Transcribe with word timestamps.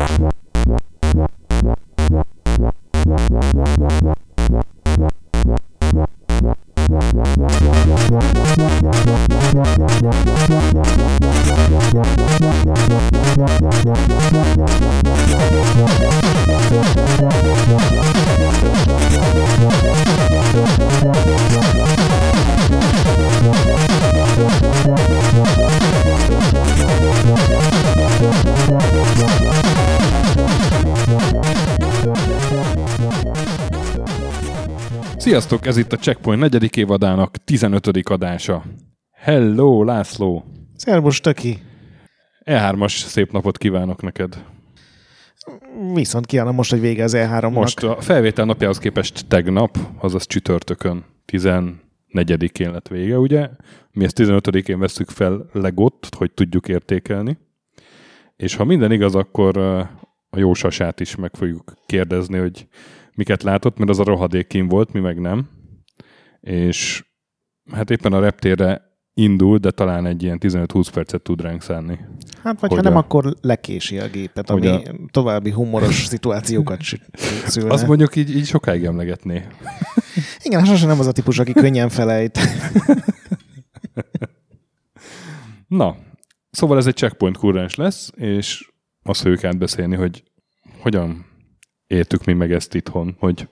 What? 0.00 0.40
Sziasztok, 35.40 35.66
ez 35.66 35.76
itt 35.76 35.92
a 35.92 35.96
Checkpoint 35.96 36.40
negyedik 36.40 36.76
évadának 36.76 37.36
15. 37.36 37.86
adása. 37.86 38.64
Hello, 39.12 39.84
László! 39.84 40.44
Szervus, 40.76 41.20
Töki! 41.20 41.58
E3-as 42.44 42.96
szép 42.96 43.32
napot 43.32 43.58
kívánok 43.58 44.02
neked. 44.02 44.44
Viszont 45.94 46.26
kívánom 46.26 46.54
most, 46.54 46.70
hogy 46.70 46.80
vége 46.80 47.04
az 47.04 47.14
E3-nak. 47.16 47.52
Most 47.52 47.82
a 47.82 48.00
felvétel 48.00 48.44
napjához 48.44 48.78
képest 48.78 49.26
tegnap, 49.28 49.78
azaz 49.98 50.26
csütörtökön 50.26 51.04
14-én 51.32 52.70
lett 52.70 52.88
vége, 52.88 53.18
ugye? 53.18 53.48
Mi 53.92 54.04
ezt 54.04 54.18
15-én 54.20 54.78
veszük 54.78 55.08
fel 55.08 55.48
legott, 55.52 56.14
hogy 56.16 56.32
tudjuk 56.32 56.68
értékelni. 56.68 57.38
És 58.36 58.54
ha 58.54 58.64
minden 58.64 58.92
igaz, 58.92 59.14
akkor 59.14 59.56
a 60.30 60.38
jó 60.38 60.54
sasát 60.54 61.00
is 61.00 61.16
meg 61.16 61.30
fogjuk 61.34 61.72
kérdezni, 61.86 62.38
hogy 62.38 62.66
miket 63.14 63.42
látott, 63.42 63.78
mert 63.78 63.90
az 63.90 63.98
a 63.98 64.04
rohadék 64.04 64.64
volt, 64.68 64.92
mi 64.92 65.00
meg 65.00 65.20
nem. 65.20 65.48
És 66.40 67.04
hát 67.72 67.90
éppen 67.90 68.12
a 68.12 68.20
reptérre 68.20 68.90
indul, 69.14 69.58
de 69.58 69.70
talán 69.70 70.06
egy 70.06 70.22
ilyen 70.22 70.38
15-20 70.40 70.88
percet 70.92 71.22
tud 71.22 71.40
ránk 71.40 71.62
szánni. 71.62 71.98
Hát 72.42 72.60
vagy 72.60 72.74
ha 72.74 72.80
nem, 72.80 72.96
akkor 72.96 73.34
lekési 73.40 73.98
a 73.98 74.08
gépet, 74.08 74.50
ami 74.50 74.66
a... 74.66 74.82
további 75.10 75.50
humoros 75.50 76.04
szituációkat 76.06 76.80
szülne. 77.46 77.72
Azt 77.72 77.86
mondjuk 77.86 78.16
így, 78.16 78.36
így 78.36 78.46
sokáig 78.46 78.84
emlegetné. 78.84 79.46
Igen, 80.44 80.64
sosem 80.64 80.88
nem 80.88 80.98
az 80.98 81.06
a 81.06 81.12
típus, 81.12 81.38
aki 81.38 81.52
könnyen 81.52 81.88
felejt. 81.88 82.38
Na, 85.66 85.96
szóval 86.50 86.78
ez 86.78 86.86
egy 86.86 86.96
checkpoint 86.96 87.36
kurrens 87.36 87.74
lesz, 87.74 88.12
és 88.16 88.70
azt 89.02 89.20
fogjuk 89.20 89.44
átbeszélni, 89.44 89.96
hogy 89.96 90.22
hogyan 90.80 91.26
éltük 91.90 92.24
mi 92.24 92.32
meg 92.32 92.52
ezt 92.52 92.74
itthon, 92.74 93.16
hogy... 93.18 93.48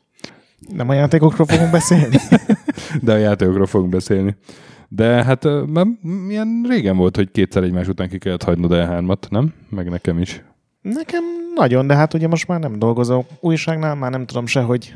Nem 0.72 0.88
a 0.88 0.94
játékokról 0.94 1.46
fogunk 1.46 1.70
beszélni? 1.70 2.16
De 3.02 3.12
a 3.12 3.16
játékokról 3.16 3.66
fogunk 3.66 3.90
beszélni. 3.90 4.36
De 4.88 5.24
hát 5.24 5.44
már 5.66 5.86
milyen 6.26 6.64
régen 6.68 6.96
volt, 6.96 7.16
hogy 7.16 7.30
kétszer 7.30 7.62
egymás 7.62 7.88
után 7.88 8.08
ki 8.08 8.18
kellett 8.18 8.42
hagynod 8.42 8.72
e 8.72 8.86
3 8.86 9.12
nem? 9.30 9.54
Meg 9.70 9.90
nekem 9.90 10.18
is. 10.18 10.42
Nekem 10.80 11.22
nagyon, 11.54 11.86
de 11.86 11.94
hát 11.94 12.14
ugye 12.14 12.28
most 12.28 12.48
már 12.48 12.60
nem 12.60 12.78
dolgozom 12.78 13.24
újságnál, 13.40 13.94
már 13.94 14.10
nem 14.10 14.26
tudom 14.26 14.46
se, 14.46 14.60
hogy 14.60 14.94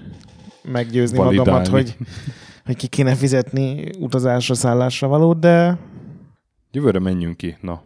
meggyőzni 0.63 1.17
Validálni. 1.17 1.51
magamat, 1.51 1.69
hogy, 1.69 1.97
hogy 2.65 2.77
ki 2.77 2.87
kéne 2.87 3.15
fizetni 3.15 3.91
utazásra, 3.99 4.55
szállásra 4.55 5.09
valót, 5.09 5.39
de... 5.39 5.79
Jövőre 6.71 6.99
menjünk 6.99 7.37
ki, 7.37 7.57
na 7.61 7.83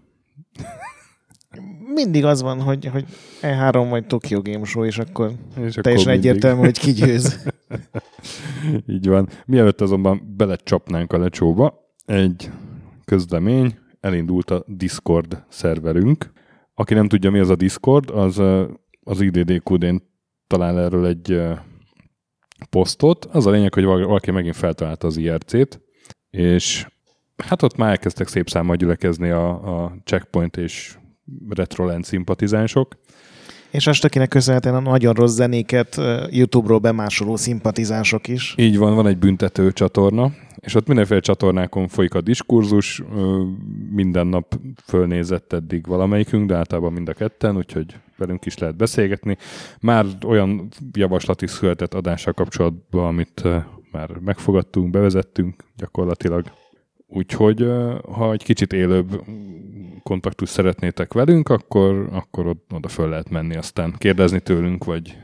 mindig 1.96 2.24
az 2.24 2.42
van, 2.42 2.60
hogy, 2.60 2.86
hogy 2.86 3.04
E3 3.42 3.86
vagy 3.90 4.06
Tokyo 4.06 4.42
Game 4.42 4.64
Show, 4.64 4.84
és 4.84 4.98
akkor 4.98 5.32
és 5.60 5.74
teljesen 5.74 6.06
akkor 6.06 6.18
egyértelmű, 6.18 6.60
hogy 6.60 6.78
ki 6.78 6.92
győz. 6.92 7.48
Így 8.94 9.08
van. 9.08 9.28
Mielőtt 9.46 9.80
azonban 9.80 10.34
belecsapnánk 10.36 11.12
a 11.12 11.18
lecsóba, 11.18 11.94
egy 12.04 12.50
közlemény, 13.04 13.78
elindult 14.00 14.50
a 14.50 14.64
Discord 14.66 15.44
szerverünk. 15.48 16.32
Aki 16.74 16.94
nem 16.94 17.08
tudja, 17.08 17.30
mi 17.30 17.38
az 17.38 17.50
a 17.50 17.56
Discord, 17.56 18.10
az 18.10 18.42
az 19.02 19.20
IDDQD-n 19.20 19.96
talál 20.46 20.80
erről 20.80 21.06
egy 21.06 21.42
posztot. 22.70 23.24
Az 23.24 23.46
a 23.46 23.50
lényeg, 23.50 23.74
hogy 23.74 23.84
valaki 23.84 24.30
megint 24.30 24.56
feltalálta 24.56 25.06
az 25.06 25.16
IRC-t, 25.16 25.80
és 26.30 26.86
hát 27.36 27.62
ott 27.62 27.76
már 27.76 27.90
elkezdtek 27.90 28.28
szép 28.28 28.48
számmal 28.48 28.76
gyülekezni 28.76 29.30
a, 29.30 29.82
a 29.82 29.96
checkpoint 30.04 30.56
és 30.56 30.98
Retroland 31.48 32.04
szimpatizánsok. 32.04 32.96
És 33.70 33.86
Astakinek 33.86 34.28
köszönhetően 34.28 34.74
a 34.74 34.80
nagyon 34.80 35.14
rossz 35.14 35.34
zenéket 35.34 36.00
YouTube-ról 36.30 36.78
bemásoló 36.78 37.36
szimpatizánsok 37.36 38.28
is. 38.28 38.54
Így 38.56 38.78
van, 38.78 38.94
van 38.94 39.06
egy 39.06 39.18
büntető 39.18 39.72
csatorna, 39.72 40.32
és 40.60 40.74
ott 40.74 40.86
mindenféle 40.86 41.20
csatornákon 41.20 41.88
folyik 41.88 42.14
a 42.14 42.20
diskurzus, 42.20 43.02
minden 43.90 44.26
nap 44.26 44.58
fölnézett 44.84 45.52
eddig 45.52 45.86
valamelyikünk, 45.86 46.48
de 46.48 46.54
általában 46.54 46.92
mind 46.92 47.08
a 47.08 47.12
ketten, 47.12 47.56
úgyhogy 47.56 47.96
velünk 48.16 48.46
is 48.46 48.58
lehet 48.58 48.76
beszélgetni. 48.76 49.36
Már 49.80 50.06
olyan 50.26 50.68
javaslat 50.92 51.42
is 51.42 51.50
született 51.50 51.94
adással 51.94 52.32
kapcsolatban, 52.32 53.06
amit 53.06 53.42
már 53.92 54.10
megfogadtunk, 54.24 54.90
bevezettünk 54.90 55.64
gyakorlatilag. 55.76 56.44
Úgyhogy 57.06 57.66
ha 58.12 58.32
egy 58.32 58.42
kicsit 58.42 58.72
élőbb 58.72 59.22
kontaktus 60.02 60.48
szeretnétek 60.48 61.12
velünk, 61.12 61.48
akkor, 61.48 62.08
akkor 62.12 62.56
oda 62.70 62.88
föl 62.88 63.08
lehet 63.08 63.30
menni, 63.30 63.56
aztán 63.56 63.94
kérdezni 63.98 64.40
tőlünk, 64.40 64.84
vagy... 64.84 65.16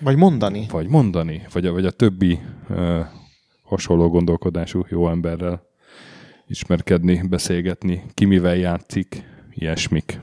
Vagy 0.00 0.16
mondani. 0.16 0.66
Vagy 0.70 0.88
mondani, 0.88 1.42
vagy 1.52 1.66
a, 1.66 1.72
vagy 1.72 1.84
a 1.84 1.90
többi 1.90 2.38
uh, 2.68 3.00
hasonló 3.62 4.08
gondolkodású 4.08 4.84
jó 4.88 5.08
emberrel 5.08 5.62
ismerkedni, 6.46 7.22
beszélgetni, 7.28 8.02
ki 8.14 8.24
mivel 8.24 8.56
játszik, 8.56 9.22
ilyesmik. 9.54 10.20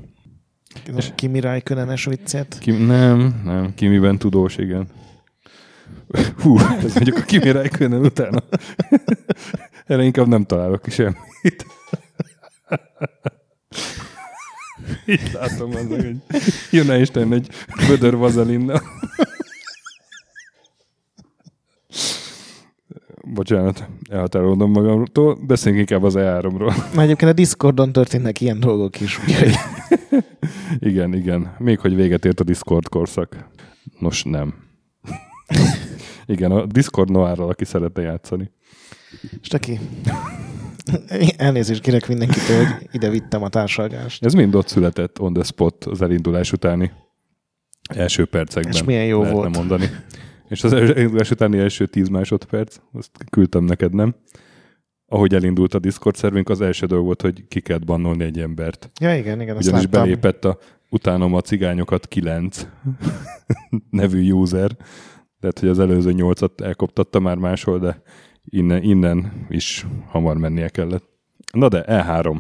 És 0.98 1.12
Kimi 1.16 1.40
Räikkönen-es 1.40 2.06
viccet? 2.06 2.58
Ki, 2.60 2.72
nem, 2.72 3.42
nem, 3.44 3.74
Kimiben 3.76 4.18
tudós, 4.18 4.58
igen. 4.58 4.88
Hú, 6.42 6.58
ez 6.60 6.94
mondjuk 6.94 7.18
a 7.18 7.22
Kimi 7.22 7.52
Räikkönen 7.52 8.06
utána. 8.06 8.44
Erre 9.86 10.04
inkább 10.04 10.28
nem 10.28 10.44
találok 10.44 10.86
semmit. 10.88 11.66
Itt 15.06 15.32
látom 15.32 15.70
az, 15.76 15.88
hogy 15.88 16.16
jönne 16.72 17.00
Isten 17.00 17.34
egy 17.34 17.50
vödör 17.88 18.16
vazelinnal. 18.16 18.82
Bocsánat, 23.34 23.88
elhatárolodom 24.10 24.72
magamtól. 24.72 25.38
Beszéljünk 25.48 25.90
inkább 25.90 26.06
az 26.06 26.14
E3-ról. 26.18 26.76
Már 26.96 27.06
egyébként 27.06 27.32
a 27.32 27.34
Discordon 27.34 27.92
történnek 27.92 28.42
ilyen 28.42 28.60
dolgok 28.60 29.00
is. 29.00 29.20
Úgyhogy... 29.20 29.54
igen, 30.80 31.14
igen. 31.14 31.56
Még 31.60 31.80
hogy 31.80 31.96
véget 31.96 32.26
ért 32.26 32.40
a 32.40 32.44
Discord 32.44 32.90
korszak. 32.90 33.48
Nos, 34.00 34.24
nem. 34.24 34.54
igen, 36.26 36.52
a 36.52 36.66
Discord 36.66 37.12
Noárral, 37.12 37.50
aki 37.50 37.66
szeretne 37.66 38.02
játszani. 38.02 38.52
Staki. 39.42 39.80
Elnézést 41.38 41.82
kérek 41.82 42.08
mindenkitől, 42.08 42.66
hogy 42.66 42.88
ide 42.92 43.10
vittem 43.10 43.44
a 43.44 43.50
társalgást. 43.50 44.26
Ez 44.26 44.34
mind 44.34 44.56
ott 44.56 44.68
született 44.68 45.20
on 45.20 45.34
the 45.34 45.44
spot 45.44 45.86
az 45.86 46.02
elindulás 46.02 46.52
utáni 46.52 46.92
első 47.96 48.26
percekben. 48.26 48.74
És 48.74 48.84
milyen 48.84 49.06
jó 49.06 49.24
volt. 49.24 49.56
mondani. 49.56 49.90
És 50.50 50.64
az 50.64 50.74
elindulás 50.74 51.32
utáni 51.32 51.58
első 51.58 51.86
tíz 51.86 52.08
másodperc, 52.08 52.78
azt 52.94 53.10
küldtem 53.30 53.64
neked, 53.64 53.94
nem? 53.94 54.16
Ahogy 55.06 55.34
elindult 55.34 55.74
a 55.74 55.80
Discord 55.80 56.16
szervünk, 56.16 56.50
az 56.50 56.62
első 56.62 56.86
dolog 56.86 57.06
volt, 57.06 57.22
hogy 57.22 57.48
ki 57.48 57.62
kellett 57.62 57.86
bannolni 57.86 58.24
egy 58.24 58.40
embert. 58.40 58.90
Ja, 59.00 59.16
igen, 59.16 59.42
igen. 59.42 59.56
Ugyanis 59.56 59.86
belépett 59.86 60.46
a 60.46 60.58
utánom 60.90 61.34
a 61.34 61.42
cigányokat 61.42 62.08
kilenc 62.08 62.68
nevű 63.90 64.32
user. 64.32 64.78
Tehát, 65.40 65.60
hogy 65.60 65.70
az 65.70 65.80
előző 65.80 66.12
nyolcat 66.12 66.62
elkoptatta 66.62 67.20
már 67.20 67.38
máshol, 67.38 67.80
de 67.80 68.02
innen, 68.50 68.84
innen 68.84 69.46
is 69.50 69.86
hamar 70.08 70.38
mennie 70.38 70.70
kellett. 70.70 71.04
Na 71.54 71.70
de, 71.70 71.86
E3. 71.88 72.38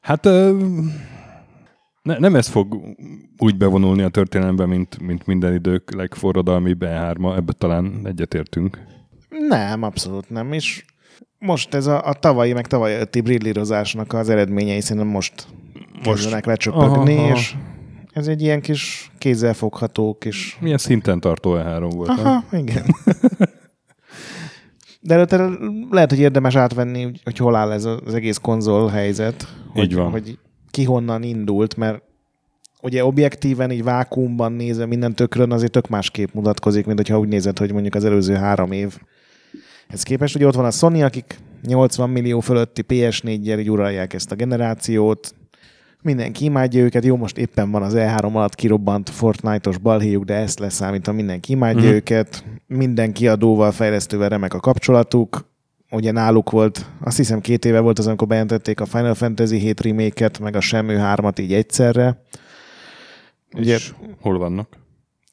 Hát 0.00 0.24
ne, 2.02 2.18
nem 2.18 2.36
ez 2.36 2.48
fog 2.48 2.96
úgy 3.38 3.56
bevonulni 3.56 4.02
a 4.02 4.08
történelembe, 4.08 4.66
mint, 4.66 5.00
mint 5.00 5.26
minden 5.26 5.54
idők 5.54 5.94
legforradalmi 5.94 6.76
E3-a, 6.80 7.36
ebbe 7.36 7.52
talán 7.52 8.00
egyetértünk. 8.04 8.78
Nem, 9.48 9.82
abszolút 9.82 10.30
nem, 10.30 10.52
és 10.52 10.84
most 11.38 11.74
ez 11.74 11.86
a, 11.86 12.06
a 12.06 12.12
tavalyi, 12.12 12.52
meg 12.52 12.66
tavaly 12.66 12.94
előtti 12.94 13.20
brillírozásnak 13.20 14.12
az 14.12 14.28
eredményei 14.28 14.80
szerintem 14.80 15.10
most, 15.10 15.46
most 16.04 16.04
kezdenek 16.04 16.44
lecsöpögni, 16.44 17.14
aha, 17.14 17.24
aha. 17.24 17.34
és 17.34 17.54
ez 18.12 18.26
egy 18.26 18.42
ilyen 18.42 18.60
kis 18.60 19.10
kézzelfogható 19.18 20.16
kis... 20.18 20.58
Milyen 20.60 20.78
szinten 20.78 21.20
tartó 21.20 21.54
E3 21.56 21.90
volt. 21.94 22.08
Aha, 22.08 22.44
nem? 22.50 22.60
igen. 22.60 22.84
De 25.06 25.14
előtte 25.14 25.50
lehet, 25.90 26.10
hogy 26.10 26.18
érdemes 26.18 26.54
átvenni, 26.54 27.10
hogy 27.24 27.36
hol 27.36 27.54
áll 27.54 27.72
ez 27.72 27.84
az 27.84 28.14
egész 28.14 28.36
konzol 28.36 28.88
helyzet. 28.88 29.46
Hogy, 29.72 29.82
Így 29.82 29.94
van. 29.94 30.10
Hogy 30.10 30.38
ki 30.70 30.84
honnan 30.84 31.22
indult, 31.22 31.76
mert 31.76 32.02
ugye 32.82 33.04
objektíven, 33.04 33.70
így 33.70 33.84
vákumban 33.84 34.52
nézve 34.52 34.86
minden 34.86 35.14
tökrön 35.14 35.52
azért 35.52 35.72
tök 35.72 35.88
másképp 35.88 36.32
mutatkozik, 36.32 36.86
mint 36.86 36.98
hogyha 36.98 37.18
úgy 37.18 37.28
nézed, 37.28 37.58
hogy 37.58 37.72
mondjuk 37.72 37.94
az 37.94 38.04
előző 38.04 38.34
három 38.34 38.72
év. 38.72 38.98
Ez 39.88 40.02
képest, 40.02 40.34
ugye 40.34 40.46
ott 40.46 40.54
van 40.54 40.64
a 40.64 40.70
Sony, 40.70 41.02
akik 41.02 41.38
80 41.62 42.10
millió 42.10 42.40
fölötti 42.40 42.84
PS4-jel 42.88 43.58
így 43.58 43.70
uralják 43.70 44.12
ezt 44.12 44.32
a 44.32 44.34
generációt, 44.34 45.34
mindenki 46.04 46.44
imádja 46.44 46.82
őket, 46.82 47.04
jó, 47.04 47.16
most 47.16 47.38
éppen 47.38 47.70
van 47.70 47.82
az 47.82 47.94
E3 47.96 48.32
alatt 48.32 48.54
kirobbant 48.54 49.10
Fortnite-os 49.10 49.78
balhéjuk, 49.78 50.24
de 50.24 50.34
ezt 50.34 50.58
leszámítva 50.58 51.12
mindenki 51.12 51.52
imádja 51.52 51.90
mm. 51.90 51.92
őket, 51.92 52.44
minden 52.66 53.12
kiadóval, 53.12 53.72
fejlesztővel 53.72 54.28
remek 54.28 54.54
a 54.54 54.60
kapcsolatuk, 54.60 55.48
ugye 55.90 56.12
náluk 56.12 56.50
volt, 56.50 56.86
azt 57.00 57.16
hiszem 57.16 57.40
két 57.40 57.64
éve 57.64 57.80
volt 57.80 57.98
az, 57.98 58.06
amikor 58.06 58.26
bejelentették 58.26 58.80
a 58.80 58.86
Final 58.86 59.14
Fantasy 59.14 59.58
7 59.58 59.80
remake 59.80 60.30
meg 60.40 60.56
a 60.56 60.60
Semmi 60.60 60.94
3-at 60.98 61.40
így 61.40 61.52
egyszerre. 61.52 62.22
Ugye, 63.56 63.74
És 63.74 63.92
hol 64.20 64.38
vannak? 64.38 64.68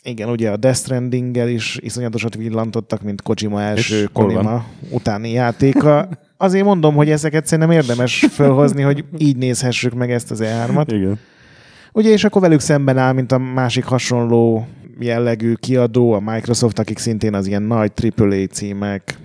Igen, 0.04 0.30
ugye 0.30 0.52
a 0.52 0.58
Death 0.58 0.78
stranding 0.78 1.36
is 1.36 1.78
iszonyatosat 1.82 2.36
villantottak, 2.36 3.02
mint 3.02 3.22
Kojima 3.22 3.62
első 3.62 4.10
Kojima 4.14 4.66
utáni 4.90 5.32
játéka. 5.32 6.08
Azért 6.42 6.66
mondom, 6.66 6.96
hogy 6.96 7.10
ezeket 7.10 7.46
szerintem 7.46 7.74
érdemes 7.74 8.26
felhozni, 8.30 8.82
hogy 8.82 9.06
így 9.18 9.38
nézhessük 9.38 9.94
meg 9.94 10.12
ezt 10.12 10.32
az 10.32 10.42
E3-at. 10.44 10.86
Igen. 10.88 11.20
Ugye, 11.94 12.10
és 12.10 12.24
akkor 12.24 12.42
velük 12.42 12.60
szemben 12.60 12.98
áll, 12.98 13.14
mint 13.14 13.32
a 13.32 13.38
másik 13.38 13.84
hasonló 13.84 14.68
jellegű 15.00 15.54
kiadó, 15.54 16.12
a 16.12 16.20
Microsoft, 16.20 16.80
akik 16.80 16.98
szintén 16.98 17.34
az 17.34 17.48
ilyen 17.48 17.62
nagy 17.62 17.92
AAA 18.18 18.46
címek, 18.46 19.18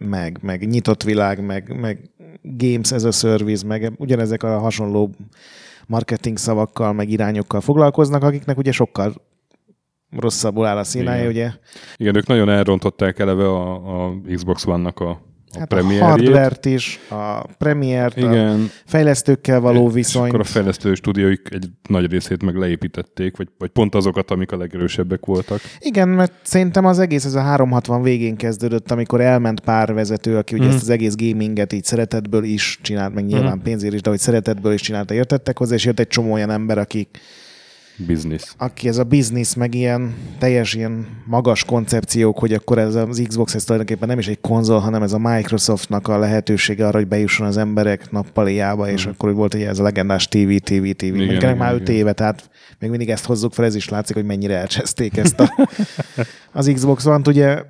meg, 0.00 0.38
meg 0.42 0.68
nyitott 0.68 1.02
világ, 1.02 1.44
meg, 1.44 1.80
meg 1.80 2.10
Games 2.42 2.92
as 2.92 3.04
a 3.04 3.10
Service, 3.10 3.66
meg 3.66 3.92
ugyanezek 3.96 4.42
a 4.42 4.58
hasonló 4.58 5.10
marketing 5.86 6.36
szavakkal, 6.36 6.92
meg 6.92 7.10
irányokkal 7.10 7.60
foglalkoznak, 7.60 8.22
akiknek 8.22 8.58
ugye 8.58 8.72
sokkal 8.72 9.14
rosszabbul 10.18 10.66
áll 10.66 10.76
a 10.76 10.84
színája, 10.84 11.30
Igen. 11.30 11.30
ugye? 11.30 11.50
Igen, 11.96 12.16
ők 12.16 12.26
nagyon 12.26 12.48
elrontották 12.48 13.18
eleve 13.18 13.48
a, 13.48 14.04
a 14.04 14.14
Xbox 14.34 14.66
One-nak 14.66 15.00
a 15.00 15.30
a 15.54 15.58
hát 15.58 15.72
a 15.72 16.04
hardware-t 16.04 16.64
is, 16.66 17.00
a 17.08 17.46
premiért, 17.58 18.16
Igen. 18.16 18.60
a 18.60 18.70
fejlesztőkkel 18.86 19.60
való 19.60 19.88
viszonyt. 19.88 20.26
És 20.26 20.32
akkor 20.32 20.40
a 20.40 20.48
fejlesztő 20.48 20.94
stúdióik 20.94 21.48
egy 21.50 21.66
nagy 21.88 22.10
részét 22.10 22.42
meg 22.42 22.56
leépítették, 22.56 23.36
vagy, 23.36 23.48
vagy 23.58 23.68
pont 23.68 23.94
azokat, 23.94 24.30
amik 24.30 24.52
a 24.52 24.56
legerősebbek 24.56 25.26
voltak. 25.26 25.60
Igen, 25.78 26.08
mert 26.08 26.32
szerintem 26.42 26.84
az 26.84 26.98
egész 26.98 27.24
ez 27.24 27.34
a 27.34 27.40
360 27.40 28.02
végén 28.02 28.36
kezdődött, 28.36 28.90
amikor 28.90 29.20
elment 29.20 29.60
pár 29.60 29.94
vezető, 29.94 30.36
aki 30.36 30.54
ugye 30.54 30.66
mm. 30.66 30.68
ezt 30.68 30.82
az 30.82 30.88
egész 30.88 31.14
gaminget 31.16 31.72
így 31.72 31.84
szeretetből 31.84 32.44
is 32.44 32.78
csinált, 32.82 33.14
meg 33.14 33.24
nyilván 33.24 33.56
mm. 33.56 33.62
pénzért 33.62 33.94
is, 33.94 34.00
de 34.00 34.10
hogy 34.10 34.18
szeretetből 34.18 34.72
is 34.72 34.80
csinálta, 34.80 35.14
értettek 35.14 35.58
hozzá, 35.58 35.74
és 35.74 35.84
jött 35.84 36.00
egy 36.00 36.08
csomó 36.08 36.32
olyan 36.32 36.50
ember, 36.50 36.78
akik 36.78 37.18
Business. 38.06 38.42
Aki 38.58 38.88
ez 38.88 38.98
a 38.98 39.04
business, 39.04 39.54
meg 39.54 39.74
ilyen 39.74 40.14
teljes 40.38 40.74
ilyen 40.74 41.06
magas 41.26 41.64
koncepciók, 41.64 42.38
hogy 42.38 42.52
akkor 42.52 42.78
ez 42.78 42.94
az 42.94 43.22
Xbox 43.28 43.54
ez 43.54 43.64
tulajdonképpen 43.64 44.08
nem 44.08 44.18
is 44.18 44.28
egy 44.28 44.40
konzol, 44.40 44.78
hanem 44.78 45.02
ez 45.02 45.12
a 45.12 45.18
Microsoftnak 45.18 46.08
a 46.08 46.18
lehetősége 46.18 46.86
arra, 46.86 46.98
hogy 46.98 47.08
bejusson 47.08 47.46
az 47.46 47.56
emberek 47.56 48.10
nappaliába, 48.10 48.90
és 48.90 49.06
mm. 49.06 49.10
akkor 49.10 49.34
volt 49.34 49.54
ugye 49.54 49.68
ez 49.68 49.78
a 49.78 49.82
legendás 49.82 50.28
TV, 50.28 50.54
TV, 50.56 50.88
TV. 50.90 51.04
Igen, 51.04 51.34
igen, 51.34 51.56
már 51.56 51.74
5 51.74 51.88
éve, 51.88 52.12
tehát 52.12 52.50
még 52.78 52.90
mindig 52.90 53.10
ezt 53.10 53.24
hozzuk 53.24 53.52
fel, 53.52 53.64
ez 53.64 53.74
is 53.74 53.88
látszik, 53.88 54.16
hogy 54.16 54.24
mennyire 54.24 54.56
elcseszték 54.56 55.16
ezt 55.16 55.40
a, 55.40 55.68
az 56.52 56.70
Xbox 56.74 57.06
One-t. 57.06 57.28
Ugye 57.28 57.62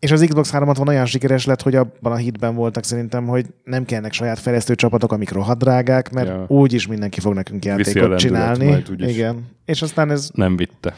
és 0.00 0.10
az 0.10 0.24
Xbox 0.28 0.50
360 0.50 0.88
olyan 0.88 1.06
sikeres 1.06 1.44
lett, 1.44 1.62
hogy 1.62 1.74
abban 1.74 2.12
a 2.12 2.16
hitben 2.16 2.54
voltak 2.54 2.84
szerintem, 2.84 3.26
hogy 3.26 3.46
nem 3.64 3.84
kellnek 3.84 4.12
saját 4.12 4.38
fejlesztő 4.38 4.74
csapatok, 4.74 5.12
amik 5.12 5.30
rohadt 5.30 5.58
drágák, 5.58 6.10
mert 6.10 6.28
ja. 6.28 6.44
úgyis 6.48 6.86
mindenki 6.86 7.20
fog 7.20 7.34
nekünk 7.34 7.64
játékot 7.64 8.18
csinálni. 8.18 8.66
Majd, 8.66 8.94
Igen. 8.96 9.46
És 9.64 9.82
aztán 9.82 10.10
ez... 10.10 10.30
Nem 10.34 10.56
vitte. 10.56 10.94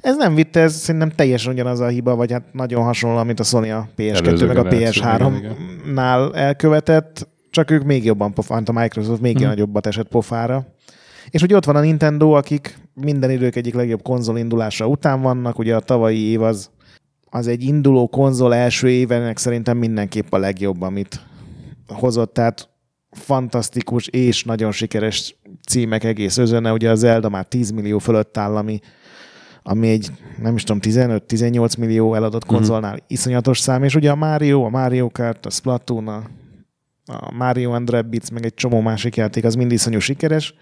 Ez 0.00 0.16
nem 0.16 0.34
vitte, 0.34 0.60
ez 0.60 0.74
szerintem 0.74 1.10
teljesen 1.10 1.52
ugyanaz 1.52 1.80
a 1.80 1.86
hiba, 1.86 2.14
vagy 2.14 2.32
hát 2.32 2.42
nagyon 2.52 2.82
hasonló, 2.82 3.22
mint 3.22 3.40
a 3.40 3.42
Sony 3.42 3.70
a 3.70 3.88
PS2 3.96 4.26
Előző 4.26 4.46
meg 4.46 4.56
a 4.56 4.62
PS3-nál 4.64 6.34
elkövetett, 6.34 7.28
csak 7.50 7.70
ők 7.70 7.84
még 7.84 8.04
jobban 8.04 8.32
pofánt, 8.32 8.68
a 8.68 8.72
Microsoft 8.72 9.20
még 9.20 9.36
hmm. 9.36 9.46
nagyobbat 9.46 9.86
esett 9.86 10.08
pofára. 10.08 10.66
És 11.30 11.42
ugye 11.42 11.56
ott 11.56 11.64
van 11.64 11.76
a 11.76 11.80
Nintendo, 11.80 12.30
akik 12.30 12.78
minden 12.94 13.30
idők 13.30 13.56
egyik 13.56 13.74
legjobb 13.74 14.02
konzol 14.02 14.38
indulása 14.38 14.86
után 14.86 15.20
vannak, 15.20 15.58
ugye 15.58 15.76
a 15.76 15.80
tavalyi 15.80 16.20
év 16.20 16.42
az 16.42 16.70
az 17.34 17.46
egy 17.46 17.62
induló 17.62 18.08
konzol 18.08 18.54
első 18.54 18.90
évenek 18.90 19.38
szerintem 19.38 19.76
mindenképp 19.76 20.32
a 20.32 20.38
legjobb, 20.38 20.82
amit 20.82 21.20
hozott, 21.88 22.34
tehát 22.34 22.68
fantasztikus 23.10 24.06
és 24.06 24.44
nagyon 24.44 24.72
sikeres 24.72 25.36
címek 25.68 26.04
egész 26.04 26.36
özönne. 26.36 26.72
Ugye 26.72 26.90
az 26.90 26.98
Zelda 26.98 27.28
már 27.28 27.44
10 27.44 27.70
millió 27.70 27.98
fölött 27.98 28.36
áll, 28.36 28.56
ami, 28.56 28.80
ami 29.62 29.88
egy, 29.88 30.10
nem 30.42 30.54
is 30.54 30.62
tudom, 30.62 30.80
15-18 30.82 31.78
millió 31.78 32.14
eladott 32.14 32.44
mhm. 32.44 32.54
konzolnál 32.54 32.90
mm-hmm. 32.90 33.04
iszonyatos 33.06 33.58
szám, 33.58 33.82
és 33.82 33.94
ugye 33.94 34.10
a 34.10 34.16
Mario, 34.16 34.62
a 34.62 34.68
Mario 34.68 35.10
Kart, 35.10 35.46
a 35.46 35.50
Splatoon, 35.50 36.08
a, 36.08 36.22
a 37.06 37.32
Mario 37.34 37.70
and 37.70 37.90
Rabbids, 37.90 38.30
meg 38.30 38.44
egy 38.44 38.54
csomó 38.54 38.80
másik 38.80 39.16
játék, 39.16 39.44
az 39.44 39.54
mind 39.54 39.72
iszonyú 39.72 39.98
sikeres, 39.98 40.54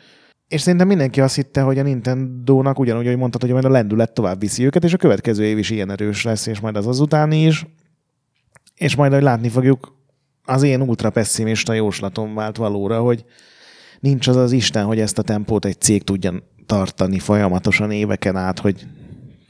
és 0.50 0.60
szerintem 0.60 0.86
mindenki 0.86 1.20
azt 1.20 1.34
hitte, 1.34 1.60
hogy 1.60 1.78
a 1.78 1.82
Nintendo-nak 1.82 2.78
ugyanúgy, 2.78 3.06
hogy 3.06 3.16
mondtad, 3.16 3.40
hogy 3.40 3.50
majd 3.50 3.64
a 3.64 3.70
lendület 3.70 4.12
tovább 4.12 4.40
viszi 4.40 4.64
őket, 4.64 4.84
és 4.84 4.92
a 4.92 4.96
következő 4.96 5.44
év 5.44 5.58
is 5.58 5.70
ilyen 5.70 5.90
erős 5.90 6.24
lesz, 6.24 6.46
és 6.46 6.60
majd 6.60 6.76
az 6.76 6.86
azutáni 6.86 7.44
is. 7.44 7.66
És 8.74 8.96
majd, 8.96 9.12
hogy 9.12 9.22
látni 9.22 9.48
fogjuk, 9.48 9.96
az 10.44 10.62
én 10.62 10.80
ultra 10.80 11.10
pessimista 11.10 11.72
jóslatom 11.72 12.34
vált 12.34 12.56
valóra, 12.56 13.00
hogy 13.00 13.24
nincs 14.00 14.28
az 14.28 14.36
az 14.36 14.52
Isten, 14.52 14.84
hogy 14.84 15.00
ezt 15.00 15.18
a 15.18 15.22
tempót 15.22 15.64
egy 15.64 15.80
cég 15.80 16.02
tudja 16.02 16.32
tartani 16.66 17.18
folyamatosan 17.18 17.90
éveken 17.90 18.36
át, 18.36 18.58
hogy 18.58 18.86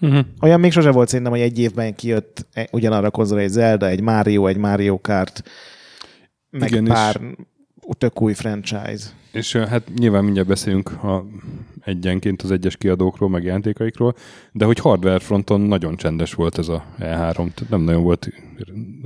uh-huh. 0.00 0.24
olyan 0.40 0.60
még 0.60 0.72
sose 0.72 0.90
volt 0.90 1.08
szerintem, 1.08 1.32
hogy 1.32 1.42
egy 1.42 1.58
évben 1.58 1.94
kijött 1.94 2.46
e- 2.52 2.68
ugyanarra 2.72 3.10
konzol 3.10 3.38
egy 3.38 3.48
Zelda, 3.48 3.88
egy 3.88 4.00
Mario, 4.00 4.46
egy 4.46 4.56
Mario 4.56 5.00
Kart, 5.00 5.42
meg 6.50 6.70
Igen, 6.70 6.84
pár 6.84 7.20
tök 7.98 8.22
új 8.22 8.32
franchise. 8.32 9.18
És 9.32 9.56
hát 9.56 9.82
nyilván 9.98 10.24
mindjárt 10.24 10.48
beszélünk 10.48 11.04
a, 11.04 11.24
egyenként 11.84 12.42
az 12.42 12.50
egyes 12.50 12.76
kiadókról, 12.76 13.28
meg 13.28 13.44
játékaikról, 13.44 14.14
de 14.52 14.64
hogy 14.64 14.78
hardware 14.78 15.18
fronton 15.18 15.60
nagyon 15.60 15.96
csendes 15.96 16.34
volt 16.34 16.58
ez 16.58 16.68
a 16.68 16.84
E3, 17.00 17.48
nem 17.68 17.80
nagyon 17.80 18.02
volt 18.02 18.28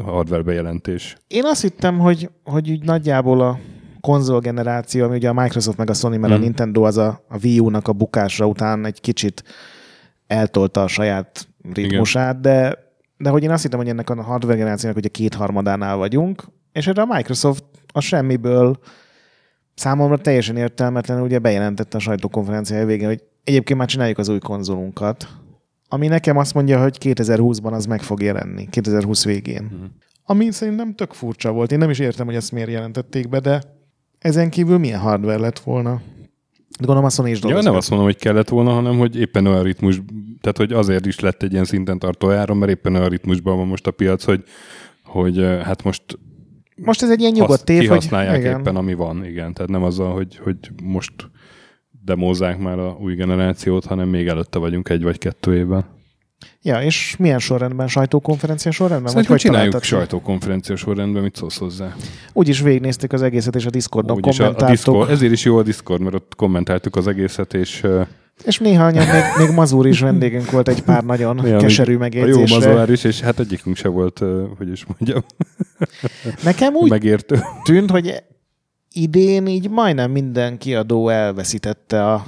hardware 0.04 0.42
bejelentés. 0.42 1.16
Én 1.28 1.44
azt 1.44 1.62
hittem, 1.62 1.98
hogy, 1.98 2.30
hogy 2.44 2.68
így 2.68 2.84
nagyjából 2.84 3.40
a 3.40 3.58
konzol 4.00 4.40
generáció, 4.40 5.04
ami 5.04 5.16
ugye 5.16 5.28
a 5.28 5.32
Microsoft 5.32 5.76
meg 5.78 5.90
a 5.90 5.94
Sony, 5.94 6.18
mert 6.18 6.32
mm. 6.32 6.34
a 6.34 6.34
hmm. 6.34 6.44
Nintendo 6.44 6.82
az 6.82 6.96
a, 6.96 7.24
a 7.28 7.38
Wii 7.42 7.58
U-nak 7.58 7.88
a 7.88 7.92
bukásra 7.92 8.46
után 8.46 8.84
egy 8.84 9.00
kicsit 9.00 9.44
eltolta 10.26 10.82
a 10.82 10.88
saját 10.88 11.48
ritmusát, 11.72 12.40
de, 12.40 12.78
de 13.16 13.30
hogy 13.30 13.42
én 13.42 13.50
azt 13.50 13.62
hittem, 13.62 13.78
hogy 13.78 13.88
ennek 13.88 14.10
a 14.10 14.22
hardware 14.22 14.56
generációnak 14.56 14.96
ugye 14.98 15.08
kétharmadánál 15.08 15.96
vagyunk, 15.96 16.44
és 16.72 16.86
erre 16.86 17.02
a 17.02 17.14
Microsoft 17.14 17.64
a 17.92 18.00
semmiből 18.00 18.78
számomra 19.74 20.16
teljesen 20.16 20.56
értelmetlen, 20.56 21.22
ugye 21.22 21.38
bejelentette 21.38 21.96
a 21.96 22.00
sajtókonferencia 22.00 22.86
végén, 22.86 23.06
hogy 23.06 23.22
egyébként 23.44 23.78
már 23.78 23.88
csináljuk 23.88 24.18
az 24.18 24.28
új 24.28 24.38
konzolunkat, 24.38 25.28
ami 25.88 26.06
nekem 26.06 26.36
azt 26.36 26.54
mondja, 26.54 26.82
hogy 26.82 26.96
2020-ban 27.00 27.72
az 27.72 27.86
meg 27.86 28.02
fog 28.02 28.22
jelenni, 28.22 28.68
2020 28.70 29.24
végén. 29.24 29.64
Uh-huh. 29.64 29.88
Ami 30.24 30.50
szerintem 30.50 30.94
tök 30.94 31.12
furcsa 31.12 31.52
volt. 31.52 31.72
Én 31.72 31.78
nem 31.78 31.90
is 31.90 31.98
értem, 31.98 32.26
hogy 32.26 32.34
ezt 32.34 32.52
miért 32.52 32.70
jelentették 32.70 33.28
be, 33.28 33.40
de 33.40 33.62
ezen 34.18 34.50
kívül 34.50 34.78
milyen 34.78 35.00
hardware 35.00 35.38
lett 35.38 35.58
volna? 35.58 36.02
De 36.78 36.86
gondolom 36.86 37.04
a 37.04 37.10
Sony 37.10 37.26
is 37.26 37.40
Ja, 37.42 37.62
nem 37.62 37.74
azt 37.74 37.90
mondom, 37.90 38.08
hogy 38.08 38.16
kellett 38.16 38.48
volna, 38.48 38.70
hanem 38.70 38.98
hogy 38.98 39.16
éppen 39.16 39.46
olyan 39.46 39.62
ritmus, 39.62 40.02
tehát 40.40 40.56
hogy 40.56 40.72
azért 40.72 41.06
is 41.06 41.20
lett 41.20 41.42
egy 41.42 41.52
ilyen 41.52 41.64
szinten 41.64 41.98
tartó 41.98 42.30
áron, 42.30 42.56
mert 42.56 42.70
éppen 42.70 42.94
olyan 42.94 43.08
ritmusban 43.08 43.56
van 43.56 43.66
most 43.66 43.86
a 43.86 43.90
piac, 43.90 44.24
hogy, 44.24 44.44
hogy 45.04 45.38
hát 45.38 45.82
most 45.82 46.02
most 46.74 47.02
ez 47.02 47.10
egy 47.10 47.20
ilyen 47.20 47.32
nyugodt 47.32 47.64
tév, 47.64 47.88
hogy... 47.88 48.04
igen. 48.04 48.60
éppen, 48.60 48.76
ami 48.76 48.94
van, 48.94 49.24
igen. 49.24 49.54
Tehát 49.54 49.70
nem 49.70 49.82
azzal, 49.82 50.12
hogy, 50.12 50.40
hogy 50.42 50.56
most 50.82 51.12
demózzák 52.04 52.58
már 52.58 52.78
a 52.78 52.96
új 53.00 53.14
generációt, 53.14 53.84
hanem 53.84 54.08
még 54.08 54.26
előtte 54.26 54.58
vagyunk 54.58 54.88
egy 54.88 55.02
vagy 55.02 55.18
kettő 55.18 55.56
évben. 55.56 55.84
Ja, 56.62 56.82
és 56.82 57.16
milyen 57.16 57.38
sorrendben? 57.38 57.88
Sajtókonferencia 57.88 58.70
sorrendben? 58.70 59.08
Szerintem 59.08 59.32
vagy 59.32 59.40
csináljuk 59.40 59.82
sajtókonferencia 59.82 60.76
sorrendben, 60.76 61.22
mit 61.22 61.36
szólsz 61.36 61.58
hozzá? 61.58 61.94
Úgyis 62.32 62.60
végignéztük 62.60 63.12
az 63.12 63.22
egészet, 63.22 63.54
és 63.54 63.66
a 63.66 63.70
Discordon 63.70 64.16
Úgy 64.16 64.22
kommentáltuk. 64.22 64.62
A, 64.62 64.66
a 64.66 64.70
Discord, 64.70 65.10
ezért 65.10 65.32
is 65.32 65.44
jó 65.44 65.56
a 65.56 65.62
Discord, 65.62 66.00
mert 66.00 66.14
ott 66.14 66.34
kommentáltuk 66.36 66.96
az 66.96 67.06
egészet, 67.06 67.54
és 67.54 67.86
és 68.44 68.58
néha 68.58 68.90
még, 68.90 69.06
még 69.38 69.54
Mazur 69.54 69.86
is 69.86 70.00
vendégünk 70.00 70.50
volt 70.50 70.68
egy 70.68 70.82
pár 70.82 71.04
nagyon 71.04 71.36
Néha 71.36 71.58
keserű 71.58 71.96
megjegyzésre. 71.96 72.56
A 72.56 72.70
jó 72.70 72.74
Mazur 72.76 72.90
is, 72.90 73.04
és 73.04 73.20
hát 73.20 73.40
egyikünk 73.40 73.76
se 73.76 73.88
volt, 73.88 74.22
hogy 74.58 74.70
is 74.70 74.84
mondjam. 74.86 75.24
Nekem 76.44 76.74
úgy 76.74 76.90
Megértő. 76.90 77.40
tűnt, 77.64 77.90
hogy 77.90 78.22
idén 78.92 79.46
így 79.46 79.70
majdnem 79.70 80.10
minden 80.10 80.58
kiadó 80.58 81.08
elveszítette 81.08 82.12
a, 82.12 82.26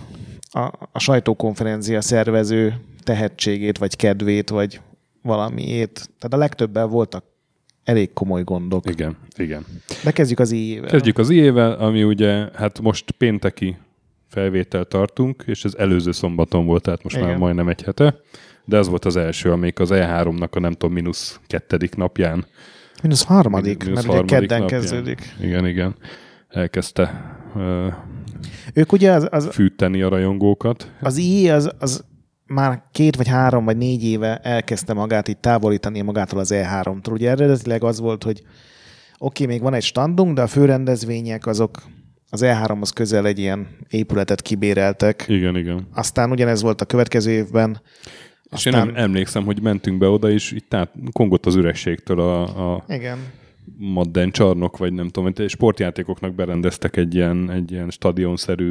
a, 0.50 0.72
a 0.92 0.98
sajtókonferencia 0.98 2.00
szervező 2.00 2.74
tehetségét, 3.02 3.78
vagy 3.78 3.96
kedvét, 3.96 4.48
vagy 4.48 4.80
valamiét. 5.22 5.92
Tehát 5.92 6.34
a 6.34 6.36
legtöbben 6.36 6.90
voltak 6.90 7.24
elég 7.84 8.12
komoly 8.12 8.42
gondok. 8.42 8.90
Igen, 8.90 9.16
igen. 9.36 9.66
De 10.04 10.10
kezdjük 10.10 10.38
az 10.38 10.50
IE-vel. 10.50 10.90
Kezdjük 10.90 11.18
az 11.18 11.30
IE-vel, 11.30 11.72
ami 11.72 12.04
ugye 12.04 12.48
hát 12.54 12.80
most 12.80 13.10
pénteki 13.10 13.76
felvétel 14.36 14.84
tartunk, 14.84 15.42
és 15.46 15.64
ez 15.64 15.74
előző 15.74 16.12
szombaton 16.12 16.66
volt, 16.66 16.82
tehát 16.82 17.02
most 17.02 17.16
Igen. 17.16 17.28
már 17.28 17.38
majdnem 17.38 17.68
egy 17.68 17.82
hete, 17.82 18.16
de 18.64 18.76
ez 18.76 18.88
volt 18.88 19.04
az 19.04 19.16
első, 19.16 19.52
amelyik 19.52 19.78
az 19.78 19.90
E3-nak 19.92 20.50
a 20.50 20.58
nem 20.58 20.72
tudom, 20.72 20.92
mínusz 20.92 21.40
kettedik 21.46 21.94
napján. 21.94 22.46
Minusz 23.02 23.24
harmadik, 23.24 23.84
mínusz 23.84 23.94
mert 23.94 24.06
ugye 24.06 24.16
harmadik 24.16 24.38
kedden 24.38 24.60
napján. 24.60 24.80
kezdődik. 24.80 25.34
Igen, 25.40 25.66
igen. 25.66 25.96
Elkezdte 26.48 27.36
uh, 27.54 27.92
Ők 28.74 28.92
ugye 28.92 29.12
az, 29.12 29.28
az, 29.30 29.48
fűteni 29.52 30.02
a 30.02 30.08
rajongókat. 30.08 30.90
az 31.00 31.16
IE 31.16 31.54
az, 31.54 31.70
az 31.78 32.04
már 32.46 32.82
két 32.92 33.16
vagy 33.16 33.28
három 33.28 33.64
vagy 33.64 33.76
négy 33.76 34.04
éve 34.04 34.36
elkezdte 34.36 34.92
magát 34.92 35.28
így 35.28 35.38
távolítani 35.38 36.00
magától 36.00 36.38
az 36.38 36.52
E3-tól. 36.54 37.12
Ugye 37.12 37.30
eredetileg 37.30 37.84
az 37.84 38.00
volt, 38.00 38.22
hogy 38.22 38.42
oké, 39.18 39.42
okay, 39.42 39.46
még 39.46 39.62
van 39.62 39.74
egy 39.74 39.82
standunk, 39.82 40.34
de 40.34 40.42
a 40.42 40.46
főrendezvények 40.46 41.46
azok 41.46 41.82
az 42.30 42.40
E3-hoz 42.44 42.90
közel 42.90 43.26
egy 43.26 43.38
ilyen 43.38 43.68
épületet 43.90 44.42
kibéreltek. 44.42 45.24
Igen, 45.28 45.56
igen. 45.56 45.86
Aztán 45.94 46.30
ugyanez 46.30 46.62
volt 46.62 46.80
a 46.80 46.84
következő 46.84 47.30
évben. 47.30 47.80
És 48.50 48.64
én 48.64 48.72
Aztán, 48.72 48.86
nem 48.86 48.96
emlékszem, 48.96 49.44
hogy 49.44 49.62
mentünk 49.62 49.98
be 49.98 50.08
oda, 50.08 50.30
és 50.30 50.52
itt 50.52 50.74
át, 50.74 50.92
kongott 51.12 51.46
az 51.46 51.54
ürességtől 51.54 52.20
a, 52.20 52.74
a 52.74 52.84
igen. 52.88 53.18
Madden 53.78 54.30
csarnok, 54.30 54.76
vagy 54.76 54.92
nem 54.92 55.08
tudom, 55.08 55.32
hogy 55.34 55.48
sportjátékoknak 55.48 56.34
berendeztek 56.34 56.96
egy 56.96 57.14
ilyen, 57.14 57.50
egy 57.50 57.72
ilyen 57.72 57.90
stadionszerű, 57.90 58.70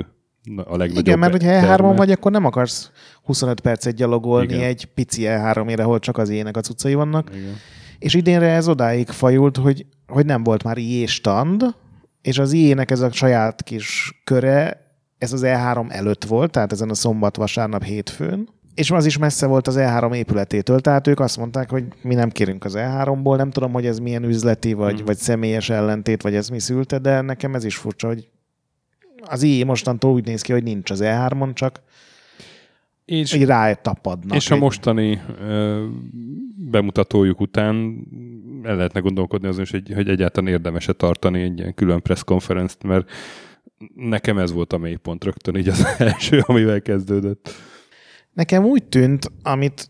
a 0.56 0.78
legnagyobb 0.78 1.06
Igen, 1.06 1.20
mert 1.20 1.32
hogyha 1.32 1.50
E3-on 1.50 1.66
termet. 1.66 1.98
vagy, 1.98 2.12
akkor 2.12 2.32
nem 2.32 2.46
akarsz 2.46 2.92
25 3.24 3.60
percet 3.60 3.96
gyalogolni 3.96 4.54
Igen. 4.54 4.68
egy 4.68 4.86
pici 4.86 5.22
E3-ére, 5.26 5.80
ahol 5.80 6.00
csak 6.00 6.18
az 6.18 6.30
ének 6.30 6.58
a 6.58 6.62
cuccai 6.62 6.94
vannak. 6.94 7.30
Igen. 7.36 7.56
És 8.00 8.14
idénre 8.14 8.48
ez 8.52 8.68
odáig 8.68 9.08
fajult, 9.08 9.58
hogy, 9.58 9.86
hogy 10.08 10.26
nem 10.26 10.44
volt 10.44 10.64
már 10.64 10.78
IE 10.78 11.08
stand, 11.08 11.76
és 12.25 12.38
az 12.38 12.51
IE-nek 12.51 12.91
ez 12.91 13.00
a 13.00 13.12
saját 13.12 13.63
kis 13.63 14.20
köre, 14.24 14.82
ez 15.17 15.34
az 15.34 15.41
E3 15.46 15.91
előtt 15.91 16.24
volt, 16.24 16.51
tehát 16.51 16.72
ezen 16.72 16.89
a 16.89 16.94
szombat, 16.94 17.36
vasárnap, 17.36 17.84
hétfőn, 17.84 18.50
és 18.75 18.91
az 18.91 19.05
is 19.05 19.17
messze 19.17 19.46
volt 19.46 19.67
az 19.67 19.75
E3 19.79 20.15
épületétől, 20.15 20.79
tehát 20.79 21.08
ők 21.08 21.20
azt 21.20 21.38
mondták, 21.38 21.70
hogy 21.70 21.84
mi 22.01 22.13
nem 22.13 22.29
kérünk 22.29 22.65
az 22.65 22.74
E3-ból, 22.77 23.38
nem 23.38 23.51
tudom, 23.51 23.72
hogy 23.72 23.86
ez 23.86 24.00
milyen 24.00 24.24
üzleti, 24.24 24.74
vagy, 24.74 24.96
Mhm. 24.96 25.05
vagy 25.05 25.17
személyes 25.17 25.70
ellentét, 25.70 26.22
vagy 26.22 26.36
ez 26.36 26.50
mi 26.50 26.60
szülte, 26.60 26.98
de 27.00 27.22
nekem 27.22 27.55
ez 27.55 27.63
is 27.63 27.75
furcsa, 27.75 28.08
hogy 28.08 28.27
az 29.27 29.44
IE 29.44 29.65
mostantól 29.65 30.12
úgy 30.13 30.25
néz 30.25 30.41
ki, 30.41 30.51
hogy 30.51 30.63
nincs 30.63 30.91
az 30.91 31.00
E3-on, 31.03 31.53
csak 31.53 31.82
És, 33.05 33.34
így 33.34 33.46
rátapadnak. 33.46 34.36
és 34.38 34.51
a 34.51 34.55
mostani 34.55 35.22
ö, 35.41 35.86
bemutatójuk 36.72 37.39
után 37.39 38.05
el 38.65 38.75
lehetne 38.75 39.00
gondolkodni 39.00 39.48
azon 39.48 39.62
is, 39.62 39.72
hogy, 39.72 39.91
hogy 39.93 40.10
egyáltalán 40.10 40.50
érdemes-e 40.50 40.93
tartani 40.93 41.41
egy 41.41 41.60
ilyen 41.60 41.74
külön 41.74 42.01
presskonferenzt, 42.01 42.84
mert 42.84 43.10
nekem 43.95 44.38
ez 44.38 44.51
volt 44.51 44.74
a 44.74 44.77
mélypont 44.77 45.24
rögtön 45.24 45.55
így 45.55 45.67
az 45.67 45.86
első, 45.98 46.39
amivel 46.45 46.81
kezdődött. 46.81 47.50
Nekem 48.34 48.63
úgy 48.63 48.84
tűnt, 48.84 49.31
amit 49.43 49.89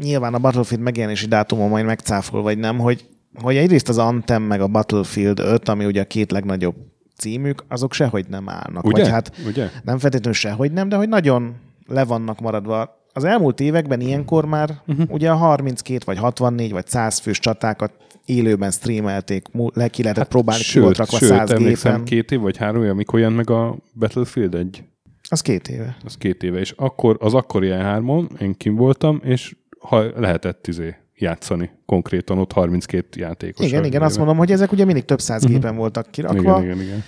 nyilván 0.00 0.34
a 0.34 0.38
Battlefield 0.38 0.82
megjelenési 0.82 1.26
dátumon 1.26 1.68
majd 1.68 1.84
megcáfol, 1.84 2.42
vagy 2.42 2.58
nem, 2.58 2.78
hogy, 2.78 3.08
hogy 3.34 3.56
egyrészt 3.56 3.88
az 3.88 3.98
Anthem 3.98 4.42
meg 4.42 4.60
a 4.60 4.68
Battlefield 4.68 5.38
5, 5.38 5.68
ami 5.68 5.84
ugye 5.84 6.00
a 6.00 6.04
két 6.04 6.30
legnagyobb 6.30 6.74
címük, 7.16 7.64
azok 7.68 7.92
sehogy 7.92 8.26
nem 8.28 8.48
állnak. 8.48 8.84
Ugye? 8.84 9.02
Vagy 9.02 9.10
hát 9.10 9.32
Ugye? 9.46 9.70
nem 9.84 9.98
feltétlenül 9.98 10.38
sehogy 10.38 10.72
nem, 10.72 10.88
de 10.88 10.96
hogy 10.96 11.08
nagyon 11.08 11.56
le 11.86 12.04
vannak 12.04 12.40
maradva. 12.40 12.99
Az 13.12 13.24
elmúlt 13.24 13.60
években 13.60 14.00
ilyenkor 14.00 14.44
már 14.44 14.80
uh-huh. 14.86 15.06
ugye 15.10 15.30
a 15.30 15.34
32 15.34 15.98
vagy 16.04 16.18
64 16.18 16.72
vagy 16.72 16.86
100 16.86 17.18
fős 17.18 17.38
csatákat 17.38 17.92
élőben 18.24 18.70
streamelték, 18.70 19.46
le 19.72 19.88
ki 19.88 20.02
lehetett 20.02 20.22
hát 20.22 20.32
próbálni, 20.32 20.62
ki 20.62 20.78
volt 20.78 20.96
Sőt, 20.96 21.10
rakva 21.10 21.26
sőt 21.26 21.38
100 21.38 21.50
emlékszem, 21.50 21.92
gépen. 21.92 22.04
két 22.04 22.30
év 22.30 22.40
vagy 22.40 22.56
három 22.56 22.82
év, 22.84 22.90
amikor 22.90 23.18
jelent 23.18 23.36
meg 23.36 23.50
a 23.50 23.76
Battlefield 23.94 24.54
egy 24.54 24.84
Az 25.28 25.40
két 25.40 25.68
éve. 25.68 25.96
az 26.04 26.16
két 26.16 26.42
éve, 26.42 26.58
és 26.58 26.74
akkor 26.76 27.16
az 27.20 27.34
akkori 27.34 27.68
E3-on 27.72 28.40
én 28.40 28.54
kim 28.56 28.74
voltam, 28.74 29.20
és 29.24 29.56
ha 29.78 30.20
lehetett 30.20 30.66
izé 30.66 30.96
játszani 31.14 31.70
konkrétan 31.86 32.38
ott 32.38 32.52
32 32.52 33.20
játékos. 33.20 33.66
Igen, 33.66 33.84
igen, 33.84 34.02
azt 34.02 34.16
mondom, 34.18 34.36
hogy 34.36 34.52
ezek 34.52 34.72
ugye 34.72 34.84
mindig 34.84 35.04
több 35.04 35.20
száz 35.20 35.44
gépen 35.44 35.76
voltak 35.76 36.10
kirakva. 36.10 36.38
Igen, 36.38 36.62
igen, 36.62 36.80
igen. 36.80 37.02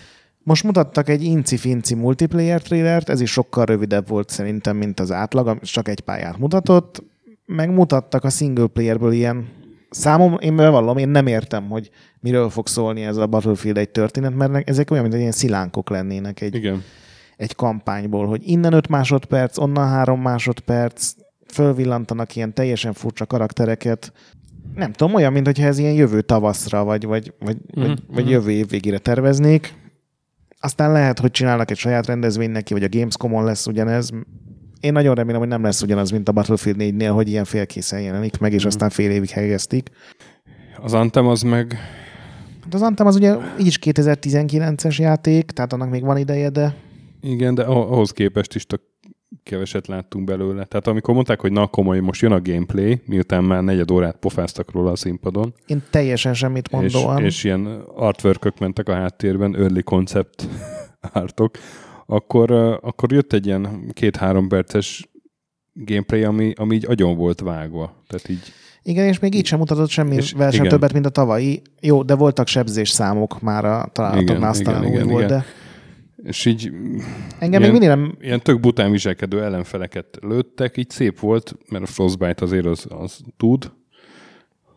Most 0.44 0.64
mutattak 0.64 1.08
egy 1.08 1.22
inci-finci 1.22 1.94
multiplayer 1.94 2.62
trailert, 2.62 3.08
ez 3.08 3.20
is 3.20 3.30
sokkal 3.30 3.64
rövidebb 3.64 4.08
volt 4.08 4.28
szerintem, 4.28 4.76
mint 4.76 5.00
az 5.00 5.12
átlag, 5.12 5.60
csak 5.60 5.88
egy 5.88 6.00
pályát 6.00 6.38
mutatott. 6.38 7.02
Megmutattak 7.46 8.24
a 8.24 8.30
single 8.30 8.66
playerből 8.66 9.12
ilyen 9.12 9.60
Számom, 9.92 10.36
én 10.40 10.56
bevallom, 10.56 10.96
én 10.96 11.08
nem 11.08 11.26
értem, 11.26 11.68
hogy 11.68 11.90
miről 12.20 12.50
fog 12.50 12.66
szólni 12.66 13.02
ez 13.02 13.16
a 13.16 13.26
Battlefield 13.26 13.78
egy 13.78 13.88
történet, 13.88 14.34
mert 14.34 14.68
ezek 14.68 14.90
olyan, 14.90 15.02
mint 15.02 15.14
egy 15.14 15.20
ilyen 15.20 15.32
szilánkok 15.32 15.90
lennének 15.90 16.40
egy, 16.40 16.54
Igen. 16.54 16.82
egy 17.36 17.54
kampányból, 17.54 18.26
hogy 18.26 18.48
innen 18.48 18.72
5 18.72 18.88
másodperc, 18.88 19.58
onnan 19.58 19.88
3 19.88 20.20
másodperc, 20.20 21.12
fölvillantanak 21.46 22.36
ilyen 22.36 22.54
teljesen 22.54 22.92
furcsa 22.92 23.26
karaktereket. 23.26 24.12
Nem 24.74 24.92
tudom, 24.92 25.14
olyan, 25.14 25.32
mintha 25.32 25.66
ez 25.66 25.78
ilyen 25.78 25.94
jövő 25.94 26.20
tavaszra, 26.20 26.84
vagy, 26.84 27.04
vagy, 27.04 27.32
vagy, 27.38 27.56
Mhm, 27.74 27.84
vagy, 27.84 28.02
vagy 28.06 28.24
mhm. 28.24 28.32
jövő 28.32 28.50
év 28.50 28.68
végére 28.68 28.98
terveznék. 28.98 29.74
Aztán 30.64 30.92
lehet, 30.92 31.18
hogy 31.18 31.30
csinálnak 31.30 31.70
egy 31.70 31.76
saját 31.76 32.06
rendezvény 32.06 32.50
neki, 32.50 32.72
vagy 32.72 32.82
a 32.82 32.88
Gamescom-on 32.90 33.44
lesz 33.44 33.66
ugyanez. 33.66 34.10
Én 34.80 34.92
nagyon 34.92 35.14
remélem, 35.14 35.40
hogy 35.40 35.48
nem 35.48 35.62
lesz 35.62 35.82
ugyanaz, 35.82 36.10
mint 36.10 36.28
a 36.28 36.32
Battlefield 36.32 36.76
4-nél, 36.80 37.10
hogy 37.14 37.28
ilyen 37.28 37.44
félkészen 37.44 38.00
jelenik 38.00 38.38
meg, 38.38 38.52
és 38.52 38.58
Mhm. 38.58 38.66
aztán 38.66 38.90
fél 38.90 39.10
évig 39.10 39.28
helyeztik. 39.30 39.90
Az 40.82 40.92
Anthem 40.94 41.26
az 41.26 41.42
meg, 41.42 41.76
De 42.68 42.76
az 42.76 42.82
Anthem 42.82 43.06
az 43.06 43.16
ugye 43.16 43.36
így 43.60 43.66
is 43.66 43.78
2019-es 43.78 44.96
játék, 44.98 45.50
tehát 45.50 45.72
annak 45.72 45.90
még 45.90 46.02
van 46.02 46.16
ideje, 46.16 46.50
de 46.50 46.74
igen, 47.20 47.54
de 47.54 47.62
ah- 47.62 47.90
ahhoz 47.90 48.10
képest 48.10 48.54
is 48.54 48.66
tök 48.66 48.80
keveset 49.42 49.86
láttunk 49.86 50.24
belőle. 50.24 50.64
Tehát 50.64 50.86
amikor 50.86 51.14
mondták, 51.14 51.40
hogy 51.40 51.52
na 51.52 51.66
komoly, 51.66 52.00
most 52.00 52.22
jön 52.22 52.32
a 52.32 52.40
gameplay, 52.40 53.00
miután 53.06 53.44
már 53.44 53.62
negyed 53.62 53.90
órát 53.90 54.16
pofáztak 54.16 54.70
róla 54.70 54.90
a 54.90 54.96
színpadon, 54.96 55.54
én 55.66 55.82
teljesen 55.90 56.34
semmit 56.34 56.68
és, 56.68 56.72
mondóan. 56.72 57.24
és 57.24 57.44
ilyen 57.44 57.66
artwork 57.94 58.58
mentek 58.58 58.88
a 58.88 58.94
háttérben, 58.94 59.56
early 59.56 59.82
concept 59.82 60.48
artok, 61.12 61.58
akkor, 62.06 62.50
akkor 62.82 63.12
jött 63.12 63.32
egy 63.32 63.46
ilyen 63.46 63.90
két-három 63.92 64.48
perces 64.48 65.10
gameplay, 65.72 66.22
ami, 66.22 66.52
ami 66.56 66.74
így 66.74 66.86
agyon 66.88 67.16
volt 67.16 67.40
vágva. 67.40 68.04
Tehát 68.06 68.28
így, 68.28 68.52
Igen, 68.82 69.06
és 69.06 69.18
még 69.18 69.34
így 69.34 69.46
sem 69.46 69.58
mutatott 69.58 69.86
És 69.86 69.92
semmivel 69.92 70.50
sem 70.50 70.64
igen. 70.64 70.68
többet, 70.68 70.92
mint 70.92 71.06
a 71.06 71.08
tavalyi. 71.08 71.62
Jó, 71.80 72.02
de 72.02 72.14
voltak 72.14 72.46
sebzés 72.46 72.90
számok 72.90 73.40
már 73.40 73.64
a 73.64 73.88
találatoknál, 73.92 74.50
aztán 74.50 74.74
igen, 74.74 74.86
úgy 74.86 74.94
igen, 74.94 75.08
volt, 75.08 75.24
igen. 75.24 75.38
de 75.38 75.44
és 76.22 76.44
így 76.44 76.66
engem 77.38 77.60
Ilyen- 77.60 77.62
még 77.62 77.70
mindig 77.70 77.88
nem... 77.88 78.16
ilyen 78.20 78.40
tök 78.40 78.60
bután 78.60 78.90
viselkedő 78.90 79.42
ellenfeleket 79.42 80.18
lőttek, 80.20 80.76
így 80.76 80.90
szép 80.90 81.18
volt, 81.18 81.56
mert 81.68 81.84
a 81.84 81.86
Frostbite 81.86 82.44
azért 82.44 82.66
az, 82.66 82.86
az 82.88 83.20
tud 83.36 83.72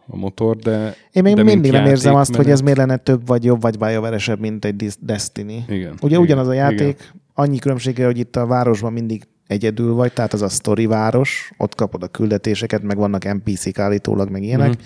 a 0.08 0.18
motor, 0.18 0.56
de 0.56 0.96
Én 1.12 1.24
még 1.24 1.36
de 1.36 1.44
mindig 1.44 1.72
nem 1.72 1.86
érzem 1.86 2.16
azt, 2.16 2.36
hogy 2.36 2.50
ez 2.50 2.62
miért 2.62 2.78
lenne 2.78 2.98
több 2.98 3.28
vagy 3.28 3.44
jobb, 3.44 3.62
vagy 3.62 3.78
bájoveresebb, 3.78 4.40
mint 4.40 4.66
egy 4.66 4.90
Destiny. 5.00 5.64
Igen. 5.68 5.92
Ugye 5.94 6.08
igen, 6.08 6.20
ugyanaz 6.22 6.48
a 6.48 6.54
játék, 6.54 6.80
Igen. 7.00 7.22
annyi 7.34 7.58
különbsége, 7.58 8.06
hogy 8.06 8.18
itt 8.18 8.36
a 8.36 8.46
városban 8.46 8.94
mindig 8.94 9.24
egyedül 9.48 9.94
vagy, 9.94 10.14
tehát 10.14 10.34
az 10.34 10.42
a 10.42 10.50
story 10.50 10.86
város, 10.86 11.52
ott 11.58 11.76
kapod 11.76 12.04
a 12.04 12.08
küldetéseket, 12.08 12.82
meg 12.84 12.98
vannak 12.98 13.34
NPC-k 13.34 13.80
állítólag, 13.80 14.30
meg 14.30 14.44
ilyenek, 14.44 14.70
Mhm. 14.70 14.78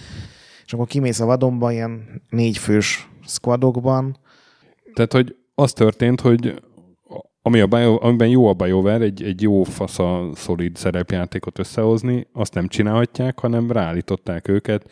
és 0.66 0.74
akkor 0.74 0.88
kimész 0.88 1.20
a 1.20 1.26
vadonba 1.26 1.72
ilyen 1.72 2.22
négyfős 2.30 3.10
squadokban, 3.28 4.18
Tehát, 4.94 5.14
hogy 5.14 5.36
az 5.60 5.74
történt, 5.74 6.22
hogy 6.22 6.62
ami 7.42 7.60
a 7.60 7.68
Bio, 7.68 7.98
amiben 8.02 8.28
jó 8.28 8.48
a 8.48 8.54
BioWare, 8.54 9.04
egy, 9.04 9.24
egy 9.24 9.42
jó 9.42 9.64
fasza, 9.64 10.30
szolid 10.36 10.76
szerepjátékot 10.76 11.60
összehozni, 11.60 12.28
azt 12.34 12.54
nem 12.54 12.68
csinálhatják, 12.68 13.40
hanem 13.40 13.72
ráállították 13.72 14.48
őket 14.48 14.86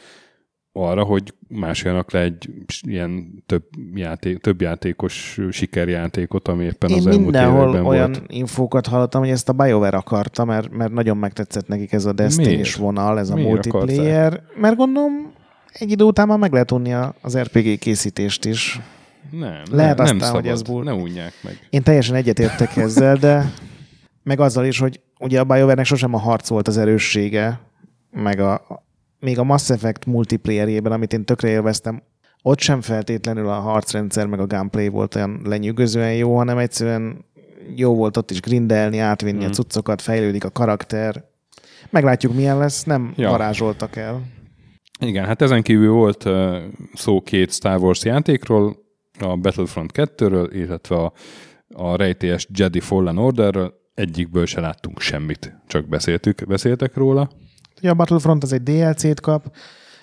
arra, 0.72 1.04
hogy 1.04 1.34
másoljanak 1.48 2.12
le 2.12 2.20
egy 2.22 2.50
ilyen 2.88 3.44
több, 3.46 3.64
játék, 3.96 4.38
több 4.38 4.62
játékos 4.62 5.40
sikerjátékot, 5.52 6.48
ami 6.48 6.64
éppen 6.64 6.90
Én 6.90 6.98
az 6.98 7.06
elmúlt 7.08 7.36
években 7.36 7.86
olyan 7.86 8.12
volt. 8.12 8.22
infókat 8.28 8.88
hallottam, 8.88 9.22
hogy 9.22 9.30
ezt 9.30 9.50
a 9.50 9.54
BioWare 9.54 9.98
akarta, 9.98 10.46
mert, 10.46 10.72
mert 10.72 10.92
nagyon 10.92 11.18
megtetszett 11.18 11.68
nekik 11.68 11.92
ez 11.92 12.06
a 12.06 12.12
Destiny-s 12.14 12.48
Miért? 12.48 12.76
vonal, 12.76 13.20
ez 13.20 13.30
a 13.30 13.36
Miért 13.36 13.50
multiplayer. 13.50 14.42
Mert 14.56 14.76
gondolom, 14.76 15.32
egy 15.72 15.92
idő 15.92 16.04
után 16.04 16.28
már 16.28 16.38
meg 16.38 16.52
lehet 16.52 16.72
unni 16.72 16.94
a- 16.94 17.14
az 17.22 17.38
RPG 17.38 17.78
készítést 17.80 18.46
is. 18.46 18.80
Nem, 19.32 19.62
Lehet 19.72 19.98
nem, 19.98 20.06
aztán, 20.06 20.42
nem 20.44 20.56
szabad, 20.56 20.84
Ne 20.84 20.94
unják 20.94 21.34
meg. 21.44 21.68
Én 21.70 21.84
teljesen 21.84 22.16
egyetértek 22.16 22.76
ezzel, 22.76 23.16
de 23.16 23.52
meg 24.24 24.40
azzal 24.40 24.66
is, 24.66 24.80
hogy 24.80 25.00
ugye 25.20 25.40
a 25.40 25.44
BioWare-nek 25.44 25.86
sosem 25.86 26.14
a 26.14 26.20
harc 26.20 26.48
volt 26.50 26.68
az 26.68 26.78
erőssége, 26.78 27.60
meg 28.12 28.40
a, 28.40 28.62
még 29.20 29.40
a 29.40 29.44
Mass 29.44 29.70
Effect 29.70 30.06
multiplayerjében, 30.06 30.92
amit 30.92 31.14
én 31.14 31.26
tökre 31.26 31.48
élveztem, 31.50 32.04
ott 32.42 32.60
sem 32.60 32.82
feltétlenül 32.82 33.48
a 33.48 33.60
harcrendszer 33.60 34.26
meg 34.28 34.40
a 34.40 34.48
gameplay 34.48 34.88
volt 34.88 35.16
olyan 35.16 35.42
lenyűgözően 35.44 36.14
jó, 36.16 36.38
hanem 36.38 36.58
egyszerűen 36.58 37.26
jó 37.76 37.96
volt 37.96 38.18
ott 38.18 38.32
is 38.32 38.42
grindelni, 38.42 38.98
átvinni 39.00 39.38
Mhm. 39.42 39.48
a 39.48 39.54
cuccokat, 39.54 40.02
fejlődik 40.02 40.44
a 40.44 40.50
karakter. 40.50 41.24
Meglátjuk, 41.90 42.34
milyen 42.34 42.58
lesz, 42.58 42.84
nem 42.84 43.14
Ja. 43.16 43.30
varázsoltak 43.30 43.96
el. 43.96 44.22
Igen, 45.00 45.26
hát 45.26 45.42
ezen 45.42 45.62
kívül 45.62 45.92
volt 45.92 46.26
szó 46.94 47.22
két 47.22 47.52
Star 47.52 47.78
Wars 47.80 48.04
játékról, 48.04 48.76
a 49.20 49.36
Battlefront 49.36 49.92
2-ről, 49.96 50.50
illetve 50.52 50.96
a 50.96 51.14
a 51.74 51.96
rejtélyes 51.96 52.48
Jedi 52.54 52.80
Fallen 52.80 53.18
Orderről, 53.18 53.74
egyikből 53.94 54.46
se 54.46 54.60
láttunk 54.60 55.00
semmit, 55.02 55.56
csak 55.68 55.88
beszéltük, 55.88 56.48
beszéltek 56.48 56.96
róla. 56.96 57.30
Ugye 57.78 57.90
a 57.90 57.94
Battlefront 57.94 58.44
az 58.44 58.54
egy 58.54 58.64
DLC-t 58.64 59.20
kap, 59.20 59.56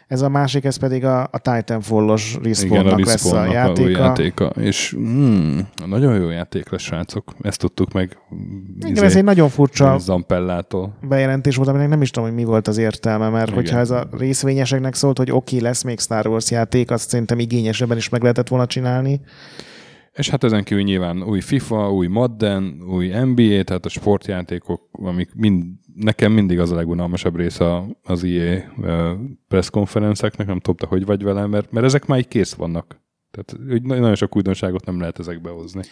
ez 0.09 0.23
a 0.23 0.29
másik, 0.29 0.65
ez 0.65 0.77
pedig 0.77 1.05
a, 1.05 1.23
a 1.23 1.39
Titanfall-os 1.39 2.39
Respawn-nak 2.43 2.99
a 2.99 3.03
lesz 3.05 3.33
a 3.33 3.45
játéka. 3.45 3.83
új 3.83 3.91
játéka. 3.91 4.45
És 4.45 4.91
hmm, 4.91 5.69
nagyon 5.87 6.21
jó 6.21 6.29
játék 6.29 6.71
lesz, 6.71 6.83
srácok. 6.83 7.33
Ezt 7.43 7.59
tudtuk 7.59 7.93
meg. 7.93 8.19
izé, 8.79 8.91
Igen, 8.91 9.05
ez 9.05 9.17
egy 9.17 9.25
nagyon 9.25 9.49
furcsa 9.49 9.99
Zampellától. 9.99 10.99
bejelentés 11.03 11.57
volt, 11.57 11.69
aminek 11.69 11.89
nem 11.89 12.03
is 12.03 12.11
tudom, 12.11 12.29
hogy 12.29 12.39
mi 12.39 12.45
volt 12.45 12.69
az 12.69 12.79
értelme, 12.79 13.29
mert 13.29 13.49
Igen. 13.49 13.55
hogyha 13.61 13.79
ez 13.79 13.91
a 13.91 14.09
részvényeseknek 14.19 14.95
szólt, 14.95 15.19
hogy 15.19 15.31
oké, 15.31 15.57
okay, 15.57 15.69
lesz 15.69 15.83
még 15.83 16.01
Star 16.01 16.27
Wars 16.27 16.51
játék, 16.51 16.91
azt 16.91 17.09
szerintem 17.09 17.39
igényesebben 17.39 17.97
is 17.97 18.09
meg 18.09 18.21
lehetett 18.21 18.49
volna 18.49 18.67
csinálni. 18.67 19.21
És 20.15 20.29
hát 20.29 20.45
ezen 20.45 20.65
kívül 20.65 20.83
nyilván 20.85 21.23
új 21.23 21.41
FIFA, 21.41 21.93
új 21.93 22.07
Madden, 22.07 22.83
új 22.89 23.09
NBA, 23.09 23.63
tehát 23.63 23.85
a 23.85 23.89
sportjátékok, 23.89 24.89
amik 24.93 25.35
mind, 25.35 25.65
nekem 25.95 26.33
mindig 26.33 26.59
az 26.59 26.71
a 26.71 26.75
legunalmasabb 26.75 27.37
része 27.37 27.83
az 28.03 28.25
EA 28.25 28.63
presszkonferenceknek, 29.49 30.47
nem 30.47 30.59
tudom, 30.59 30.77
te 30.77 30.87
hogy 30.87 31.05
vagy 31.05 31.23
vele, 31.23 31.47
mert, 31.47 31.73
mert 31.73 31.87
ezek 31.87 32.07
már 32.07 32.19
így 32.19 32.29
kész 32.29 32.53
vannak. 32.53 33.03
Tehát 33.31 33.83
nagyon 33.83 34.15
sok 34.15 34.37
újdonságot 34.37 34.85
nem 34.85 34.99
lehet 35.01 35.19
ezekbe 35.19 35.51
hozni. 35.51 35.83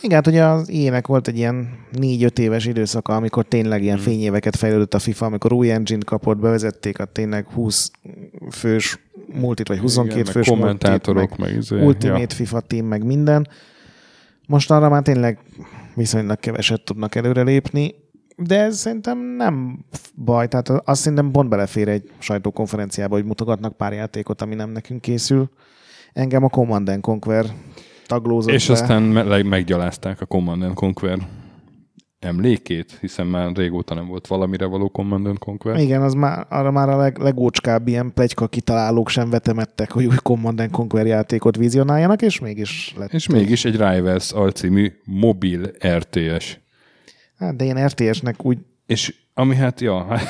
Igen, 0.00 0.16
hát 0.16 0.26
ugye 0.26 0.44
az 0.44 0.70
ének 0.70 1.06
volt 1.06 1.28
egy 1.28 1.36
ilyen 1.36 1.68
négy-öt 1.92 2.38
éves 2.38 2.66
időszaka, 2.66 3.14
amikor 3.14 3.44
tényleg 3.44 3.82
ilyen 3.82 3.98
fényéveket 3.98 4.56
fejlődött 4.56 4.94
a 4.94 4.98
FIFA, 4.98 5.26
amikor 5.26 5.52
új 5.52 5.70
engine 5.70 6.04
kapott, 6.04 6.38
bevezették 6.38 6.98
a 6.98 7.04
tényleg 7.04 7.46
20 7.46 7.90
fős 8.50 8.98
multit, 9.32 9.68
vagy 9.68 9.78
22 9.78 10.20
Igen, 10.20 10.32
fős 10.32 10.46
multit, 10.46 10.62
kommentátorok, 10.62 11.36
meg 11.36 11.48
meg, 11.48 11.58
izé, 11.58 11.84
Ultimate 11.84 12.20
ja. 12.20 12.28
FIFA 12.28 12.60
team, 12.60 12.86
meg 12.86 13.04
minden. 13.04 13.48
Most 14.46 14.70
arra 14.70 14.88
már 14.88 15.02
tényleg 15.02 15.38
viszonylag 15.94 16.38
keveset 16.38 16.82
tudnak 16.82 17.14
előrelépni, 17.14 17.94
de 18.36 18.60
ez 18.60 18.78
szerintem 18.78 19.18
nem 19.18 19.84
baj, 20.14 20.48
tehát 20.48 20.68
azt 20.68 21.00
szerintem 21.00 21.30
pont 21.30 21.48
belefér 21.48 21.88
egy 21.88 22.10
sajtókonferenciába, 22.18 23.14
hogy 23.14 23.24
mutogatnak 23.24 23.76
pár 23.76 23.92
játékot, 23.92 24.42
ami 24.42 24.54
nem 24.54 24.70
nekünk 24.70 25.00
készül. 25.00 25.50
Engem 26.12 26.44
a 26.44 26.48
Command 26.48 26.88
and 26.88 27.00
Conquer 27.00 27.46
taglózott 28.06 28.52
És 28.52 28.66
be. 28.66 28.72
aztán 28.72 29.02
me- 29.02 29.42
meggyalázták 29.42 30.20
a 30.20 30.26
Command 30.26 30.62
and 30.62 30.74
Conquer 30.74 31.18
emlékét, 32.18 32.98
hiszen 33.00 33.26
már 33.26 33.52
régóta 33.54 33.94
nem 33.94 34.06
volt 34.06 34.26
valamire 34.26 34.64
való 34.66 34.88
Command 34.88 35.26
and 35.26 35.38
Conquer. 35.38 35.78
Igen, 35.78 36.02
az 36.02 36.14
már, 36.14 36.46
arra 36.50 36.70
már 36.70 36.88
a 36.88 36.96
leg, 36.96 37.18
legócskább 37.18 37.88
ilyen 37.88 38.12
plegyka 38.14 38.46
kitalálók 38.46 39.08
sem 39.08 39.30
vetemettek, 39.30 39.90
hogy 39.90 40.04
új 40.04 40.14
Command 40.22 40.60
and 40.60 40.70
Conquer 40.70 41.06
játékot 41.06 41.56
vizionáljanak, 41.56 42.22
és 42.22 42.38
mégis 42.40 42.94
lett. 42.96 43.12
És 43.12 43.28
mégis 43.28 43.64
egy 43.64 43.76
Rivals 43.76 44.32
alcímű 44.32 44.92
mobil 45.04 45.70
RTS. 45.86 46.58
Hát, 47.38 47.56
de 47.56 47.64
ilyen 47.64 47.86
RTS-nek 47.86 48.44
úgy 48.44 48.58
És 48.86 49.14
ami 49.34 49.54
hát, 49.54 49.80
ja, 49.80 50.04
hát 50.04 50.22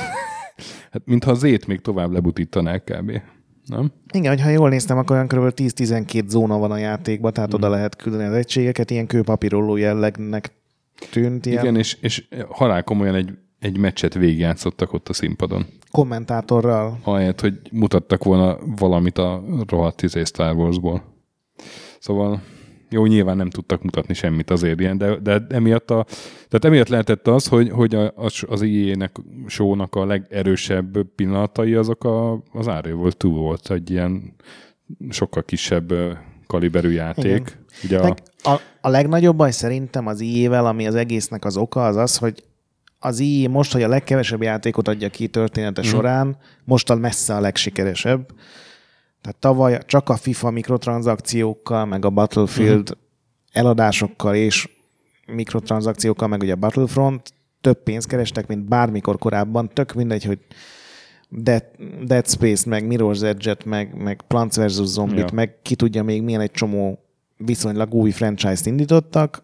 mintha 1.04 1.30
az 1.30 1.42
ét 1.42 1.66
még 1.66 1.80
tovább 1.80 2.12
lebutítanák 2.12 2.84
kb. 2.84 3.20
Nem? 3.66 3.92
Igen, 4.12 4.32
hogyha 4.34 4.50
jól 4.50 4.68
néztem, 4.68 4.98
akkor 4.98 5.16
olyan 5.16 5.28
kb. 5.28 5.52
10-12 5.56 6.28
zóna 6.28 6.58
van 6.58 6.70
a 6.70 6.76
játékban, 6.76 7.32
tehát 7.32 7.54
oda 7.54 7.68
lehet 7.68 7.96
küldeni 7.96 8.24
az 8.24 8.34
egységeket, 8.34 8.90
ilyen 8.90 9.06
kőpapírolló 9.06 9.76
jellegnek 9.76 10.52
tűnt, 11.10 11.46
ilyen 11.46 11.62
Igen, 11.62 11.76
és, 11.76 11.96
és 12.00 12.28
halál 12.48 12.82
komolyan 12.82 13.14
egy, 13.14 13.30
egy 13.58 13.78
meccset 13.78 14.14
végigjátszottak 14.14 14.92
ott 14.92 15.08
a 15.08 15.12
színpadon. 15.12 15.66
kommentátorral. 15.90 16.98
Ahelyett, 17.02 17.40
hogy 17.40 17.60
mutattak 17.72 18.24
volna 18.24 18.58
valamit 18.76 19.18
a 19.18 19.42
rohadt 19.68 20.02
izé 20.02 20.24
Star 20.24 20.56
Warsból. 20.56 21.02
Szóval 21.98 22.42
jó, 22.90 23.06
nyilván 23.06 23.36
nem 23.36 23.50
tudtak 23.50 23.82
mutatni 23.82 24.14
semmit 24.14 24.50
azért 24.50 24.80
ilyen, 24.80 24.98
de, 24.98 25.18
de 25.18 25.46
emiatt, 25.48 25.90
a, 25.90 26.06
tehát 26.48 26.64
emiatt 26.64 26.88
lehetett 26.88 27.28
az, 27.28 27.46
hogy, 27.46 27.70
hogy 27.70 27.94
a, 27.94 28.12
az, 28.16 28.42
az 28.48 28.62
IE-nek, 28.62 29.16
show-nak 29.46 29.94
a 29.94 30.06
legerősebb 30.06 31.02
pillanatai 31.14 31.74
azok 31.74 32.04
a, 32.04 32.32
az 32.32 32.66
Unravel 32.66 33.10
2 33.10 33.28
volt, 33.28 33.70
egy 33.70 33.90
ilyen 33.90 34.34
sokkal 35.10 35.42
kisebb 35.42 35.92
kaliberű 36.46 36.90
játék. 36.90 37.58
Igen. 37.82 38.00
Ugye 38.00 38.14
a, 38.42 38.50
a, 38.50 38.60
a 38.80 38.88
legnagyobb 38.88 39.36
baj 39.36 39.50
szerintem 39.50 40.06
az 40.06 40.20
IE-vel, 40.20 40.66
ami 40.66 40.86
az 40.86 40.94
egésznek 40.94 41.44
az 41.44 41.56
oka, 41.56 41.86
az 41.86 41.96
az, 41.96 42.16
hogy 42.16 42.44
az 42.98 43.18
IE 43.20 43.48
most, 43.48 43.72
hogy 43.72 43.82
a 43.82 43.88
legkevesebb 43.88 44.42
játékot 44.42 44.88
adja 44.88 45.08
ki 45.08 45.28
története 45.28 45.80
mm. 45.80 45.84
során, 45.84 46.36
mostan 46.64 46.98
messze 46.98 47.34
a 47.34 47.40
legsikeresebb. 47.40 48.28
Tehát 49.26 49.40
tavaly 49.40 49.78
csak 49.86 50.08
a 50.08 50.16
FIFA 50.16 50.50
mikrotranszakciókkal, 50.50 51.84
meg 51.84 52.04
a 52.04 52.10
Battlefield 52.10 52.88
Mhm. 52.90 52.98
eladásokkal 53.52 54.34
és 54.34 54.68
mikrotranszakciókkal, 55.26 56.28
meg 56.28 56.42
ugye 56.42 56.52
a 56.52 56.56
Battlefront 56.56 57.32
több 57.60 57.82
pénzt 57.82 58.08
kerestek, 58.08 58.46
mint 58.46 58.68
bármikor 58.68 59.18
korábban. 59.18 59.70
Tök 59.72 59.92
mindegy, 59.92 60.24
hogy 60.24 60.38
Dead, 61.28 61.64
Dead 62.04 62.28
Space, 62.28 62.68
meg 62.68 62.84
Mirror's 62.88 63.22
Edge-et, 63.22 63.64
meg, 63.64 63.94
meg 64.02 64.22
Plants 64.26 64.56
vs. 64.56 64.72
Zombie-t, 64.84 65.28
ja. 65.28 65.34
meg 65.34 65.62
ki 65.62 65.74
tudja 65.74 66.02
még 66.02 66.22
milyen 66.22 66.40
egy 66.40 66.50
csomó 66.50 66.98
viszonylag 67.36 67.94
új 67.94 68.10
franchise-t 68.10 68.66
indítottak, 68.66 69.42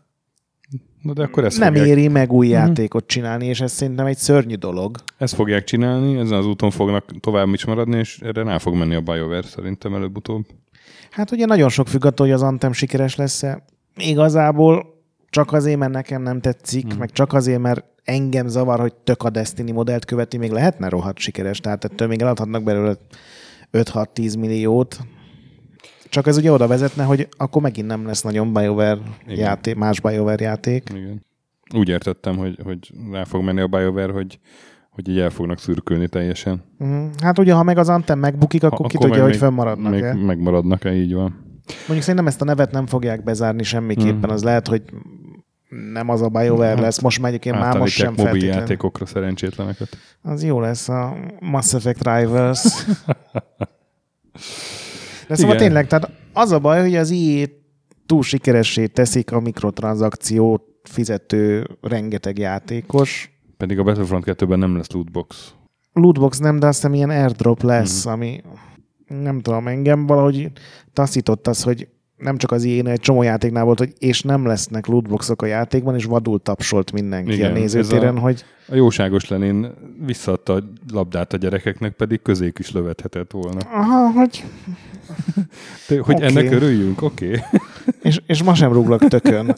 na 1.02 1.12
de 1.12 1.22
akkor 1.22 1.44
ezt 1.44 1.58
nem 1.58 1.74
fogják, 1.74 1.86
éri 1.86 2.08
meg 2.08 2.32
új 2.32 2.48
játékot 2.48 3.06
csinálni, 3.06 3.46
és 3.46 3.60
ez 3.60 3.72
szerintem 3.72 4.06
egy 4.06 4.16
szörnyű 4.16 4.54
dolog. 4.54 4.96
ezt 5.18 5.34
fogják 5.34 5.64
csinálni, 5.64 6.18
ezen 6.18 6.38
az 6.38 6.46
úton 6.46 6.70
fognak 6.70 7.20
tovább 7.20 7.48
is 7.48 7.64
maradni, 7.64 7.98
és 7.98 8.18
erre 8.18 8.42
rá 8.42 8.58
fog 8.58 8.74
menni 8.74 8.94
a 8.94 9.00
BioWare 9.00 9.42
szerintem 9.42 9.94
előbb-utóbb. 9.94 10.46
Hát 11.10 11.30
ugye 11.30 11.46
nagyon 11.46 11.68
sok 11.68 11.88
függ 11.88 12.04
attól, 12.04 12.26
hogy 12.26 12.34
az 12.34 12.42
Anthem 12.42 12.72
sikeres 12.72 13.16
lesz-e. 13.16 13.64
Igazából 13.96 15.02
csak 15.30 15.52
azért, 15.52 15.78
mert 15.78 15.92
nekem 15.92 16.22
nem 16.22 16.40
tetszik, 16.40 16.88
hmm. 16.88 16.98
meg 16.98 17.10
csak 17.10 17.32
azért, 17.32 17.60
mert 17.60 17.84
engem 18.04 18.48
zavar, 18.48 18.80
hogy 18.80 18.94
tök 18.94 19.22
a 19.22 19.30
Destiny 19.30 19.72
modellt 19.72 20.04
követi, 20.04 20.36
még 20.36 20.50
lehetne 20.50 20.88
rohadt 20.88 21.18
sikeres, 21.18 21.60
tehát 21.60 21.84
ettől 21.84 22.08
még 22.08 22.20
eladhatnak 22.20 22.62
belőle 22.62 22.94
5-6-10 23.72 24.38
milliót. 24.38 24.98
Csak 26.12 26.26
ez 26.26 26.36
ugye 26.36 26.52
oda 26.52 26.66
vezetne, 26.66 27.04
hogy 27.04 27.28
akkor 27.36 27.62
megint 27.62 27.86
nem 27.86 28.06
lesz 28.06 28.22
nagyon 28.22 28.52
BioWare 28.52 28.98
Igen. 29.26 29.36
játék, 29.38 29.74
más 29.74 30.00
BioWare 30.00 30.44
játék. 30.44 30.88
Igen. 30.94 31.22
Úgy 31.74 31.88
értettem, 31.88 32.36
hogy, 32.36 32.58
hogy 32.64 32.92
rá 33.12 33.24
fog 33.24 33.42
menni 33.44 33.60
a 33.60 33.66
BioWare, 33.66 34.12
hogy, 34.12 34.38
hogy 34.90 35.08
így 35.08 35.18
el 35.18 35.30
fognak 35.30 35.58
szürkülni 35.58 36.08
teljesen. 36.08 36.62
Mhm. 36.78 37.04
Hát 37.22 37.38
ugye, 37.38 37.52
ha 37.52 37.62
meg 37.62 37.78
az 37.78 37.88
Anthem 37.88 38.18
megbukik, 38.18 38.62
akkor, 38.62 38.78
Ha- 38.80 38.86
ki 38.86 38.96
akkor 38.96 39.08
tudja, 39.08 39.22
hogy 39.22 39.30
még- 39.32 39.40
fönnmaradnak-e. 39.40 40.14
Még 40.14 40.24
megmaradnak-e, 40.24 40.94
így 40.94 41.14
van. 41.14 41.60
Mondjuk 41.76 42.00
szerintem 42.00 42.26
ezt 42.26 42.40
a 42.40 42.44
nevet 42.44 42.70
nem 42.72 42.86
fogják 42.86 43.22
bezárni 43.24 43.62
semmiképpen. 43.62 44.14
Mhm. 44.18 44.30
Az 44.30 44.42
lehet, 44.42 44.68
hogy 44.68 44.82
nem 45.92 46.08
az 46.08 46.22
a 46.22 46.28
BioWare 46.28 46.80
lesz. 46.80 47.00
Most 47.00 47.20
már 47.20 47.28
egyébként 47.28 47.58
már 47.58 47.78
most 47.78 47.94
sem 47.94 48.08
mobil 48.08 48.24
feltétlenül. 48.24 48.58
játékokra 48.60 49.06
szerencsétleneket. 49.06 49.88
Az 50.22 50.44
jó 50.44 50.60
lesz 50.60 50.88
a 50.88 51.16
Mass 51.40 51.74
Effect 51.74 52.06
Rivals. 52.06 52.64
De 55.32 55.38
szóval 55.38 55.54
Igen. 55.54 55.66
tényleg, 55.66 55.86
tehát 55.86 56.10
az 56.32 56.50
a 56.52 56.58
baj, 56.58 56.80
hogy 56.80 56.96
az 56.96 57.10
EA 57.10 57.46
túl 58.06 58.22
sikeressé 58.22 58.86
teszik 58.86 59.32
a 59.32 59.40
mikrotranszakciót 59.40 60.62
fizető 60.82 61.66
rengeteg 61.80 62.38
játékos. 62.38 63.30
Pedig 63.56 63.78
a 63.78 63.82
Battlefront 63.82 64.24
2-ben 64.26 64.58
nem 64.58 64.76
lesz 64.76 64.90
lootbox. 64.90 65.54
Lootbox 65.92 66.38
nem, 66.38 66.58
de 66.58 66.66
azt 66.66 66.76
hiszem 66.76 66.94
ilyen 66.94 67.10
airdrop 67.10 67.62
lesz, 67.62 68.04
Mhm. 68.04 68.12
ami 68.14 68.40
nem 69.08 69.40
tudom, 69.40 69.68
engem 69.68 70.06
valahogy 70.06 70.50
taszított 70.92 71.46
az, 71.46 71.62
hogy 71.62 71.88
nem 72.22 72.36
csak 72.36 72.50
az 72.50 72.64
ilyen 72.64 72.86
egy 72.86 73.00
csomó 73.00 73.22
játéknál 73.22 73.64
volt, 73.64 73.78
hogy 73.78 73.92
és 73.98 74.22
nem 74.22 74.46
lesznek 74.46 74.86
lootboxok 74.86 75.42
a 75.42 75.46
játékban, 75.46 75.94
és 75.94 76.04
vadul 76.04 76.42
tapsolt 76.42 76.92
mindenki 76.92 77.32
Igen, 77.32 77.50
a 77.50 77.54
nézőtéren, 77.54 78.16
a- 78.16 78.20
hogy 78.20 78.44
A 78.68 78.74
jóságos 78.74 79.28
Lenin 79.28 79.66
visszaadta 80.06 80.54
a 80.54 80.62
labdát 80.92 81.32
a 81.32 81.36
gyerekeknek, 81.36 81.92
pedig 81.92 82.22
közék 82.22 82.58
is 82.58 82.72
lövethetett 82.72 83.30
volna. 83.30 83.60
aha, 83.60 84.10
hogy 84.10 84.44
De, 85.88 86.00
hogy 86.00 86.14
Oké. 86.14 86.24
ennek 86.24 86.50
örüljünk, 86.50 87.02
oké. 87.02 87.26
Okay. 87.26 87.40
és, 88.10 88.20
és 88.26 88.42
ma 88.42 88.54
sem 88.54 88.72
rúglak 88.72 89.08
tökön. 89.08 89.54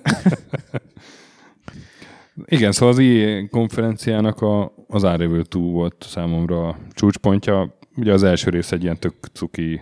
Igen, 2.46 2.72
szóval 2.72 2.88
az 2.94 2.98
IE 2.98 3.46
konferenciának 3.50 4.40
a, 4.40 4.72
az 4.88 5.03
Unravel 5.03 5.42
2 5.42 5.59
volt 5.59 6.07
számomra 6.09 6.68
a 6.68 6.77
csúcspontja. 6.92 7.77
Ugye 7.96 8.12
az 8.12 8.22
első 8.22 8.50
rész 8.50 8.72
egy 8.72 8.83
ilyen 8.83 8.98
tök 8.98 9.14
cuki 9.33 9.81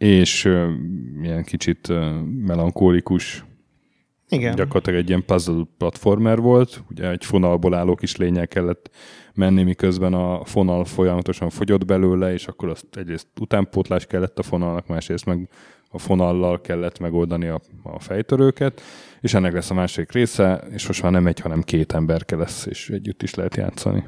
és 0.00 0.44
ö, 0.44 0.70
ilyen 1.22 1.44
kicsit 1.44 1.88
ö, 1.88 2.20
melankólikus, 2.22 3.44
Igen. 4.28 4.54
gyakorlatilag 4.54 4.98
egy 4.98 5.08
ilyen 5.08 5.24
puzzle 5.24 5.64
platformer 5.78 6.38
volt. 6.38 6.82
Ugye 6.90 7.10
egy 7.10 7.24
fonalból 7.24 7.74
álló 7.74 7.94
kis 7.94 8.16
lényel 8.16 8.48
kellett 8.48 8.90
menni, 9.34 9.62
miközben 9.62 10.14
a 10.14 10.44
fonal 10.44 10.84
folyamatosan 10.84 11.50
fogyott 11.50 11.84
belőle, 11.84 12.32
és 12.32 12.46
akkor 12.46 12.68
azt 12.68 12.96
egyrészt 12.96 13.26
utánpótlás 13.40 14.06
kellett 14.06 14.38
a 14.38 14.42
fonalnak, 14.42 14.86
másrészt 14.86 15.26
meg 15.26 15.48
a 15.88 15.98
fonallal 15.98 16.60
kellett 16.60 16.98
megoldani 16.98 17.46
a, 17.46 17.60
a 17.82 17.98
fejtörőket, 17.98 18.80
és 19.20 19.34
ennek 19.34 19.52
lesz 19.52 19.70
a 19.70 19.74
másik 19.74 20.12
része, 20.12 20.64
és 20.70 20.86
most 20.86 21.02
már 21.02 21.12
nem 21.12 21.26
egy, 21.26 21.40
hanem 21.40 21.62
két 21.62 21.92
emberke 21.92 22.36
lesz, 22.36 22.66
és 22.66 22.90
együtt 22.90 23.22
is 23.22 23.34
lehet 23.34 23.56
játszani. 23.56 24.04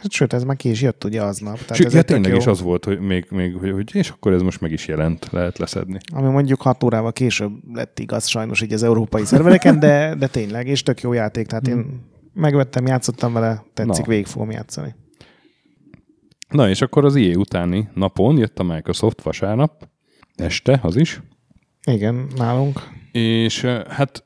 Hát 0.00 0.10
sőt, 0.10 0.32
ez 0.32 0.44
már 0.44 0.56
ki 0.56 0.70
is 0.70 0.82
jött 0.82 1.04
ugye 1.04 1.22
aznap. 1.22 1.58
Tehát 1.58 1.76
Sőt, 1.76 1.86
ez 1.86 1.92
ja, 1.94 2.02
tényleg 2.02 2.34
is 2.36 2.46
az 2.46 2.60
volt, 2.60 2.84
hogy 2.84 3.00
még, 3.00 3.26
még 3.30 3.54
hogy, 3.54 3.70
hogy, 3.70 3.94
és 3.94 4.10
akkor 4.10 4.32
ez 4.32 4.42
most 4.42 4.60
meg 4.60 4.72
is 4.72 4.86
jelent, 4.86 5.28
lehet 5.30 5.58
leszedni. 5.58 5.98
Ami 6.12 6.28
mondjuk 6.28 6.62
hat 6.62 6.82
órával 6.84 7.12
később 7.12 7.52
lett 7.74 7.98
igaz 7.98 8.26
sajnos 8.26 8.60
így 8.62 8.72
az 8.72 8.82
európai 8.82 9.24
szervereken, 9.24 9.78
de, 9.80 10.14
de 10.14 10.26
tényleg, 10.26 10.66
és 10.66 10.82
tök 10.82 11.00
jó 11.00 11.12
játék. 11.12 11.46
Tehát 11.46 11.68
én 11.68 12.10
megvettem, 12.34 12.86
játszottam 12.86 13.32
vele, 13.32 13.64
tetszik, 13.74 13.94
Hmm. 13.94 14.02
Na. 14.02 14.08
végig 14.08 14.26
fogom 14.26 14.50
játszani. 14.50 14.94
Na 16.48 16.68
és 16.68 16.80
akkor 16.80 17.04
az 17.04 17.14
IE 17.16 17.36
utáni 17.36 17.88
napon 17.94 18.36
jött 18.36 18.58
a 18.58 18.62
Microsoft 18.62 19.22
vasárnap, 19.22 19.88
este 20.34 20.78
az 20.82 20.96
is, 20.96 21.20
Igen, 21.86 22.26
nálunk. 22.36 22.82
és 23.12 23.64
eh, 23.64 23.82
hát 23.88 24.24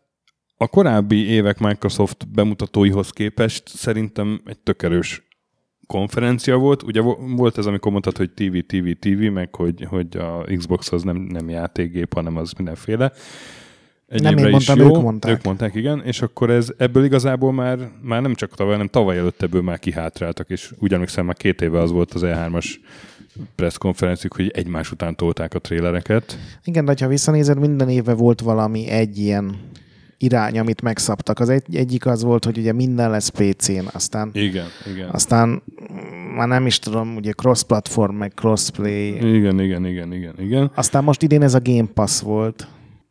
a 0.57 0.69
korábbi 0.69 1.17
évek 1.27 1.59
Microsoft 1.59 2.29
bemutatóihoz 2.33 3.11
képest 3.11 3.69
szerintem 3.69 4.41
egy 4.45 4.59
tök 4.59 4.83
erős 4.83 5.23
konferencia 5.93 6.57
volt. 6.57 6.83
Ugye 6.83 7.01
vo- 7.01 7.19
volt 7.37 7.59
ez, 7.59 7.67
amikor 7.67 7.93
mondtad, 7.93 8.17
hogy 8.17 8.31
TV, 8.31 8.57
TV, 8.67 8.91
TV, 8.99 9.33
meg 9.33 9.55
hogy, 9.55 9.87
hogy 9.89 10.17
a 10.17 10.45
Xbox 10.57 10.93
az 10.93 11.03
nem, 11.03 11.17
nem 11.17 11.49
játékgép, 11.49 12.15
hanem 12.15 12.37
az 12.37 12.53
mindenféle. 12.53 13.13
Nem 14.07 14.37
én 14.37 14.51
mondtam, 14.51 14.79
jó. 14.79 14.97
ők 14.97 15.03
mondták. 15.03 15.33
Ők 15.33 15.43
mondták, 15.43 15.75
igen, 15.75 16.03
és 16.05 16.23
akkor 16.23 16.51
ez 16.51 16.73
ebből 16.77 17.05
igazából 17.05 17.53
már, 17.53 17.79
már 18.03 18.23
nem 18.23 18.35
csak 18.35 18.55
tavaly, 18.55 18.73
hanem 18.73 18.89
tavaly 18.89 19.19
előtt 19.19 19.43
ebből 19.43 19.63
már 19.63 19.79
kihátráltak, 19.79 20.51
és 20.51 20.73
úgy 20.79 20.93
emlékszem, 20.93 21.27
már 21.27 21.37
két 21.37 21.63
éve 21.63 21.81
az 21.81 21.91
volt 21.91 22.13
az 22.13 22.23
E3-as 22.25 22.67
presszkonferenciük, 23.55 24.35
hogy 24.35 24.51
egymás 24.55 24.91
után 24.91 25.17
tolták 25.17 25.55
a 25.55 25.59
trélereket. 25.59 26.39
Igen, 26.65 26.85
de 26.85 26.95
ha 27.01 27.07
visszanézed, 27.07 27.59
minden 27.59 27.89
évben 27.89 28.17
volt 28.17 28.41
valami 28.41 28.89
egy 28.89 29.19
ilyen 29.19 29.55
irány, 30.23 30.59
amit 30.59 30.83
megszabtak. 30.83 31.39
Az 31.39 31.49
egy, 31.49 31.77
egyik 31.77 32.07
az 32.07 32.23
volt, 32.23 32.45
hogy 32.45 32.59
ugye 32.59 32.73
minden 32.73 33.11
lesz 33.11 33.29
PC-n, 33.29 33.87
aztán, 33.93 34.31
Igen, 34.33 34.67
igen. 34.93 35.09
aztán 35.09 35.49
mm, 35.49 36.35
már 36.37 36.49
nem 36.49 36.67
is 36.67 36.79
tudom, 36.79 37.17
ugye 37.17 37.33
cross-platform, 37.33 38.15
meg 38.15 38.33
crossplay. 38.35 39.37
Igen, 39.37 39.61
igen, 39.61 39.87
igen, 39.87 40.13
igen, 40.13 40.35
igen. 40.39 40.71
Aztán 40.75 41.05
most 41.05 41.23
idén 41.23 41.43
ez 41.43 41.55
a 41.55 41.61
Game 41.63 41.89
Pass 41.95 42.21
volt. 42.21 42.67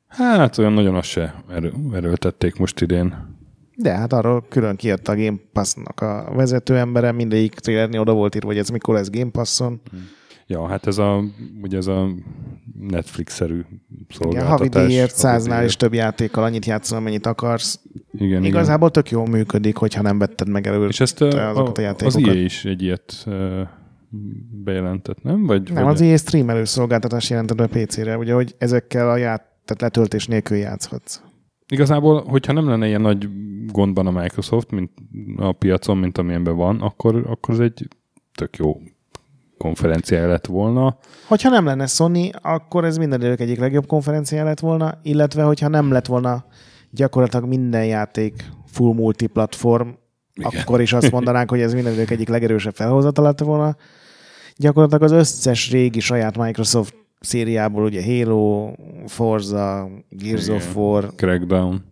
Hát 0.08 0.58
olyan 0.58 0.74
nagyon 0.74 0.96
azt 0.96 1.10
se 1.10 1.44
erő, 1.50 1.74
erőltették 1.94 2.56
most 2.58 2.82
idén. 2.82 3.30
De 3.76 3.96
hát 3.96 4.14
arról 4.14 4.46
külön 4.50 4.76
kijött 4.76 5.08
a 5.08 5.16
Game 5.16 5.38
Pass-nak 5.54 6.00
a 6.02 6.32
vezető 6.36 6.78
embere, 6.78 7.12
mindegyik 7.12 7.54
trailerni 7.54 7.98
oda 7.98 8.14
volt 8.14 8.36
írva, 8.36 8.48
hogy 8.48 8.58
ez 8.58 8.70
mikor 8.70 8.96
lesz 8.96 9.10
Game 9.10 9.32
Passon. 9.32 9.82
Ja, 10.48 10.68
hát 10.68 10.88
ez 10.88 10.98
a, 10.98 11.24
ugye 11.62 11.78
ez 11.78 11.88
a 11.88 12.10
Netflix-szerű 12.80 13.56
Igen, 13.56 14.06
szolgáltatás. 14.10 14.58
havi 14.58 14.88
díjért, 14.88 15.16
száznál 15.16 15.38
Havidíjért. 15.38 15.68
is 15.68 15.76
több 15.76 15.94
játékkal 15.94 16.44
annyit 16.44 16.66
játszol, 16.66 16.98
amennyit 16.98 17.26
akarsz. 17.26 17.80
Igen, 18.12 18.28
igen. 18.28 18.44
Igazából 18.44 18.92
tök 18.92 19.10
jól 19.10 19.26
működik, 19.28 19.76
hogyha 19.76 20.02
nem 20.02 20.18
vetted 20.18 20.50
meg 20.50 20.68
előre. 20.68 20.88
És 20.88 21.00
ezt 21.00 21.22
a, 21.22 21.50
azokat 21.50 21.78
a 21.78 21.82
a, 21.82 21.84
az 21.84 21.84
játékokat. 21.84 22.36
IE 22.36 22.42
is 22.44 22.66
egy 22.66 22.82
ilyet 22.82 23.26
bejelentett, 24.64 25.24
nem? 25.24 25.46
Vagy, 25.46 25.72
Nem, 25.74 25.84
vagy 25.84 25.94
az 25.94 26.02
EA 26.02 26.18
streamelő 26.18 26.64
szolgáltatás 26.64 27.30
jelentett 27.30 27.58
be 27.58 27.68
PC-re, 27.68 28.18
ugye, 28.18 28.34
hogy 28.34 28.56
ezekkel 28.58 29.10
a 29.10 29.16
ját, 29.18 29.42
tehát 29.66 29.82
letöltés 29.82 30.28
nélkül 30.28 30.58
játszhatsz. 30.58 31.22
Igazából, 31.68 32.24
hogyha 32.28 32.54
nem 32.54 32.68
lenne 32.68 32.88
ilyen 32.88 33.02
nagy 33.02 33.30
gondban 33.68 34.08
a 34.08 34.12
Microsoft, 34.12 34.72
mint 34.72 34.92
a 35.36 35.52
piacon, 35.52 35.98
mint 35.98 36.18
amilyenben 36.18 36.56
van, 36.56 36.82
akkor, 36.82 37.24
akkor 37.28 37.54
ez 37.54 37.60
egy 37.60 37.88
tök 38.36 38.58
jó 38.58 38.82
konferenciája 39.62 40.28
lett 40.28 40.46
volna. 40.46 40.98
Hogyha 41.28 41.50
nem 41.50 41.66
lenne 41.66 41.86
Sony, 41.86 42.30
akkor 42.42 42.86
ez 42.86 42.98
minden 42.98 43.22
idők 43.22 43.40
egyik 43.40 43.60
legjobb 43.60 43.86
konferencia 43.86 44.44
lett 44.44 44.60
volna, 44.60 44.98
illetve 45.04 45.44
hogyha 45.44 45.68
nem 45.68 45.92
lett 45.92 46.06
volna 46.06 46.46
gyakorlatilag 46.90 47.48
minden 47.48 47.86
játék 47.86 48.50
full 48.66 48.94
multiplatform, 48.94 49.90
Igen. 50.34 50.62
Akkor 50.62 50.82
is 50.82 50.94
azt 50.94 51.12
mondanánk, 51.12 51.50
hogy 51.50 51.62
ez 51.62 51.74
minden 51.74 51.94
idők 51.94 52.10
egyik 52.10 52.30
legerősebb 52.30 52.76
felhozata 52.76 53.22
lett 53.22 53.40
volna. 53.40 53.76
Gyakorlatilag 54.56 55.04
az 55.04 55.12
összes 55.12 55.72
régi 55.72 56.00
saját 56.00 56.38
Microsoft 56.38 56.96
szériából, 57.20 57.84
ugye 57.84 58.04
Halo, 58.06 58.72
Forza, 59.06 59.90
Gears 60.10 60.44
Igen. 60.44 60.56
of 60.56 60.76
War, 60.76 61.12
Crackdown. 61.16 61.84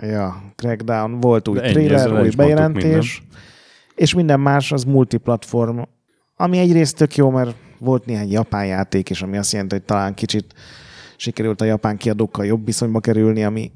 ja, 0.00 0.42
Crackdown, 0.56 1.20
volt 1.20 1.48
új 1.48 1.58
De 1.58 1.70
trailer, 1.70 2.20
új 2.20 2.30
bejelentés, 2.36 3.22
és 3.94 4.14
minden 4.14 4.40
más 4.40 4.72
az 4.72 4.84
multiplatform, 4.84 5.78
ami 6.40 6.58
egyrészt 6.58 6.96
tök 6.96 7.16
jó, 7.16 7.30
mert 7.30 7.56
volt 7.78 8.04
néhány 8.06 8.30
japán 8.30 8.66
játék 8.66 9.10
is, 9.10 9.22
ami 9.22 9.36
azt 9.36 9.52
jelenti, 9.52 9.74
hogy 9.74 9.84
talán 9.84 10.14
kicsit 10.14 10.54
sikerült 11.16 11.60
a 11.60 11.64
japán 11.64 11.96
kiadókkal 11.96 12.44
jobb 12.46 12.64
viszonyba 12.64 13.00
kerülni, 13.00 13.44
ami 13.44 13.72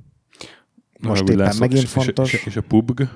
most 1.01 1.21
Ahogy 1.21 1.33
éppen 1.33 1.45
lesz- 1.45 1.59
megint 1.59 1.83
és, 1.83 1.89
fontos. 1.91 2.33
És, 2.33 2.47
és, 2.47 2.57
a 2.57 2.63
PUBG, 2.63 3.09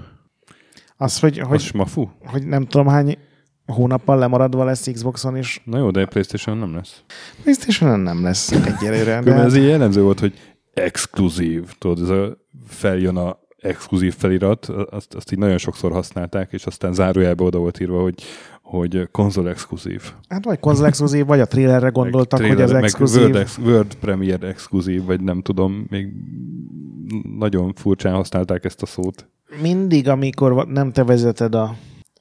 Az, 0.97 1.19
hogy, 1.21 1.39
hogy, 1.39 1.57
az 1.57 1.63
smafu? 1.63 2.09
hogy 2.25 2.47
nem 2.47 2.67
tudom 2.67 2.87
hány 2.87 3.19
hónappal 3.67 4.19
lemaradva 4.19 4.65
lesz 4.65 4.91
Xboxon 4.93 5.37
is. 5.37 5.63
Na 5.65 5.79
jó, 5.79 5.91
de 5.91 6.03
a 6.03 6.07
Playstation 6.07 6.57
nem 6.59 6.75
lesz. 6.75 7.03
playstation 7.43 8.01
nem 8.01 8.23
lesz 8.23 8.51
egyelőre. 8.53 9.21
De 9.21 9.35
ez 9.35 9.57
így 9.57 9.65
jellemző 9.65 10.03
volt, 10.03 10.21
hogy 10.21 10.35
exkluzív, 10.75 11.75
tudod, 11.79 12.03
ez 12.03 12.09
a 12.09 12.37
feljön 12.67 13.17
a 13.17 13.39
exkluzív 13.59 14.15
felirat, 14.15 14.65
azt, 14.91 15.15
azt 15.15 15.33
így 15.33 15.39
nagyon 15.39 15.59
sokszor 15.59 15.93
használták, 15.93 16.53
és 16.53 16.65
aztán 16.67 16.93
zárójelbe 16.93 17.45
oda 17.45 17.59
volt 17.59 17.81
írva, 17.81 18.03
hogy, 18.03 18.23
hogy 18.67 19.09
konzol 19.11 19.49
exkluzív. 19.49 20.03
hát 20.29 20.45
vagy 20.45 20.61
konzol 20.61 20.87
exkluzív, 20.87 21.27
vagy 21.27 21.41
a 21.41 21.47
trailerre 21.47 21.89
gondoltak, 21.89 22.41
Meg 22.41 22.49
hogy 22.49 22.61
az 22.61 22.69
trailer- 22.69 22.85
exkluzív. 22.85 23.23
Meg 23.23 23.31
World, 23.31 23.47
ex, 23.47 23.59
World 23.59 23.95
Premiere 23.95 24.47
exkluzív, 24.47 25.05
vagy 25.05 25.21
nem 25.21 25.43
tudom, 25.43 25.87
még 25.89 26.13
nagyon 27.39 27.73
furcsán 27.75 28.15
használták 28.15 28.65
ezt 28.65 28.83
a 28.83 28.87
szót. 28.87 29.29
mindig, 29.63 30.09
amikor 30.09 30.67
nem 30.69 30.93
te 30.93 31.05
vezeted 31.05 31.55
a, 31.55 31.63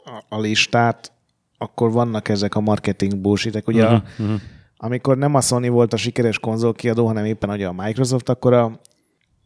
a, 0.04 0.24
a 0.30 0.40
listát, 0.40 1.12
akkor 1.58 1.92
vannak 1.92 2.30
ezek 2.30 2.56
a 2.56 2.60
marketing 2.60 3.16
bullshitek. 3.18 3.68
Ugye 3.68 3.84
uh-huh. 3.84 4.40
amikor 4.78 5.18
nem 5.18 5.36
a 5.36 5.42
Sony 5.42 5.70
volt 5.70 5.94
a 5.94 5.98
sikeres 5.98 6.40
konzolkiadó, 6.40 7.06
hanem 7.08 7.26
éppen 7.26 7.50
ugye 7.50 7.68
a 7.68 7.74
Microsoft, 7.74 8.30
akkor 8.30 8.54
a, 8.54 8.80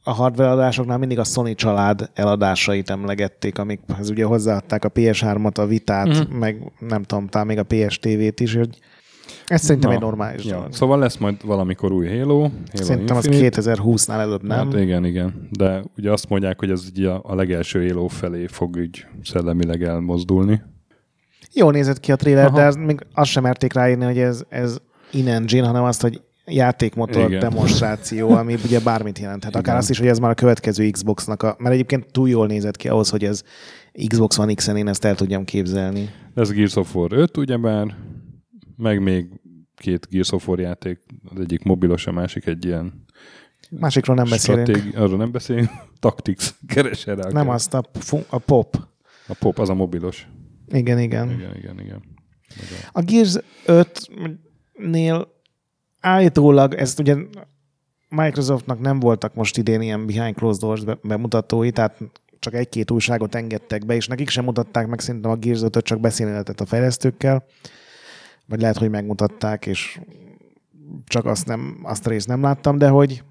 a 0.09 0.13
hardware 0.13 0.51
adásoknál 0.51 0.97
mindig 0.97 1.19
a 1.19 1.23
Sony 1.23 1.55
család 1.55 2.09
eladásait 2.13 2.89
emlegették, 2.89 3.59
amikhez 3.59 4.09
ugye 4.09 4.25
hozzáadták 4.25 4.85
a 4.85 4.89
PS3-at, 4.89 5.57
a 5.59 5.65
Vitát, 5.65 6.07
uh-huh. 6.07 6.29
meg 6.29 6.71
nem 6.79 7.03
tudom, 7.03 7.27
talán 7.27 7.47
még 7.47 7.57
a 7.57 7.63
PS 7.63 7.99
TV-t 7.99 8.39
is, 8.39 8.55
hogy 8.55 8.77
ez 9.47 9.61
szerintem 9.61 9.89
Na, 9.89 9.95
egy 9.95 10.01
normális 10.01 10.45
Ja, 10.45 10.55
dolog. 10.55 10.73
szóval 10.73 10.99
lesz 10.99 11.17
majd 11.17 11.45
valamikor 11.45 11.91
új 11.91 12.07
Halo. 12.07 12.39
Halo 12.39 12.49
Szerintem 12.73 13.17
az 13.17 13.25
Infinite. 13.25 13.61
2020-nál 13.63 14.19
előbb 14.19 14.43
nem. 14.43 14.57
Hát 14.71 14.79
igen, 14.81 15.05
igen. 15.05 15.47
De 15.51 15.83
ugye 15.97 16.11
azt 16.11 16.29
mondják, 16.29 16.59
hogy 16.59 16.71
ez 16.71 16.83
ugye 16.95 17.09
a, 17.09 17.35
legelső 17.35 17.87
Halo 17.87 18.07
felé 18.07 18.45
fog 18.47 18.77
így 18.77 19.05
szellemileg 19.23 19.83
elmozdulni. 19.83 20.61
Jól 21.53 21.71
nézett 21.71 21.99
ki 21.99 22.11
a 22.11 22.15
trailer, 22.15 22.45
Aha. 22.45 22.55
de 22.55 22.65
az, 22.65 22.75
még 22.75 22.99
azt 23.13 23.29
sem 23.29 23.43
merték 23.43 23.73
ráírni, 23.73 24.05
hogy 24.05 24.17
ez, 24.17 24.43
ez 24.49 24.77
in-engine, 25.11 25.65
hanem 25.65 25.83
azt, 25.83 26.01
hogy 26.01 26.21
játékmotor 26.49 27.27
Igen. 27.27 27.39
demonstráció, 27.39 28.29
ami 28.29 28.55
ugye 28.65 28.79
bármit 28.79 29.19
jelenthet. 29.19 29.51
Akár 29.51 29.63
Igen. 29.63 29.75
azt 29.77 29.89
is, 29.89 29.97
hogy 29.97 30.07
ez 30.07 30.19
már 30.19 30.29
a 30.31 30.33
következő 30.33 30.89
Xboxnak 30.89 31.43
a... 31.43 31.55
Mert 31.59 31.73
egyébként 31.73 32.11
túl 32.11 32.29
jól 32.29 32.47
nézett 32.47 32.75
ki 32.75 32.87
ahhoz, 32.87 33.09
hogy 33.09 33.23
ez 33.23 33.41
Xbox 34.07 34.37
One 34.37 34.53
X-en 34.53 34.77
én 34.77 34.87
ezt 34.87 35.05
el 35.05 35.15
tudjam 35.15 35.43
képzelni. 35.45 36.09
Lesz 36.33 36.49
Gears 36.51 36.75
of 36.75 36.95
War 36.95 37.11
5, 37.13 37.37
ugyebár, 37.37 37.95
meg 38.75 39.01
még 39.01 39.25
két 39.75 40.07
Gears 40.09 40.31
of 40.31 40.47
War 40.47 40.59
játék, 40.59 40.99
az 41.23 41.39
egyik 41.39 41.63
mobilos, 41.63 42.07
a 42.07 42.11
másik 42.11 42.45
egy 42.45 42.65
ilyen 42.65 43.05
Másikról 43.69 44.15
nem 44.15 44.29
beszélünk. 44.29 44.67
stratégi, 44.67 44.95
arról 44.95 45.17
nem 45.17 45.31
beszélünk, 45.31 45.69
Tactics, 45.99 46.49
keresel 46.67 47.15
rá. 47.15 47.29
Nem 47.31 47.49
azt 47.49 47.73
a, 47.73 47.83
a 48.29 48.37
pop. 48.37 48.75
A 49.27 49.33
pop, 49.39 49.59
az 49.59 49.69
a 49.69 49.73
mobilos. 49.73 50.27
Igen, 50.67 50.99
igen. 50.99 51.31
Igen, 51.31 51.55
igen, 51.55 51.79
igen. 51.79 52.01
Ez 52.49 52.71
a- 52.93 52.99
A 52.99 53.01
Gears 53.01 53.35
5-nél 53.65 55.27
állítólag, 55.99 56.73
ezt 56.73 56.99
ugye 56.99 57.15
Microsoftnak 58.09 58.79
nem 58.79 58.99
voltak 58.99 59.33
most 59.33 59.57
idén 59.57 59.81
ilyen 59.81 60.05
behind 60.05 60.35
closed 60.35 60.61
doors 60.61 60.83
be- 60.83 60.99
bemutatói, 61.03 61.71
tehát 61.71 61.97
csak 62.39 62.53
egy-két 62.53 62.91
újságot 62.91 63.35
engedtek 63.35 63.85
be, 63.85 63.95
és 63.95 64.07
nekik 64.07 64.29
sem 64.29 64.43
mutatták 64.43 64.87
meg 64.87 64.99
szerintem 64.99 65.31
a 65.31 65.35
Gears 65.35 65.61
5 65.61 65.77
csak 65.77 65.99
beszélni 65.99 66.31
lehetett 66.31 66.59
a 66.59 66.65
fejlesztőkkel, 66.65 67.45
vagy 68.45 68.61
lehet, 68.61 68.77
hogy 68.77 68.89
megmutatták, 68.89 69.65
és 69.65 69.99
csak 71.05 71.25
azt, 71.25 71.47
nem, 71.47 71.79
azt 71.83 72.05
a 72.05 72.09
részt 72.09 72.27
nem 72.27 72.41
láttam, 72.41 72.77
de 72.77 72.89
hogy 72.89 73.23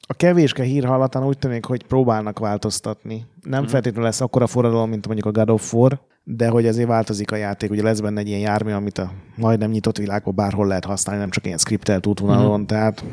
a 0.00 0.14
kevéske 0.14 0.62
hír 0.62 0.84
hallatán 0.84 1.26
úgy 1.26 1.38
tűnik, 1.38 1.64
hogy 1.64 1.86
próbálnak 1.86 2.38
változtatni. 2.38 3.26
Nem 3.42 3.62
mm. 3.62 3.66
feltétlenül 3.66 4.04
lesz 4.04 4.20
akkora 4.20 4.46
forradalom, 4.46 4.90
mint 4.90 5.06
mondjuk 5.06 5.26
a 5.26 5.38
God 5.38 5.50
of 5.50 5.74
War, 5.74 6.00
de 6.28 6.48
hogy 6.48 6.66
azért 6.66 6.88
változik 6.88 7.30
a 7.30 7.36
játék. 7.36 7.70
Ugye 7.70 7.82
lesz 7.82 8.00
benne 8.00 8.20
egy 8.20 8.28
ilyen 8.28 8.40
jármű, 8.40 8.72
amit 8.72 8.98
a 8.98 9.12
majdnem 9.36 9.70
nyitott 9.70 9.98
világban 9.98 10.34
bárhol 10.34 10.66
lehet 10.66 10.84
használni, 10.84 11.20
nem 11.20 11.30
csak 11.30 11.46
ilyen 11.46 11.58
skriptelt 11.58 12.06
útvonalon, 12.06 12.60
mm. 12.60 12.64
tehát 12.64 13.04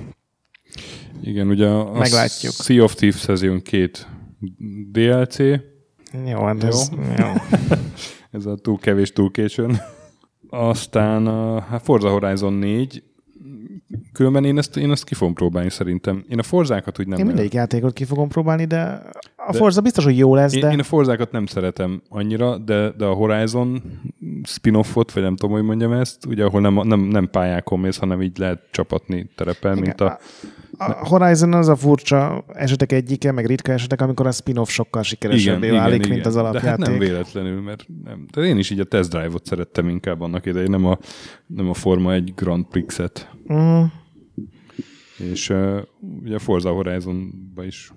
Igen, 1.22 1.48
ugye 1.48 1.68
a 1.68 1.92
Meglátjuk. 1.92 2.54
Sea 2.54 2.84
of 2.84 2.94
Thieves-hez 2.94 3.42
jön 3.42 3.62
két 3.62 4.08
DLC, 4.92 5.38
jó, 6.26 6.44
hát 6.44 6.64
ez, 6.64 6.90
jó. 7.18 7.32
ez 8.40 8.46
a 8.46 8.56
túl 8.56 8.80
kevés, 8.80 9.12
túl 9.12 9.32
későn. 9.32 9.78
Aztán 10.50 11.28
a 11.28 11.60
hát 11.60 11.84
Forza 11.84 12.10
Horizon 12.10 12.54
4, 12.54 13.04
különben 14.14 14.46
én 14.46 14.58
ezt, 14.58 14.78
én 14.78 14.92
ezt 14.92 15.04
ki 15.04 15.14
fogom 15.14 15.34
próbálni 15.34 15.70
szerintem. 15.70 16.24
Én 16.30 16.40
a 16.40 16.44
Forzákat 16.44 17.00
úgy 17.00 17.08
nem... 17.08 17.20
Én 17.20 17.26
mindegyik 17.26 17.54
játékot 17.54 17.94
ki 17.94 18.04
fogom 18.04 18.28
próbálni, 18.28 18.66
de 18.66 19.02
A 19.36 19.54
Forza 19.54 19.82
biztos, 19.82 20.04
hogy 20.04 20.18
jó 20.18 20.36
lesz, 20.36 20.54
én, 20.54 20.62
de... 20.62 20.72
Én 20.72 20.80
a 20.80 20.84
Forzákat 20.84 21.32
nem 21.32 21.46
szeretem 21.46 22.02
annyira, 22.10 22.58
de, 22.58 22.92
de 22.98 23.06
a 23.06 23.14
Horizon 23.14 23.82
spin-offot, 24.44 25.12
vagy 25.12 25.24
nem 25.24 25.36
tudom, 25.36 25.56
hogy 25.56 25.66
mondjam 25.66 25.92
ezt, 25.92 26.26
ugye, 26.26 26.44
ahol 26.44 26.62
nem, 26.62 26.74
nem, 26.84 27.00
nem 27.00 27.30
pályákon 27.30 27.80
mész, 27.80 27.98
hanem 27.98 28.22
így 28.22 28.38
lehet 28.38 28.60
csapatni 28.72 29.30
terepen, 29.36 29.78
mint 29.78 30.02
a... 30.02 30.20
A 30.78 31.08
Horizon 31.08 31.54
az 31.54 31.68
a 31.68 31.76
furcsa 31.76 32.46
esetek 32.54 32.92
egyike, 32.92 33.32
meg 33.32 33.46
ritka 33.46 33.72
esetek, 33.72 34.02
amikor 34.02 34.28
a 34.28 34.32
spin-off 34.32 34.70
sokkal 34.70 35.04
sikeresebbé 35.04 35.68
igen, 35.68 35.80
válik, 35.80 35.96
igen, 35.96 36.10
mint 36.10 36.20
igen. 36.20 36.32
az 36.32 36.36
alapjáték. 36.36 36.64
De 36.64 36.70
hát 36.70 36.80
nem 36.80 36.98
véletlenül, 36.98 37.62
mert 37.62 37.86
nem. 38.04 38.26
De 38.34 38.42
én 38.42 38.58
is 38.58 38.70
így 38.70 38.80
a 38.80 38.84
test 38.84 39.10
drive-ot 39.10 39.46
szerettem 39.46 39.90
inkább 39.90 40.22
annak 40.22 40.46
idején, 40.46 40.70
nem 40.70 40.86
a, 40.86 40.98
nem 41.48 41.70
a 41.70 41.74
Forma 41.74 42.14
1 42.14 42.34
Grand 42.36 42.66
Prix-et. 42.66 43.30
Mm. 43.54 43.84
És 45.18 45.50
uh, 45.50 45.82
ugye 46.24 46.36
a 46.36 46.40
Forza 46.40 46.72
Horizon-ba 46.72 47.64
is 47.64 47.92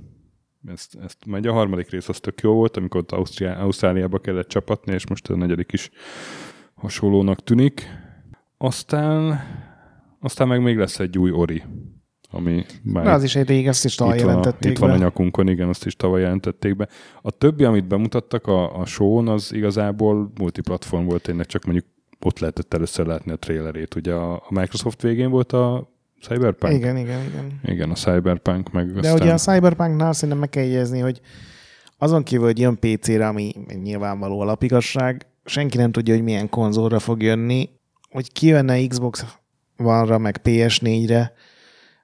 ezt, 0.69 0.97
ezt 1.05 1.27
megy. 1.27 1.47
A 1.47 1.53
harmadik 1.53 1.91
rész 1.91 2.09
az 2.09 2.21
tök 2.21 2.41
jó 2.41 2.53
volt, 2.53 2.77
amikor 2.77 3.01
ott 3.01 3.13
Ausztriá, 3.13 3.61
Ausztráliába 3.61 4.19
kellett 4.19 4.49
csapatni, 4.49 4.93
és 4.93 5.07
most 5.07 5.29
a 5.29 5.37
negyedik 5.37 5.73
is 5.73 5.91
hasonlónak 6.75 7.45
tűnik. 7.45 7.87
Aztán, 8.59 9.41
aztán 10.21 10.49
meg 10.49 10.63
még 10.63 10.77
lesz 10.77 10.99
egy 10.99 11.19
új 11.19 11.31
Ori, 11.31 11.63
ami 12.31 12.65
már 12.83 13.05
Na, 13.05 13.13
az 13.13 13.23
is 13.23 13.37
egy 13.37 13.49
rég, 13.49 13.67
ezt 13.67 13.85
is 13.85 13.95
tavaly 13.95 14.17
itt 14.17 14.23
van, 14.23 14.31
a, 14.31 14.37
jelentették 14.37 14.71
itt 14.71 14.79
van 14.79 14.91
a 14.91 14.97
nyakunkon, 14.97 15.49
igen, 15.49 15.69
azt 15.69 15.87
is 15.87 15.97
tavaly 15.97 16.21
jelentették 16.21 16.77
be. 16.77 16.89
A 17.23 17.31
többi, 17.31 17.65
amit 17.65 17.87
bemutattak 17.87 18.47
a, 18.47 18.79
a 18.79 18.87
show 18.87 19.29
az 19.29 19.53
igazából 19.53 20.33
multiplatform 20.39 21.05
volt, 21.05 21.23
tényleg 21.23 21.47
csak 21.47 21.65
mondjuk 21.65 21.87
ott 22.21 22.39
lehetett 22.39 22.75
először 22.75 23.07
látni 23.07 23.33
a 23.33 23.37
trailerét. 23.37 23.95
Ugye 23.95 24.13
a, 24.13 24.35
a 24.35 24.49
Microsoft 24.51 25.03
végén 25.03 25.31
volt 25.31 25.53
a 25.53 25.96
Cyberpunk? 26.21 26.75
Igen, 26.75 26.97
igen, 26.97 27.25
igen. 27.25 27.61
Igen, 27.65 27.91
a 27.91 27.95
Cyberpunk, 27.95 28.73
meg 28.73 28.93
De 28.93 28.99
aztán... 28.99 29.15
ugye 29.15 29.33
a 29.33 29.37
Cyberpunknál 29.37 30.13
szerintem 30.13 30.39
meg 30.39 30.49
kell 30.49 30.65
jegyezni, 30.65 30.99
hogy 30.99 31.21
azon 31.99 32.23
kívül, 32.23 32.45
hogy 32.45 32.59
jön 32.59 32.79
PC-re, 32.79 33.27
ami 33.27 33.53
nyilvánvaló 33.83 34.41
alapigasság, 34.41 35.27
senki 35.45 35.77
nem 35.77 35.93
tudja, 35.93 36.15
hogy 36.15 36.23
milyen 36.23 36.49
konzolra 36.49 36.99
fog 36.99 37.23
jönni, 37.23 37.71
hogy 38.11 38.33
kijönne 38.33 38.87
Xbox 38.87 39.25
One-ra, 39.77 40.19
meg 40.19 40.41
PS4-re, 40.45 41.33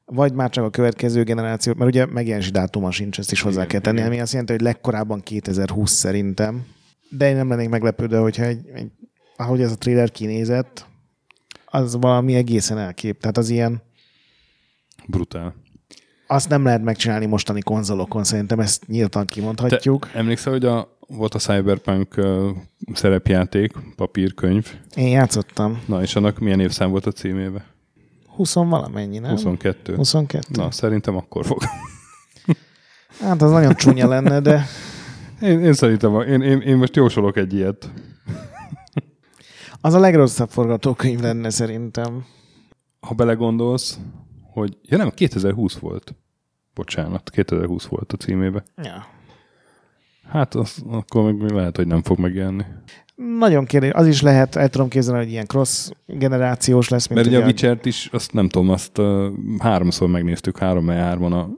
vagy 0.05 0.33
már 0.33 0.51
csak 0.51 0.65
a 0.65 0.71
következő 0.71 1.23
generáció, 1.23 1.73
mert 1.77 1.91
ugye 1.91 2.07
megjelenési 2.07 2.51
dátuma 2.51 2.91
sincs, 2.91 3.19
ezt 3.19 3.33
is 3.33 3.41
hozzá 3.41 3.57
Igen, 3.57 3.69
kell 3.69 3.81
tenni, 3.81 3.97
igen. 3.97 4.09
ami 4.09 4.21
azt 4.21 4.31
jelenti, 4.31 4.53
hogy 4.53 4.63
legkorábban 4.63 5.21
2020 5.21 5.91
szerintem. 5.91 6.67
De 7.09 7.29
én 7.29 7.37
nem 7.37 7.49
lennék 7.49 7.69
meglepődve, 7.69 8.19
hogyha 8.19 8.45
egy, 8.45 8.71
egy, 8.75 8.91
ahogy 9.37 9.61
ez 9.61 9.73
a 9.73 9.77
trailer 9.77 10.11
kinézett, 10.11 10.87
az 11.67 11.97
valami 12.01 12.35
egészen 12.35 12.79
elkép. 12.79 13.21
Tehát 13.21 13.37
az 13.37 13.49
ilyen, 13.49 13.83
Brutál. 15.07 15.55
azt 16.27 16.49
nem 16.49 16.65
lehet 16.65 16.83
megcsinálni 16.83 17.27
mostani 17.27 17.61
konzolokon, 17.61 18.25
szerintem 18.25 18.61
ezt 18.61 18.87
nyíltan 18.87 19.27
kimondhatjuk. 19.27 20.09
Te 20.13 20.19
emlékszel, 20.19 20.53
hogy 20.53 20.65
a, 20.65 20.97
volt 21.09 21.35
a 21.35 21.39
Cyberpunk 21.39 22.15
uh, 22.17 22.49
szerepjáték, 22.95 23.73
papírkönyv, 23.97 24.67
Én 24.95 25.09
játszottam. 25.09 25.83
na 25.87 26.03
és 26.03 26.17
annak 26.17 26.39
milyen 26.39 26.61
évszám 26.61 26.91
volt 26.91 27.07
a 27.07 27.13
címébe? 27.13 27.65
20 28.27 28.55
valamennyi, 28.55 29.19
nem? 29.19 29.31
22. 29.31 29.95
22. 29.95 30.47
Na, 30.49 30.71
szerintem 30.71 31.17
akkor 31.17 31.47
fog. 31.47 31.63
Hát 33.21 33.43
az 33.43 33.51
nagyon 33.51 33.75
csúnya 33.75 34.09
lenne, 34.09 34.41
de 34.41 34.67
Én, 35.43 35.61
én 35.61 35.73
szerintem, 35.73 36.21
én, 36.21 36.41
én, 36.41 36.61
én 36.61 36.77
most 36.77 36.97
jósolok 36.97 37.37
egy 37.37 37.55
ilyet. 37.55 37.91
az 39.81 39.95
a 39.95 39.99
legrosszabb 39.99 40.51
forgatókönyv 40.51 41.21
lenne 41.21 41.51
szerintem. 41.51 42.25
Ha 43.01 43.15
belegondolsz, 43.15 43.99
hogy... 44.53 44.79
Ja 44.83 44.97
nem, 44.97 45.11
2020 45.11 45.79
volt. 45.79 46.15
Bocsánat, 46.75 47.31
2020 47.31 47.85
volt 47.87 48.13
a 48.13 48.17
címébe. 48.17 48.65
Ja. 48.77 49.07
Hát 50.29 50.55
az, 50.55 50.83
akkor 50.91 51.33
még 51.33 51.51
lehet, 51.51 51.77
hogy 51.77 51.87
nem 51.87 52.03
fog 52.03 52.19
megjelenni. 52.19 52.65
Nagyon 53.39 53.65
kérdés. 53.65 53.91
Az 53.93 54.07
is 54.07 54.23
lehet, 54.23 54.57
el 54.57 54.69
tudom 54.69 54.89
képzelni, 54.89 55.23
hogy 55.23 55.31
ilyen 55.31 55.47
cross 55.47 55.91
generációs 56.07 56.89
lesz, 56.89 57.07
mint 57.07 57.21
Mert 57.21 57.27
ugye 57.27 57.37
a 57.37 57.41
ugye 57.41 57.51
Witcher-t 57.51 57.87
is, 57.87 58.09
azt 58.13 58.33
nem 58.33 58.49
tudom, 58.49 58.71
azt 58.71 58.99
uh, 58.99 59.27
háromszor 59.59 60.09
megnéztük, 60.09 60.59
három 60.59 60.89
hárman 60.89 61.33
a, 61.33 61.49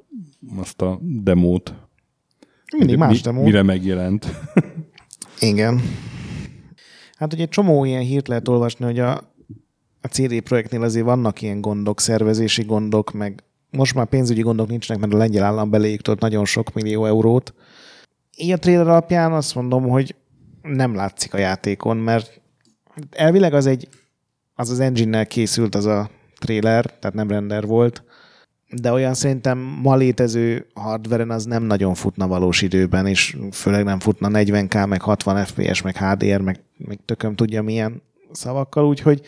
azt 0.57 0.83
a 0.83 0.98
demót. 1.00 1.74
mindig 2.76 2.96
más 2.96 3.11
Mi- 3.11 3.20
demo. 3.20 3.42
Mire 3.42 3.62
megjelent. 3.62 4.26
Igen. 5.40 5.80
Hát 7.16 7.33
ugye 7.33 7.42
egy 7.42 7.48
csomó 7.48 7.85
ilyen 7.85 8.02
hírt 8.02 8.28
lehet 8.28 8.48
olvasni, 8.48 8.85
hogy 8.85 8.98
a, 8.98 9.34
a 10.05 10.09
CD 10.09 10.40
projektnél 10.40 10.83
azért 10.83 11.05
vannak 11.05 11.43
ilyen 11.43 11.61
gondok, 11.61 12.01
szervezési 12.01 12.62
gondok, 12.62 13.12
meg 13.12 13.43
most 13.71 13.95
már 13.95 14.07
pénzügyi 14.07 14.40
gondok 14.40 14.69
nincsenek, 14.69 15.03
mert 15.03 15.14
a 15.14 15.17
lengyel 15.17 15.45
állam 15.45 15.71
beléjük 15.71 16.21
nagyon 16.21 16.45
sok 16.45 16.73
millió 16.73 17.07
eurót. 17.07 17.55
Így 18.37 18.51
a 18.51 18.59
trailer 18.59 18.88
alapján 18.88 19.33
azt 19.33 19.55
mondom, 19.55 19.88
hogy 19.88 20.14
nem 20.62 20.95
látszik 20.95 21.35
a 21.35 21.38
játékon, 21.38 21.97
mert 21.97 22.40
elvileg 23.11 23.55
az 23.55 23.67
egy 23.67 23.88
az 24.55 24.71
az 24.71 24.81
engine-nel 24.81 25.27
készült 25.27 25.75
az 25.75 25.87
a 25.87 26.11
trailer, 26.38 26.85
tehát 26.85 27.14
nem 27.14 27.29
render 27.29 27.67
volt, 27.67 28.03
de 28.71 28.93
olyan 28.93 29.14
szerintem 29.14 29.59
ma 29.59 29.97
létező 29.97 30.67
hardveren 30.75 31.31
az 31.31 31.45
nem 31.45 31.62
nagyon 31.62 31.95
futna 31.95 32.27
valós 32.27 32.62
időben, 32.62 33.07
és 33.07 33.37
főleg 33.53 33.85
nem 33.85 34.01
futna 34.01 34.29
40k, 34.33 34.88
meg 34.88 35.01
60 35.01 35.45
fps, 35.45 35.83
meg 35.83 35.97
HDR, 35.97 36.40
meg, 36.40 36.62
meg 36.77 36.99
tököm 37.05 37.35
tudja 37.35 37.62
milyen 37.62 38.03
szavakkal, 38.33 38.87
úgyhogy 38.87 39.21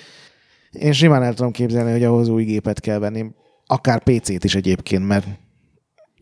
én 0.78 0.92
simán 0.92 1.22
el 1.22 1.34
tudom 1.34 1.52
képzelni, 1.52 1.90
hogy 1.90 2.04
ahhoz 2.04 2.28
új 2.28 2.44
gépet 2.44 2.80
kell 2.80 2.98
venni, 2.98 3.26
akár 3.66 4.02
PC-t 4.02 4.44
is 4.44 4.54
egyébként, 4.54 5.06
mert 5.06 5.26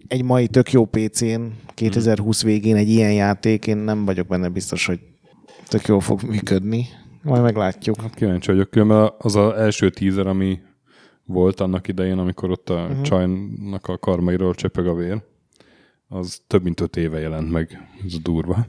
egy 0.08 0.22
mai 0.22 0.46
tök 0.46 0.72
jó 0.72 0.84
PC-n 0.84 1.42
2020 1.74 2.42
végén 2.42 2.76
egy 2.76 2.88
ilyen 2.88 3.12
játék, 3.12 3.66
én 3.66 3.76
nem 3.76 4.04
vagyok 4.04 4.26
benne 4.26 4.48
biztos, 4.48 4.86
hogy 4.86 5.00
tök 5.68 5.86
jól 5.86 6.00
fog 6.00 6.22
működni. 6.22 6.86
Majd 7.22 7.42
meglátjuk. 7.42 8.00
Hát 8.00 8.14
kíváncsi 8.14 8.50
vagyok, 8.50 8.70
különben 8.70 9.12
az 9.18 9.36
az 9.36 9.52
első 9.52 9.90
tízer, 9.90 10.26
ami 10.26 10.58
volt 11.24 11.60
annak 11.60 11.88
idején, 11.88 12.18
amikor 12.18 12.50
ott 12.50 12.70
a 12.70 12.74
uh-huh. 12.74 13.00
csajnak 13.00 13.86
a 13.86 13.98
karmairól 13.98 14.54
csepeg 14.54 14.86
a 14.86 14.94
vér, 14.94 15.22
az 16.08 16.42
több 16.46 16.62
mint 16.62 16.80
öt 16.80 16.96
éve 16.96 17.18
jelent 17.20 17.50
meg. 17.50 17.88
Ez 18.06 18.18
durva. 18.20 18.66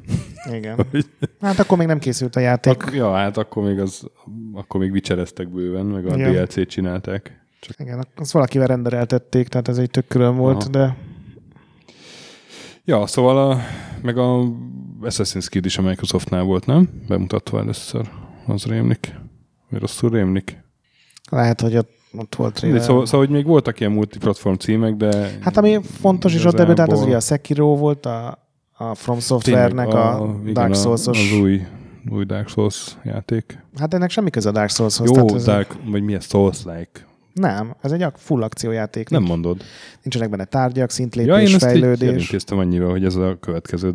Igen. 0.52 0.86
Hát 1.41 1.60
akkor 1.60 1.78
még 1.78 1.88
nem 1.88 2.00
készült 2.00 2.36
a 2.36 2.39
játék. 2.39 2.84
Ak- 2.84 2.93
ja, 2.93 3.13
hát 3.13 3.38
akkor 3.38 3.63
még, 3.63 3.80
az, 3.80 4.08
akkor 4.54 4.80
még 4.80 4.91
vicsereztek 4.91 5.50
bőven, 5.50 5.86
meg 5.86 6.06
a 6.06 6.15
Igen. 6.15 6.32
DLC-t 6.32 6.69
csinálták. 6.69 7.45
Csak 7.60 7.80
Igen, 7.80 8.08
azt 8.15 8.32
valakivel 8.32 8.67
rendereltették, 8.67 9.48
tehát 9.48 9.67
ez 9.67 9.78
egy 9.78 9.89
tök 9.89 10.08
külön 10.08 10.36
volt, 10.36 10.62
Aha. 10.62 10.69
de 10.69 10.98
Ja, 12.88 13.08
szóval 13.08 13.52
a, 13.52 13.60
meg 14.02 14.17
a 14.17 14.43
Assassin's 15.02 15.48
Creed 15.50 15.65
is 15.65 15.78
a 15.78 15.82
Microsoftnál 15.82 16.43
volt, 16.43 16.65
nem? 16.65 16.89
Bemutatva 17.08 17.60
először. 17.60 18.10
Az 18.45 18.65
rémlik. 18.65 19.13
Vagy 19.69 19.80
rosszul 19.80 20.10
rémlik. 20.10 20.63
lehet, 21.32 21.62
hogy 21.62 21.78
ott, 21.78 21.91
ott 22.19 22.36
volt 22.36 22.54
trailer. 22.54 22.82
szóval, 22.82 23.06
szóval, 23.06 23.25
hogy 23.25 23.36
még 23.36 23.45
voltak 23.45 23.80
ilyen 23.80 23.91
multiplatform 23.91 24.56
címek, 24.56 24.93
de... 24.95 25.38
Hát 25.41 25.58
ami 25.58 25.80
fontos 25.99 26.34
is 26.34 26.45
ott 26.45 26.56
debütált, 26.56 26.91
az 26.91 27.01
ugye 27.01 27.15
a 27.15 27.19
Sekiro 27.19 27.75
volt, 27.75 28.06
a, 28.06 28.47
a 28.78 28.95
From 28.95 29.19
Software-nek 29.19 29.88
a, 29.93 30.36
igen, 30.41 30.54
Dark 30.54 30.71
a- 30.71 30.73
Souls-os. 30.73 31.32
Az 31.32 31.39
új, 31.39 31.62
új 32.12 32.23
Dark 32.25 32.47
Souls 32.47 32.97
játék. 33.04 33.63
Hát 33.78 33.93
ennek 33.93 34.10
semmi 34.10 34.30
köze 34.30 34.49
a 34.49 34.51
Dark 34.51 34.69
Souls-hoz. 34.69 35.10
Jó, 35.15 35.25
tehát 35.25 35.43
Dark, 35.45 35.75
vagy 35.86 36.04
mi 36.04 36.13
ez? 36.13 36.25
Souls-like. 36.25 37.06
Nem, 37.34 37.75
ez 37.82 37.91
egy 37.91 38.06
full 38.15 38.43
akciójáték. 38.43 39.10
Nem 39.10 39.23
mondod. 39.23 39.62
Nincsenek 40.01 40.30
benne 40.30 40.45
tárgyak, 40.45 40.88
Ja, 40.89 40.93
szintlépés, 40.95 41.38
én 41.38 41.43
ezt 41.43 41.54
így 41.54 41.60
fejlődés. 41.60 42.10
elintéztem 42.10 42.58
annyira, 42.58 42.89
hogy 42.89 43.06
ez 43.06 43.15
a 43.15 43.38
következő 43.39 43.91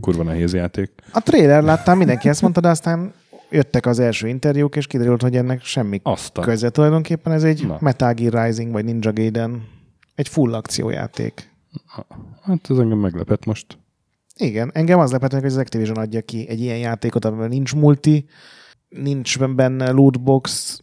kurva 0.00 0.22
nehéz 0.22 0.54
játék. 0.54 0.90
A 1.12 1.20
trailer 1.22 1.62
láttam, 1.62 1.98
mindenki 1.98 2.28
ezt 2.28 2.42
mondta, 2.42 2.60
de 2.60 2.68
aztán 2.68 3.12
jöttek 3.50 3.86
az 3.86 3.98
első 3.98 4.28
interjúk, 4.28 4.76
és 4.76 4.86
kiderült, 4.86 5.22
hogy 5.22 5.36
ennek 5.36 5.64
semmi 5.64 6.00
Azt 6.02 6.38
a... 6.38 6.40
köze. 6.40 6.70
Tulajdonképpen 6.70 7.32
ez 7.32 7.44
egy 7.44 7.66
Na. 7.66 7.76
Metal 7.80 8.12
Gear 8.12 8.44
Rising, 8.44 8.72
vagy 8.72 8.84
Ninja 8.84 9.12
Gaiden. 9.12 9.62
Egy 10.14 10.28
full 10.28 10.54
akciójáték. 10.54 11.50
Hát 12.42 12.70
ez 12.70 12.78
engem 12.78 12.98
meglepett 12.98 13.44
most. 13.44 13.78
Igen, 14.36 14.70
engem 14.74 14.98
az 14.98 15.10
lepett 15.10 15.32
meg, 15.32 15.40
hogy 15.40 15.50
az 15.50 15.56
Activision 15.56 15.96
adja 15.96 16.20
ki 16.20 16.48
egy 16.48 16.60
ilyen 16.60 16.78
játékot, 16.78 17.24
amiben 17.24 17.48
nincs 17.48 17.74
multi, 17.74 18.24
nincs 18.88 19.38
benne 19.38 19.90
lootbox, 19.90 20.80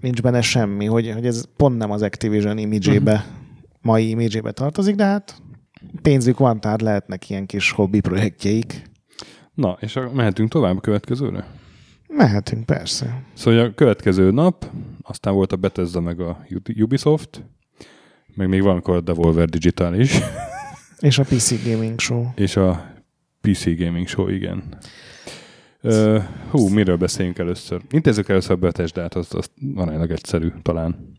nincs 0.00 0.22
benne 0.22 0.40
semmi, 0.40 0.84
hogy, 0.84 1.10
hogy 1.12 1.26
ez 1.26 1.44
pont 1.56 1.76
nem 1.76 1.90
az 1.90 2.02
Activision 2.02 2.58
imidzsébe, 2.58 3.12
uh-huh. 3.12 3.28
mai 3.80 4.08
imidzsébe 4.08 4.52
tartozik, 4.52 4.94
de 4.94 5.04
hát 5.04 5.42
pénzük 6.02 6.38
van, 6.38 6.60
tehát 6.60 6.82
lehetnek 6.82 7.30
ilyen 7.30 7.46
kis 7.46 7.70
hobbi 7.70 8.00
projektjeik. 8.00 8.82
Na, 9.54 9.76
és 9.80 9.98
mehetünk 10.14 10.50
tovább 10.50 10.76
a 10.76 10.80
következőre? 10.80 11.46
Mehetünk, 12.16 12.66
persze. 12.66 13.22
Szóval 13.34 13.60
a 13.60 13.74
következő 13.74 14.30
nap, 14.30 14.70
aztán 15.02 15.34
volt 15.34 15.52
a 15.52 15.56
Bethesda 15.56 16.00
meg 16.00 16.20
a 16.20 16.44
Ubisoft, 16.76 17.44
meg 18.34 18.48
még 18.48 18.62
valamikor 18.62 18.96
a 18.96 19.00
Devolver 19.00 19.48
Digital 19.48 19.94
is, 19.94 20.18
És 20.98 21.18
a 21.18 21.22
PC 21.22 21.64
Gaming 21.64 22.00
Show. 22.00 22.26
és 22.34 22.56
a 22.56 22.92
PC 23.40 23.64
Gaming 23.78 24.08
Show, 24.08 24.28
igen. 24.28 24.62
Uh, 25.82 26.22
hú, 26.50 26.68
miről 26.68 26.96
beszéljünk 26.96 27.38
először? 27.38 27.80
Intézzük 27.90 28.28
először 28.28 28.50
a 28.50 28.56
Bethesda-t, 28.56 29.14
az, 29.14 29.34
az 29.34 29.50
aránylag 29.74 30.10
egyszerű 30.10 30.48
talán. 30.62 31.18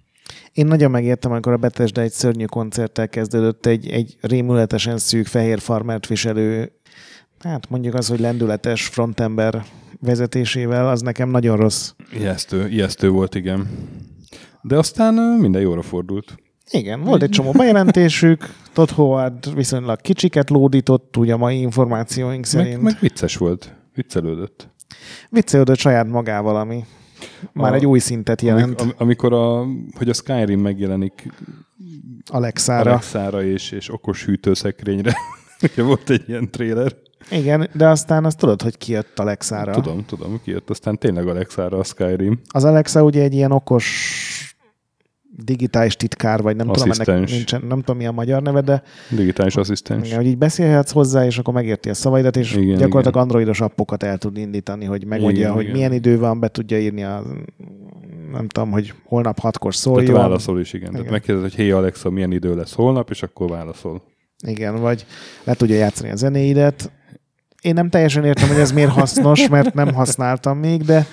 Én 0.53 0.65
nagyon 0.65 0.91
megértem, 0.91 1.31
amikor 1.31 1.53
a 1.53 1.57
Bethesda 1.57 2.01
egy 2.01 2.11
szörnyű 2.11 2.45
koncerttel 2.45 3.09
kezdődött, 3.09 3.65
egy, 3.65 3.89
egy 3.89 4.17
rémületesen 4.21 4.97
szűk 4.97 5.25
fehér 5.25 5.59
farmert 5.59 6.07
viselő, 6.07 6.71
hát 7.43 7.69
mondjuk 7.69 7.93
az, 7.93 8.07
hogy 8.07 8.19
lendületes 8.19 8.87
frontember 8.87 9.63
vezetésével, 9.99 10.89
az 10.89 11.01
nekem 11.01 11.29
nagyon 11.29 11.57
rossz. 11.57 11.91
Ijesztő, 12.13 12.67
ijesztő 12.67 13.09
volt, 13.09 13.35
igen. 13.35 13.67
De 14.61 14.77
aztán 14.77 15.13
minden 15.13 15.61
jóra 15.61 15.81
fordult. 15.81 16.35
Igen, 16.71 17.01
volt 17.03 17.21
egy 17.23 17.29
csomó 17.29 17.51
bejelentésük, 17.51 18.53
Todd 18.73 18.91
Howard 18.93 19.55
viszonylag 19.55 20.01
kicsiket 20.01 20.49
lódított, 20.49 21.17
ugye 21.17 21.33
a 21.33 21.37
mai 21.37 21.59
információink 21.59 22.45
szerint. 22.45 22.81
Meg, 22.81 22.83
meg 22.83 22.97
vicces 23.01 23.37
volt, 23.37 23.75
viccelődött. 23.93 24.69
Viccelődött 25.29 25.77
saját 25.77 26.07
magával, 26.07 26.55
ami 26.55 26.85
már 27.53 27.71
a, 27.71 27.75
egy 27.75 27.85
új 27.85 27.99
szintet 27.99 28.41
jelent. 28.41 28.81
Amik, 28.81 28.93
amikor 28.97 29.33
a, 29.33 29.65
hogy 29.97 30.09
a 30.09 30.13
Skyrim 30.13 30.59
megjelenik 30.59 31.31
Alexára, 32.25 32.91
Alexára 32.91 33.43
és, 33.43 33.71
és 33.71 33.93
okos 33.93 34.25
hűtőszekrényre. 34.25 35.13
Ugye 35.71 35.83
volt 35.83 36.09
egy 36.09 36.23
ilyen 36.27 36.51
tréler. 36.51 36.95
Igen, 37.31 37.69
de 37.73 37.87
aztán 37.87 38.25
azt 38.25 38.37
tudod, 38.37 38.61
hogy 38.61 38.77
kijött 38.77 39.19
Alexára. 39.19 39.71
Tudom, 39.71 40.05
tudom, 40.05 40.39
kijött. 40.43 40.69
Aztán 40.69 40.97
tényleg 40.97 41.27
Alexára 41.27 41.77
a 41.77 41.83
Skyrim. 41.83 42.39
Az 42.49 42.63
Alexa 42.63 43.03
ugye 43.03 43.21
egy 43.21 43.33
ilyen 43.33 43.51
okos 43.51 43.85
digitális 45.43 45.95
titkár, 45.95 46.41
vagy 46.41 46.55
nem 46.55 46.69
asszisztens. 46.69 46.97
tudom, 46.97 47.15
ennek 47.15 47.29
nincsen, 47.29 47.61
nem 47.67 47.79
tudom 47.79 47.97
mi 47.97 48.05
a 48.05 48.11
magyar 48.11 48.41
neve, 48.41 48.61
de 48.61 48.83
digitális 49.09 49.55
asszisztens. 49.55 50.05
Igen, 50.05 50.17
hogy 50.17 50.27
így 50.27 50.37
beszélhetsz 50.37 50.91
hozzá, 50.91 51.25
és 51.25 51.37
akkor 51.37 51.53
megérti 51.53 51.89
a 51.89 51.93
szavaidat, 51.93 52.35
és 52.35 52.51
igen, 52.51 52.65
gyakorlatilag 52.67 53.07
igen. 53.07 53.21
androidos 53.21 53.61
appokat 53.61 54.03
el 54.03 54.17
tud 54.17 54.37
indítani, 54.37 54.85
hogy 54.85 55.05
megmondja, 55.05 55.39
igen, 55.39 55.53
hogy 55.53 55.63
igen. 55.63 55.75
milyen 55.75 55.93
idő 55.93 56.19
van, 56.19 56.39
be 56.39 56.47
tudja 56.47 56.79
írni 56.79 57.03
a 57.03 57.23
nem 58.31 58.47
tudom, 58.47 58.71
hogy 58.71 58.93
holnap 59.03 59.39
hatkor 59.39 59.75
szóljon. 59.75 60.05
Tehát 60.05 60.21
válaszol 60.21 60.59
is, 60.59 60.73
igen. 60.73 60.81
igen. 60.81 60.95
Tehát 60.95 61.11
megkérdez, 61.11 61.43
hogy 61.43 61.55
hé 61.55 61.71
Alexa, 61.71 62.09
milyen 62.09 62.31
idő 62.31 62.55
lesz 62.55 62.73
holnap, 62.73 63.09
és 63.09 63.23
akkor 63.23 63.49
válaszol. 63.49 64.01
Igen, 64.47 64.81
vagy 64.81 65.05
le 65.43 65.53
tudja 65.53 65.75
játszani 65.75 66.11
a 66.11 66.15
zenéidet. 66.15 66.91
Én 67.61 67.73
nem 67.73 67.89
teljesen 67.89 68.25
értem, 68.25 68.47
hogy 68.47 68.59
ez 68.59 68.71
miért 68.71 68.91
hasznos, 68.91 69.47
mert 69.47 69.73
nem 69.73 69.93
használtam 69.93 70.57
még, 70.57 70.83
de 70.83 71.05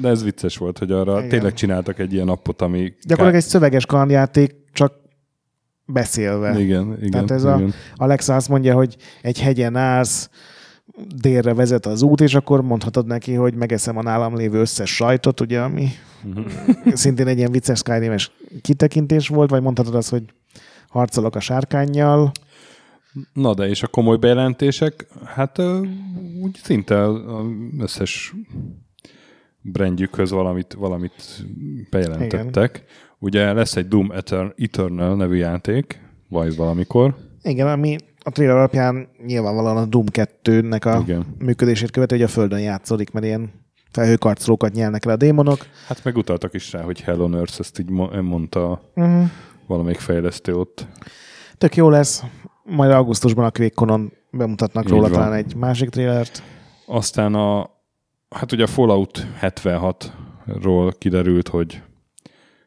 de 0.00 0.08
ez 0.08 0.22
vicces 0.24 0.56
volt, 0.56 0.78
hogy 0.78 0.90
arra 0.90 1.16
Igen. 1.16 1.28
tényleg 1.28 1.52
csináltak 1.52 1.98
egy 1.98 2.12
ilyen 2.12 2.28
appot, 2.28 2.62
ami... 2.62 2.92
Gyakorlatilag 3.02 3.34
egy 3.34 3.48
szöveges 3.48 3.86
kalandjáték, 3.86 4.54
csak 4.72 4.92
beszélve. 5.84 6.60
Igen, 6.60 6.96
igen. 6.98 7.10
Tehát 7.10 7.30
ez 7.30 7.42
igen. 7.42 7.74
a 7.96 8.02
Alexa 8.02 8.34
azt 8.34 8.48
mondja, 8.48 8.74
hogy 8.74 8.96
egy 9.22 9.40
hegyen 9.40 9.76
állsz, 9.76 10.30
délre 11.16 11.54
vezet 11.54 11.86
az 11.86 12.02
út, 12.02 12.20
és 12.20 12.34
akkor 12.34 12.62
mondhatod 12.62 13.06
neki, 13.06 13.34
hogy 13.34 13.54
megeszem 13.54 13.96
a 13.96 14.02
nálam 14.02 14.36
lévő 14.36 14.60
összes 14.60 14.94
sajtot, 14.94 15.40
ugye, 15.40 15.60
ami 15.60 15.88
uh-huh. 16.24 16.46
szintén 16.94 17.26
egy 17.26 17.38
ilyen 17.38 17.52
vicces 17.52 17.78
skyrim 17.78 18.14
kitekintés 18.60 19.28
volt, 19.28 19.50
vagy 19.50 19.62
mondhatod 19.62 19.94
azt, 19.94 20.10
hogy 20.10 20.22
harcolok 20.88 21.34
a 21.34 21.40
sárkányjal. 21.40 22.32
Na 23.32 23.54
de, 23.54 23.68
és 23.68 23.82
a 23.82 23.86
komoly 23.86 24.16
bejelentések, 24.16 25.06
hát 25.24 25.58
úgy 26.42 26.58
szinte 26.62 27.04
az 27.04 27.16
összes 27.78 28.34
brandjükhöz 29.60 30.30
valamit, 30.30 30.72
valamit 30.72 31.44
bejelentettek. 31.90 32.76
Igen. 32.76 32.88
Ugye 33.18 33.52
lesz 33.52 33.76
egy 33.76 33.88
Doom 33.88 34.12
Eternal 34.56 35.16
nevű 35.16 35.36
játék, 35.36 36.00
vagy 36.28 36.56
valamikor. 36.56 37.16
Igen, 37.42 37.68
ami 37.68 37.96
a 38.22 38.30
trailer 38.30 38.56
alapján 38.56 39.08
nyilvánvalóan 39.26 39.76
a 39.76 39.84
Doom 39.84 40.04
2-nek 40.12 40.96
a 40.96 41.00
Igen. 41.00 41.26
működését 41.38 41.90
követő, 41.90 42.16
hogy 42.16 42.24
a 42.24 42.28
Földön 42.28 42.60
játszódik, 42.60 43.10
mert 43.10 43.26
ilyen 43.26 43.50
felhőkarcolókat 43.90 44.72
nyelnek 44.72 45.04
le 45.04 45.12
a 45.12 45.16
démonok. 45.16 45.66
Hát 45.86 46.04
megutaltak 46.04 46.54
is 46.54 46.72
rá, 46.72 46.82
hogy 46.82 47.00
Hell 47.00 47.20
on 47.20 47.34
Earth, 47.34 47.56
ezt 47.58 47.78
így 47.78 47.90
mondta 48.22 48.90
uh-huh. 48.94 49.30
valamelyik 49.66 49.98
fejlesztő 49.98 50.56
ott. 50.56 50.86
Tök 51.58 51.76
jó 51.76 51.88
lesz. 51.88 52.22
Majd 52.64 52.90
augusztusban 52.90 53.44
a 53.44 53.50
QuakeConon 53.58 54.12
bemutatnak 54.30 54.84
így 54.84 54.90
róla 54.90 55.02
van. 55.02 55.12
talán 55.12 55.32
egy 55.32 55.54
másik 55.54 55.88
trailert. 55.88 56.42
Aztán 56.86 57.34
a, 57.34 57.70
Hát 58.32 58.52
ugye 58.52 58.62
a 58.62 58.66
Fallout 58.66 59.26
76-ról 59.40 60.92
kiderült, 60.98 61.48
hogy, 61.48 61.82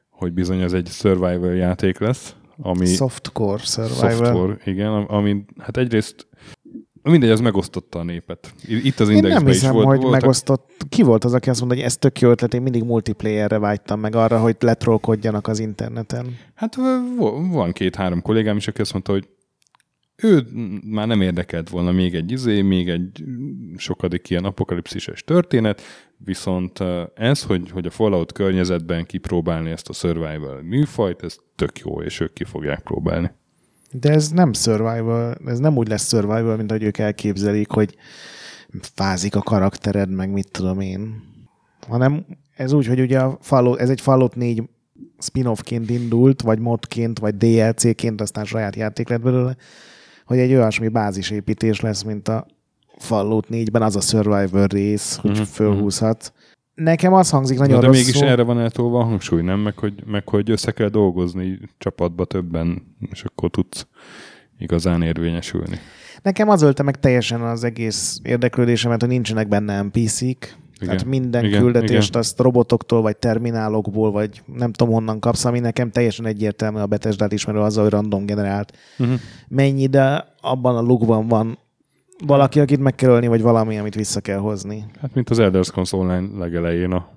hogy 0.10 0.34
bizony 0.34 0.62
ez 0.62 0.73
egy 0.73 0.88
survival 0.88 1.55
játék 1.55 1.99
lesz. 1.99 2.36
Ami 2.62 2.86
softcore 2.86 3.63
survival. 3.63 4.10
Softcore, 4.10 4.58
igen, 4.65 4.91
ami 4.91 5.45
hát 5.58 5.77
egyrészt 5.77 6.27
mindegy, 7.01 7.29
az 7.29 7.39
megosztotta 7.39 7.99
a 7.99 8.03
népet. 8.03 8.53
Itt 8.67 8.99
az 8.99 9.10
indexben 9.10 9.43
nem 9.43 9.51
hiszem, 9.51 9.69
is 9.69 9.75
volt, 9.75 9.88
hogy 9.88 10.01
voltak... 10.01 10.21
megosztott. 10.21 10.71
Ki 10.89 11.03
volt 11.03 11.23
az, 11.23 11.34
aki 11.34 11.49
azt 11.49 11.60
mondta, 11.60 11.77
hogy 11.77 11.88
ez 11.88 11.97
tök 11.97 12.19
jó 12.19 12.29
ötlet, 12.29 12.53
én 12.53 12.62
mindig 12.62 12.84
multiplayerre 12.84 13.60
vágytam 13.60 13.99
meg 13.99 14.15
arra, 14.15 14.39
hogy 14.39 14.55
letrolkodjanak 14.60 15.47
az 15.47 15.60
interneten. 15.60 16.38
Hát 16.55 16.75
van 17.51 17.71
két-három 17.71 18.21
kollégám 18.21 18.58
is, 18.58 18.67
aki 18.67 18.81
azt 18.81 18.93
mondta, 18.93 19.12
hogy 19.12 19.27
ő 20.15 20.47
már 20.86 21.08
nem 21.08 21.21
érdekelt 21.21 21.69
volna 21.69 21.91
még 21.91 22.15
egy 22.15 22.32
izé, 22.32 22.62
még 22.62 22.89
egy 22.89 23.23
sokadik 23.78 24.30
ilyen 24.30 24.45
apokalipszises 24.45 25.23
történet, 25.23 25.82
viszont 26.17 26.80
ez, 27.15 27.43
hogy, 27.43 27.69
hogy 27.71 27.86
a 27.86 27.89
Fallout 27.89 28.32
környezetben 28.32 29.06
kipróbálni 29.06 29.71
ezt 29.71 29.89
a 29.89 29.93
survival 29.93 30.62
műfajt, 30.62 31.23
ez 31.23 31.36
tök 31.56 31.80
jó, 31.80 32.01
és 32.01 32.19
ők 32.19 32.34
ki 32.34 32.43
fogják 32.43 32.82
próbálni. 32.82 33.32
De 33.91 34.10
ez 34.10 34.30
nem 34.30 34.54
survival, 34.54 35.38
ez 35.45 35.60
nem 35.60 35.78
úgy 35.78 35.88
lesz 35.88 36.08
survival, 36.08 36.58
mint 36.58 36.71
ahogy 36.71 36.84
ők 36.84 36.97
elképzelik, 36.97 37.69
hogy 37.69 37.95
fázik 38.82 39.36
a 39.36 39.41
karaktered, 39.41 40.10
meg 40.10 40.32
mit 40.32 40.51
tudom 40.51 40.80
én. 40.80 41.23
Hanem 41.88 42.25
ez 42.56 42.73
úgy, 42.73 42.86
hogy 42.86 42.99
ugye 42.99 43.19
a 43.19 43.38
Fallout, 43.41 43.80
ez 43.80 43.89
egy 43.89 44.01
Fallout 44.01 44.36
4 44.36 44.63
spin-offként 45.19 45.89
indult, 45.89 46.41
vagy 46.41 46.60
modként, 46.60 47.19
vagy 47.19 47.38
DLC-ként, 47.38 48.21
aztán 48.21 48.45
saját 48.45 48.75
játék 48.75 49.10
lett 49.10 49.21
belőle, 49.21 49.56
hogy 50.26 50.38
egy 50.38 50.54
olyasmi 50.54 50.88
bázisépítés 50.88 51.80
lesz, 51.80 52.04
mint 52.04 52.28
a 52.28 52.46
Fallout 52.98 53.48
4-ben 53.50 53.82
az 53.82 53.96
a 53.96 54.02
Survivor 54.02 54.70
rész, 54.70 55.16
hogy 55.16 55.32
uh-huh. 55.32 55.46
fölhúzhat. 55.46 56.34
Nekem 56.74 57.14
az 57.14 57.30
hangzik 57.30 57.58
nagyon 57.58 57.80
De 57.80 57.86
rosszul. 57.86 58.06
mégis 58.06 58.22
erre 58.22 58.44
van 58.44 58.60
eltolva 58.60 59.00
a 59.00 59.04
hangsúly, 59.04 59.42
nem? 59.42 59.60
Meg 59.60 59.78
hogy, 59.78 59.94
meg 60.06 60.30
hogy 60.30 60.50
össze 60.50 60.72
kell 60.72 60.90
dolgozni 60.90 61.60
csapatba 61.78 62.26
többen, 62.26 62.96
és 63.12 63.24
akkor 63.24 63.50
tudsz 63.50 63.88
igazán 64.58 65.02
érvényesülni. 65.02 65.80
Nekem 66.22 66.50
az 66.50 66.62
ölte 66.62 66.84
meg 66.84 67.00
teljesen 67.00 67.42
az 67.42 67.64
egész 67.64 68.20
érdeklődésemet, 68.24 69.00
hogy 69.02 69.10
nincsenek 69.10 69.48
benne 69.48 69.82
NPC-k, 69.82 70.56
igen. 70.80 70.96
Tehát 70.96 71.06
minden 71.06 71.46
igen, 71.46 71.62
küldetést 71.62 72.10
igen. 72.10 72.22
azt 72.22 72.40
robotoktól, 72.40 73.02
vagy 73.02 73.18
terminálokból, 73.18 74.12
vagy 74.12 74.42
nem 74.46 74.72
tudom 74.72 74.94
honnan 74.94 75.20
kapsz, 75.20 75.46
ami 75.46 75.60
nekem 75.60 75.92
teljesen 75.92 76.26
egyértelmű 76.26 76.80
a 76.80 76.86
Bethesda-t 76.86 77.32
ismerő 77.32 77.60
azzal, 77.60 77.84
hogy 77.84 77.92
random 77.92 78.26
generált. 78.26 78.78
Uh-huh. 78.98 79.20
Mennyi, 79.48 79.88
de 79.88 80.34
abban 80.42 80.76
a 80.76 80.82
lukban 80.82 81.28
van 81.28 81.58
valaki, 82.26 82.60
akit 82.60 82.80
meg 82.80 82.96
kell 82.96 83.10
ölni, 83.10 83.28
vagy 83.28 83.42
valami, 83.42 83.78
amit 83.78 83.96
vissza 83.96 84.22
kell 84.22 84.38
hozni. 84.38 84.86
Hát 85.02 85.14
mint 85.14 85.30
az 85.30 85.40
Elder 85.40 85.64
Scrolls 85.64 85.94
Online 85.94 86.28
legelején 86.38 86.92
a 86.92 87.10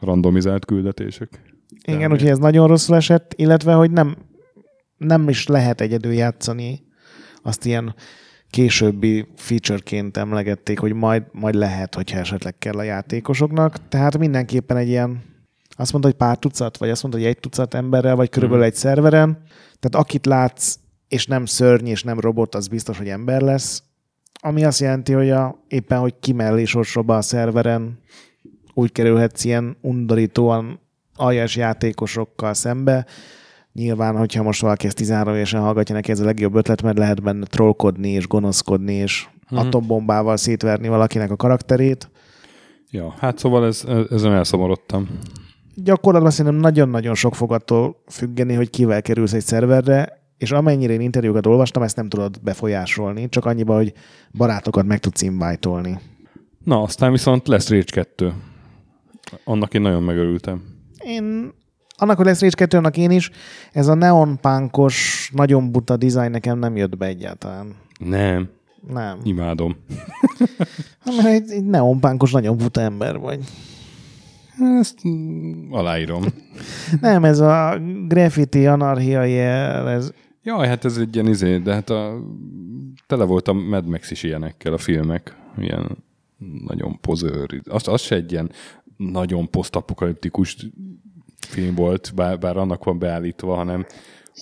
randomizált 0.00 0.64
küldetések. 0.64 1.40
Igen, 1.84 2.12
úgyhogy 2.12 2.28
ez 2.28 2.38
nagyon 2.38 2.66
rosszul 2.66 2.96
esett, 2.96 3.32
illetve, 3.36 3.72
hogy 3.72 3.90
nem, 3.90 4.16
nem 4.96 5.28
is 5.28 5.46
lehet 5.46 5.80
egyedül 5.80 6.12
játszani 6.12 6.88
azt 7.42 7.66
ilyen 7.66 7.94
későbbi 8.50 9.26
featureként 9.36 10.16
emlegették, 10.16 10.78
hogy 10.78 10.92
majd, 10.92 11.22
majd 11.32 11.54
lehet, 11.54 11.94
hogyha 11.94 12.18
esetleg 12.18 12.58
kell 12.58 12.74
a 12.78 12.82
játékosoknak. 12.82 13.88
Tehát 13.88 14.18
mindenképpen 14.18 14.76
egy 14.76 14.88
ilyen, 14.88 15.22
azt 15.76 15.92
mondta, 15.92 16.10
hogy 16.10 16.18
pár 16.18 16.38
tucat, 16.38 16.76
vagy 16.76 16.90
azt 16.90 17.02
mondta, 17.02 17.20
hogy 17.20 17.30
egy 17.30 17.38
tucat 17.38 17.74
emberrel, 17.74 18.16
vagy 18.16 18.28
körülbelül 18.28 18.64
hmm. 18.64 18.72
egy 18.72 18.78
szerveren. 18.78 19.42
Tehát 19.78 20.06
akit 20.06 20.26
látsz, 20.26 20.74
és 21.08 21.26
nem 21.26 21.44
szörny, 21.44 21.86
és 21.86 22.02
nem 22.02 22.20
robot, 22.20 22.54
az 22.54 22.68
biztos, 22.68 22.98
hogy 22.98 23.08
ember 23.08 23.40
lesz. 23.40 23.82
Ami 24.40 24.64
azt 24.64 24.80
jelenti, 24.80 25.12
hogy 25.12 25.30
a, 25.30 25.64
éppen, 25.68 25.98
hogy 25.98 26.14
kimellé 26.20 26.64
sorsolba 26.64 27.16
a 27.16 27.22
szerveren, 27.22 27.98
úgy 28.74 28.92
kerülhetsz 28.92 29.44
ilyen 29.44 29.76
undorítóan 29.80 30.80
aljas 31.14 31.56
játékosokkal 31.56 32.54
szembe, 32.54 33.06
Nyilván, 33.72 34.16
hogyha 34.16 34.42
most 34.42 34.60
valaki 34.60 34.86
ezt 34.86 34.96
13 34.96 35.34
évesen 35.34 35.60
hallgatja, 35.60 35.94
neki 35.94 36.10
ez 36.10 36.20
a 36.20 36.24
legjobb 36.24 36.54
ötlet, 36.54 36.82
mert 36.82 36.98
lehet 36.98 37.22
benne 37.22 37.46
trollkodni 37.46 38.08
és 38.08 38.26
gonoszkodni, 38.26 38.92
és 38.92 39.26
mm-hmm. 39.54 39.66
atombombával 39.66 40.36
szétverni 40.36 40.88
valakinek 40.88 41.30
a 41.30 41.36
karakterét. 41.36 42.10
Ja, 42.90 43.14
hát 43.18 43.38
szóval 43.38 43.66
ez, 43.66 43.84
ezen 44.10 44.32
elszomorodtam. 44.32 45.08
Gyakorlatban 45.74 46.30
szerintem 46.30 46.60
nagyon-nagyon 46.60 47.14
sok 47.14 47.34
fog 47.34 47.52
attól 47.52 48.02
függeni, 48.06 48.54
hogy 48.54 48.70
kivel 48.70 49.02
kerülsz 49.02 49.32
egy 49.32 49.44
szerverre, 49.44 50.20
és 50.38 50.52
amennyire 50.52 50.92
én 50.92 51.00
interjúkat 51.00 51.46
olvastam, 51.46 51.82
ezt 51.82 51.96
nem 51.96 52.08
tudod 52.08 52.40
befolyásolni, 52.42 53.28
csak 53.28 53.44
annyiban, 53.44 53.76
hogy 53.76 53.92
barátokat 54.32 54.86
meg 54.86 54.98
tudsz 54.98 55.22
invite-olni. 55.22 56.00
Na, 56.64 56.82
aztán 56.82 57.12
viszont 57.12 57.48
lesz 57.48 57.68
Rage 57.68 57.84
2. 57.92 58.32
Annak 59.44 59.74
én 59.74 59.80
nagyon 59.80 60.02
megörültem. 60.02 60.62
Én 61.04 61.52
annak, 62.00 62.16
hogy 62.16 62.26
lesz 62.26 62.40
Rage 62.40 62.54
2 62.54 62.76
annak 62.76 62.96
én 62.96 63.10
is, 63.10 63.30
ez 63.72 63.86
a 63.86 63.94
neonpánkos, 63.94 65.30
nagyon 65.34 65.72
buta 65.72 65.96
dizájn 65.96 66.30
nekem 66.30 66.58
nem 66.58 66.76
jött 66.76 66.96
be 66.96 67.06
egyáltalán. 67.06 67.74
Nem. 67.98 68.48
Nem. 68.92 69.18
Imádom. 69.22 69.76
Mert 71.16 71.26
egy, 71.26 71.50
egy 71.50 71.64
neonpánkos, 71.64 72.32
nagyon 72.32 72.56
buta 72.56 72.80
ember 72.80 73.18
vagy. 73.18 73.44
Ezt 74.78 74.98
aláírom. 75.70 76.24
Nem, 77.00 77.24
ez 77.24 77.38
a 77.38 77.78
graffiti 78.08 78.66
anarchia 78.66 79.24
jel, 79.24 79.88
ez... 79.88 80.12
Jaj, 80.42 80.66
hát 80.66 80.84
ez 80.84 80.96
egy 80.96 81.14
ilyen 81.14 81.26
izé, 81.26 81.58
de 81.58 81.72
hát 81.72 81.90
a, 81.90 82.20
tele 83.06 83.24
volt 83.24 83.48
a 83.48 83.52
Mad 83.52 83.86
Max 83.86 84.10
is 84.10 84.22
ilyenekkel 84.22 84.72
a 84.72 84.78
filmek. 84.78 85.36
Ilyen 85.58 86.04
nagyon 86.66 87.00
pozőr. 87.00 87.60
Az, 87.68 87.88
az 87.88 88.00
se 88.00 88.14
egy 88.14 88.32
ilyen 88.32 88.50
nagyon 88.96 89.50
posztapokaliptikus 89.50 90.56
film 91.48 91.74
volt, 91.74 92.12
bár, 92.14 92.38
bár 92.38 92.56
annak 92.56 92.84
van 92.84 92.98
beállítva, 92.98 93.54
hanem 93.54 93.86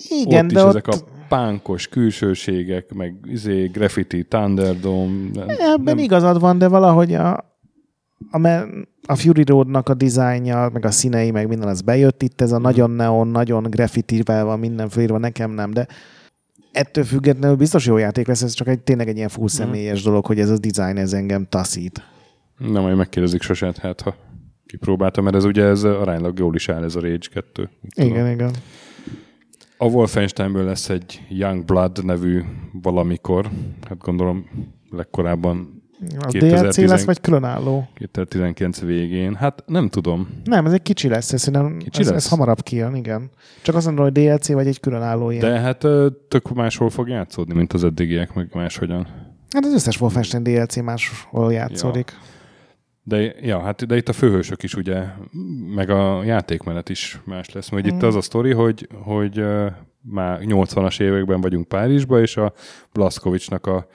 Igen, 0.09 0.45
ott 0.45 0.51
de 0.51 0.59
is 0.59 0.65
ott... 0.65 0.69
ezek 0.69 0.87
a 0.87 0.95
pánkos 1.27 1.87
külsőségek, 1.87 2.93
meg 2.93 3.15
izé, 3.23 3.65
graffiti, 3.65 4.23
Thunderdome. 4.23 5.29
Nem, 5.33 5.47
Ebben 5.49 5.81
nem, 5.83 5.97
igazad 5.97 6.39
van, 6.39 6.57
de 6.57 6.67
valahogy 6.67 7.13
a, 7.13 7.33
a, 8.31 8.47
a 9.05 9.15
Fury 9.15 9.43
Roadnak 9.45 9.89
a 9.89 9.93
dizájnja, 9.93 10.69
meg 10.73 10.85
a 10.85 10.91
színei, 10.91 11.31
meg 11.31 11.47
minden 11.47 11.67
az 11.67 11.81
bejött 11.81 12.23
itt, 12.23 12.41
ez 12.41 12.51
a 12.51 12.59
nagyon 12.59 12.91
neon, 12.91 13.27
nagyon 13.27 13.63
graffitivel 13.63 14.45
van 14.45 14.59
minden 14.59 14.89
fölírva, 14.89 15.17
nekem 15.17 15.51
nem, 15.51 15.71
de 15.71 15.87
ettől 16.71 17.03
függetlenül 17.03 17.55
biztos 17.55 17.85
jó 17.85 17.97
játék 17.97 18.27
lesz, 18.27 18.41
ez 18.41 18.53
csak 18.53 18.67
egy 18.67 18.79
tényleg 18.79 19.07
egy 19.07 19.17
ilyen 19.17 19.29
full 19.29 19.47
személyes 19.47 20.03
dolog, 20.03 20.25
hogy 20.25 20.39
ez 20.39 20.49
a 20.49 20.57
design, 20.57 20.97
ez 20.97 21.13
engem 21.13 21.45
taszít. 21.49 22.03
nem, 22.57 22.81
majd 22.81 22.95
megkérdezik 22.95 23.41
sosem, 23.41 23.73
hát 23.81 24.01
ha 24.01 24.15
kipróbáltam, 24.69 25.23
mert 25.23 25.35
ez 25.35 25.45
ugye 25.45 25.63
ez 25.63 25.83
aránylag 25.83 26.39
jól 26.39 26.55
is 26.55 26.69
áll 26.69 26.83
ez 26.83 26.95
a 26.95 26.99
Rage 26.99 27.27
2. 27.33 27.69
Igen, 27.93 28.31
igen. 28.31 28.51
A 29.77 29.85
Wolfensteinből 29.85 30.63
lesz 30.63 30.89
egy 30.89 31.21
Young 31.29 31.65
Blood 31.65 32.05
nevű 32.05 32.41
valamikor, 32.81 33.49
hát 33.87 33.97
gondolom 33.97 34.45
legkorábban 34.89 35.83
Az 36.19 36.31
2010 36.31 36.75
DLC 36.75 36.89
lesz, 36.89 37.05
vagy 37.05 37.21
különálló? 37.21 37.87
2019 37.93 38.81
végén. 38.81 39.35
Hát 39.35 39.63
nem 39.65 39.89
tudom. 39.89 40.29
Nem, 40.43 40.65
ez 40.65 40.73
egy 40.73 40.81
kicsi 40.81 41.07
lesz, 41.07 41.33
ez, 41.33 41.41
szerintem 41.41 41.77
Kicsi 41.77 42.01
ez, 42.01 42.09
lesz? 42.09 42.25
ez 42.25 42.29
hamarabb 42.29 42.61
kijön, 42.61 42.95
igen. 42.95 43.29
Csak 43.61 43.75
azt 43.75 43.85
mondom, 43.85 44.03
hogy 44.03 44.13
DLC 44.13 44.47
vagy 44.47 44.67
egy 44.67 44.79
különálló 44.79 45.29
ilyen. 45.29 45.51
De 45.51 45.59
hát 45.59 45.79
tök 46.27 46.53
máshol 46.53 46.89
fog 46.89 47.07
játszódni, 47.07 47.53
mint 47.53 47.73
az 47.73 47.83
eddigiek, 47.83 48.33
meg 48.33 48.49
máshogyan. 48.53 49.07
Hát 49.49 49.65
az 49.65 49.73
összes 49.73 50.01
Wolfenstein 50.01 50.43
DLC 50.43 50.75
máshol 50.75 51.53
játszódik. 51.53 52.13
De, 53.09 53.33
ja, 53.41 53.59
hát 53.59 53.85
de 53.85 53.95
itt 53.95 54.09
a 54.09 54.13
főhősök 54.13 54.63
is 54.63 54.73
ugye, 54.73 55.03
meg 55.75 55.89
a 55.89 56.23
játékmenet 56.23 56.89
is 56.89 57.19
más 57.25 57.49
lesz. 57.49 57.69
Mert 57.69 57.85
mm. 57.91 57.95
itt 57.95 58.03
az 58.03 58.15
a 58.15 58.21
sztori, 58.21 58.51
hogy, 58.51 58.87
hogy 59.03 59.39
ö, 59.39 59.67
már 60.01 60.39
80-as 60.41 61.01
években 61.01 61.41
vagyunk 61.41 61.67
Párizsba, 61.67 62.21
és 62.21 62.37
a 62.37 62.53
Blaszkovicsnak 62.93 63.67
a, 63.67 63.87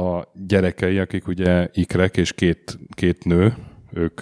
a 0.00 0.28
gyerekei, 0.46 0.98
akik 0.98 1.26
ugye 1.26 1.68
ikrek, 1.72 2.16
és 2.16 2.32
két, 2.32 2.78
két 2.90 3.24
nő, 3.24 3.54
ők 3.92 4.20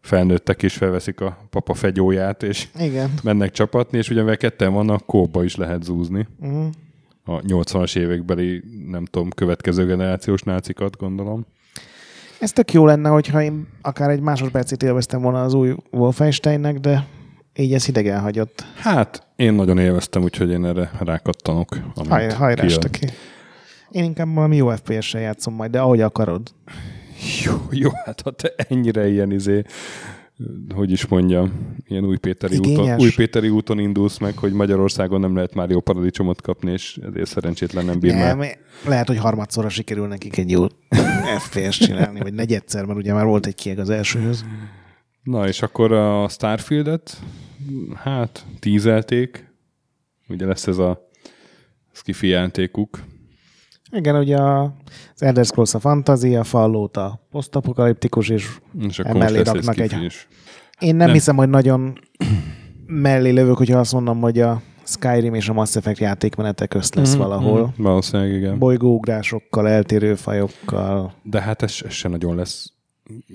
felnőttek 0.00 0.62
és 0.62 0.76
felveszik 0.76 1.20
a 1.20 1.38
papa 1.50 1.74
fegyóját, 1.74 2.42
és 2.42 2.68
Igen. 2.78 3.10
mennek 3.22 3.50
csapatni, 3.50 3.98
és 3.98 4.10
ugye 4.10 4.20
mivel 4.20 4.36
ketten 4.36 4.72
vannak, 4.72 5.06
kóba 5.06 5.44
is 5.44 5.56
lehet 5.56 5.82
zúzni. 5.82 6.26
Uh-huh. 6.40 6.66
A 7.24 7.40
80-as 7.40 7.96
évekbeli, 7.96 8.62
nem 8.86 9.04
tudom, 9.04 9.30
következő 9.30 9.86
generációs 9.86 10.42
nácikat, 10.42 10.96
gondolom. 10.96 11.46
Ez 12.40 12.52
tök 12.52 12.72
jó 12.72 12.86
lenne, 12.86 13.08
hogyha 13.08 13.42
én 13.42 13.68
akár 13.82 14.10
egy 14.10 14.20
másodpercét 14.20 14.82
élveztem 14.82 15.20
volna 15.20 15.42
az 15.42 15.54
új 15.54 15.74
Wolfensteinnek, 15.90 16.78
de 16.78 17.06
így 17.56 17.72
ez 17.72 17.84
hidegen 17.84 18.20
hagyott. 18.20 18.64
Hát, 18.76 19.26
én 19.36 19.52
nagyon 19.52 19.78
élveztem, 19.78 20.22
úgyhogy 20.22 20.50
én 20.50 20.64
erre 20.64 20.90
rákattanok. 21.00 21.76
Haj, 22.08 22.28
hajrás 22.28 22.78
ki. 22.90 23.06
Én 23.90 24.04
inkább 24.04 24.34
valami 24.34 24.56
jó 24.56 24.70
FPS-sel 24.70 25.20
játszom 25.20 25.54
majd, 25.54 25.70
de 25.70 25.80
ahogy 25.80 26.00
akarod. 26.00 26.42
Jó, 27.44 27.52
jó, 27.70 27.90
hát 28.04 28.20
ha 28.20 28.30
te 28.30 28.52
ennyire 28.56 29.08
ilyen 29.08 29.32
izé, 29.32 29.62
hogy 30.74 30.90
is 30.90 31.06
mondjam, 31.06 31.74
ilyen 31.86 32.04
újpéteri 32.04 32.56
úton, 32.56 32.72
Igényes. 32.72 33.02
újpéteri 33.02 33.48
úton 33.48 33.78
indulsz 33.78 34.18
meg, 34.18 34.36
hogy 34.36 34.52
Magyarországon 34.52 35.20
nem 35.20 35.34
lehet 35.34 35.54
már 35.54 35.70
jó 35.70 35.80
paradicsomot 35.80 36.40
kapni, 36.42 36.72
és 36.72 36.98
ezért 37.08 37.28
szerencsétlen 37.28 37.84
nem 37.84 38.00
bír 38.00 38.14
Nem, 38.14 38.38
már. 38.38 38.58
lehet, 38.86 39.06
hogy 39.06 39.18
harmadszorra 39.18 39.68
sikerül 39.68 40.06
nekik 40.06 40.36
egy 40.36 40.50
jó 40.50 40.66
FPS 41.38 41.78
csinálni, 41.78 42.20
vagy 42.20 42.34
negyedszer, 42.34 42.84
mert 42.84 42.98
ugye 42.98 43.12
már 43.12 43.24
volt 43.24 43.46
egy 43.46 43.54
kieg 43.54 43.78
az 43.78 43.90
elsőhöz. 43.90 44.44
Na, 45.22 45.48
és 45.48 45.62
akkor 45.62 45.92
a 45.92 46.28
Starfieldet, 46.28 47.20
hát, 47.94 48.44
tízelték. 48.58 49.52
Ugye 50.28 50.46
lesz 50.46 50.66
ez 50.66 50.78
a 50.78 51.08
skifi 51.92 52.26
játékuk. 52.26 52.98
Igen, 53.90 54.16
ugye 54.16 54.36
a- 54.36 54.74
az 55.14 55.22
Elder 55.22 55.44
Scrolls 55.44 55.74
a 55.74 55.78
fantasy, 55.78 56.34
a 56.36 56.44
Fallout 56.44 56.96
a 56.96 57.26
posztapokaliptikus, 57.30 58.28
és 58.28 58.48
És 58.88 58.98
Emellé 58.98 59.40
raknak 59.40 59.78
egy- 59.78 60.02
is. 60.02 60.28
én 60.80 60.96
nem, 60.96 61.06
Nem. 61.06 61.14
hiszem, 61.14 61.36
hogy 61.36 61.48
nagyon 61.48 61.98
mellé 62.86 63.30
lövök, 63.30 63.56
hogyha 63.56 63.78
azt 63.78 63.92
mondom, 63.92 64.20
hogy 64.20 64.40
a 64.40 64.62
Skyrim 64.84 65.34
és 65.34 65.48
a 65.48 65.52
Mass 65.52 65.76
Effect 65.76 65.98
játékmenete 66.00 66.66
közt 66.66 66.94
lesz 66.94 67.10
Mhm, 67.12 67.22
valahol. 67.22 67.60
mhm. 67.76 67.82
Valószínűleg 67.82 68.32
igen. 68.32 68.58
Bolygóugrásokkal, 68.58 69.68
eltérő 69.68 70.14
fajokkal. 70.14 71.14
De 71.22 71.40
hát 71.40 71.62
ez, 71.62 71.74
ez 71.84 71.92
se 71.92 72.08
nagyon 72.08 72.36
lesz 72.36 72.72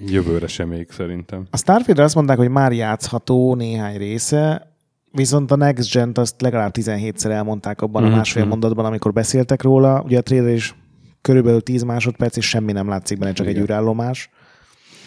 jövőre 0.07 0.47
sem 0.47 0.67
még 0.67 0.87
szerintem. 0.91 1.47
A 1.51 1.57
Starfieldre 1.57 2.03
azt 2.03 2.15
mondták, 2.15 2.37
hogy 2.37 2.49
már 2.49 2.71
játszható 2.71 3.55
néhány 3.55 3.97
része, 3.97 4.72
viszont 5.13 5.51
a 5.51 5.55
Next 5.55 5.91
gen 5.91 6.11
azt 6.13 6.41
legalább 6.41 6.71
17-szer 6.79 7.29
elmondták 7.29 7.81
abban 7.81 8.03
Mhm, 8.03 8.11
a 8.11 8.15
másfél 8.15 8.41
mhm. 8.41 8.51
mondatban, 8.51 8.85
amikor 8.85 9.13
beszéltek 9.13 9.61
róla. 9.61 10.01
Ugye 10.01 10.17
a 10.17 10.21
trailer 10.21 10.53
is 10.53 10.75
körülbelül 11.21 11.61
10 11.61 11.83
másodperc, 11.83 12.35
és 12.35 12.49
semmi 12.49 12.71
nem 12.71 12.87
látszik 12.87 13.17
benne, 13.17 13.33
csak 13.33 13.45
Igen. 13.45 13.57
egy 13.57 13.63
űrállomás. 13.63 14.29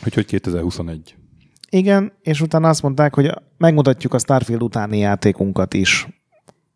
Úgyhogy 0.04 0.26
2021. 0.26 1.16
Igen, 1.70 2.12
és 2.22 2.40
utána 2.40 2.68
azt 2.68 2.82
mondták, 2.82 3.14
hogy 3.14 3.32
megmutatjuk 3.58 4.14
a 4.14 4.18
Starfield 4.18 4.62
utáni 4.62 4.98
játékunkat 4.98 5.74
is, 5.74 6.08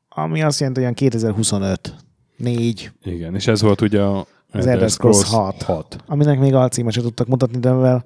ami 0.08 0.42
azt 0.42 0.58
jelenti, 0.58 0.80
hogy 0.80 0.88
olyan 0.88 0.94
2025, 0.94 1.94
4, 2.36 2.92
Igen, 3.02 3.34
és 3.34 3.46
ez 3.46 3.62
volt 3.62 3.80
ugye 3.80 4.00
a 4.00 4.26
Az 4.52 4.66
Elder 4.66 4.90
Scrolls 4.90 5.24
6. 5.24 5.62
6. 5.62 5.96
aminek 6.06 6.38
még 6.38 6.54
alcímet 6.54 6.92
sem 6.92 7.02
tudtak 7.02 7.26
mutatni, 7.26 7.58
de 7.58 7.72
mivel 7.72 8.04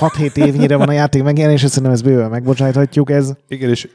6-7 0.00 0.36
évnyire 0.36 0.76
van 0.76 0.88
a 0.88 0.92
játék 0.92 1.22
megjelenése, 1.22 1.66
szerintem 1.66 1.92
ezt 1.92 2.04
bőven 2.04 2.30
megbocsájthatjuk. 2.30 3.10
Ez, 3.10 3.32
Igen, 3.48 3.70
és 3.70 3.88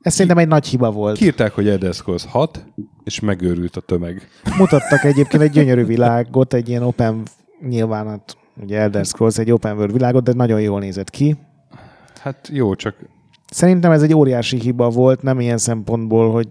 ez 0.00 0.12
szerintem 0.12 0.38
egy 0.38 0.48
nagy 0.48 0.66
hiba 0.66 0.90
volt. 0.90 1.16
kiírták, 1.16 1.52
hogy 1.52 1.92
Scrolls 1.92 2.24
6, 2.24 2.64
és 3.04 3.20
megőrült 3.20 3.76
a 3.76 3.80
tömeg. 3.80 4.28
Mutattak 4.58 5.04
egyébként 5.04 5.42
egy 5.42 5.50
gyönyörű 5.50 5.84
világot, 5.84 6.54
egy 6.54 6.68
ilyen 6.68 6.82
open, 6.82 7.22
nyilván 7.68 8.06
hát 8.06 8.36
ugye 8.62 8.78
Elder 8.78 9.04
Scrolls 9.04 9.38
egy 9.38 9.50
open 9.50 9.76
world 9.76 9.92
világot, 9.92 10.22
de 10.22 10.32
nagyon 10.32 10.60
jól 10.60 10.80
nézett 10.80 11.10
ki. 11.10 11.36
Hát 12.20 12.48
jó, 12.52 12.74
csak 12.74 12.96
Szerintem 13.50 13.90
ez 13.90 14.02
egy 14.02 14.14
óriási 14.14 14.58
hiba 14.60 14.88
volt, 14.90 15.22
nem 15.22 15.40
ilyen 15.40 15.58
szempontból, 15.58 16.32
hogy, 16.32 16.48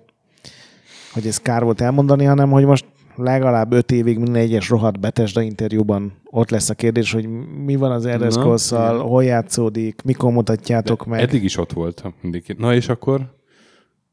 hogy 1.13 1.27
ez 1.27 1.37
kár 1.37 1.63
volt 1.63 1.81
elmondani, 1.81 2.23
hanem 2.23 2.49
hogy 2.49 2.65
most 2.65 2.85
legalább 3.15 3.71
öt 3.71 3.91
évig 3.91 4.17
minden 4.17 4.41
egyes 4.41 4.69
rohadt 4.69 4.99
Bethesda 4.99 5.41
interjúban 5.41 6.13
ott 6.23 6.49
lesz 6.49 6.69
a 6.69 6.73
kérdés, 6.73 7.13
hogy 7.13 7.27
mi 7.65 7.75
van 7.75 7.91
az 7.91 8.05
Elder 8.05 8.27
Na, 8.27 8.31
scrolls 8.31 8.71
igen. 8.71 8.99
hol 8.99 9.23
játszódik, 9.23 10.01
mikor 10.03 10.31
mutatjátok 10.31 11.05
meg. 11.05 11.19
eddig 11.19 11.43
is 11.43 11.57
ott 11.57 11.71
volt 11.73 12.03
mindig. 12.21 12.55
Na 12.57 12.73
és 12.73 12.89
akkor 12.89 13.36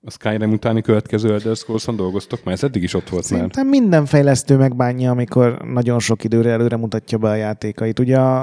a 0.04 0.10
Skyrim 0.10 0.52
utáni 0.52 0.80
következő 0.80 1.32
Elder 1.32 1.56
Scrolls-on 1.56 1.96
dolgoztok? 1.96 2.44
Mert 2.44 2.56
ez 2.56 2.64
eddig 2.68 2.82
is 2.82 2.94
ott 2.94 3.08
volt 3.08 3.30
már. 3.30 3.38
Szerintem 3.38 3.66
minden 3.66 4.06
fejlesztő 4.06 4.56
megbánja, 4.56 5.10
amikor 5.10 5.58
nagyon 5.62 5.98
sok 5.98 6.24
időre 6.24 6.50
előre 6.50 6.76
mutatja 6.76 7.18
be 7.18 7.28
a 7.28 7.34
játékait. 7.34 7.98
Ugye 7.98 8.18
a, 8.18 8.42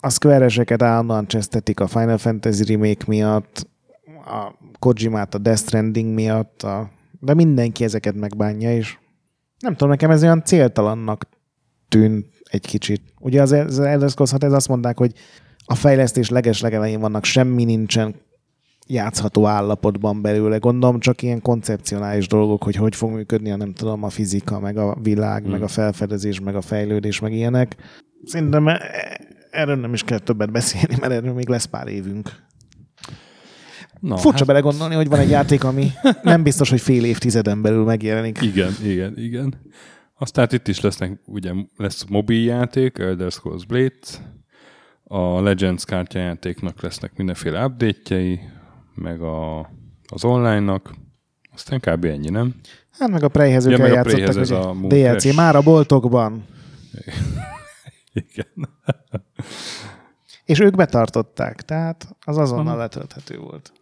a 0.00 0.10
Square-eseket 0.10 0.82
állandóan 0.82 1.26
csesztetik 1.26 1.80
a 1.80 1.86
Final 1.86 2.18
Fantasy 2.18 2.64
remake 2.64 3.04
miatt, 3.06 3.68
a 4.26 4.54
Kojimát 4.78 5.34
a 5.34 5.38
Death 5.38 5.60
Stranding 5.60 6.14
miatt, 6.14 6.62
a, 6.62 6.90
de 7.20 7.34
mindenki 7.34 7.84
ezeket 7.84 8.14
megbánja, 8.14 8.74
és 8.74 8.98
nem 9.58 9.72
tudom, 9.72 9.88
nekem 9.88 10.10
ez 10.10 10.22
olyan 10.22 10.44
céltalannak 10.44 11.28
tűnt 11.88 12.26
egy 12.50 12.66
kicsit. 12.66 13.02
Ugye 13.20 13.42
az, 13.42 13.52
az 13.52 13.80
Elder 13.80 14.10
Scrolls 14.10 14.30
6, 14.30 14.44
ez 14.44 14.52
azt 14.52 14.68
mondták, 14.68 14.98
hogy 14.98 15.12
a 15.64 15.74
fejlesztés 15.74 16.28
leges 16.28 16.60
legelején 16.60 17.00
vannak, 17.00 17.24
semmi 17.24 17.64
nincsen 17.64 18.14
játszható 18.86 19.46
állapotban 19.46 20.22
belőle. 20.22 20.56
Gondolom 20.56 21.00
csak 21.00 21.22
ilyen 21.22 21.42
koncepcionális 21.42 22.26
dolgok, 22.28 22.62
hogy 22.64 22.76
hogy 22.76 22.96
fog 22.96 23.10
működni, 23.10 23.50
a 23.50 23.56
nem 23.56 23.72
tudom, 23.72 24.02
a 24.02 24.08
fizika, 24.08 24.60
meg 24.60 24.76
a 24.76 24.96
világ, 25.02 25.42
Hmm. 25.42 25.50
meg 25.50 25.62
a 25.62 25.68
felfedezés, 25.68 26.40
meg 26.40 26.54
a 26.56 26.60
fejlődés, 26.60 27.20
meg 27.20 27.32
ilyenek. 27.32 27.76
Szerintem 28.24 28.68
e- 28.68 28.80
erről 29.50 29.76
nem 29.76 29.92
is 29.92 30.02
kell 30.02 30.18
többet 30.18 30.52
beszélni, 30.52 30.96
mert 31.00 31.12
erről 31.12 31.32
még 31.32 31.48
lesz 31.48 31.64
pár 31.64 31.86
évünk. 31.88 32.44
Na, 34.00 34.16
Furcsa 34.16 34.38
hát... 34.38 34.46
belegondolni, 34.46 34.94
hogy 34.94 35.08
van 35.08 35.18
egy 35.18 35.30
játék, 35.30 35.64
ami 35.64 35.90
nem 36.22 36.42
biztos, 36.42 36.70
hogy 36.70 36.80
fél 36.80 37.04
évtizeden 37.04 37.62
belül 37.62 37.84
megjelenik. 37.84 38.42
Igen, 38.42 38.72
igen, 38.84 39.18
igen. 39.18 39.54
Aztán 40.18 40.48
itt 40.50 40.68
is 40.68 40.80
lesznek, 40.80 41.20
ugye 41.26 41.52
lesz 41.76 42.04
mobil 42.08 42.44
játék, 42.44 42.98
Elder 42.98 43.30
Scrolls 43.30 43.66
Blades, 43.66 44.20
a 45.04 45.40
Legends 45.40 45.84
kártyajátéknak 45.84 46.82
lesznek 46.82 47.16
mindenféle 47.16 47.64
update 47.64 48.14
meg 48.96 49.20
a, 49.20 49.58
az 50.06 50.24
online-nak, 50.24 50.94
aztán 51.52 51.80
kb. 51.80 52.04
ennyi, 52.04 52.28
nem? 52.28 52.54
Hát 52.90 53.10
meg 53.10 53.22
a 53.22 53.28
Preyhez 53.28 53.66
Ja, 53.66 53.72
ők 53.72 53.78
eljátszottak, 53.78 54.36
ez 54.36 54.50
a 54.50 54.76
DLC 54.80 55.34
már 55.34 55.56
a 55.56 55.62
boltokban. 55.62 56.44
Igen. 58.12 58.68
És 60.44 60.60
ők 60.60 60.76
betartották, 60.76 61.62
tehát 61.62 62.16
az 62.24 62.38
azonnal 62.38 62.66
Aha. 62.66 62.76
letölthető 62.76 63.38
volt. 63.38 63.72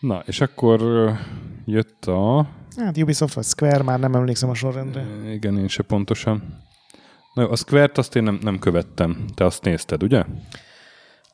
Na, 0.00 0.22
és 0.26 0.40
akkor 0.40 0.80
jött 1.64 2.04
a... 2.04 2.48
Hát 2.76 2.96
Ubisoft 2.96 3.34
vagy 3.34 3.44
Square, 3.44 3.82
már 3.82 3.98
nem 3.98 4.14
emlékszem 4.14 4.48
a 4.48 4.54
sorrendre. 4.54 5.06
Igen, 5.32 5.58
én 5.58 5.68
se 5.68 5.82
pontosan. 5.82 6.64
Na 7.34 7.42
jó, 7.42 7.50
a 7.50 7.56
Square-t 7.56 7.98
azt 7.98 8.16
én 8.16 8.22
nem, 8.22 8.38
nem 8.42 8.58
követtem. 8.58 9.24
Te 9.34 9.44
azt 9.44 9.64
nézted, 9.64 10.02
ugye? 10.02 10.24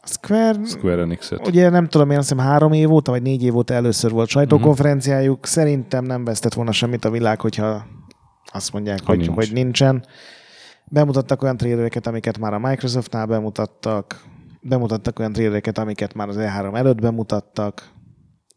Square, 0.05 0.64
Square 0.64 1.00
Enix-et. 1.00 1.46
ugye 1.46 1.68
nem 1.68 1.88
tudom, 1.88 2.11
én 2.11 2.18
azt 2.18 2.28
hiszem 2.28 2.44
három 2.44 2.72
év 2.72 2.92
óta, 2.92 3.11
vagy 3.11 3.22
négy 3.22 3.42
év 3.42 3.57
óta 3.57 3.74
először 3.74 4.11
volt 4.11 4.28
sajtókonferenciájuk. 4.28 5.34
Uh-huh. 5.34 5.50
Szerintem 5.50 6.05
nem 6.05 6.24
vesztett 6.24 6.55
volna 6.55 6.72
semmit 6.72 7.05
a 7.05 7.11
világ, 7.11 7.40
hogyha 7.40 7.86
azt 8.53 8.72
mondják, 8.72 8.98
ha 8.98 9.05
hogy, 9.07 9.18
nincs. 9.18 9.34
hogy 9.34 9.53
nincsen. 9.53 10.05
Bemutattak 10.84 11.42
olyan 11.42 11.57
trélereket, 11.57 12.07
amiket 12.07 12.38
már 12.38 12.55
a 12.55 12.59
Microsoftnál 12.59 13.26
bemutattak, 13.26 14.22
bemutattak 14.61 15.18
olyan 15.18 15.32
trélereket, 15.32 15.78
amiket 15.78 16.14
már 16.14 16.28
az 16.28 16.36
E3 16.38 16.76
előtt 16.76 17.00
bemutattak. 17.00 17.90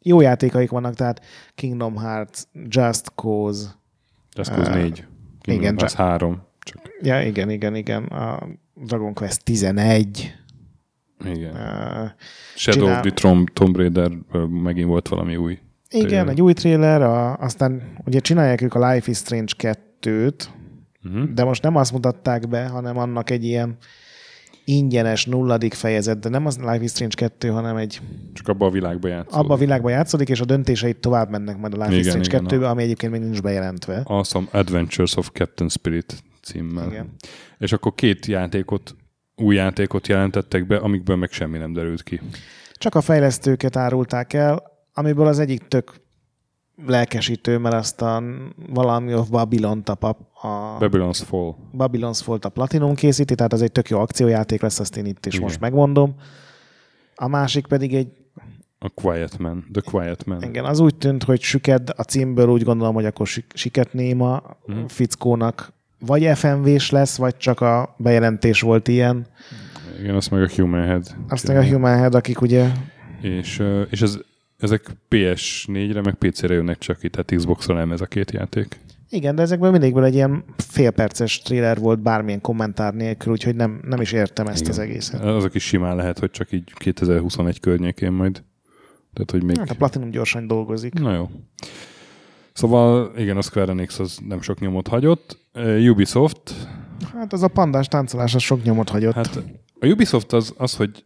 Jó 0.01 0.21
játékaik 0.21 0.69
vannak, 0.69 0.93
tehát 0.93 1.21
Kingdom 1.55 1.95
Hearts, 1.95 2.41
Just 2.67 3.11
Cause. 3.15 3.67
Just 4.35 4.51
Cause 4.51 4.69
uh, 4.71 4.75
4. 4.75 5.05
Kingdom 5.41 5.63
igen, 5.63 5.77
Hearts 5.77 5.93
3. 5.93 6.41
Csak. 6.59 6.81
Ja, 7.01 7.21
igen, 7.21 7.49
igen, 7.49 7.75
igen. 7.75 8.03
A 8.03 8.47
Dragon 8.73 9.13
Quest 9.13 9.43
11. 9.43 10.35
Igen. 11.23 11.51
Uh, 11.51 12.09
Shadow 12.55 12.81
csinál... 12.81 12.95
of 12.95 13.01
the 13.01 13.11
Tomb, 13.11 13.49
Tomb 13.49 13.75
Raider 13.75 14.11
megint 14.49 14.87
volt 14.87 15.07
valami 15.07 15.35
új. 15.35 15.59
Igen, 15.89 16.07
trailer. 16.07 16.27
egy 16.29 16.41
új 16.41 16.53
trailer, 16.53 17.01
a, 17.01 17.37
aztán 17.37 17.81
ugye 18.05 18.19
csinálják 18.19 18.61
ők 18.61 18.73
a 18.73 18.89
Life 18.89 19.11
is 19.11 19.17
Strange 19.17 19.53
2-t, 20.01 20.45
uh-huh. 21.03 21.23
de 21.33 21.43
most 21.43 21.61
nem 21.61 21.75
azt 21.75 21.91
mutatták 21.91 22.47
be, 22.47 22.67
hanem 22.67 22.97
annak 22.97 23.29
egy 23.29 23.43
ilyen 23.43 23.77
ingyenes 24.65 25.25
nulladik 25.25 25.73
fejezet, 25.73 26.19
de 26.19 26.29
nem 26.29 26.45
az 26.45 26.57
Life 26.57 26.83
is 26.83 26.89
Strange 26.89 27.15
2, 27.15 27.49
hanem 27.49 27.75
egy... 27.75 28.01
Csak 28.33 28.47
abba 28.47 28.65
a 28.65 28.69
világba 28.69 29.07
játszódik. 29.07 29.35
Abba 29.35 29.53
a 29.53 29.57
világba 29.57 29.89
játszódik, 29.89 30.29
és 30.29 30.41
a 30.41 30.45
döntéseit 30.45 30.97
tovább 30.97 31.29
mennek 31.29 31.57
majd 31.57 31.73
a 31.73 31.77
Life 31.77 31.95
igen, 31.95 32.19
is 32.19 32.25
Strange 32.25 32.55
2-be, 32.55 32.69
ami 32.69 32.83
egyébként 32.83 33.11
még 33.11 33.21
nincs 33.21 33.41
bejelentve. 33.41 34.01
Awesome 34.03 34.47
Adventures 34.51 35.15
of 35.15 35.29
Captain 35.33 35.69
Spirit 35.69 36.23
címmel. 36.41 36.87
Igen. 36.87 37.09
És 37.57 37.73
akkor 37.73 37.95
két 37.95 38.25
játékot, 38.25 38.95
új 39.35 39.55
játékot 39.55 40.07
jelentettek 40.07 40.67
be, 40.67 40.77
amikből 40.77 41.15
meg 41.15 41.31
semmi 41.31 41.57
nem 41.57 41.73
derült 41.73 42.03
ki. 42.03 42.21
Csak 42.73 42.95
a 42.95 43.01
fejlesztőket 43.01 43.75
árulták 43.75 44.33
el, 44.33 44.63
amiből 44.93 45.27
az 45.27 45.39
egyik 45.39 45.67
tök 45.67 46.03
lelkesítő, 46.85 47.57
mert 47.57 47.75
azt 47.75 48.01
a 48.01 48.23
valami 48.69 49.13
of 49.13 49.29
babylon 49.29 49.81
a, 49.85 50.07
a 50.47 50.77
Babylon's 50.79 51.21
Fall. 51.25 51.55
Babylon's 51.77 52.19
fall 52.23 52.37
a 52.41 52.49
Platinum 52.49 52.95
készíti, 52.95 53.35
tehát 53.35 53.53
az 53.53 53.61
egy 53.61 53.71
tök 53.71 53.89
jó 53.89 53.99
akciójáték 53.99 54.61
lesz, 54.61 54.79
azt 54.79 54.97
én 54.97 55.05
itt 55.05 55.25
is 55.25 55.33
Igen. 55.33 55.45
most 55.45 55.59
megmondom. 55.59 56.15
A 57.15 57.27
másik 57.27 57.67
pedig 57.67 57.95
egy 57.95 58.07
a 58.79 58.89
Quiet 58.89 59.37
Man, 59.37 59.65
The 59.71 59.81
Quiet 59.91 60.25
Man. 60.25 60.43
Igen, 60.43 60.65
az 60.65 60.79
úgy 60.79 60.95
tűnt, 60.95 61.23
hogy 61.23 61.41
süked 61.41 61.89
a 61.95 62.01
címből 62.01 62.47
úgy 62.47 62.63
gondolom, 62.63 62.93
hogy 62.93 63.05
akkor 63.05 63.27
siket 63.53 63.93
néma 63.93 64.43
mm. 64.71 64.85
fickónak 64.85 65.73
vagy 66.05 66.29
FMV-s 66.33 66.89
lesz, 66.89 67.17
vagy 67.17 67.37
csak 67.37 67.61
a 67.61 67.95
bejelentés 67.97 68.61
volt 68.61 68.87
ilyen. 68.87 69.27
Igen, 69.99 70.15
azt 70.15 70.31
meg 70.31 70.41
a 70.41 70.49
Human 70.55 70.85
Head. 70.85 71.15
Azt 71.27 71.47
meg 71.47 71.57
a 71.57 71.65
Human 71.65 71.97
Head, 71.97 72.15
akik 72.15 72.41
ugye... 72.41 72.69
És, 73.21 73.63
és 73.89 74.01
ez, 74.01 74.17
ezek 74.57 74.95
PS4-re, 75.09 76.01
meg 76.01 76.13
PC-re 76.13 76.53
jönnek 76.53 76.77
csak 76.77 77.03
itt, 77.03 77.11
tehát 77.11 77.35
Xbox-ra 77.35 77.73
nem 77.73 77.91
ez 77.91 78.01
a 78.01 78.05
két 78.05 78.31
játék. 78.31 78.79
Igen, 79.09 79.35
de 79.35 79.41
ezekből 79.41 79.71
mindigből 79.71 80.03
egy 80.03 80.13
ilyen 80.13 80.43
félperces 80.57 81.41
trailer 81.41 81.79
volt 81.79 81.99
bármilyen 81.99 82.41
kommentár 82.41 82.93
nélkül, 82.93 83.31
úgyhogy 83.31 83.55
nem, 83.55 83.79
nem 83.83 84.01
is 84.01 84.11
értem 84.11 84.47
ezt 84.47 84.61
Igen. 84.61 84.71
az 84.71 84.79
egészet. 84.79 85.21
Azok 85.21 85.55
is 85.55 85.63
simán 85.63 85.95
lehet, 85.95 86.19
hogy 86.19 86.31
csak 86.31 86.51
így 86.51 86.73
2021 86.73 87.59
környékén 87.59 88.11
majd. 88.11 88.43
Tehát, 89.13 89.31
hogy 89.31 89.43
még... 89.43 89.57
Hát 89.57 89.69
a 89.69 89.75
Platinum 89.75 90.09
gyorsan 90.09 90.47
dolgozik. 90.47 90.93
Na 90.93 91.13
jó. 91.13 91.29
Szóval 92.53 93.11
igen, 93.17 93.37
a 93.37 93.41
Square 93.41 93.71
Enix 93.71 93.99
az 93.99 94.19
nem 94.27 94.41
sok 94.41 94.59
nyomot 94.59 94.87
hagyott. 94.87 95.37
Ubisoft... 95.89 96.53
Hát 97.13 97.33
az 97.33 97.43
a 97.43 97.47
pandás 97.47 97.87
táncolás 97.87 98.35
az 98.35 98.41
sok 98.41 98.63
nyomot 98.63 98.89
hagyott. 98.89 99.13
Hát 99.13 99.43
a 99.79 99.87
Ubisoft 99.87 100.33
az, 100.33 100.53
az 100.57 100.75
hogy 100.75 101.05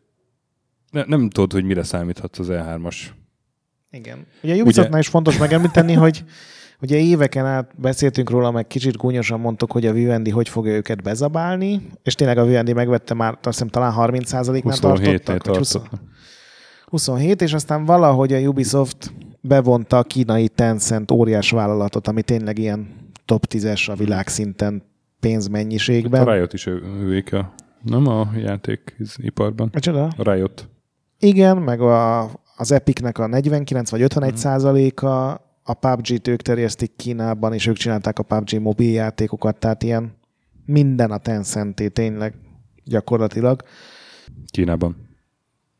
ne, 0.91 1.03
nem 1.03 1.29
tudod, 1.29 1.51
hogy 1.51 1.63
mire 1.63 1.83
számíthatsz 1.83 2.39
az 2.39 2.47
E3-as. 2.49 2.95
Igen. 3.91 4.25
Ugye 4.43 4.53
a 4.53 4.57
Ubisoftnál 4.57 4.89
Ugye... 4.89 4.99
is 4.99 5.07
fontos 5.07 5.37
megemlíteni, 5.37 5.93
hogy 5.93 6.23
Ugye 6.81 6.97
éveken 6.97 7.45
át 7.45 7.71
beszéltünk 7.75 8.29
róla, 8.29 8.51
meg 8.51 8.67
kicsit 8.67 8.97
gúnyosan 8.97 9.39
mondtuk, 9.39 9.71
hogy 9.71 9.85
a 9.85 9.91
Vivendi 9.91 10.29
hogy 10.29 10.49
fogja 10.49 10.73
őket 10.73 11.03
bezabálni, 11.03 11.87
és 12.03 12.15
tényleg 12.15 12.37
a 12.37 12.45
Vivendi 12.45 12.73
megvette 12.73 13.13
már, 13.13 13.31
azt 13.31 13.41
hiszem 13.43 13.67
talán 13.67 13.93
30%-nál 13.97 14.77
tartottak. 14.77 15.57
20, 15.57 15.75
27, 16.85 17.41
és 17.41 17.53
aztán 17.53 17.85
valahogy 17.85 18.33
a 18.33 18.39
Ubisoft 18.39 19.13
bevonta 19.41 19.97
a 19.97 20.03
kínai 20.03 20.47
Tencent 20.47 21.11
óriás 21.11 21.51
vállalatot, 21.51 22.07
ami 22.07 22.21
tényleg 22.21 22.57
ilyen 22.57 22.87
top 23.29 23.45
10-es 23.49 23.91
a 23.91 23.95
világszinten 23.95 24.83
pénzmennyiségben. 25.19 26.27
A 26.27 26.33
Riot 26.33 26.53
is 26.53 26.65
ővék 26.65 27.33
a, 27.33 27.53
nem 27.81 28.07
a 28.07 28.29
játékiparban. 28.35 29.69
Micsoda? 29.73 30.09
A 30.17 30.31
Riot. 30.31 30.69
Igen, 31.19 31.57
meg 31.57 31.81
a, 31.81 32.23
az 32.57 32.71
Epicnek 32.71 33.17
a 33.17 33.27
49 33.27 33.89
vagy 33.89 34.01
51 34.01 34.29
hmm. 34.29 34.39
százaléka, 34.39 35.29
a 35.63 35.73
PUBG-t 35.73 36.27
ők 36.27 36.41
terjesztik 36.41 36.91
Kínában, 36.95 37.53
és 37.53 37.67
ők 37.67 37.75
csinálták 37.75 38.19
a 38.19 38.23
PUBG 38.23 38.61
mobil 38.61 38.91
játékokat, 38.91 39.57
tehát 39.57 39.83
ilyen 39.83 40.13
minden 40.65 41.11
a 41.11 41.17
Tencenté 41.17 41.87
tényleg 41.87 42.33
gyakorlatilag. 42.83 43.61
Kínában. 44.51 45.07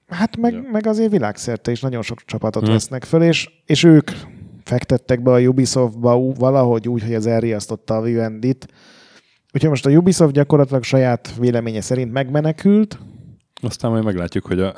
Hát 0.08 0.38
meg, 0.38 0.54
ja. 0.54 0.62
meg 0.72 0.88
azért 0.88 1.12
világszerte 1.12 1.72
is 1.72 1.82
nagyon 1.82 2.02
sok 2.02 2.26
csapatot 2.26 2.64
hmm. 2.64 2.72
vesznek 2.72 3.04
föl, 3.04 3.24
és, 3.24 3.50
és 3.66 3.84
ők 3.84 4.12
fektettek 4.70 5.22
be 5.24 5.32
a 5.32 5.40
Ubisoftba 5.40 6.20
valahogy 6.20 6.88
úgy, 6.88 7.04
hogy 7.04 7.14
az 7.14 7.26
elriasztotta 7.26 7.96
a 7.96 8.02
Vivendit. 8.02 8.68
Úgyhogy 9.54 9.70
most 9.70 9.86
a 9.86 9.90
Ubisoft 9.90 10.34
gyakorlatilag 10.34 10.84
saját 10.84 11.36
véleménye 11.38 11.82
szerint 11.82 12.12
megmenekült, 12.12 13.00
aztán 13.62 13.92
majd 13.92 14.04
meglátjuk, 14.04 14.46
hogy 14.46 14.60
a... 14.60 14.74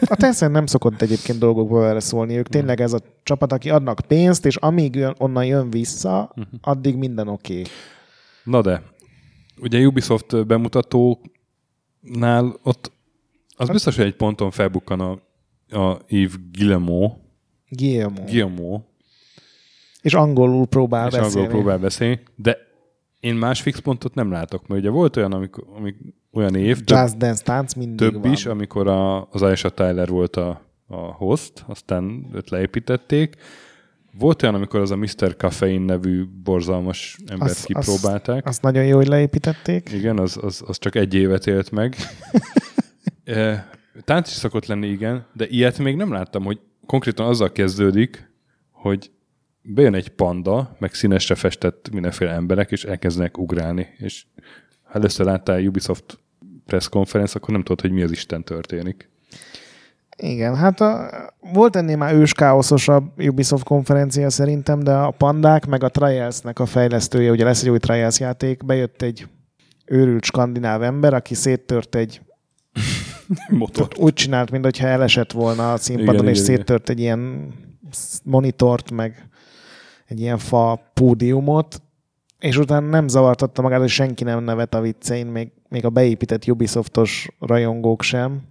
a 0.00 0.16
Tencent 0.16 0.52
nem 0.52 0.66
szokott 0.66 1.02
egyébként 1.02 1.38
dolgokba 1.38 1.80
vele 1.80 2.00
szólni. 2.00 2.36
Ők 2.36 2.48
tényleg 2.48 2.80
ez 2.80 2.92
a 2.92 3.00
csapat, 3.22 3.52
aki 3.52 3.70
adnak 3.70 4.00
pénzt, 4.08 4.46
és 4.46 4.56
amíg 4.56 5.06
onnan 5.18 5.44
jön 5.46 5.70
vissza, 5.70 6.32
uh-huh. 6.36 6.44
addig 6.60 6.96
minden 6.96 7.28
oké. 7.28 7.52
Okay. 7.52 7.64
Na 8.44 8.62
de, 8.62 8.82
ugye 9.60 9.86
Ubisoft 9.86 10.46
bemutatónál 10.46 11.20
ott 12.62 12.92
az 13.56 13.66
hát- 13.66 13.72
biztos, 13.72 13.96
hogy 13.96 14.06
egy 14.06 14.16
ponton 14.16 14.50
felbukkan 14.50 15.00
a, 15.00 15.10
a 15.78 15.98
Yves 16.08 16.38
Guillemot. 16.52 17.12
Guillemot. 17.68 18.30
Guillemot. 18.30 18.84
És 20.02 20.14
angolul 20.14 20.66
próbál 20.66 21.06
és 21.06 21.12
beszélni. 21.12 21.28
angolul 21.28 21.50
próbál 21.50 21.78
beszélni, 21.78 22.20
de 22.36 22.58
én 23.20 23.34
más 23.34 23.60
fix 23.60 23.78
pontot 23.78 24.14
nem 24.14 24.30
látok, 24.30 24.66
mert 24.66 24.80
ugye 24.80 24.90
volt 24.90 25.16
olyan, 25.16 25.32
amikor, 25.32 25.64
amik, 25.76 25.96
olyan 26.32 26.54
év, 26.54 26.80
Just 26.84 27.10
több, 27.10 27.18
Dance 27.18 27.42
tánc 27.42 27.74
mindig 27.74 27.96
több 27.96 28.22
van. 28.22 28.32
is, 28.32 28.46
amikor 28.46 28.88
a, 28.88 29.28
az 29.30 29.42
Aisha 29.42 29.70
Tyler 29.70 30.08
volt 30.08 30.36
a, 30.36 30.62
a 30.86 30.96
host, 30.96 31.64
aztán 31.66 32.30
őt 32.34 32.50
leépítették. 32.50 33.36
Volt 34.18 34.42
olyan, 34.42 34.54
amikor 34.54 34.80
az 34.80 34.90
a 34.90 34.96
Mr. 34.96 35.36
Caffeine 35.36 35.84
nevű 35.84 36.24
borzalmas 36.42 37.18
embert 37.26 37.50
azt, 37.50 37.64
kipróbálták. 37.64 38.36
Azt, 38.36 38.46
azt 38.46 38.62
nagyon 38.62 38.84
jó, 38.84 38.96
hogy 38.96 39.06
leépítették. 39.06 39.90
Igen, 39.92 40.18
az, 40.18 40.38
az, 40.42 40.62
az 40.66 40.78
csak 40.78 40.94
egy 40.94 41.14
évet 41.14 41.46
élt 41.46 41.70
meg. 41.70 41.96
e, 43.24 43.68
tánc 44.04 44.28
is 44.28 44.34
szokott 44.34 44.66
lenni, 44.66 44.86
igen, 44.88 45.26
de 45.32 45.46
ilyet 45.48 45.78
még 45.78 45.96
nem 45.96 46.12
láttam, 46.12 46.44
hogy 46.44 46.60
konkrétan 46.86 47.26
azzal 47.26 47.52
kezdődik, 47.52 48.30
hogy 48.70 49.10
bejön 49.62 49.94
egy 49.94 50.08
panda, 50.08 50.76
meg 50.78 50.94
színesre 50.94 51.34
festett 51.34 51.90
mindenféle 51.92 52.30
emberek, 52.30 52.70
és 52.70 52.84
elkezdenek 52.84 53.38
ugrálni. 53.38 53.86
És 53.98 54.24
ha 54.82 54.98
először 54.98 55.26
láttál 55.26 55.66
Ubisoft 55.66 56.18
press 56.66 56.88
conference, 56.88 57.36
akkor 57.36 57.50
nem 57.50 57.62
tudod, 57.62 57.80
hogy 57.80 57.92
mi 57.92 58.02
az 58.02 58.10
Isten 58.10 58.44
történik. 58.44 59.10
Igen, 60.16 60.56
hát 60.56 60.80
a, 60.80 61.10
volt 61.52 61.76
ennél 61.76 61.96
már 61.96 62.14
őskáoszosabb 62.14 63.20
Ubisoft 63.20 63.64
konferencia 63.64 64.30
szerintem, 64.30 64.80
de 64.80 64.94
a 64.94 65.10
pandák 65.10 65.66
meg 65.66 65.84
a 65.84 65.88
Trials-nek 65.88 66.58
a 66.58 66.66
fejlesztője, 66.66 67.30
ugye 67.30 67.44
lesz 67.44 67.62
egy 67.62 67.68
új 67.68 67.78
Trials 67.78 68.20
játék, 68.20 68.64
bejött 68.64 69.02
egy 69.02 69.28
őrült 69.84 70.24
skandináv 70.24 70.82
ember, 70.82 71.14
aki 71.14 71.34
széttört 71.34 71.94
egy 71.94 72.20
motor. 73.48 73.88
Úgy 73.96 74.12
csinált, 74.12 74.50
mintha 74.50 74.86
elesett 74.86 75.32
volna 75.32 75.72
a 75.72 75.76
színpadon, 75.76 76.14
igen, 76.14 76.28
és 76.28 76.40
igen, 76.40 76.44
széttört 76.44 76.88
igen. 76.88 76.96
egy 76.96 77.02
ilyen 77.02 77.52
monitort, 78.24 78.90
meg 78.90 79.27
egy 80.08 80.20
ilyen 80.20 80.38
fa 80.38 80.90
pódiumot, 80.94 81.82
és 82.38 82.56
utána 82.56 82.88
nem 82.88 83.08
zavartatta 83.08 83.62
magát, 83.62 83.80
hogy 83.80 83.88
senki 83.88 84.24
nem 84.24 84.44
nevet 84.44 84.74
a 84.74 84.80
viccein, 84.80 85.26
még, 85.26 85.52
még 85.68 85.84
a 85.84 85.90
beépített 85.90 86.46
Ubisoftos 86.46 87.28
rajongók 87.38 88.02
sem. 88.02 88.42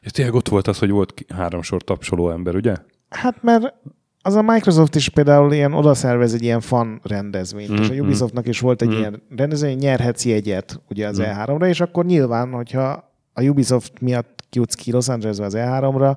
És 0.00 0.10
tényleg 0.10 0.34
ott 0.34 0.48
volt 0.48 0.68
az, 0.68 0.78
hogy 0.78 0.90
volt 0.90 1.24
három 1.34 1.62
sor 1.62 1.82
tapsoló 1.82 2.30
ember, 2.30 2.54
ugye? 2.54 2.74
Hát 3.08 3.42
mert 3.42 3.74
az 4.22 4.34
a 4.34 4.42
Microsoft 4.42 4.94
is 4.94 5.08
például 5.08 5.52
ilyen 5.52 5.72
oda 5.72 5.94
szervez 5.94 6.34
egy 6.34 6.42
ilyen 6.42 6.60
fan 6.60 7.00
rendezvényt, 7.02 7.70
mm-hmm. 7.70 7.82
és 7.82 7.88
a 7.88 7.92
mm-hmm. 7.92 8.02
Ubisoftnak 8.02 8.48
is 8.48 8.60
volt 8.60 8.82
egy 8.82 8.88
mm-hmm. 8.88 8.98
ilyen 8.98 9.22
rendezvény, 9.36 9.78
nyerhetsz 9.78 10.24
jegyet 10.24 10.80
ugye 10.88 11.08
az 11.08 11.20
mm-hmm. 11.20 11.30
E3-ra, 11.30 11.66
és 11.66 11.80
akkor 11.80 12.04
nyilván, 12.04 12.50
hogyha 12.50 13.12
a 13.32 13.42
Ubisoft 13.42 14.00
miatt 14.00 14.44
kijutsz 14.50 14.74
ki 14.74 14.92
Los 14.92 15.08
Angelesbe 15.08 15.44
az 15.44 15.54
E3-ra, 15.56 16.16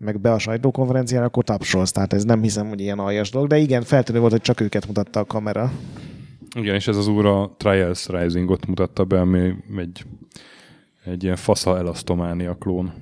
meg 0.00 0.20
be 0.20 0.32
a 0.32 0.38
sajtókonferenciára, 0.38 1.24
akkor 1.24 1.44
tapsolsz. 1.44 1.92
Tehát 1.92 2.12
ez 2.12 2.24
nem 2.24 2.42
hiszem, 2.42 2.68
hogy 2.68 2.80
ilyen 2.80 2.98
aljas 2.98 3.30
dolog, 3.30 3.48
de 3.48 3.58
igen, 3.58 3.82
feltűnő 3.82 4.18
volt, 4.18 4.32
hogy 4.32 4.40
csak 4.40 4.60
őket 4.60 4.86
mutatta 4.86 5.20
a 5.20 5.24
kamera. 5.24 5.72
Igen, 6.56 6.74
és 6.74 6.88
ez 6.88 6.96
az 6.96 7.06
úr 7.06 7.26
a 7.26 7.54
Trials 7.56 8.08
Rising-ot 8.08 8.66
mutatta 8.66 9.04
be, 9.04 9.20
ami 9.20 9.54
egy, 9.76 10.04
egy 11.04 11.24
ilyen 11.24 11.36
fasza 11.36 11.78
elasztománia 11.78 12.54
klón. 12.54 12.92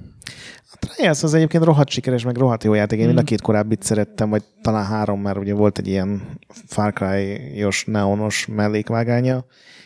A 0.73 0.77
Trials 0.79 1.23
az 1.23 1.35
egyébként 1.35 1.65
rohadt 1.65 1.91
sikeres, 1.91 2.25
meg 2.25 2.37
rohadt 2.37 2.65
jó 2.65 2.75
játék. 2.75 2.99
Én 2.99 3.05
mm. 3.05 3.09
mind 3.09 3.21
a 3.21 3.25
két 3.25 3.41
korábbit 3.41 3.83
szerettem, 3.83 4.31
vagy 4.31 4.43
talán 4.63 4.85
három, 4.85 5.21
mert 5.21 5.39
ugye 5.39 5.55
volt 5.55 5.79
egy 5.79 5.89
ilyen 5.89 6.23
Far 6.67 6.93
Cry-os, 6.93 7.85
neonos 7.85 8.47
mellékvágánya. 8.47 9.45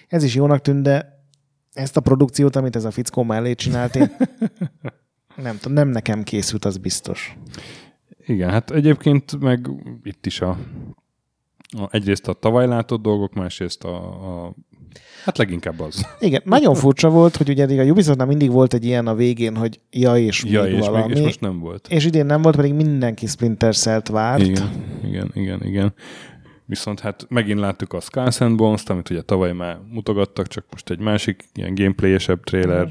Ez 0.08 0.24
is 0.24 0.34
jónak 0.34 0.60
tűnt, 0.60 0.82
de 0.82 1.26
ezt 1.72 1.96
a 1.96 2.00
produkciót, 2.00 2.56
amit 2.56 2.76
ez 2.76 2.84
a 2.84 2.90
fickó 2.90 3.22
mellé 3.22 3.54
csinált, 3.54 3.96
én 3.96 4.16
nem 5.36 5.56
tudom, 5.58 5.72
nem 5.72 5.88
nekem 5.88 6.22
készült, 6.22 6.64
az 6.64 6.76
biztos. 6.76 7.36
Igen, 8.26 8.50
hát 8.50 8.70
egyébként 8.70 9.40
meg 9.40 9.70
itt 10.02 10.26
is 10.26 10.40
a, 10.40 10.58
a 11.78 11.88
egyrészt 11.90 12.28
a 12.28 12.32
tavaly 12.32 12.66
látott 12.66 13.02
dolgok, 13.02 13.34
másrészt 13.34 13.84
a, 13.84 13.96
a 14.46 14.54
Hát 15.24 15.38
leginkább 15.38 15.80
az. 15.80 16.06
Igen, 16.20 16.42
nagyon 16.44 16.74
furcsa 16.74 17.10
volt, 17.10 17.36
hogy 17.36 17.48
ugye 17.48 17.82
a 17.82 17.84
Ubisoftnál 17.84 18.26
mindig 18.26 18.50
volt 18.50 18.74
egy 18.74 18.84
ilyen 18.84 19.06
a 19.06 19.14
végén, 19.14 19.56
hogy 19.56 19.80
ja 19.90 20.16
és 20.16 20.44
ja, 20.44 20.62
még 20.62 20.72
és, 20.72 20.78
valami. 20.78 21.06
még, 21.06 21.16
és 21.16 21.22
most 21.22 21.40
nem 21.40 21.58
volt. 21.58 21.88
És 21.90 22.04
idén 22.04 22.26
nem 22.26 22.42
volt, 22.42 22.56
pedig 22.56 22.74
mindenki 22.74 23.26
Splinter 23.26 23.74
Cell-t 23.74 24.08
várt. 24.08 24.46
Igen, 24.46 24.70
igen, 25.04 25.30
igen, 25.34 25.62
igen. 25.64 25.94
Viszont 26.66 27.00
hát 27.00 27.26
megint 27.28 27.58
láttuk 27.58 27.92
a 27.92 28.00
Skull 28.00 28.28
and 28.38 28.56
Bones-t, 28.56 28.90
amit 28.90 29.10
ugye 29.10 29.22
tavaly 29.22 29.52
már 29.52 29.78
mutogattak, 29.90 30.46
csak 30.48 30.64
most 30.70 30.90
egy 30.90 30.98
másik 30.98 31.44
ilyen 31.54 31.74
gameplayesebb 31.74 32.44
trailer, 32.44 32.86
mm. 32.86 32.90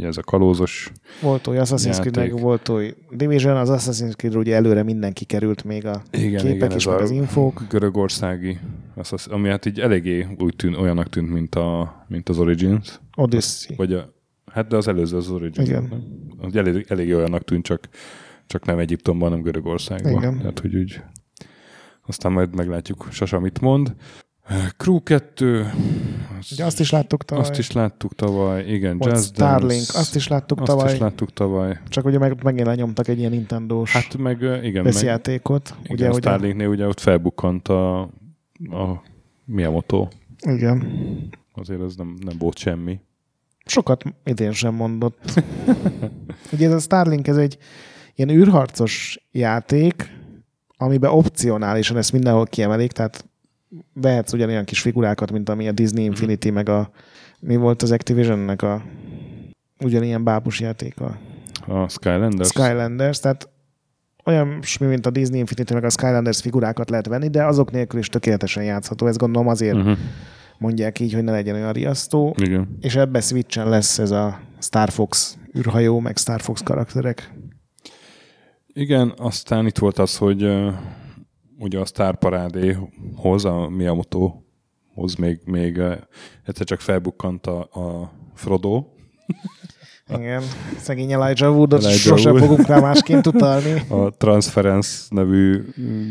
Ez 0.00 0.16
a 0.16 0.22
kalózos 0.22 0.92
Volt 1.20 1.46
oly 1.46 1.58
Assassin's 1.58 1.98
Creed, 2.00 2.16
meg 2.16 2.40
volt 2.40 2.68
oly 2.68 2.94
Division, 3.10 3.56
az 3.56 3.68
Assassin's 3.72 4.16
Creed 4.16 4.36
ugye 4.36 4.54
előre 4.54 4.82
mindenki 4.82 5.24
került 5.24 5.64
még 5.64 5.86
a 5.86 6.02
igen, 6.10 6.40
képek 6.40 6.54
igen, 6.54 6.76
is, 6.76 6.86
meg 6.86 7.00
az 7.00 7.10
infók. 7.10 7.62
Görögországi, 7.68 8.58
ami 9.26 9.48
hát 9.48 9.66
így 9.66 9.80
eléggé 9.80 10.26
úgy 10.38 10.56
tűn, 10.56 10.74
olyanak 10.74 11.08
tűnt, 11.08 11.30
mint, 11.30 11.54
a, 11.54 12.04
mint 12.08 12.28
az 12.28 12.38
Origins. 12.38 13.00
Odyssey. 13.16 13.76
Vagy 13.76 13.92
a, 13.92 14.12
hát 14.52 14.66
de 14.66 14.76
az 14.76 14.88
előző 14.88 15.16
az 15.16 15.30
Origins. 15.30 15.68
Igen. 15.68 15.86
Nem? 15.90 16.02
Az 16.38 16.56
elég, 16.56 16.84
elég 16.88 17.14
olyanak 17.14 17.44
tűnt, 17.44 17.64
csak, 17.64 17.88
csak 18.46 18.64
nem 18.64 18.78
Egyiptomban, 18.78 19.28
hanem 19.28 19.44
Görögországban. 19.44 20.22
Igen. 20.22 20.38
Tehát, 20.38 20.58
hogy 20.58 20.76
úgy 20.76 21.00
aztán 22.10 22.32
majd 22.32 22.54
meglátjuk 22.54 23.08
Sasa 23.10 23.40
mit 23.40 23.60
mond. 23.60 23.94
Crew 24.76 25.02
2. 25.02 25.70
Az, 26.40 26.52
Ugye 26.52 26.64
azt 26.64 26.80
is 26.80 26.90
láttuk 26.90 27.24
tavaly. 27.24 27.44
Azt 27.44 27.58
is 27.58 27.72
láttuk 27.72 28.14
tavaly, 28.14 28.64
igen. 28.64 28.98
Volt 28.98 29.12
Just 29.12 29.24
Starlink, 29.24 29.70
Dance, 29.70 29.98
azt 29.98 30.14
is 30.14 30.28
láttuk 30.28 30.60
azt 30.60 30.70
tavaly. 30.70 30.92
is 30.92 30.98
láttuk 30.98 31.32
tavaly. 31.32 31.78
Csak 31.88 32.04
ugye 32.04 32.18
meg, 32.18 32.42
megint 32.42 32.66
lenyomtak 32.66 33.08
egy 33.08 33.18
ilyen 33.18 33.30
Nintendo-s 33.30 33.92
Hát 33.92 34.16
meg, 34.16 34.40
igen. 34.40 34.82
Meg, 34.82 34.86
összjátékot. 34.86 35.74
igen, 35.82 36.10
ugye, 36.10 36.18
Starlinknél 36.18 36.68
ugye 36.68 36.86
ott 36.86 37.00
felbukkant 37.00 37.68
a, 37.68 38.00
a 38.70 39.02
Miyamoto. 39.44 40.08
Igen. 40.40 40.86
Azért 41.54 41.80
az 41.80 41.96
nem, 41.96 42.16
nem 42.24 42.38
volt 42.38 42.58
semmi. 42.58 43.00
Sokat 43.64 44.02
idén 44.24 44.52
sem 44.52 44.74
mondott. 44.74 45.42
ugye 46.52 46.66
ez 46.66 46.72
a 46.72 46.78
Starlink, 46.78 47.26
ez 47.26 47.36
egy 47.36 47.58
ilyen 48.14 48.30
űrharcos 48.30 49.26
játék, 49.32 50.18
amiben 50.76 51.10
opcionálisan 51.10 51.96
ezt 51.96 52.12
mindenhol 52.12 52.46
kiemelik, 52.46 52.92
tehát 52.92 53.29
vehetsz 53.94 54.32
ugyanilyen 54.32 54.64
kis 54.64 54.80
figurákat, 54.80 55.32
mint 55.32 55.48
ami 55.48 55.68
a 55.68 55.72
Disney 55.72 56.04
Infinity, 56.04 56.50
meg 56.50 56.68
a 56.68 56.90
mi 57.40 57.56
volt 57.56 57.82
az 57.82 57.90
Activisionnek 57.90 58.62
a 58.62 58.82
ugyanilyen 59.84 60.24
bábus 60.24 60.60
játéka? 60.60 61.18
A 61.66 61.88
Skylanders? 61.88 62.48
Skylanders, 62.48 63.20
tehát 63.20 63.48
olyan 64.24 64.62
mint 64.80 65.06
a 65.06 65.10
Disney 65.10 65.38
Infinity, 65.38 65.72
meg 65.72 65.84
a 65.84 65.90
Skylanders 65.90 66.40
figurákat 66.40 66.90
lehet 66.90 67.06
venni, 67.06 67.28
de 67.28 67.44
azok 67.44 67.70
nélkül 67.70 68.00
is 68.00 68.08
tökéletesen 68.08 68.64
játszható. 68.64 69.06
Ezt 69.06 69.18
gondolom 69.18 69.48
azért 69.48 69.76
uh-huh. 69.76 69.98
mondják 70.58 71.00
így, 71.00 71.12
hogy 71.12 71.24
ne 71.24 71.32
legyen 71.32 71.54
olyan 71.54 71.72
riasztó. 71.72 72.34
Igen. 72.38 72.76
És 72.80 72.96
ebbe 72.96 73.20
Switchen 73.20 73.68
lesz 73.68 73.98
ez 73.98 74.10
a 74.10 74.40
Star 74.58 74.90
Fox 74.90 75.38
űrhajó, 75.58 76.00
meg 76.00 76.16
Star 76.16 76.40
Fox 76.40 76.60
karakterek. 76.62 77.32
Igen, 78.72 79.12
aztán 79.16 79.66
itt 79.66 79.78
volt 79.78 79.98
az, 79.98 80.16
hogy 80.16 80.42
ugye 81.60 81.78
a 81.78 81.84
Star 81.84 82.18
Parádéhoz, 82.18 83.44
a 83.44 83.68
Miyamoto-hoz 83.68 85.14
még, 85.14 85.40
még 85.44 85.76
uh, 85.76 85.96
egyszer 86.44 86.66
csak 86.66 86.80
felbukkant 86.80 87.46
a, 87.46 87.58
a 87.60 88.12
Frodo. 88.34 88.84
Igen, 90.18 90.42
szegény 90.76 91.12
Elijah 91.12 91.56
Woodot 91.56 91.84
Elijah 91.84 92.24
Wood. 92.24 92.38
fogunk 92.38 92.66
rá 92.66 92.80
másként 92.80 93.26
utalni. 93.26 93.82
A 93.88 94.10
Transference 94.10 95.06
nevű 95.10 95.64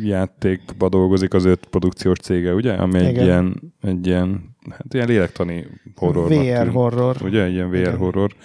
játékba 0.04 0.90
dolgozik 0.90 1.34
az 1.34 1.46
öt 1.46 1.66
produkciós 1.66 2.18
cége, 2.18 2.54
ugye? 2.54 2.74
Ami 2.74 3.00
egy 3.00 3.10
Igen. 3.10 3.24
ilyen, 3.24 3.74
egy 3.82 4.08
ilyen, 4.08 4.56
hát 4.70 4.94
ilyen 4.94 5.08
lélektani 5.08 5.68
horror. 5.96 6.30
VR 6.30 6.70
horror. 6.70 7.16
Ugye? 7.24 7.44
Egy 7.44 7.54
ilyen 7.54 7.70
VR 7.70 7.76
Igen. 7.76 7.98
horror. 7.98 8.36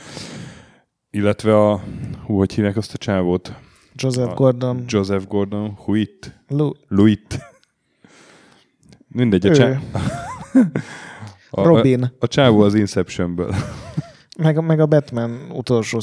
Illetve 1.10 1.56
a, 1.56 1.82
hú, 2.26 2.36
hogy 2.36 2.54
hívják 2.54 2.76
azt 2.76 2.94
a 2.94 2.98
csávót? 2.98 3.54
Joseph 3.96 4.30
A 4.30 4.34
Gordon. 4.34 4.84
Joseph 4.86 5.26
Gordon 5.28 5.70
Huit. 5.74 6.40
Lu- 6.48 6.76
Luit. 6.88 7.38
Mindegy, 9.08 9.46
a, 9.46 9.50
Ő. 9.50 9.52
csá... 9.52 9.80
a, 11.50 11.62
Robin. 11.68 12.02
A, 12.02 12.12
a 12.18 12.26
csávó 12.26 12.60
az 12.60 12.74
Inceptionből. 12.74 13.54
Meg, 14.38 14.56
a- 14.58 14.60
meg 14.62 14.80
a 14.80 14.86
Batman 14.86 15.50
utolsó 15.52 16.00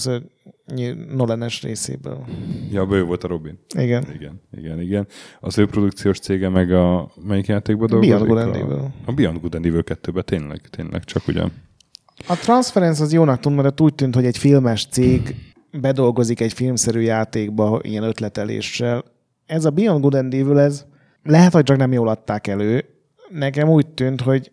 Nolan-es 1.15 1.61
részéből. 1.61 2.25
ja, 2.71 2.87
ő 2.91 3.03
volt 3.03 3.23
a 3.23 3.27
Robin. 3.27 3.59
Igen. 3.77 4.05
Igen, 4.13 4.41
igen, 4.57 4.81
igen. 4.81 5.07
Az 5.39 5.57
ő 5.57 5.65
produkciós 5.65 6.19
cége 6.19 6.49
meg 6.49 6.71
a 6.71 7.11
melyik 7.23 7.45
játékban 7.45 7.87
dolgozik? 7.87 8.13
Beyond 8.13 8.27
Good 8.31 8.41
and 8.41 8.55
a, 8.55 8.57
Evil. 8.57 8.93
a 9.05 9.11
Beyond 9.11 9.39
Good 9.39 9.55
and 9.55 9.65
Evil 9.65 9.83
2-ben 9.85 10.23
tényleg, 10.25 10.61
tényleg, 10.69 11.03
csak 11.03 11.27
ugyan. 11.27 11.51
A 12.27 12.35
Transference 12.35 13.03
az 13.03 13.13
jónak 13.13 13.39
tűnt, 13.39 13.55
mert 13.55 13.81
úgy 13.81 13.95
tűnt, 13.95 14.15
hogy 14.15 14.25
egy 14.25 14.37
filmes 14.37 14.85
cég 14.91 15.35
bedolgozik 15.71 16.39
egy 16.39 16.53
filmszerű 16.53 16.99
játékba 16.99 17.79
ilyen 17.83 18.03
ötleteléssel. 18.03 19.03
Ez 19.45 19.65
a 19.65 19.69
Beyond 19.69 20.01
Good 20.01 20.15
and 20.15 20.33
Evil, 20.33 20.59
ez 20.59 20.85
lehet, 21.23 21.53
hogy 21.53 21.63
csak 21.63 21.77
nem 21.77 21.91
jól 21.91 22.07
adták 22.07 22.47
elő. 22.47 22.85
Nekem 23.29 23.69
úgy 23.69 23.87
tűnt, 23.87 24.21
hogy 24.21 24.51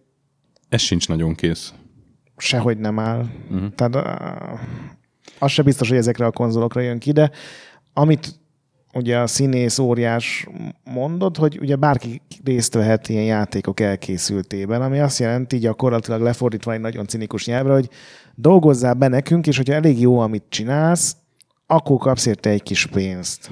Ez 0.68 0.80
sincs 0.80 1.08
nagyon 1.08 1.34
kész. 1.34 1.74
sehogy 2.36 2.78
nem 2.78 2.98
áll. 2.98 3.26
Uh-huh. 3.50 3.74
Tehát 3.74 3.96
az 5.38 5.50
se 5.50 5.62
biztos, 5.62 5.88
hogy 5.88 5.96
ezekre 5.98 6.26
a 6.26 6.30
konzolokra 6.30 6.80
jön 6.80 6.98
ki, 6.98 7.12
de 7.12 7.30
amit 7.92 8.40
ugye 8.94 9.18
a 9.18 9.26
színész 9.26 9.78
óriás 9.78 10.46
mondott, 10.84 11.36
hogy 11.36 11.58
ugye 11.60 11.76
bárki 11.76 12.22
részt 12.44 12.74
vehet 12.74 13.08
ilyen 13.08 13.24
játékok 13.24 13.80
elkészültében, 13.80 14.82
ami 14.82 14.98
azt 14.98 15.18
jelenti 15.18 15.58
gyakorlatilag 15.58 16.20
lefordítva 16.20 16.72
egy 16.72 16.80
nagyon 16.80 17.06
cinikus 17.06 17.46
nyelvre, 17.46 17.72
hogy 17.72 17.88
dolgozzál 18.40 18.94
be 18.94 19.08
nekünk, 19.08 19.46
és 19.46 19.56
hogyha 19.56 19.74
elég 19.74 20.00
jó, 20.00 20.18
amit 20.18 20.44
csinálsz, 20.48 21.16
akkor 21.66 21.98
kapsz 21.98 22.26
érte 22.26 22.50
egy 22.50 22.62
kis 22.62 22.86
pénzt. 22.86 23.50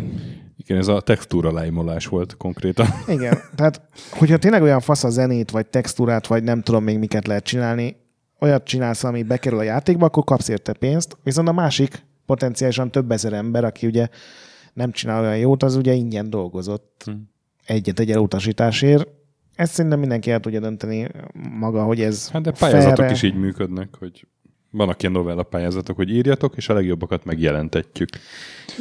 Igen, 0.57 0.78
ez 0.78 0.87
a 0.89 1.01
textúra 1.01 1.53
lájmolás 1.53 2.07
volt 2.07 2.37
konkrétan. 2.37 2.87
Igen, 3.16 3.39
tehát 3.55 3.80
hogyha 4.11 4.37
tényleg 4.37 4.62
olyan 4.62 4.80
fasz 4.80 5.05
a 5.05 5.09
zenét, 5.11 5.51
vagy 5.51 5.66
textúrát, 5.66 6.26
vagy 6.26 6.43
nem 6.43 6.62
tudom 6.62 6.84
még 6.84 6.99
miket 6.99 7.26
lehet 7.26 7.45
csinálni, 7.45 7.97
olyat 8.41 8.64
csinálsz, 8.64 9.05
ami 9.05 9.22
bekerül 9.22 9.59
a 9.59 9.62
játékba, 9.62 10.07
akkor 10.07 10.24
kapsz 10.24 10.49
érte 10.49 10.72
pénzt, 10.72 11.16
viszont 11.22 11.49
a 11.49 11.53
másik 11.53 12.05
potenciálisan 12.26 12.91
több 12.91 13.11
ezer 13.11 13.32
ember, 13.32 13.64
aki 13.64 13.87
ugye 13.87 14.09
nem 14.72 14.91
csinál 14.93 15.22
olyan 15.22 15.37
jót, 15.39 15.62
az 15.62 15.74
ugye 15.76 15.93
ingyen 15.93 16.30
dolgozott 16.30 17.03
Hm. 17.05 17.12
egyet 17.66 17.99
egy 18.01 18.11
elutasításért. 18.11 19.09
Ezt 19.55 19.72
szerintem 19.72 20.01
mindenki 20.01 20.30
el 20.30 20.41
tudja 20.41 20.61
dönteni 20.61 21.09
maga, 21.59 21.84
hogy 21.84 22.01
ez 22.01 22.28
Hát 22.30 22.43
de 22.43 22.51
pályázatok 22.51 22.97
fair-e. 22.97 23.12
is 23.12 23.22
így 23.22 23.34
működnek, 23.34 23.89
hogy 23.99 24.26
vannak 24.76 25.02
ilyen 25.02 25.14
novella 25.14 25.42
pályázatok, 25.42 25.96
hogy 25.96 26.10
írjatok, 26.10 26.56
és 26.56 26.68
a 26.68 26.74
legjobbakat 26.74 27.24
megjelentetjük. 27.24 28.08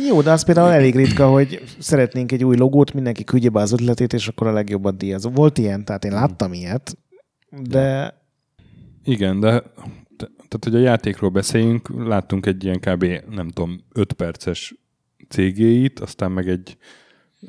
Jó, 0.10 0.22
de 0.22 0.32
az 0.32 0.46
például 0.46 0.72
elég 0.72 0.96
ritka, 0.96 1.28
hogy 1.28 1.64
szeretnénk 1.80 2.32
egy 2.32 2.44
új 2.44 2.58
logót, 2.58 2.94
mindenki 2.94 3.24
küldje 3.24 3.50
be 3.50 3.60
az 3.60 3.72
ötletét, 3.72 4.14
és 4.14 4.28
akkor 4.28 4.48
a 4.48 4.52
legjobbat 4.52 4.98
díjazó. 4.98 5.30
Volt 5.30 5.58
ilyen, 5.58 5.86
tehát 5.86 6.06
én 6.06 6.12
láttam 6.12 6.54
ilyet, 6.54 6.98
de 7.50 8.18
Igen, 9.04 9.40
de 9.40 9.60
te- 10.18 10.32
tehát, 10.48 10.64
hogy 10.64 10.76
a 10.76 10.80
játékról 10.80 11.30
beszéljünk, 11.30 11.90
láttunk 12.08 12.46
egy 12.46 12.64
ilyen 12.64 12.80
kb. 12.80 13.06
nem 13.30 13.50
tudom, 13.50 13.80
5 13.94 14.14
perces 14.14 14.76
cégéit, 15.30 16.00
aztán 16.00 16.32
meg 16.32 16.48
egy 16.48 16.78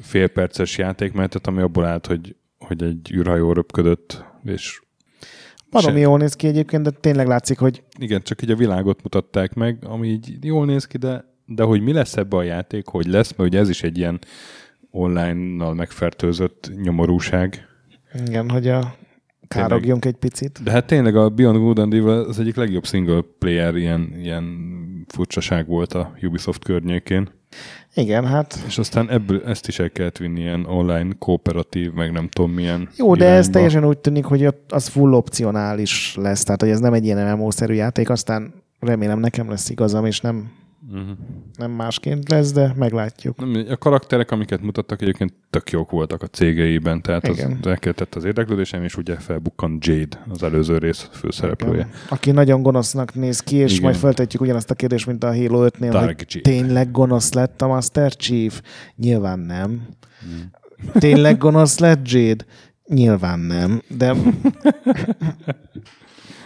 fél 0.01 0.29
perces 0.29 0.79
játékmenetet, 0.79 1.47
ami 1.47 1.61
abból 1.61 1.85
állt, 1.85 2.07
hogy, 2.07 2.37
hogy 2.59 2.83
egy 2.83 3.13
űrhajó 3.13 3.53
röpködött, 3.53 4.25
és 4.45 4.81
baromi 5.71 6.01
jól 6.01 6.19
néz 6.19 6.35
ki 6.35 6.47
egyébként, 6.47 6.83
de 6.83 6.91
tényleg 6.91 7.27
látszik, 7.27 7.59
hogy 7.59 7.83
igen, 7.99 8.23
csak 8.23 8.43
így 8.43 8.51
a 8.51 8.57
világot 8.57 9.03
mutatták 9.03 9.55
meg, 9.55 9.85
ami 9.85 10.09
így 10.09 10.45
jól 10.45 10.67
néz 10.67 10.87
ki, 10.87 10.99
de, 10.99 11.25
de 11.47 11.63
hogy 11.63 11.81
mi 11.81 11.93
lesz 11.93 12.17
ebbe 12.17 12.37
a 12.37 12.43
játék, 12.43 12.87
hogy 12.87 13.07
lesz, 13.07 13.35
mert 13.37 13.51
ugye 13.51 13.59
ez 13.59 13.69
is 13.69 13.83
egy 13.83 13.99
ilyen 13.99 14.19
online-nal 14.91 15.75
megfertőzött 15.75 16.71
nyomorúság. 16.83 17.67
igen, 18.27 18.51
hogy 18.51 18.69
a 18.69 18.95
károgjunk 19.49 20.05
egy 20.05 20.17
picit. 20.17 20.63
De 20.63 20.71
hát 20.71 20.87
tényleg 20.87 21.17
a 21.17 21.29
Beyond 21.29 21.59
Good 21.59 21.79
and 21.79 21.95
Evil 21.95 22.09
az 22.09 22.39
egyik 22.39 22.57
legjobb 22.57 22.87
single 22.87 23.21
player 23.39 23.77
ilyen, 23.77 24.13
ilyen 24.23 24.45
furcsaság 25.09 25.67
volt 25.67 25.93
a 25.93 26.13
Ubisoft 26.23 26.65
környékén. 26.65 27.29
Igen, 27.97 28.27
hát... 28.27 28.63
És 28.67 28.79
aztán 28.79 29.11
ebből 29.11 29.43
ezt 29.47 29.69
is 29.69 29.79
el 29.79 29.91
kellett 29.91 30.17
vinni 30.17 30.41
ilyen 30.41 30.65
online, 30.65 31.09
kooperatív, 31.19 31.93
meg 31.93 32.13
nem 32.13 32.29
tudom 32.29 32.51
milyen 32.51 32.89
Jó, 32.97 33.15
de 33.15 33.21
irányba. 33.21 33.39
ez 33.39 33.49
teljesen 33.49 33.85
úgy 33.85 33.99
tűnik, 33.99 34.25
hogy 34.25 34.49
az 34.69 34.87
full 34.87 35.13
opcionális 35.13 36.17
lesz, 36.21 36.43
tehát 36.43 36.61
hogy 36.61 36.71
ez 36.71 36.81
nem 36.81 36.93
egy 36.93 37.05
ilyen 37.05 37.37
MMO-szerű 37.37 37.75
játék, 37.75 38.11
aztán 38.11 38.55
remélem 38.81 39.19
nekem 39.19 39.49
lesz 39.49 39.71
igazam, 39.71 40.07
és 40.07 40.21
nem, 40.21 40.51
Uh-huh. 40.93 41.17
nem 41.57 41.71
másként 41.71 42.29
lesz, 42.29 42.53
de 42.53 42.73
meglátjuk. 42.77 43.37
Nem, 43.39 43.67
A 43.71 43.77
karakterek, 43.77 44.31
amiket 44.31 44.61
mutattak, 44.63 45.03
egyébként 45.03 45.33
tök 45.51 45.71
jók 45.71 45.91
voltak 45.91 46.23
a 46.23 46.27
cégeiben, 46.27 47.03
tehát 47.03 47.29
Igen. 47.29 47.59
az 47.61 47.67
elkeltett 47.67 48.15
az 48.15 48.25
érdeklődésem, 48.25 48.83
és 48.83 48.97
ugye 48.97 49.15
felbukkan 49.17 49.79
Jade, 49.81 50.25
az 50.29 50.43
előző 50.43 50.79
rész 50.79 51.09
főszereplője. 51.13 51.89
Aki 52.09 52.31
nagyon 52.31 52.63
gonosznak 52.63 53.15
néz 53.15 53.41
ki, 53.41 53.57
és 53.57 53.71
Igen. 53.73 53.83
majd 53.83 53.97
feltetjük 53.97 54.43
ugyanazt 54.43 54.71
a 54.71 54.75
kérdést, 54.75 55.07
mint 55.07 55.25
a 55.25 55.35
Halo 55.35 55.69
5-nél, 55.69 55.89
Dark 55.91 56.17
hogy 56.17 56.27
Jade. 56.29 56.51
tényleg 56.51 56.91
gonosz 56.91 57.33
lett 57.33 57.63
a 57.63 57.67
Master 57.67 58.17
Chief? 58.17 58.63
Nyilván 58.97 59.39
nem. 59.39 59.87
Hmm. 60.21 60.51
Tényleg 60.93 61.39
gonosz 61.39 61.79
lett 61.79 62.11
Jade? 62.11 62.45
Nyilván 62.89 63.39
nem, 63.39 63.83
de 63.89 64.15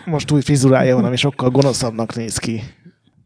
most 0.07 0.30
új 0.30 0.41
frizurája 0.41 0.95
van, 0.95 1.05
ami 1.05 1.16
sokkal 1.16 1.51
gonoszabbnak 1.51 2.14
néz 2.14 2.38
ki. 2.38 2.62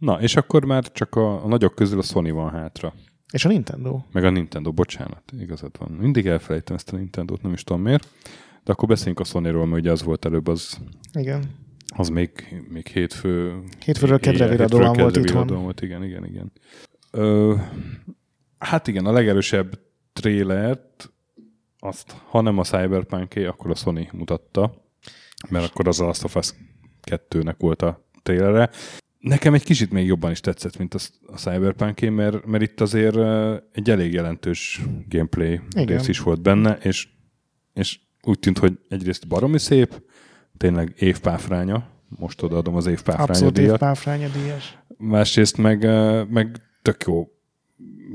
Na, 0.05 0.21
és 0.21 0.37
akkor 0.37 0.65
már 0.65 0.93
csak 0.93 1.15
a, 1.15 1.45
a 1.45 1.49
nagyok 1.49 1.75
közül 1.75 1.99
a 1.99 2.03
Sony 2.03 2.33
van 2.33 2.51
hátra. 2.51 2.95
És 3.33 3.45
a 3.45 3.49
Nintendo? 3.49 4.01
Meg 4.13 4.25
a 4.25 4.31
Nintendo, 4.31 4.73
bocsánat, 4.73 5.23
igazad 5.39 5.79
van. 5.79 5.91
Mindig 5.91 6.27
elfelejtem 6.27 6.77
ezt 6.77 6.93
a 6.93 6.97
Nintendo-t, 6.97 7.43
nem 7.43 7.53
is 7.53 7.65
tudom 7.65 7.83
miért. 7.83 8.09
De 8.65 8.73
akkor 8.73 8.89
beszéljünk 8.89 9.21
a 9.21 9.25
Sony-ról, 9.25 9.67
mert 9.67 9.81
ugye 9.81 9.91
az 9.91 10.03
volt 10.03 10.25
előbb, 10.25 10.47
az, 10.47 10.79
Igen. 11.13 11.45
az 11.97 12.09
még, 12.09 12.63
még 12.69 12.87
hétfő... 12.87 13.63
Hétfőről 13.85 14.21
kedre 14.21 14.49
viradóan 14.49 14.93
volt 14.93 15.17
itthon. 15.17 15.47
volt, 15.47 15.81
igen, 15.81 16.05
igen, 16.05 16.25
igen. 16.25 16.53
Ö, 17.11 17.55
hát 18.59 18.87
igen, 18.89 19.07
a 19.07 19.13
legerősebb 19.13 19.79
trélert, 20.13 21.13
azt, 21.79 22.17
ha 22.29 22.41
nem 22.41 22.59
a 22.59 22.65
cyberpunk 22.65 23.35
akkor 23.47 23.71
a 23.71 23.75
Sony 23.75 24.09
mutatta, 24.13 24.75
mert 25.49 25.71
akkor 25.71 25.89
az 25.89 26.01
a 26.01 26.05
Last 26.05 26.25
of 26.25 26.37
Us 26.37 26.55
2-nek 27.11 27.55
volt 27.59 27.83
a 27.83 28.09
trélere. 28.23 28.71
Nekem 29.25 29.55
egy 29.55 29.65
kicsit 29.65 29.91
még 29.91 30.07
jobban 30.07 30.31
is 30.31 30.41
tetszett, 30.41 30.79
mint 30.79 30.95
a, 30.95 30.99
a 31.27 31.37
cyberpunk 31.37 32.01
mert, 32.01 32.47
mert 32.47 32.63
itt 32.63 32.81
azért 32.81 33.17
egy 33.73 33.91
elég 33.91 34.13
jelentős 34.13 34.81
gameplay 35.09 35.61
Igen. 35.77 35.87
rész 35.87 36.09
is 36.09 36.21
volt 36.21 36.43
benne, 36.43 36.79
és, 36.83 37.09
és 37.75 38.01
úgy 38.23 38.39
tűnt, 38.39 38.59
hogy 38.59 38.79
egyrészt 38.89 39.29
baromi 39.29 39.59
szép, 39.59 40.03
tényleg 40.57 40.95
évpáfránya, 40.99 41.89
most 42.09 42.43
odaadom 42.43 42.75
az 42.75 42.87
évpáfránya 42.87 43.31
Abszolút 43.31 43.55
díjat, 43.55 43.73
évpáfránya 43.73 44.29
díjas. 44.29 44.79
másrészt 44.97 45.57
meg, 45.57 45.83
meg 46.31 46.57
tök 46.83 47.05
jó 47.07 47.29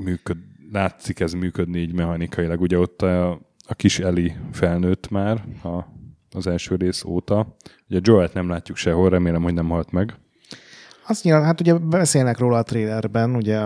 működ, 0.03 0.37
látszik 0.71 1.19
ez 1.19 1.33
működni 1.33 1.79
így 1.79 1.93
mechanikailag. 1.93 2.61
Ugye 2.61 2.77
ott 2.77 3.01
a, 3.01 3.31
a 3.67 3.75
kis 3.75 3.99
Eli 3.99 4.35
felnőtt 4.51 5.09
már 5.09 5.45
a, 5.63 5.85
az 6.31 6.47
első 6.47 6.75
rész 6.75 7.03
óta. 7.03 7.55
Ugye 7.89 7.99
Joel-t 8.03 8.33
nem 8.33 8.49
látjuk 8.49 8.77
sehol, 8.77 9.09
remélem, 9.09 9.43
hogy 9.43 9.53
nem 9.53 9.69
halt 9.69 9.91
meg. 9.91 10.17
Azt 11.09 11.23
nyilván, 11.23 11.43
hát 11.43 11.59
ugye 11.59 11.73
beszélnek 11.73 12.37
róla 12.37 12.57
a 12.57 12.63
trailerben, 12.63 13.35
ugye 13.35 13.59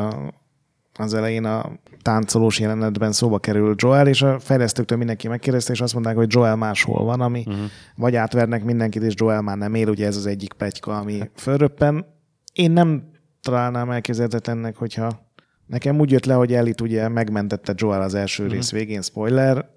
az 0.94 1.14
elején 1.14 1.46
a 1.46 1.72
táncolós 2.02 2.60
jelenetben 2.60 3.12
szóba 3.12 3.40
kerül 3.40 3.76
Joel, 3.78 4.08
és 4.08 4.22
a 4.22 4.40
fejlesztőktől 4.40 4.98
mindenki 4.98 5.28
megkérdezte, 5.28 5.72
és 5.72 5.82
azt 5.82 5.94
mondták, 5.94 6.16
hogy 6.16 6.34
Joel 6.34 6.56
máshol 6.56 7.04
van, 7.04 7.22
ami 7.22 7.44
uh-huh. 7.48 7.64
vagy 7.96 8.16
átvernek 8.16 8.64
mindenkit, 8.64 9.02
és 9.04 9.14
Joel 9.18 9.42
már 9.42 9.58
nem 9.58 9.74
él, 9.74 9.90
ugye 9.90 10.06
ez 10.06 10.18
az 10.18 10.26
egyik 10.26 10.54
plegyka, 10.54 10.98
ami 10.98 11.30
fölröppen. 11.36 12.06
Én 12.54 12.72
nem 12.72 13.10
találnám 13.42 13.92
elképzelhetetlennek, 13.92 14.76
hogyha 14.76 15.32
nekem 15.66 16.00
úgy 16.00 16.12
jött 16.12 16.26
le, 16.26 16.34
hogy 16.34 16.54
Elit 16.54 16.82
ugye 16.82 17.08
megmentette 17.08 17.74
Joel 17.76 18.02
az 18.02 18.14
első 18.14 18.44
uh-huh. 18.44 18.58
rész 18.58 18.72
végén, 18.72 19.02
spoiler, 19.02 19.70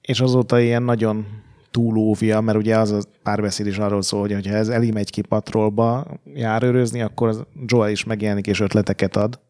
és 0.00 0.20
azóta 0.20 0.60
ilyen 0.60 0.82
nagyon 0.82 1.26
túlóvja, 1.70 2.40
mert 2.40 2.58
ugye 2.58 2.78
az 2.78 2.90
a 2.90 3.00
párbeszéd 3.22 3.66
is 3.66 3.78
arról 3.78 4.02
szól, 4.02 4.20
hogy 4.20 4.46
ha 4.46 4.54
ez 4.54 4.68
Eli 4.68 4.90
megy 4.90 5.10
ki 5.10 5.20
patrolba 5.20 6.06
járőrözni, 6.34 7.00
akkor 7.00 7.28
az 7.28 7.44
Joel 7.66 7.90
is 7.90 8.04
megjelenik 8.04 8.46
és 8.46 8.60
ötleteket 8.60 9.16
ad. 9.16 9.40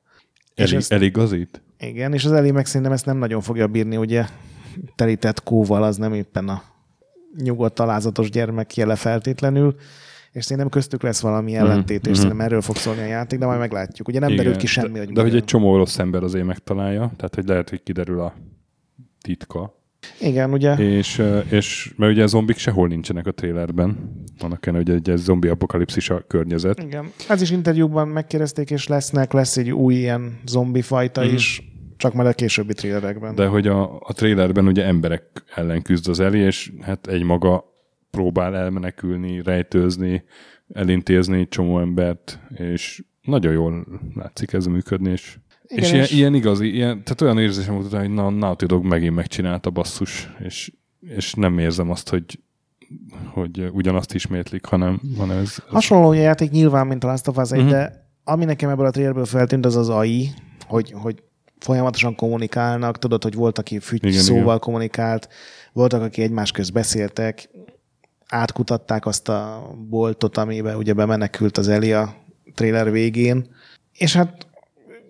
És 0.55 0.63
Elég, 0.63 0.75
ezt- 0.75 0.93
eligazít? 0.93 1.63
Igen, 1.79 2.13
és 2.13 2.25
az 2.25 2.33
Eli 2.33 2.51
meg 2.51 2.67
szerintem 2.67 2.93
ezt 2.93 3.07
nem 3.07 3.17
nagyon 3.17 3.41
fogja 3.41 3.67
bírni, 3.67 3.97
ugye 3.97 4.27
telített 4.95 5.43
kóval, 5.43 5.83
az 5.83 5.97
nem 5.97 6.13
éppen 6.13 6.49
a 6.49 6.63
nyugodt, 7.37 7.79
alázatos 7.79 8.31
gyermek 8.31 8.77
jele 8.77 8.95
feltétlenül, 8.95 9.75
és 10.33 10.45
szerintem 10.45 10.69
köztük 10.69 11.03
lesz 11.03 11.21
valami 11.21 11.55
ellentét, 11.55 12.01
és 12.01 12.11
mhm. 12.11 12.21
szerintem 12.21 12.41
erről 12.41 12.61
fog 12.61 12.77
szólni 12.77 13.01
a 13.01 13.05
játék, 13.05 13.39
de 13.39 13.47
majd 13.47 13.59
meglátjuk. 13.59 14.09
Ugye 14.09 14.19
nem 14.19 14.37
derült 14.37 14.57
ki 14.57 14.67
semmi, 14.67 14.93
de, 14.93 14.99
hogy 14.99 15.13
de 15.13 15.23
hogy 15.23 15.37
egy 15.37 15.45
csomó 15.45 15.77
rossz 15.77 15.99
ember 15.99 16.23
azért 16.23 16.47
megtalálja, 16.47 17.13
tehát 17.17 17.35
hogy 17.35 17.47
lehet, 17.47 17.71
hogy 17.71 17.83
kiderül 17.83 18.21
a 18.21 18.35
titka. 19.21 19.80
Igen, 20.21 20.53
ugye 20.53 20.75
És, 20.75 21.23
és 21.51 21.93
mert 21.97 22.13
ugye 22.13 22.23
a 22.23 22.27
zombik 22.27 22.57
sehol 22.57 22.89
nincsenek 22.89 23.27
a 23.27 23.33
trailerben. 23.33 24.15
Annak 24.39 24.61
kellene, 24.61 24.83
hogy 24.87 25.03
egy, 25.09 25.17
zombi 25.17 25.49
apokalipszis 25.49 26.11
a 26.11 26.25
környezet. 26.27 26.83
Igen. 26.83 27.13
Ez 27.29 27.43
is 27.43 27.51
interjúban 27.51 28.09
megkérdezték, 28.09 28.71
és 28.71 28.87
lesznek, 28.87 29.33
lesz 29.33 29.57
egy 29.57 29.71
új 29.71 29.95
ilyen 29.95 30.39
zombi 30.47 30.83
fajta 30.83 31.25
Mhm. 31.25 31.35
is, 31.35 31.63
csak 31.97 32.13
majd 32.15 32.29
a 32.29 32.33
későbbi 32.33 32.73
trailerekben. 32.73 33.35
De 33.35 33.47
hogy 33.47 33.67
a, 33.67 33.97
a 33.99 34.13
trailerben 34.13 34.67
ugye 34.67 34.85
emberek 34.85 35.23
ellen 35.55 35.83
küzd 35.83 36.09
az 36.09 36.21
Eli, 36.21 36.39
és 36.39 36.73
hát 36.81 37.07
egy 37.07 37.23
maga 37.23 37.65
próbál 38.11 38.57
elmenekülni, 38.57 39.43
rejtőzni, 39.43 40.25
elintézni 40.73 41.39
egy 41.39 41.49
csomó 41.49 41.81
embert, 41.81 42.41
és 42.55 43.03
nagyon 43.23 43.53
jól 43.53 43.87
látszik 44.15 44.53
ez 44.53 44.67
működni, 44.67 45.11
és, 45.11 45.39
Igen, 45.71 45.85
és, 45.85 45.91
ilyen, 45.93 46.05
és- 46.05 46.11
ilyen 46.11 46.35
igazi, 46.35 46.75
ilyen, 46.75 47.05
tehát 47.05 47.21
olyan 47.21 47.39
érzésem 47.39 47.75
volt, 47.75 47.93
hogy 47.93 48.11
na, 48.11 48.31
Naughty 48.31 48.65
Dog 48.67 48.85
megint 48.85 49.15
megcsinálta 49.15 49.71
basszus, 49.71 50.31
és, 50.39 50.73
és 51.01 51.35
nem 51.35 51.59
érzem 51.59 51.91
azt, 51.91 52.09
hogy 52.09 52.25
hogy 53.33 53.71
ugyanazt 53.73 54.15
ismétlik, 54.15 54.65
hanem, 54.65 55.01
hanem 55.19 55.37
ez, 55.39 55.43
ez 55.59 55.63
Hasonló 55.69 56.13
játék 56.13 56.51
nyilván, 56.51 56.87
mint 56.87 57.05
a 57.05 57.07
Last 57.07 57.29
of 57.29 57.37
Us 57.37 57.51
1, 57.51 57.61
Mhm. 57.61 57.69
de 57.69 58.09
ami 58.25 58.45
nekem 58.45 58.71
ebből 58.71 58.87
a 58.87 58.91
trailerből 58.91 59.25
feltűnt, 59.25 59.65
az 59.67 59.77
az 59.77 59.89
AI, 59.89 60.31
hogy, 60.67 60.93
hogy 60.97 61.23
folyamatosan 61.59 62.15
kommunikálnak, 62.15 62.99
tudod, 62.99 63.23
hogy 63.23 63.35
volt, 63.35 63.59
aki 63.59 63.79
fügy 63.79 64.05
Igen, 64.05 64.21
szóval 64.21 64.43
igen. 64.43 64.59
kommunikált, 64.59 65.29
voltak, 65.73 66.03
akik 66.03 66.25
egymás 66.25 66.51
közt 66.53 66.73
beszéltek, 66.73 67.49
átkutatták 68.29 69.07
azt 69.07 69.29
a 69.29 69.71
boltot, 69.89 70.37
amiben 70.37 70.77
ugye 70.77 70.93
bemenekült 70.93 71.59
az 71.59 71.69
Eli 71.69 71.93
a 71.93 72.15
trailer 72.55 72.91
végén, 72.91 73.47
és 73.93 74.15
hát 74.17 74.47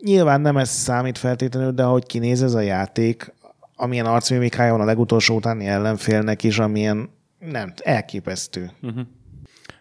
nyilván 0.03 0.41
nem 0.41 0.57
ez 0.57 0.69
számít 0.69 1.19
feltétlenül, 1.19 1.73
de 1.73 1.83
ahogy 1.85 2.07
kinéz 2.07 2.43
ez 2.43 2.55
a 2.55 2.61
játék, 2.61 3.35
amilyen 3.77 4.07
arcmimikája 4.07 4.73
van 4.73 4.81
a 4.81 4.85
legutolsó 4.85 5.37
utáni 5.37 5.67
ellenfélnek 5.67 6.43
is, 6.43 6.59
amilyen 6.59 7.09
nem, 7.39 7.73
elképesztő. 7.83 8.71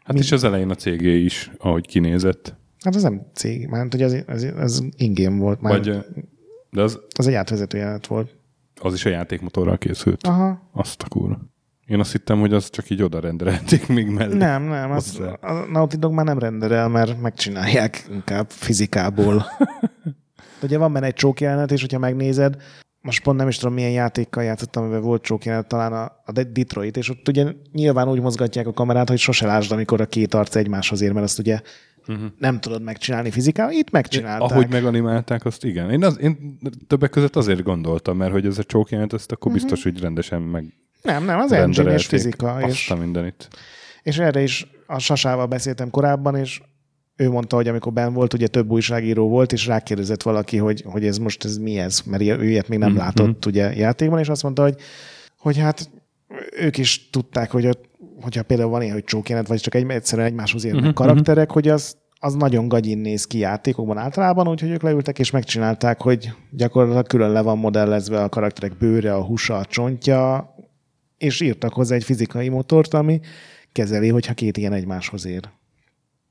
hát 0.03 0.17
és 0.17 0.31
az 0.31 0.43
elején 0.43 0.69
a 0.69 0.75
cégé 0.75 1.17
is, 1.23 1.51
ahogy 1.57 1.87
kinézett. 1.87 2.55
Hát 2.83 2.95
ez 2.95 3.01
nem 3.03 3.21
cég, 3.33 3.67
mert 3.67 3.91
hogy 3.91 4.01
ez, 4.01 4.13
ez, 4.27 4.43
ez 4.43 4.79
ingame 4.97 5.37
volt 5.39 5.61
már. 5.61 5.77
Vagy, 5.77 6.05
de 6.71 6.81
az, 6.81 6.99
Az 7.17 7.27
egy 7.27 7.33
átvezető 7.33 7.77
jelenet 7.77 8.07
volt. 8.07 8.35
az 8.81 8.93
is 8.93 9.05
a 9.05 9.09
játékmotorral 9.09 9.77
készült. 9.77 10.27
Aha. 10.27 10.69
Azt 10.73 11.01
a 11.01 11.07
kurva. 11.07 11.39
Én 11.89 11.99
azt 11.99 12.11
hittem, 12.11 12.39
hogy 12.39 12.53
az 12.53 12.69
csak 12.69 12.89
így 12.89 13.01
oda 13.01 13.19
rendelték 13.19 13.87
még 13.87 14.07
mellé. 14.07 14.35
Nem, 14.37 14.63
nem, 14.63 14.91
az, 14.91 15.17
Hozzá. 15.17 15.31
a 15.31 15.65
Naughty 15.71 15.95
Dog 15.95 16.13
már 16.13 16.25
nem 16.25 16.39
renderel, 16.39 16.87
mert 16.87 17.21
megcsinálják 17.21 18.05
inkább 18.11 18.49
fizikából. 18.49 19.45
De 20.59 20.63
ugye 20.67 20.77
van 20.77 20.93
benne 20.93 21.05
egy 21.05 21.13
csók 21.13 21.39
jelenet, 21.41 21.71
és 21.71 21.81
hogyha 21.81 21.99
megnézed, 21.99 22.55
most 23.01 23.23
pont 23.23 23.37
nem 23.37 23.47
is 23.47 23.57
tudom, 23.57 23.73
milyen 23.73 23.91
játékkal 23.91 24.43
játszottam, 24.43 24.83
amiben 24.83 25.01
volt 25.01 25.21
csók 25.23 25.45
jelenet, 25.45 25.67
talán 25.67 25.93
a, 25.93 26.03
a 26.25 26.31
De- 26.31 26.43
Detroit, 26.43 26.97
és 26.97 27.09
ott 27.09 27.27
ugye 27.27 27.45
nyilván 27.71 28.09
úgy 28.09 28.21
mozgatják 28.21 28.67
a 28.67 28.73
kamerát, 28.73 29.09
hogy 29.09 29.17
sose 29.19 29.45
lásd, 29.45 29.71
amikor 29.71 30.01
a 30.01 30.05
két 30.05 30.33
arc 30.33 30.55
egymáshoz 30.55 31.01
ér, 31.01 31.11
mert 31.11 31.25
azt 31.25 31.39
ugye 31.39 31.61
uh-huh. 32.07 32.25
nem 32.37 32.59
tudod 32.59 32.81
megcsinálni 32.81 33.31
fizikával. 33.31 33.73
Itt 33.73 33.91
megcsinálták. 33.91 34.51
Ahogy 34.51 34.69
meganimálták, 34.69 35.45
azt 35.45 35.63
igen. 35.63 35.91
Én, 35.91 36.03
az, 36.03 36.19
én 36.19 36.57
többek 36.87 37.09
között 37.09 37.35
azért 37.35 37.63
gondoltam, 37.63 38.17
mert 38.17 38.31
hogy 38.31 38.45
ez 38.45 38.57
a 38.57 38.63
csókjelent, 38.63 39.13
ezt 39.13 39.31
akkor 39.31 39.51
Mhm. 39.51 39.59
biztos, 39.61 39.83
hogy 39.83 39.99
rendesen 39.99 40.41
meg 40.41 40.73
Nem, 41.01 41.25
nem, 41.25 41.39
az 41.39 41.51
engine 41.51 41.93
és 41.93 42.05
fizika. 42.05 42.57
És... 42.61 42.65
Azt 42.89 42.99
a 42.99 43.01
mindenit. 43.01 43.47
És 44.03 44.17
erre 44.17 44.41
is 44.41 44.67
a 44.87 44.99
Sasával 44.99 45.45
beszéltem 45.45 45.89
korábban, 45.89 46.35
és 46.35 46.61
ő 47.15 47.29
mondta, 47.29 47.55
hogy 47.55 47.67
amikor 47.67 47.93
ben 47.93 48.13
volt, 48.13 48.33
ugye 48.33 48.47
több 48.47 48.69
újságíró 48.71 49.27
volt, 49.29 49.51
és 49.51 49.65
rákérdezett 49.67 50.21
valaki, 50.21 50.57
hogy, 50.57 50.83
hogy 50.85 51.05
ez 51.05 51.17
most 51.17 51.45
ez 51.45 51.57
mi 51.57 51.77
ez, 51.79 52.01
mert 52.05 52.21
ő 52.21 52.49
ilyet 52.49 52.67
még 52.67 52.79
nem 52.79 52.89
Mhm. 52.89 52.99
látott 52.99 53.45
ugye 53.45 53.73
játékban, 53.75 54.19
és 54.19 54.29
azt 54.29 54.43
mondta, 54.43 54.61
hogy, 54.61 54.75
hogy 55.37 55.57
hát 55.57 55.89
ők 56.59 56.77
is 56.77 57.09
tudták, 57.09 57.51
hogy 57.51 57.65
ott, 57.67 57.83
hogyha 58.21 58.43
például 58.43 58.69
van 58.69 58.81
ilyen, 58.81 58.93
hogy 58.93 59.03
csókjelet, 59.03 59.47
vagy 59.47 59.59
csak 59.59 59.75
egy, 59.75 59.89
egyszerűen 59.89 60.27
egymáshoz 60.27 60.65
érnek 60.65 60.83
Mhm, 60.83 60.93
karakterek, 60.93 61.51
hogy 61.51 61.67
az, 61.67 61.97
az 62.19 62.33
nagyon 62.33 62.67
gagyin 62.67 62.97
néz 62.97 63.25
ki 63.25 63.37
játékokban 63.37 63.97
általában, 63.97 64.47
úgyhogy 64.47 64.69
ők 64.69 64.81
leültek 64.81 65.19
és 65.19 65.31
megcsinálták, 65.31 66.01
hogy 66.01 66.31
gyakorlatilag 66.51 67.07
külön 67.07 67.31
le 67.31 67.41
van 67.41 67.57
modellezve 67.57 68.23
a 68.23 68.29
karakterek 68.29 68.77
bőre, 68.77 69.13
a 69.13 69.23
húsa, 69.23 69.57
a 69.57 69.65
csontja, 69.65 70.53
és 71.19 71.41
írtak 71.41 71.73
hozzá 71.73 71.95
egy 71.95 72.03
fizikai 72.03 72.49
motort, 72.49 72.93
ami 72.93 73.19
kezeli, 73.71 74.09
hogyha 74.09 74.33
két 74.33 74.57
ilyen 74.57 74.73
egymáshoz 74.73 75.25
ér. 75.25 75.49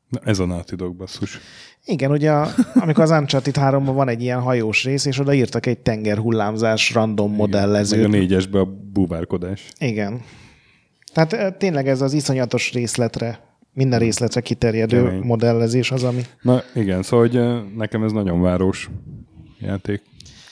Na, 0.09 0.21
ez 0.25 0.39
a 0.39 0.45
Naughty 0.45 0.75
Dog 0.75 0.97
basszus. 0.97 1.39
Igen, 1.85 2.11
ugye 2.11 2.31
a, 2.31 2.49
amikor 2.75 3.03
az 3.03 3.11
Uncharted 3.11 3.57
3 3.57 3.85
van 3.85 4.09
egy 4.09 4.23
ilyen 4.23 4.41
hajós 4.41 4.85
rész, 4.85 5.05
és 5.05 5.19
oda 5.19 5.33
írtak 5.33 5.67
egy 5.67 5.79
tengerhullámzás 5.79 6.93
random 6.93 7.35
modellezőt. 7.35 8.01
Meg 8.01 8.09
a 8.15 8.17
négyesbe 8.17 8.59
a 8.59 8.65
búvárkodás. 8.93 9.69
Igen. 9.79 10.21
Tehát 11.13 11.33
eh, 11.33 11.55
tényleg 11.59 11.89
ez 11.89 12.01
az 12.01 12.13
iszonyatos 12.13 12.73
részletre, 12.73 13.41
minden 13.73 13.99
részletre 13.99 14.41
kiterjedő 14.41 15.05
Kemény. 15.05 15.21
modellezés 15.21 15.91
az, 15.91 16.05
ami... 16.05 16.23
Na 16.43 16.63
igen, 16.75 17.03
szóval 17.03 17.29
hogy 17.29 17.67
nekem 17.77 18.03
ez 18.03 18.13
nagyon 18.13 18.41
város 18.41 18.91
játék. 19.61 20.03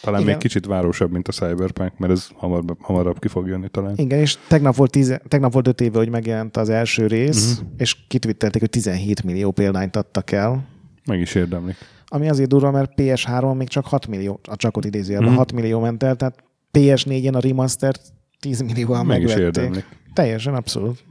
Talán 0.07 0.21
Igen. 0.21 0.33
még 0.33 0.43
kicsit 0.43 0.67
városabb, 0.67 1.11
mint 1.11 1.29
a 1.29 1.33
Cyberpunk, 1.33 1.99
mert 1.99 2.13
ez 2.13 2.29
hamarabb, 2.35 2.77
hamarabb 2.81 3.19
ki 3.19 3.29
fog 3.29 3.47
jönni 3.47 3.69
talán. 3.69 3.93
Igen, 3.97 4.19
és 4.19 4.39
tegnap 4.49 4.75
volt, 4.75 4.91
tíze, 4.91 5.21
tegnap 5.29 5.53
volt 5.53 5.67
öt 5.67 5.81
éve, 5.81 5.99
hogy 5.99 6.09
megjelent 6.09 6.57
az 6.57 6.69
első 6.69 7.07
rész, 7.07 7.45
Mhm. 7.53 7.63
uh-huh. 7.63 7.81
és 7.81 7.97
kitvittelték, 8.09 8.61
hogy 8.61 8.71
17 8.71 9.23
millió 9.23 9.51
példányt 9.51 9.97
adtak 9.97 10.31
el. 10.33 10.65
Meg 11.07 11.21
is 11.21 11.35
érdemlik. 11.35 11.77
Ami 12.07 12.29
azért 12.29 12.49
durva, 12.49 12.71
mert 12.71 12.93
PS3-on 12.97 13.57
még 13.57 13.69
csak 13.69 13.87
6 13.87 14.07
millió, 14.07 14.41
a 14.49 14.57
csakot 14.57 14.85
idézőjelben 14.85 15.29
Mhm. 15.29 15.37
mm. 15.37 15.43
6 15.43 15.53
millió 15.53 15.81
ment 15.81 16.03
el, 16.03 16.17
tehát 16.17 16.45
PS4-en 16.79 17.35
a 17.35 17.41
remaster 17.41 17.95
10 18.41 18.61
millióval 18.61 19.05
Meg 19.05 19.23
is 19.23 19.29
megvették. 19.29 19.57
érdemlik. 19.63 19.85
Teljesen 20.15 20.55
abszolút. 20.55 21.05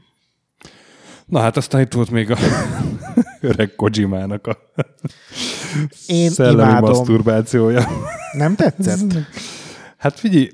Na 1.26 1.39
hát 1.39 1.58
aztán 1.58 1.82
itt 1.82 1.93
volt 1.93 2.12
még 2.12 2.32
a 2.32 2.38
öreg 3.46 3.76
Kojimának 3.76 4.48
a 4.48 4.58
Én 6.08 6.30
szellemi 6.30 6.70
imádom. 6.70 6.89
maszturbációja. 6.89 7.88
Nem 8.32 8.56
tetszett? 8.56 9.14
Hát 9.98 10.20
figyelj, 10.20 10.50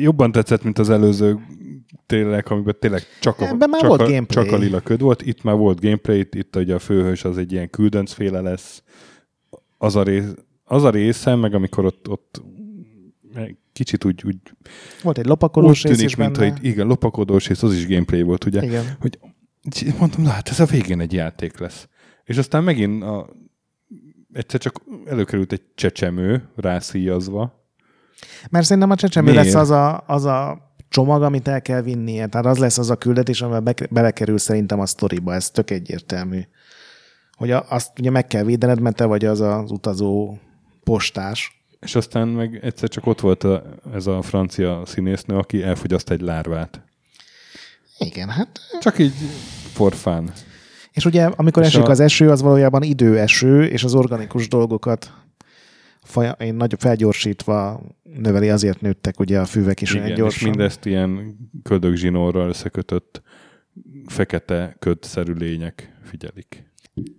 jobban 0.00 0.32
tetszett, 0.32 0.62
mint 0.62 0.78
az 0.78 0.90
előző 0.90 1.38
tényleg, 2.06 2.46
amiben 2.50 2.76
tényleg 2.80 3.02
csak 3.20 3.40
a, 3.40 3.46
Ebben 3.46 3.70
már 3.70 3.80
csak, 3.80 3.88
volt 3.88 4.00
a, 4.00 4.04
gameplay. 4.04 4.44
csak 4.44 4.54
a 4.54 4.58
lila 4.58 4.80
köd 4.80 5.00
volt. 5.00 5.22
Itt 5.26 5.42
már 5.42 5.56
volt 5.56 5.80
gameplay, 5.80 6.18
itt, 6.18 6.34
itt 6.34 6.56
ugye 6.56 6.74
a 6.74 6.78
főhős 6.78 7.24
az 7.24 7.38
egy 7.38 7.52
ilyen 7.52 7.70
küldöncféle 7.70 8.40
lesz. 8.40 8.82
Az 9.78 9.96
a, 9.96 10.02
rész, 10.02 10.34
az 10.64 10.84
a 10.84 10.90
része, 10.90 11.34
meg 11.34 11.54
amikor 11.54 11.84
ott, 11.84 12.08
ott 12.08 12.42
kicsit 13.72 14.04
úgy, 14.04 14.22
úgy, 14.26 14.36
Volt 15.02 15.18
egy 15.18 15.24
úgy 15.24 15.30
lopakolós 15.30 15.82
rész 15.82 16.02
is 16.02 16.16
mint 16.16 16.32
benne. 16.38 16.50
hogy 16.52 16.64
igen, 16.64 16.86
lopakodós 16.86 17.48
rész, 17.48 17.62
az 17.62 17.74
is 17.74 17.86
gameplay 17.86 18.22
volt, 18.22 18.44
ugye? 18.44 18.62
Igen. 18.62 18.84
hogy 19.00 19.18
így 19.82 19.94
mondtam, 19.98 20.22
na 20.22 20.30
hát 20.30 20.48
ez 20.48 20.60
a 20.60 20.64
végén 20.64 21.00
egy 21.00 21.12
játék 21.12 21.58
lesz. 21.58 21.88
És 22.24 22.36
aztán 22.36 22.64
megint 22.64 23.02
a, 23.02 23.28
egyszer 24.32 24.60
csak 24.60 24.82
előkerült 25.06 25.52
egy 25.52 25.62
csecsemő 25.74 26.48
rászíjazva. 26.56 27.68
Mert 28.50 28.64
szerintem 28.64 28.90
a 28.90 28.94
csecsemő 28.94 29.30
Miért? 29.30 29.44
lesz 29.44 29.54
az 29.54 29.70
a, 29.70 30.04
az 30.06 30.24
a 30.24 30.68
csomag, 30.88 31.22
amit 31.22 31.48
el 31.48 31.62
kell 31.62 31.82
vinnie. 31.82 32.26
Tehát 32.26 32.46
az 32.46 32.58
lesz 32.58 32.78
az 32.78 32.90
a 32.90 32.96
küldetés, 32.96 33.42
amivel 33.42 33.60
be, 33.60 33.74
belekerül 33.90 34.38
szerintem 34.38 34.80
a 34.80 34.86
sztoriba. 34.86 35.34
Ez 35.34 35.50
tök 35.50 35.70
egyértelmű. 35.70 36.40
Hogy 37.32 37.50
a, 37.50 37.64
azt 37.68 37.98
ugye 37.98 38.10
meg 38.10 38.26
kell 38.26 38.44
védened, 38.44 38.80
mert 38.80 38.96
te 38.96 39.04
vagy 39.04 39.24
az 39.24 39.40
az 39.40 39.70
utazó 39.70 40.38
postás. 40.84 41.64
És 41.80 41.94
aztán 41.94 42.28
meg 42.28 42.58
egyszer 42.62 42.88
csak 42.88 43.06
ott 43.06 43.20
volt 43.20 43.44
a, 43.44 43.64
ez 43.92 44.06
a 44.06 44.22
francia 44.22 44.82
színésznő, 44.84 45.36
aki 45.36 45.62
elfogyaszt 45.62 46.10
egy 46.10 46.20
lárvát. 46.20 46.84
Igen, 48.04 48.28
hát. 48.28 48.60
Csak 48.80 48.98
így 48.98 49.12
for 49.72 49.94
fun. 49.94 50.30
És 50.92 51.04
ugye, 51.04 51.24
amikor 51.24 51.62
És 51.62 51.68
esik 51.68 51.82
a- 51.86 51.90
az 51.90 52.00
eső, 52.00 52.30
az 52.30 52.40
valójában 52.42 52.82
időeső, 52.82 53.64
és 53.64 53.84
az 53.84 53.94
organikus 53.94 54.48
dolgokat 54.48 55.12
faja, 56.02 56.30
én 56.32 56.54
nagy 56.54 56.74
felgyorsítva 56.78 57.80
növeli, 58.02 58.50
azért 58.50 58.80
nőttek 58.80 59.20
ugye 59.20 59.40
a 59.40 59.44
füvek 59.44 59.80
is 59.80 59.92
olyan 59.94 60.04
Igen, 60.04 60.16
és 60.16 60.22
gyorsan. 60.22 60.48
mindezt 60.48 60.86
ilyen 60.86 61.36
ködögzsinórral 61.62 62.48
összekötött 62.48 63.22
fekete 64.06 64.76
ködszerű 64.78 65.32
lények 65.32 65.96
figyelik. 66.04 66.64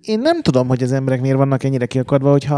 Én 0.02 0.20
nem 0.20 0.42
tudom, 0.42 0.68
hogy 0.68 0.84
az 0.84 0.92
emberek 0.92 1.22
miért 1.22 1.38
vannak 1.38 1.64
ennyire 1.64 1.86
kiakadva, 1.86 2.32
hogyha 2.32 2.56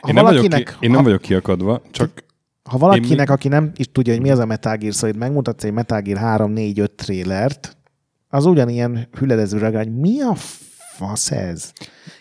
ha 0.00 0.08
Én 0.08 0.14
nem, 0.14 0.24
vagyok 0.24 0.40
valakinek, 0.40 0.64
ki, 0.68 0.84
én 0.84 0.90
nem 0.90 0.98
ha, 0.98 1.04
vagyok 1.04 1.20
kiakadva, 1.20 1.82
csak 1.90 2.24
ha 2.66 2.78
valakinek, 2.78 3.26
én 3.28 3.34
aki 3.34 3.48
nem 3.48 3.72
is 3.76 3.86
tudja, 3.92 4.12
hogy 4.12 4.22
mi 4.22 4.30
az 4.30 4.38
a 4.38 4.46
Metal 4.46 4.76
Gear 4.76 4.92
Solid, 4.92 5.16
megmutatsz 5.16 5.64
egy 5.64 5.72
Metal 5.72 6.00
Gear 6.00 6.18
3, 6.18 6.50
4, 6.52 6.78
5 6.78 6.90
trélert, 6.90 7.76
az 8.28 8.44
ugyanilyen 8.44 9.08
hüledező 9.18 9.58
regány, 9.58 9.88
mi 9.90 10.20
a 10.20 10.34
fasz 10.96 11.30
ez? 11.30 11.72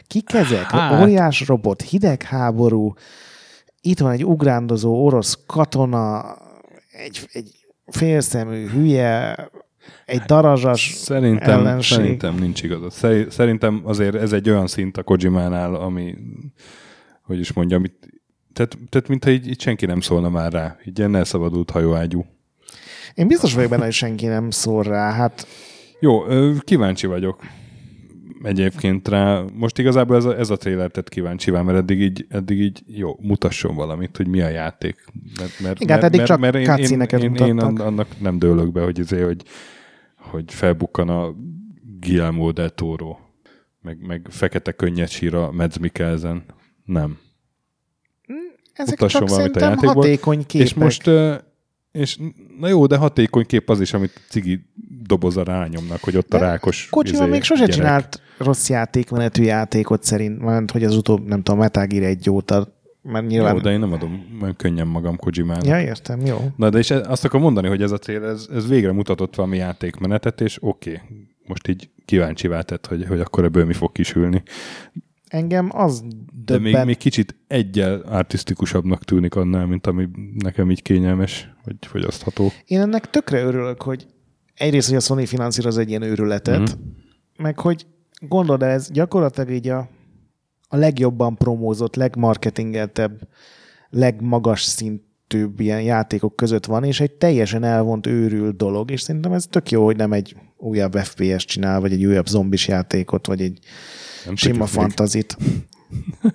Kik 0.07 0.33
ezek? 0.33 0.63
Hát- 0.63 1.01
Óriás 1.01 1.47
robot, 1.47 1.81
hidegháború, 1.81 2.93
itt 3.81 3.99
van 3.99 4.11
egy 4.11 4.25
ugrándozó 4.25 5.05
orosz 5.05 5.37
katona, 5.45 6.23
egy, 6.91 7.29
egy 7.31 7.65
félszemű 7.85 8.67
hülye, 8.67 9.35
egy 10.05 10.19
darazsas 10.21 10.91
Szerintem, 10.93 11.59
ellenség. 11.59 11.97
szerintem 11.97 12.35
nincs 12.35 12.63
igazad. 12.63 12.91
Szeri- 12.91 13.29
Szerintem 13.29 13.81
azért 13.85 14.15
ez 14.15 14.33
egy 14.33 14.49
olyan 14.49 14.67
szint 14.67 14.97
a 14.97 15.03
Kojimánál, 15.03 15.75
ami, 15.75 16.15
hogy 17.21 17.39
is 17.39 17.53
mondjam, 17.53 17.83
itt, 17.83 18.07
tehát, 18.55 18.77
tehát 18.89 19.07
mintha 19.07 19.29
így, 19.29 19.47
így 19.47 19.61
senki 19.61 19.85
nem 19.85 19.99
szólna 19.99 20.29
már 20.29 20.51
rá. 20.51 20.77
Így 20.85 20.97
ilyen 20.97 21.15
elszabadult 21.15 21.71
hajóágyú. 21.71 22.25
Én 23.13 23.27
biztos 23.27 23.53
vagyok 23.53 23.69
benne, 23.69 23.83
hogy 23.83 23.93
senki 23.93 24.25
nem 24.25 24.49
szól 24.49 24.83
rá. 24.83 25.11
Hát 25.11 25.47
Jó, 25.99 26.23
kíváncsi 26.59 27.07
vagyok 27.07 27.43
egyébként 28.43 29.07
rá. 29.07 29.43
Most 29.53 29.77
igazából 29.77 30.15
ez 30.15 30.25
a, 30.25 30.37
ez 30.37 30.49
a 30.49 30.57
trailer 30.57 30.91
tett 30.91 31.09
kíváncsi 31.09 31.51
mert 31.51 31.77
eddig 31.77 32.01
így, 32.01 32.25
eddig 32.29 32.59
így 32.59 32.83
jó, 32.87 33.17
mutasson 33.21 33.75
valamit, 33.75 34.17
hogy 34.17 34.27
mi 34.27 34.41
a 34.41 34.49
játék. 34.49 34.95
Mert, 35.37 35.59
mert, 35.59 35.81
Igen, 35.81 35.99
mert, 35.99 36.13
eddig 36.13 36.25
csak 36.25 36.43
én, 36.43 36.53
én, 36.53 37.01
én, 37.01 37.35
én 37.35 37.53
mutattak. 37.53 37.85
annak 37.85 38.07
nem 38.19 38.39
dőlök 38.39 38.71
be, 38.71 38.83
hogy, 38.83 38.99
izé, 38.99 39.21
hogy, 39.21 39.43
hogy 40.17 40.53
felbukkan 40.53 41.09
a 41.09 41.35
Guillermo 41.99 42.51
del 42.51 42.69
Toro, 42.69 43.17
meg, 43.81 43.97
meg 44.07 44.27
fekete 44.29 44.71
könnyed 44.71 45.09
sír 45.09 45.35
a 45.35 45.51
Mads 45.51 45.77
Mikkelsen. 45.77 46.43
Nem. 46.85 47.17
Ezek 48.75 49.05
csak 49.05 49.29
valamit 49.29 49.55
a 49.55 49.59
játékból. 49.59 49.93
hatékony 49.93 50.45
képek. 50.45 50.67
És 50.67 50.73
most, 50.73 51.09
és 51.91 52.17
na 52.59 52.67
jó, 52.67 52.85
de 52.85 52.97
hatékony 52.97 53.45
kép 53.45 53.69
az 53.69 53.81
is, 53.81 53.93
amit 53.93 54.21
cigi 54.29 54.65
doboza 55.03 55.43
rányomnak, 55.43 56.03
hogy 56.03 56.17
ott 56.17 56.33
a 56.33 56.37
De 56.37 56.45
rákos 56.45 56.87
Kocsival 56.89 57.21
izé, 57.21 57.31
még 57.31 57.43
sose 57.43 57.59
gyerek. 57.65 57.75
csinált 57.75 58.21
rossz 58.37 58.69
játékmenetű 58.69 59.43
játékot 59.43 60.03
szerint, 60.03 60.41
mert 60.41 60.71
hogy 60.71 60.83
az 60.83 60.95
utóbb, 60.95 61.27
nem 61.27 61.41
tudom, 61.43 61.59
Metal 61.59 61.85
Gear 61.85 62.03
egy 62.03 62.29
óta, 62.29 62.73
mert 63.01 63.27
nyilván... 63.27 63.53
Jó, 63.53 63.59
de 63.59 63.71
én 63.71 63.79
nem 63.79 63.93
adom 63.93 64.37
olyan 64.41 64.55
könnyen 64.55 64.87
magam 64.87 65.17
Kojimának. 65.17 65.65
Ja, 65.65 65.81
értem, 65.81 66.25
jó. 66.25 66.37
Na, 66.55 66.69
de 66.69 66.77
és 66.77 66.89
e- 66.89 67.09
azt 67.09 67.25
akarom 67.25 67.43
mondani, 67.43 67.67
hogy 67.67 67.81
ez 67.81 67.91
a 67.91 67.97
cél, 67.97 68.23
ez, 68.23 68.47
ez 68.53 68.67
végre 68.67 68.91
mutatott 68.91 69.35
valami 69.35 69.57
játékmenetet, 69.57 70.41
és 70.41 70.57
oké, 70.61 70.91
okay, 70.91 71.01
most 71.45 71.67
így 71.67 71.89
kíváncsi 72.05 72.47
tett, 72.47 72.85
hogy, 72.85 73.05
hogy 73.07 73.19
akkor 73.19 73.43
ebből 73.43 73.65
mi 73.65 73.73
fog 73.73 73.91
kisülni. 73.91 74.43
Engem 75.35 75.69
az 75.73 76.01
De 76.45 76.57
még, 76.57 76.63
döbben... 76.71 76.85
még 76.85 76.97
kicsit 76.97 77.35
egyel 77.47 77.99
artisztikusabbnak 77.99 79.03
tűnik 79.03 79.35
annál, 79.35 79.65
mint 79.65 79.87
ami 79.87 80.07
nekem 80.37 80.71
így 80.71 80.81
kényelmes, 80.81 81.53
vagy 81.63 81.75
fogyasztható. 81.79 82.51
Én 82.65 82.79
ennek 82.81 83.09
tökre 83.09 83.43
örülök, 83.43 83.81
hogy 83.81 84.05
egyrészt, 84.53 84.87
hogy 84.87 84.97
a 84.97 84.99
Sony 84.99 85.25
finanszíroz 85.27 85.77
egy 85.77 85.89
ilyen 85.89 86.01
őrületet, 86.01 86.59
Mhm. 86.59 86.81
mm. 86.81 87.43
meg 87.43 87.59
hogy 87.59 87.85
gondolod, 88.19 88.63
el, 88.63 88.69
ez 88.69 88.91
gyakorlatilag 88.91 89.49
így 89.51 89.67
a, 89.69 89.89
a 90.67 90.75
legjobban 90.77 91.35
promózott, 91.35 91.95
legmarketingeltebb, 91.95 93.27
legmagas 93.89 94.61
szintűbb 94.61 95.59
ilyen 95.59 95.81
játékok 95.81 96.35
között 96.35 96.65
van, 96.65 96.83
és 96.83 96.99
egy 96.99 97.11
teljesen 97.11 97.63
elvont 97.63 98.07
őrült 98.07 98.57
dolog, 98.57 98.91
és 98.91 99.01
szerintem 99.01 99.31
ez 99.31 99.45
tök 99.49 99.71
jó, 99.71 99.85
hogy 99.85 99.95
nem 99.95 100.13
egy 100.13 100.35
újabb 100.57 100.95
FPS 100.97 101.45
csinál, 101.45 101.79
vagy 101.79 101.91
egy 101.91 102.05
újabb 102.05 102.27
zombis 102.27 102.67
játékot, 102.67 103.27
vagy 103.27 103.41
egy 103.41 103.59
Nem 104.25 104.35
sima 104.35 104.65
fantazit. 104.65 105.37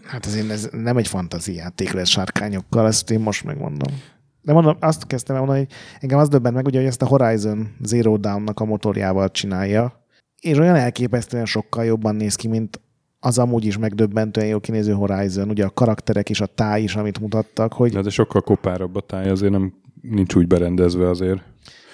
Hát 0.03 0.27
azért 0.27 0.51
ez 0.51 0.69
nem 0.73 0.97
egy 0.97 1.09
fantazi 1.09 1.55
játék 1.55 1.93
lesz 1.93 2.09
sárkányokkal, 2.09 2.87
ezt 2.87 3.11
én 3.11 3.21
most 3.21 3.45
megmondom. 3.45 3.95
De 4.43 4.53
mondom, 4.53 4.77
azt 4.81 5.07
kezdtem 5.07 5.37
el 5.37 5.43
mondani, 5.43 5.67
hogy 5.67 5.77
engem 6.01 6.19
az 6.19 6.29
döbbent 6.29 6.55
meg, 6.55 6.67
ugye, 6.67 6.79
hogy 6.79 6.87
ezt 6.87 7.03
a 7.03 7.07
Horizon 7.07 7.69
Zero 7.83 8.17
Dawn-nak 8.17 8.61
a 8.61 8.65
motorjával 8.65 9.31
csinálja, 9.31 10.05
és 10.41 10.59
olyan 10.59 10.75
elképesztően 10.75 11.47
sokkal 11.47 11.85
jobban 11.85 12.15
néz 12.15 12.35
ki, 12.35 12.49
mint 12.49 12.81
az 13.21 13.39
amúgy 13.39 13.65
is 13.65 13.79
megdöbbentően 13.79 14.47
jó 14.47 14.61
kinéző 14.61 14.93
Horizon, 14.93 15.49
ugye 15.49 15.65
a 15.65 15.71
karakterek 15.71 16.31
és 16.31 16.41
a 16.41 16.47
táj 16.47 16.83
is, 16.83 16.97
amit 16.97 17.21
mutattak, 17.21 17.73
hogy 17.73 17.93
De, 17.93 18.01
de 18.01 18.11
sokkal 18.11 18.41
kopárabb 18.41 18.97
a 18.97 19.01
táj, 19.01 19.29
azért 19.29 19.53
nem 19.53 19.75
nincs 20.01 20.35
úgy 20.35 20.47
berendezve 20.47 21.09
azért. 21.09 21.43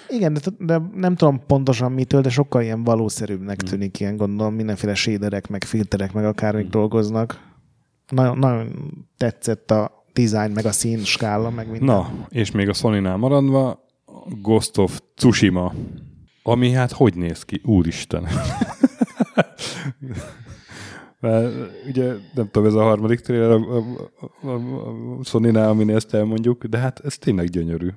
Igen, 0.08 0.32
de, 0.32 0.40
de 0.58 0.82
nem 0.94 1.14
tudom 1.14 1.42
pontosan 1.46 1.92
mitől, 1.92 2.20
de 2.20 2.28
sokkal 2.28 2.62
ilyen 2.62 2.84
valószerűbbnek 2.84 3.56
tűnik, 3.56 4.00
ilyen 4.00 4.16
gondolom, 4.16 4.54
mindenféle 4.54 4.94
shaderek, 4.94 5.48
meg 5.48 5.64
filterek, 5.64 6.12
meg 6.12 6.24
akármik 6.24 6.68
dolgoznak. 6.68 7.54
Nagyon, 8.08 8.38
nagyon 8.38 8.68
tetszett 9.16 9.70
a 9.70 10.04
design, 10.12 10.50
meg 10.50 10.64
a 10.64 10.72
szín 10.72 11.04
skála, 11.04 11.50
meg 11.50 11.70
minden. 11.70 11.94
Na, 11.94 12.10
és 12.28 12.50
még 12.50 12.68
a 12.68 12.72
Sony-nál 12.72 13.16
maradva, 13.16 13.84
Ghost 14.42 14.78
of 14.78 15.00
Tsushima, 15.14 15.72
ami 16.42 16.70
hát 16.70 16.92
hogy 16.92 17.14
néz 17.14 17.42
ki? 17.42 17.60
Úristen! 17.64 18.26
Mert, 21.20 21.54
ugye 21.88 22.12
nem 22.34 22.48
tudom, 22.50 22.68
ez 22.68 22.74
a 22.74 22.82
harmadik 22.82 23.20
trailer 23.20 23.50
a, 23.50 23.54
a, 23.54 23.82
a, 24.48 24.54
a 25.18 25.24
Sony-nál, 25.24 25.68
amin 25.68 25.90
ezt 25.90 26.14
elmondjuk, 26.14 26.64
de 26.64 26.78
hát 26.78 27.00
ez 27.04 27.18
tényleg 27.18 27.48
gyönyörű. 27.48 27.88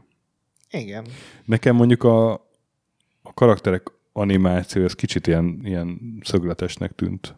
Igen. 0.71 1.05
Nekem 1.45 1.75
mondjuk 1.75 2.03
a, 2.03 2.31
a 3.21 3.33
karakterek 3.33 3.87
animáció, 4.13 4.83
ez 4.83 4.93
kicsit 4.93 5.27
ilyen, 5.27 5.59
ilyen 5.63 5.99
szögletesnek 6.21 6.91
tűnt. 6.95 7.35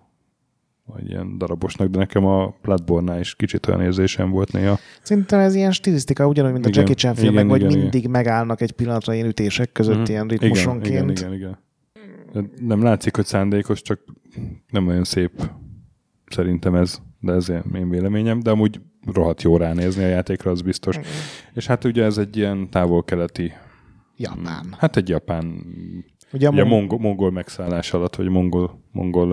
vagy 0.86 1.10
ilyen 1.10 1.38
darabosnak, 1.38 1.88
de 1.88 1.98
nekem 1.98 2.26
a 2.26 2.56
Bloodborne-nál 2.62 3.20
is 3.20 3.36
kicsit 3.36 3.68
olyan 3.68 3.82
érzésem 3.82 4.30
volt 4.30 4.52
néha. 4.52 4.78
Szerintem 5.02 5.40
ez 5.40 5.56
ilyen 5.56 5.72
stilisztika, 5.72 6.28
ugyanúgy, 6.28 6.52
mint 6.52 6.66
a 6.66 6.70
Igen, 6.70 6.80
Jackie 6.80 6.96
Chan 6.96 7.16
filmek, 7.16 7.34
igen, 7.46 7.50
hogy 7.50 7.62
igen, 7.62 7.78
mindig 7.80 8.08
megállnak 8.08 8.62
egy 8.62 8.72
pillanatra 8.72 9.14
ilyen 9.14 9.28
ütések 9.28 9.72
között, 9.72 9.96
Mhm. 9.98 10.06
ilyen 10.12 10.26
Igen, 10.26 10.38
ritmusonként. 10.38 10.88
igen, 10.96 11.10
igen, 11.10 11.34
igen. 11.34 11.58
De 12.34 12.50
Nem 12.66 12.82
látszik, 12.84 13.16
hogy 13.16 13.26
szándékos, 13.26 13.82
csak 13.82 14.00
nem 14.70 14.88
olyan 14.88 15.04
szép 15.04 15.32
szerintem 16.26 16.76
ez, 16.76 17.00
de 17.20 17.32
ez 17.34 17.50
én 17.50 17.64
én 17.76 17.90
véleményem, 17.90 18.40
de 18.40 18.50
amúgy 18.50 18.82
rohadt 19.06 19.42
jó 19.42 19.58
ránézni 19.58 20.04
a 20.04 20.08
játékra, 20.08 20.52
az 20.52 20.62
biztos. 20.62 20.98
Mhm. 20.98 21.06
És 21.54 21.66
hát 21.68 21.84
ugye 21.84 22.04
ez 22.04 22.18
egy 22.18 22.38
ilyen 22.38 22.70
távol-keleti, 22.70 23.54
Japán. 24.18 24.76
hát 24.78 24.98
egy 24.98 25.10
japán, 25.10 25.64
Ugye 26.34 26.48
a 26.48 26.52
ugye 26.52 26.64
mong- 26.64 26.72
mongol, 26.90 27.00
mongol 27.00 27.32
megszállás 27.32 27.94
alatt, 27.94 28.16
vagy 28.16 28.28
mongol, 28.30 28.80
mongol, 28.92 29.32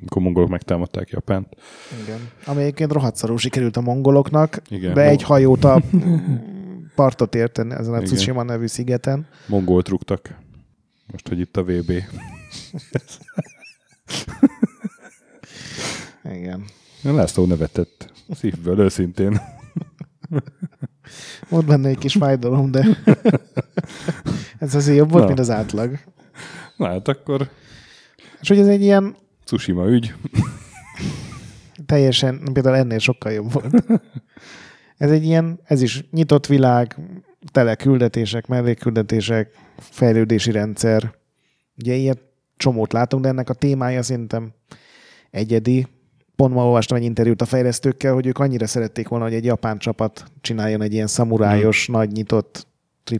amikor 0.00 0.22
mongolok 0.22 0.48
megtámadták 0.48 1.08
Japánt. 1.08 1.56
Igen. 2.02 2.18
Ami 2.46 2.62
egyébként 2.62 2.92
rohadt 2.92 3.16
szarul 3.16 3.38
sikerült 3.38 3.76
a 3.76 3.80
mongoloknak, 3.80 4.60
Igen. 4.68 4.94
de 4.94 5.00
egy 5.02 5.22
hajót 5.22 5.64
a 5.64 5.82
partot 6.94 7.34
érten 7.34 7.72
ezen 7.72 7.92
a 7.92 7.96
Igen. 7.96 8.08
Tsushima 8.08 8.42
nevű 8.42 8.66
szigeten. 8.66 9.26
Mongolt 9.46 9.88
rúgtak. 9.88 10.38
Most, 11.12 11.28
hogy 11.28 11.38
itt 11.40 11.56
a 11.56 11.62
VB. 11.64 11.92
Igen. 16.34 16.64
László 17.02 17.46
nevetett. 17.46 18.11
Szívből, 18.34 18.78
őszintén. 18.78 19.40
Volt 21.48 21.66
benne 21.66 21.88
egy 21.88 21.98
kis 21.98 22.12
fájdalom, 22.12 22.70
de 22.70 22.86
ez 24.58 24.74
azért 24.74 24.96
jobb 24.96 25.10
volt, 25.10 25.22
Na. 25.22 25.26
mint 25.26 25.38
az 25.40 25.50
átlag. 25.50 25.98
Na 26.76 26.86
hát 26.88 27.08
akkor 27.08 27.50
És 28.40 28.48
hogy 28.48 28.58
ez 28.58 28.66
egy 28.66 28.82
ilyen 28.82 29.16
Tsushima 29.44 29.86
ügy. 29.88 30.14
teljesen, 31.86 32.40
például 32.52 32.76
ennél 32.76 32.98
sokkal 32.98 33.32
jobb 33.32 33.52
volt. 33.52 33.84
Ez 34.96 35.10
egy 35.10 35.24
ilyen, 35.24 35.60
ez 35.64 35.82
is 35.82 36.04
nyitott 36.10 36.46
világ, 36.46 36.96
tele 37.52 37.74
küldetések, 37.74 38.46
mellékküldetések, 38.46 39.50
fejlődési 39.78 40.50
rendszer. 40.50 41.14
Ugye 41.78 41.94
ilyet 41.94 42.20
csomót 42.56 42.92
látunk, 42.92 43.22
de 43.22 43.28
ennek 43.28 43.50
a 43.50 43.54
témája 43.54 44.02
szerintem 44.02 44.52
egyedi. 45.30 45.86
Pont 46.42 46.54
ma 46.54 46.64
olvastam 46.64 46.96
egy 46.96 47.04
interjút 47.04 47.42
a 47.42 47.44
fejlesztőkkel, 47.44 48.14
hogy 48.14 48.26
ők 48.26 48.38
annyira 48.38 48.66
szerették 48.66 49.08
volna, 49.08 49.24
hogy 49.24 49.34
egy 49.34 49.44
japán 49.44 49.78
csapat 49.78 50.24
csináljon 50.40 50.82
egy 50.82 50.92
ilyen 50.92 51.06
szamurájos, 51.06 51.86
nagy 51.86 52.10
nyitott 52.10 52.66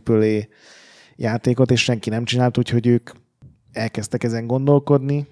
AAA 0.05 0.39
játékot, 1.15 1.71
és 1.71 1.83
senki 1.83 2.09
nem 2.09 2.25
csinált, 2.25 2.57
úgyhogy 2.57 2.87
ők 2.87 3.09
elkezdtek 3.71 4.23
ezen 4.23 4.47
gondolkodni, 4.47 5.27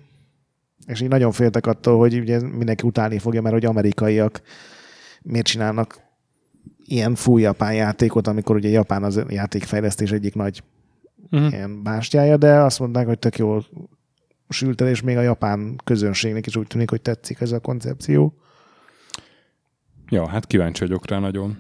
és 0.86 1.02
így 1.02 1.08
nagyon 1.08 1.32
féltek 1.32 1.66
attól, 1.66 1.98
hogy 1.98 2.20
ugye 2.20 2.42
mindenki 2.42 2.88
utálni 2.88 3.20
fogja, 3.20 3.42
mert 3.42 3.54
hogy 3.54 3.66
amerikaiak 3.66 4.42
miért 5.22 5.46
csinálnak 5.46 6.00
ilyen 6.86 7.16
full 7.16 7.40
japán 7.40 7.74
játékot, 7.74 8.28
amikor 8.28 8.56
ugye 8.56 8.70
Japán 8.70 9.04
az 9.04 9.22
játékfejlesztés 9.28 10.12
egyik 10.12 10.36
nagy 10.36 10.64
Uh-huh. 11.32 11.52
ilyen 11.52 11.84
bástyája, 11.84 12.38
de 12.38 12.54
azt 12.54 12.80
mondták, 12.80 13.08
hogy 13.08 13.20
tök 13.20 13.38
jól 13.38 13.66
sült 14.52 14.82
el, 14.82 14.88
és 14.88 15.02
még 15.02 15.18
a 15.18 15.22
japán 15.22 15.76
közönségnek 15.84 16.46
is 16.46 16.56
úgy 16.56 16.68
tűnik, 16.68 16.90
hogy 16.90 17.02
tetszik 17.02 17.42
ez 17.42 17.52
a 17.52 17.60
koncepció. 17.60 18.34
Ja, 20.10 20.28
hát 20.28 20.48
kíváncsi 20.48 20.86
vagyok 20.86 21.08
rá 21.08 21.20
nagyon. 21.20 21.58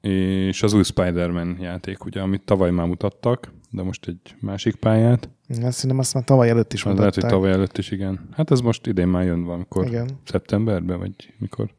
És 0.00 0.62
az 0.62 0.72
új 0.72 0.82
Spider-Man 0.82 1.56
játék, 1.60 2.04
ugye, 2.04 2.20
amit 2.20 2.42
tavaly 2.42 2.70
már 2.70 2.86
mutattak, 2.86 3.52
de 3.70 3.82
most 3.82 4.08
egy 4.08 4.34
másik 4.40 4.74
pályát. 4.74 5.28
Azt 5.48 5.72
szerintem 5.72 5.98
azt 5.98 6.14
már 6.14 6.24
tavaly 6.24 6.48
előtt 6.48 6.72
is 6.72 6.84
Az 6.84 6.84
lehet, 6.84 6.98
hogy 6.98 7.06
mutatták. 7.06 7.30
tavaly 7.30 7.50
előtt 7.50 7.78
is, 7.78 7.90
igen. 7.90 8.28
Hát 8.32 8.50
ez 8.50 8.60
most 8.60 8.86
idén 8.86 9.08
már 9.08 9.24
jön 9.24 9.44
valamikor. 9.44 9.86
Igen. 9.86 10.08
Szeptemberben, 10.24 10.98
vagy 10.98 11.34
mikor? 11.38 11.74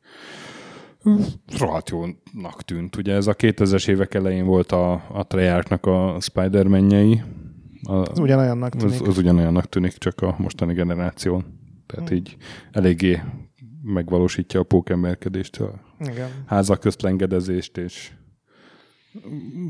Rohadt 1.59 1.89
jónak 1.89 2.63
tűnt. 2.65 2.95
Ugye 2.95 3.13
ez 3.13 3.27
a 3.27 3.35
2000-es 3.35 3.87
évek 3.87 4.13
elején 4.13 4.45
volt 4.45 4.71
a, 4.71 4.91
a 4.93 5.27
Treyarchnak 5.27 5.85
a 5.85 6.17
Spider-Man-jei. 6.19 7.21
A, 7.83 7.93
Az 7.95 8.19
ugyanolyannak 8.19 8.75
az, 8.75 8.81
tűnik. 8.81 9.07
az 9.07 9.17
ugyanolyannak 9.17 9.65
tűnik, 9.69 9.97
csak 9.97 10.21
a 10.21 10.35
mostani 10.37 10.73
generáción. 10.73 11.45
Tehát 11.85 12.11
így 12.11 12.37
eléggé 12.71 13.21
megvalósítja 13.83 14.59
a 14.59 14.63
pókemberkedést, 14.63 15.57
a 15.57 15.73
Igen. 15.99 16.29
házak 16.45 16.79
közt 16.79 17.01
lengedezést, 17.01 17.77
és 17.77 18.11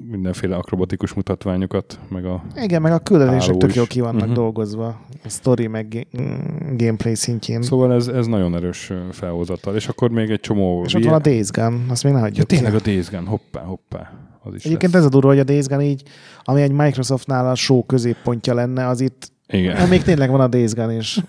mindenféle 0.10 0.56
akrobatikus 0.56 1.14
mutatványokat, 1.14 2.00
meg 2.10 2.26
a... 2.26 2.44
Igen, 2.56 2.82
meg 2.82 2.92
a 2.92 3.00
küldetések 3.00 3.58
tök 3.58 3.76
jól 3.76 3.88
ki 3.88 4.00
vannak 4.02 4.26
Mhm. 4.26 4.34
dolgozva. 4.34 4.88
A 5.24 5.30
story 5.30 5.68
meg 5.68 6.08
mm, 6.22 6.76
gameplay 6.78 7.16
szintjén. 7.16 7.62
Szóval 7.62 7.94
ez, 7.94 8.08
ez 8.08 8.26
nagyon 8.28 8.56
erős 8.56 8.90
ö, 8.90 9.00
felhozatal. 9.12 9.76
És 9.76 9.88
akkor 9.88 10.10
még 10.12 10.30
egy 10.30 10.40
csomó... 10.40 10.84
és 10.86 10.94
ott 10.94 11.04
van 11.04 11.14
a 11.14 11.20
Days 11.20 11.52
Gone, 11.52 11.78
azt 11.90 12.04
még 12.04 12.12
ne 12.14 12.18
ja, 12.20 12.24
hagyjuk 12.24 12.46
tényleg 12.48 12.72
ki. 12.72 12.78
a 12.78 12.82
Days 12.82 13.10
Gone, 13.10 13.28
hoppá, 13.30 13.62
hoppá. 13.62 14.12
Az 14.48 14.56
is 14.56 14.66
Egyébként 14.66 14.92
lesz. 14.92 15.02
ez 15.02 15.08
a 15.08 15.12
durva, 15.12 15.28
hogy 15.28 15.40
a 15.40 15.44
Days 15.44 15.66
Gone 15.66 15.84
így, 15.84 16.04
ami 16.44 16.62
egy 16.62 16.72
Microsoftnál 16.72 17.50
a 17.50 17.56
show 17.56 17.86
középpontja 17.86 18.54
lenne, 18.54 18.88
az 18.88 19.02
itt, 19.02 19.32
Igen. 19.48 19.88
még 19.88 20.02
tényleg 20.04 20.30
van 20.30 20.40
a 20.42 20.48
Days 20.48 20.74
Gone 20.74 20.94
is. 20.96 21.20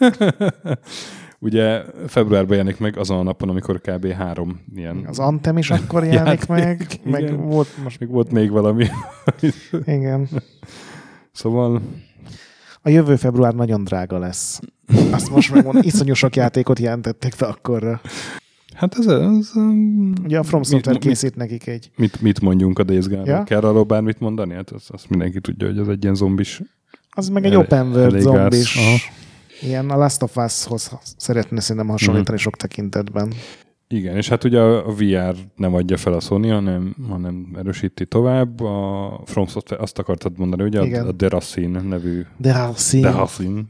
Ugye 1.41 1.83
februárban 2.07 2.57
jelenik 2.57 2.79
meg 2.79 2.97
azon 2.99 3.19
a 3.19 3.23
napon, 3.23 3.49
amikor 3.49 3.81
kb. 3.81 4.12
három 4.12 4.61
ilyen... 4.75 5.05
Az 5.09 5.19
Anthem 5.19 5.59
is 5.59 5.71
akkor 5.71 6.05
jelenik 6.05 6.45
Játék, 6.47 6.49
meg, 6.49 6.99
igen. 7.05 7.11
meg 7.31 7.41
volt 7.41 7.69
most, 7.83 8.01
Még 8.01 8.09
volt 8.09 8.31
még 8.33 8.51
valami. 8.51 8.87
igen. 9.85 10.29
Szóval 11.33 11.83
A 12.83 12.89
jövő 12.89 13.16
február 13.16 13.55
nagyon 13.55 13.85
drága 13.85 14.19
lesz. 14.19 14.61
Azt 15.11 15.31
most 15.31 15.55
megmondom, 15.55 15.83
iszonyú 15.85 16.14
sok 16.14 16.37
játékot 16.37 16.79
jelentettek 16.79 17.35
be 17.39 17.47
akkorra. 17.47 18.01
Hát 18.79 18.99
ez, 18.99 19.07
ez 19.07 19.51
Ugye 20.24 20.39
a 20.39 20.43
From 20.43 20.62
Software 20.62 20.93
mit, 20.93 21.05
mit, 21.05 21.12
készít 21.12 21.37
nekik 21.37 21.66
egy... 21.66 21.91
mit, 21.97 22.20
mit 22.20 22.41
mondjunk 22.41 22.79
a 22.79 22.83
Days 22.83 23.07
Gone-ról? 23.07 23.26
Ja? 23.29 23.43
Kell 23.45 23.61
arról 23.61 23.83
bármit 23.85 24.20
mondani? 24.20 24.55
Hát 24.55 24.70
azt, 24.70 24.91
azt 24.91 25.09
mindenki 25.09 25.41
tudja, 25.41 25.66
hogy 25.66 25.79
ez 25.79 25.89
egy 25.89 26.03
ilyen 26.03 26.14
zombis. 26.14 26.62
Az 27.11 27.29
meg 27.29 27.45
egy 27.45 27.53
El- 27.53 27.59
open 27.59 27.87
world 27.91 28.20
zombis. 28.20 28.76
Aha. 28.76 28.97
Ilyen 29.61 29.91
a 29.91 29.97
Last 29.97 30.22
of 30.22 30.37
Us-hoz 30.37 30.91
szeretne 31.16 31.61
szerintem 31.61 31.91
hasonlítani 31.91 32.37
Mhm. 32.37 32.43
sok 32.45 32.57
tekintetben. 32.57 33.33
Igen, 33.89 34.16
és 34.16 34.29
hát 34.29 34.45
ugye 34.45 34.61
a 34.61 34.93
VR 34.93 35.35
nem 35.57 35.74
adja 35.74 35.97
fel 35.97 36.12
a 36.12 36.20
Sony, 36.20 36.51
hanem, 36.51 36.95
hanem 37.09 37.49
erősíti 37.57 38.07
tovább. 38.07 38.61
A 38.61 39.20
From 39.24 39.47
Software 39.47 39.83
azt 39.83 39.99
akartad 39.99 40.39
mondani, 40.39 40.62
ugye? 40.62 40.83
Igen. 40.85 41.07
A, 41.07 41.12
Deracine 41.12 41.81
nevű 41.81 42.22
De 42.37 42.70
szín. 42.74 43.01
Deracine. 43.01 43.61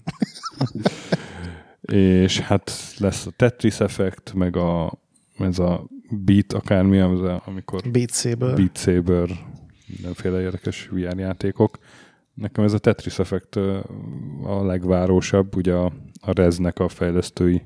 És 1.93 2.41
hát 2.41 2.73
lesz 2.99 3.27
a 3.27 3.31
Tetris 3.37 3.81
effekt, 3.81 4.35
meg 4.35 4.57
a, 4.57 4.93
ez 5.39 5.59
a 5.59 5.85
Beat 6.11 6.53
akármi, 6.53 6.99
az 6.99 7.41
amikor 7.45 7.81
Beat 7.91 8.11
Saber. 8.15 8.55
Beat 8.55 8.77
Saber, 8.79 9.29
mindenféle 9.87 10.41
érdekes 10.41 10.89
VR 10.93 11.19
játékok. 11.19 11.79
Nekem 12.35 12.65
ez 12.65 12.73
a 12.73 12.79
Tetris 12.79 13.19
effekt 13.19 13.57
a 14.45 14.65
legvárósabb, 14.65 15.57
ugye 15.57 15.73
a, 15.73 15.93
a 16.21 16.33
Reznek 16.33 16.79
a 16.79 16.89
fejlesztői, 16.89 17.63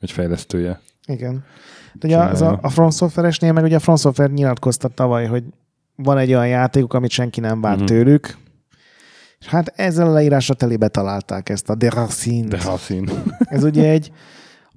vagy 0.00 0.10
fejlesztője. 0.10 0.80
Igen. 1.06 1.44
De 1.92 2.06
ugye 2.06 2.18
az 2.18 2.40
a, 2.42 2.58
a 2.62 2.68
From 2.68 2.90
Software-esnél 2.90 3.52
meg 3.52 3.64
ugye 3.64 3.76
a 3.76 3.80
From 3.80 3.96
Software 3.96 4.32
nyilatkozta 4.32 4.88
tavaly, 4.88 5.26
hogy 5.26 5.44
van 5.96 6.18
egy 6.18 6.28
olyan 6.28 6.48
játékuk, 6.48 6.94
amit 6.94 7.10
senki 7.10 7.40
nem 7.40 7.60
vár 7.60 7.76
Mhm. 7.76 7.84
tőlük, 7.84 8.36
és 9.44 9.50
hát 9.50 9.72
ezzel 9.76 10.06
a 10.06 10.12
leírásra 10.12 10.54
telébe 10.54 10.88
találták 10.88 11.48
ezt 11.48 11.70
a 11.70 11.74
Deracine. 11.74 12.48
Deracine. 12.48 13.12
Ez 13.38 13.64
ugye 13.64 13.88
egy 13.88 14.12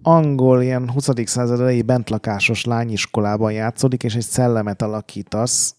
angol, 0.01 0.61
ilyen 0.61 0.91
20. 0.91 1.09
század 1.25 1.59
elejé 1.59 1.81
bentlakásos 1.81 2.65
lányiskolában 2.65 3.51
játszódik, 3.51 4.03
és 4.03 4.15
egy 4.15 4.23
szellemet 4.25 4.81
alakítasz, 4.81 5.75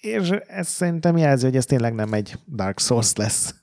és 0.00 0.30
ez 0.30 0.68
szerintem 0.68 1.16
jelzi, 1.16 1.44
hogy 1.44 1.56
ez 1.56 1.64
tényleg 1.64 1.94
nem 1.94 2.12
egy 2.12 2.38
Dark 2.54 2.78
Souls 2.78 3.12
lesz. 3.16 3.54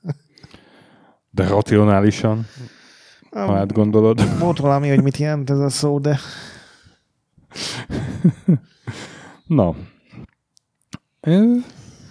De 1.29 1.47
racionálisan, 1.47 2.47
ha 3.31 3.57
átgondolod. 3.57 4.39
Volt 4.39 4.59
valami, 4.59 4.89
hogy 4.89 5.03
mit 5.03 5.17
jelent 5.17 5.49
ez 5.49 5.59
a 5.59 5.69
szó, 5.69 5.99
de 5.99 6.19
Na. 9.47 9.75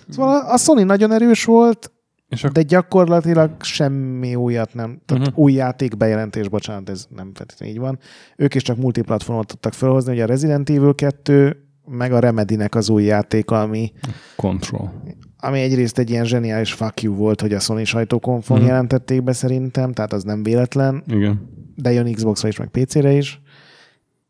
Szóval 0.09 0.41
a 0.41 0.57
Sony 0.57 0.87
nagyon 0.87 1.13
erős 1.13 1.45
volt, 1.45 1.93
És 2.29 2.41
akkor 2.43 2.53
de 2.55 2.63
gyakorlatilag 2.63 3.51
semmi 3.63 4.35
újat 4.35 4.75
nem. 4.75 5.01
Tehát 5.07 5.27
Mhm. 5.27 5.41
új 5.41 5.53
játék 5.53 5.97
bejelentés, 5.97 6.49
bocsánat, 6.49 6.89
ez 6.91 7.07
nem 7.17 7.31
feltétlenül 7.35 7.75
így 7.75 7.81
van. 7.81 7.99
Ők 8.37 8.55
is 8.55 8.63
csak 8.63 8.77
multiplatformot 8.77 9.47
tudtak 9.47 9.73
felhozni, 9.73 10.13
ugye 10.13 10.23
a 10.23 10.27
Resident 10.27 10.71
Evil 10.71 10.95
2, 10.95 11.63
meg 11.87 12.13
a 12.13 12.19
Remedy-nek 12.19 12.75
az 12.75 12.89
új 12.89 13.03
játéka, 13.05 13.61
ami, 13.61 13.93
Control. 14.37 15.03
ami 15.37 15.61
egyrészt 15.61 15.99
egy 15.99 16.11
ilyen 16.11 16.25
zseniális 16.25 16.73
fuck 16.73 17.03
you 17.03 17.15
volt, 17.15 17.41
hogy 17.41 17.53
a 17.53 17.59
Sony 17.61 17.85
sajtókonfon 17.85 18.59
Mhm. 18.59 18.67
jelentették 18.67 19.23
be 19.23 19.33
szerintem, 19.33 19.93
tehát 19.93 20.13
az 20.13 20.23
nem 20.23 20.43
véletlen, 20.43 21.03
Igen. 21.07 21.49
de 21.77 21.93
jön 21.93 22.13
Xbox-ra 22.15 22.49
is, 22.49 22.59
meg 22.59 22.69
PC-re 22.69 23.13
is. 23.13 23.41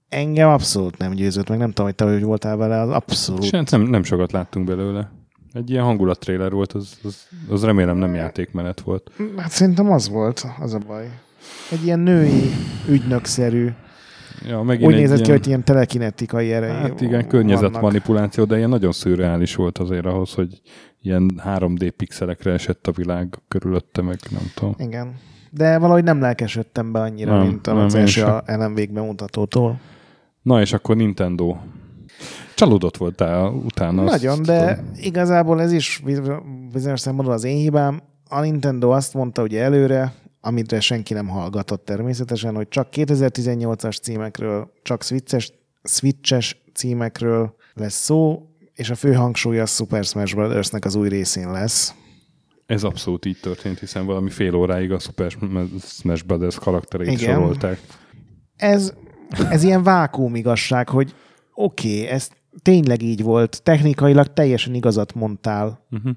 Engem 0.08 0.48
abszolút 0.48 0.98
nem 0.98 1.10
győzött, 1.12 1.48
meg 1.48 1.58
nem 1.58 1.68
tudom, 1.68 1.86
hogy 1.86 1.94
te 1.94 2.04
hogy 2.04 2.22
voltál 2.22 2.56
vele, 2.56 2.80
az 2.80 2.90
abszolút. 2.90 3.42
És 3.42 3.50
hát 3.50 3.70
nem, 3.70 3.82
nem 3.82 4.02
sokat 4.02 4.32
láttunk 4.32 4.66
belőle. 4.66 5.10
Egy 5.58 5.70
ilyen 5.70 5.84
hangulat-trailer 5.84 6.50
volt, 6.50 6.72
az, 6.72 6.98
az, 7.02 7.26
az 7.48 7.64
remélem 7.64 7.96
nem 7.96 8.14
játékmenet 8.14 8.80
volt. 8.80 9.10
Hát 9.36 9.50
szerintem 9.50 9.90
az 9.90 10.08
volt, 10.08 10.46
az 10.60 10.74
a 10.74 10.78
baj. 10.86 11.10
Egy 11.70 11.84
ilyen 11.84 11.98
női 11.98 12.50
ügynökszerű. 12.88 13.68
Ja, 14.46 14.60
Úgy 14.60 14.80
nézett 14.80 15.20
ki, 15.20 15.30
hogy 15.30 15.46
ilyen 15.46 15.64
telekinetikai 15.64 16.52
erejé 16.52 16.72
Hát 16.72 17.00
igen, 17.00 17.28
környezetmanipuláció, 17.28 18.44
de 18.44 18.56
ilyen 18.56 18.68
nagyon 18.68 18.92
szürreális 18.92 19.54
volt 19.54 19.78
azért 19.78 20.06
ahhoz, 20.06 20.32
hogy 20.32 20.60
ilyen 21.02 21.40
3D 21.44 21.92
pixelekre 21.96 22.52
esett 22.52 22.86
a 22.86 22.92
világ 22.92 23.38
körülötte, 23.48 24.02
meg 24.02 24.18
nem 24.30 24.50
tudom. 24.54 24.74
Igen. 24.78 25.14
De 25.50 25.78
valahogy 25.78 26.04
nem 26.04 26.20
lelkesedtem 26.20 26.92
be 26.92 27.00
annyira, 27.00 27.36
nem, 27.36 27.46
mint 27.46 27.66
az 27.66 27.94
első 27.94 28.26
elem 28.44 28.74
végbemutatótól. 28.74 29.80
Na 30.42 30.60
és 30.60 30.72
akkor 30.72 30.96
Nintendo. 30.96 31.56
Csalódott 32.58 32.96
voltál 32.96 33.50
utána. 33.50 34.02
Nagyon, 34.02 34.42
de 34.42 34.74
tudom. 34.74 34.90
igazából 34.96 35.60
ez 35.60 35.72
is 35.72 36.02
bizonyos 36.72 37.00
szempontból 37.00 37.34
az 37.34 37.44
én 37.44 37.56
hibám. 37.56 38.02
A 38.28 38.40
Nintendo 38.40 38.90
azt 38.90 39.14
mondta 39.14 39.42
ugye 39.42 39.62
előre, 39.62 40.14
amit 40.40 40.80
senki 40.80 41.14
nem 41.14 41.28
hallgatott 41.28 41.84
természetesen, 41.84 42.54
hogy 42.54 42.68
csak 42.68 42.88
2018-as 42.92 44.00
címekről, 44.02 44.72
csak 44.82 45.02
switches, 45.02 45.52
switches 45.82 46.62
címekről 46.74 47.54
lesz 47.74 47.94
szó, 47.94 48.46
és 48.74 48.90
a 48.90 48.94
fő 48.94 49.12
hangsúly 49.12 49.60
a 49.60 49.66
Super 49.66 50.04
Smash 50.04 50.34
bros 50.34 50.70
az 50.80 50.94
új 50.94 51.08
részén 51.08 51.50
lesz. 51.50 51.94
Ez 52.66 52.84
abszolút 52.84 53.26
így 53.26 53.38
történt, 53.40 53.78
hiszen 53.78 54.06
valami 54.06 54.30
fél 54.30 54.54
óráig 54.54 54.92
a 54.92 54.98
Super 54.98 55.30
Smash 55.80 56.24
Brothers 56.24 56.58
karaktereit 56.58 57.20
Igen. 57.20 57.34
sorolták. 57.34 57.80
Ez, 58.56 58.92
ez 59.50 59.62
ilyen 59.62 59.82
vákum 59.82 60.34
igazság, 60.34 60.88
hogy 60.88 61.14
oké, 61.54 62.00
okay, 62.00 62.06
ez 62.06 62.28
tényleg 62.62 63.02
így 63.02 63.22
volt, 63.22 63.62
technikailag 63.62 64.32
teljesen 64.32 64.74
igazat 64.74 65.14
mondtál. 65.14 65.86
Uh-huh. 65.90 66.12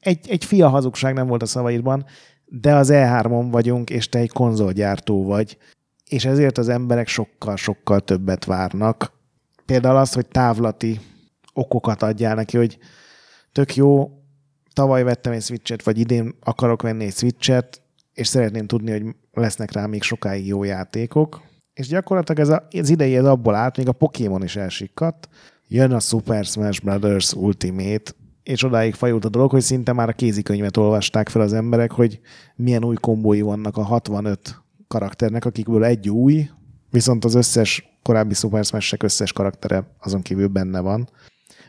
Egy, 0.00 0.28
egy 0.28 0.44
fia 0.44 0.68
hazugság 0.68 1.14
nem 1.14 1.26
volt 1.26 1.42
a 1.42 1.46
szavaidban, 1.46 2.04
de 2.46 2.74
az 2.74 2.88
E3-on 2.92 3.48
vagyunk, 3.50 3.90
és 3.90 4.08
te 4.08 4.18
egy 4.18 4.30
konzolgyártó 4.30 5.24
vagy, 5.24 5.58
és 6.08 6.24
ezért 6.24 6.58
az 6.58 6.68
emberek 6.68 7.08
sokkal-sokkal 7.08 8.00
többet 8.00 8.44
várnak. 8.44 9.12
Például 9.66 9.96
az, 9.96 10.12
hogy 10.12 10.26
távlati 10.26 11.00
okokat 11.52 12.02
adjál 12.02 12.34
neki, 12.34 12.56
hogy 12.56 12.78
tök 13.52 13.76
jó, 13.76 14.10
tavaly 14.72 15.02
vettem 15.02 15.32
egy 15.32 15.42
switchet, 15.42 15.84
vagy 15.84 15.98
idén 15.98 16.34
akarok 16.40 16.82
venni 16.82 17.04
egy 17.04 17.14
switchet, 17.14 17.82
és 18.12 18.26
szeretném 18.26 18.66
tudni, 18.66 18.90
hogy 18.90 19.14
lesznek 19.32 19.72
rá 19.72 19.86
még 19.86 20.02
sokáig 20.02 20.46
jó 20.46 20.64
játékok. 20.64 21.42
És 21.74 21.88
gyakorlatilag 21.88 22.40
ez 22.40 22.48
a, 22.48 22.68
az 22.80 22.88
idei 22.88 23.16
ez 23.16 23.24
abból 23.24 23.54
állt, 23.54 23.76
még 23.76 23.88
a 23.88 23.92
Pokémon 23.92 24.42
is 24.42 24.56
elsikkadt, 24.56 25.28
jön 25.70 25.92
a 25.92 26.00
Super 26.00 26.44
Smash 26.44 26.82
Brothers 26.82 27.32
Ultimate, 27.32 28.12
és 28.42 28.64
odáig 28.64 28.94
fajult 28.94 29.24
a 29.24 29.28
dolog, 29.28 29.50
hogy 29.50 29.60
szinte 29.60 29.92
már 29.92 30.08
a 30.08 30.12
kézikönyvet 30.12 30.76
olvasták 30.76 31.28
fel 31.28 31.42
az 31.42 31.52
emberek, 31.52 31.92
hogy 31.92 32.20
milyen 32.56 32.84
új 32.84 32.94
kombói 32.94 33.40
vannak 33.40 33.76
a 33.76 33.82
65 33.82 34.62
karakternek, 34.88 35.44
akikből 35.44 35.84
egy 35.84 36.08
új, 36.08 36.48
viszont 36.90 37.24
az 37.24 37.34
összes 37.34 37.98
korábbi 38.02 38.34
Super 38.34 38.64
smash 38.64 38.94
összes 38.98 39.32
karaktere 39.32 39.96
azon 39.98 40.22
kívül 40.22 40.48
benne 40.48 40.80
van. 40.80 41.08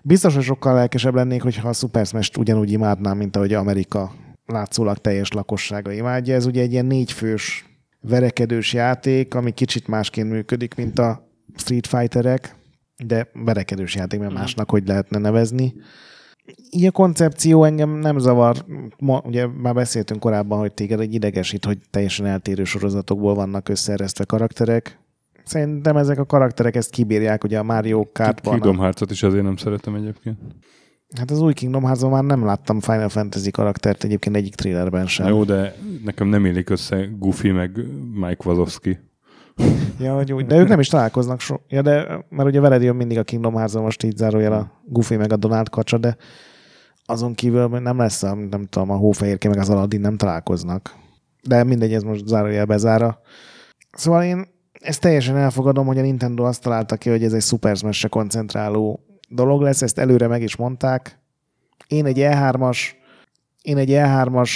Biztos, 0.03 0.35
hogy 0.35 0.43
sokkal 0.43 0.73
lelkesebb 0.73 1.15
lennék, 1.15 1.41
hogyha 1.41 1.69
a 1.69 1.73
Super 1.73 2.05
Smash-t 2.05 2.37
ugyanúgy 2.37 2.71
imádnám, 2.71 3.17
mint 3.17 3.35
ahogy 3.35 3.53
Amerika 3.53 4.11
látszólag 4.45 4.97
teljes 4.97 5.31
lakossága 5.31 5.91
imádja. 5.91 6.35
Ez 6.35 6.45
ugye 6.45 6.61
egy 6.61 6.71
ilyen 6.71 6.85
négyfős 6.85 7.65
verekedős 7.99 8.73
játék, 8.73 9.33
ami 9.33 9.51
kicsit 9.51 9.87
másként 9.87 10.29
működik, 10.29 10.75
mint 10.75 10.99
a 10.99 11.27
Street 11.55 11.87
Fighterek, 11.87 12.55
de 13.05 13.29
verekedős 13.33 13.95
játék, 13.95 14.19
mert 14.19 14.31
mhm. 14.31 14.39
másnak 14.39 14.69
hogy 14.69 14.87
lehetne 14.87 15.17
nevezni. 15.17 15.73
Így 16.69 16.85
a 16.85 16.91
koncepció 16.91 17.63
engem 17.63 17.89
nem 17.89 18.17
zavar. 18.17 18.65
Ma, 18.99 19.21
ugye 19.25 19.47
már 19.47 19.73
beszéltünk 19.73 20.19
korábban, 20.19 20.59
hogy 20.59 20.73
téged 20.73 20.99
egy 20.99 21.13
idegesít, 21.13 21.65
hogy 21.65 21.77
teljesen 21.89 22.25
eltérő 22.25 22.63
sorozatokból 22.63 23.35
vannak 23.35 23.69
összeeresztve 23.69 24.23
karakterek. 24.23 24.99
Szerintem 25.43 25.97
ezek 25.97 26.19
a 26.19 26.25
karakterek 26.25 26.75
ezt 26.75 26.89
kibírják, 26.89 27.43
ugye 27.43 27.59
a 27.59 27.63
Mario 27.63 28.05
Kartban. 28.13 28.53
Kingdom 28.53 28.77
Hearts-ot 28.77 29.11
is 29.11 29.23
azért 29.23 29.43
nem 29.43 29.55
szeretem 29.55 29.95
egyébként. 29.95 30.37
Hát 31.17 31.31
az 31.31 31.41
új 31.41 31.53
Kingdom 31.53 31.83
hearts 31.83 32.01
már 32.01 32.23
nem 32.23 32.45
láttam 32.45 32.79
Final 32.79 33.09
Fantasy 33.09 33.51
karaktert 33.51 34.03
egyébként 34.03 34.35
egyik 34.35 34.55
trailerben 34.55 35.07
sem. 35.07 35.27
jó, 35.27 35.43
de 35.43 35.75
nekem 36.03 36.27
nem 36.27 36.45
élik 36.45 36.69
össze 36.69 37.09
Goofy 37.17 37.51
meg 37.51 37.79
Mike 38.13 38.43
Wazowski. 38.49 38.99
Ja, 39.99 40.16
hogy 40.16 40.34
úgy, 40.34 40.45
de 40.45 40.57
ők 40.57 40.68
nem 40.68 40.80
is 40.80 40.88
találkoznak 40.88 41.39
so. 41.39 41.55
Ja, 41.68 41.82
de 41.82 42.26
mert 42.30 42.49
ugye 42.49 42.59
veled 42.59 42.84
jön 42.84 42.95
mindig 42.95 43.18
a 43.18 43.24
Kingdom 43.24 43.53
hearts 43.53 43.74
most 43.74 44.03
így 44.03 44.18
zárójel 44.18 44.53
a 44.53 44.72
Goofy 44.86 45.16
meg 45.16 45.32
a 45.32 45.36
Donald 45.36 45.70
kacsa, 45.70 45.97
de 45.97 46.18
azon 47.05 47.34
kívül 47.34 47.68
nem 47.68 47.97
lesz 47.97 48.24
a, 48.24 48.36
nem 48.36 48.66
tudom, 48.66 48.89
a 48.89 48.95
hófehérke 48.95 49.49
meg 49.49 49.57
az 49.57 49.70
Aladdin 49.70 50.01
nem 50.01 50.18
találkoznak. 50.18 50.95
De 51.43 51.64
mindegy, 51.64 51.93
ez 51.93 52.03
most 52.03 52.28
zárójel 52.28 52.66
bezára. 52.66 53.20
Szóval 53.91 54.24
én 54.24 54.47
ezt 54.72 55.01
teljesen 55.01 55.38
elfogadom, 55.38 55.86
hogy 55.86 55.97
a 55.97 56.01
Nintendo 56.01 56.43
azt 56.43 56.62
találta 56.62 56.95
ki, 56.95 57.09
hogy 57.09 57.24
ez 57.24 57.34
egy 57.34 57.41
Super 57.41 57.78
smash 57.78 58.09
koncentráló 58.09 58.99
dolog 59.30 59.62
lesz, 59.62 59.82
ezt 59.82 59.99
előre 59.99 60.28
meg 60.28 60.41
is 60.41 60.55
mondták. 60.55 61.20
Én 61.88 62.05
egy 62.05 62.18
E3-as, 62.20 62.78
én 63.62 63.78
egy 63.78 63.89
E3-as 63.91 64.51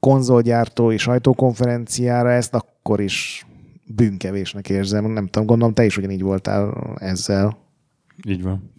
konzolgyártói 0.00 0.96
sajtókonferenciára 0.96 2.30
ezt 2.30 2.54
akkor 2.54 3.00
is 3.00 3.46
bűnkevésnek 3.94 4.68
érzem. 4.68 5.04
Nem 5.04 5.26
tudom, 5.26 5.46
gondolom 5.46 5.74
te 5.74 5.84
is 5.84 5.96
ugyanígy 5.96 6.22
voltál 6.22 6.94
ezzel. 6.98 7.58
Így 8.28 8.42
van. 8.42 8.72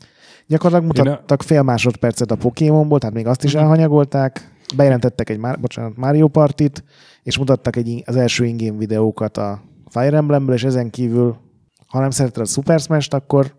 Gyakorlatilag 0.47 0.95
mutattak 0.95 1.43
fél 1.43 1.61
másodpercet 1.61 2.31
a 2.31 2.35
Pokémonból, 2.35 2.99
tehát 2.99 3.15
még 3.15 3.27
azt 3.27 3.43
is 3.43 3.53
mhm. 3.53 3.61
elhanyagolták. 3.61 4.55
Bejelentettek 4.75 5.29
egy 5.29 5.39
bocsánat, 5.39 5.97
Mario 5.97 6.27
Partit, 6.27 6.83
és 7.23 7.37
mutattak 7.37 7.75
egy, 7.75 8.03
az 8.05 8.15
első 8.15 8.45
ingame 8.45 8.77
videókat 8.77 9.37
a 9.37 9.61
Fire 9.89 10.17
Emblemből, 10.17 10.55
és 10.55 10.63
ezen 10.63 10.89
kívül, 10.89 11.37
ha 11.87 11.99
nem 11.99 12.09
szereted 12.09 12.41
a 12.41 12.45
Super 12.45 12.79
Smash-t, 12.79 13.13
akkor 13.13 13.55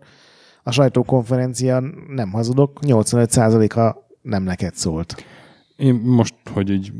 a 0.63 0.71
sajtókonferencia, 0.71 1.83
nem 2.07 2.31
hazudok, 2.31 2.79
85%-a 2.81 3.97
nem 4.21 4.43
neked 4.43 4.75
szólt. 4.75 5.23
Én 5.75 5.95
most, 5.95 6.35
hogy 6.53 6.69
így 6.69 6.91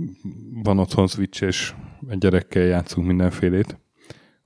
van 0.63 0.79
otthon 0.79 1.07
Switch, 1.07 1.43
és 1.43 1.73
egy 2.09 2.17
gyerekkel 2.17 2.63
játszunk 2.63 3.07
mindenfélét, 3.07 3.79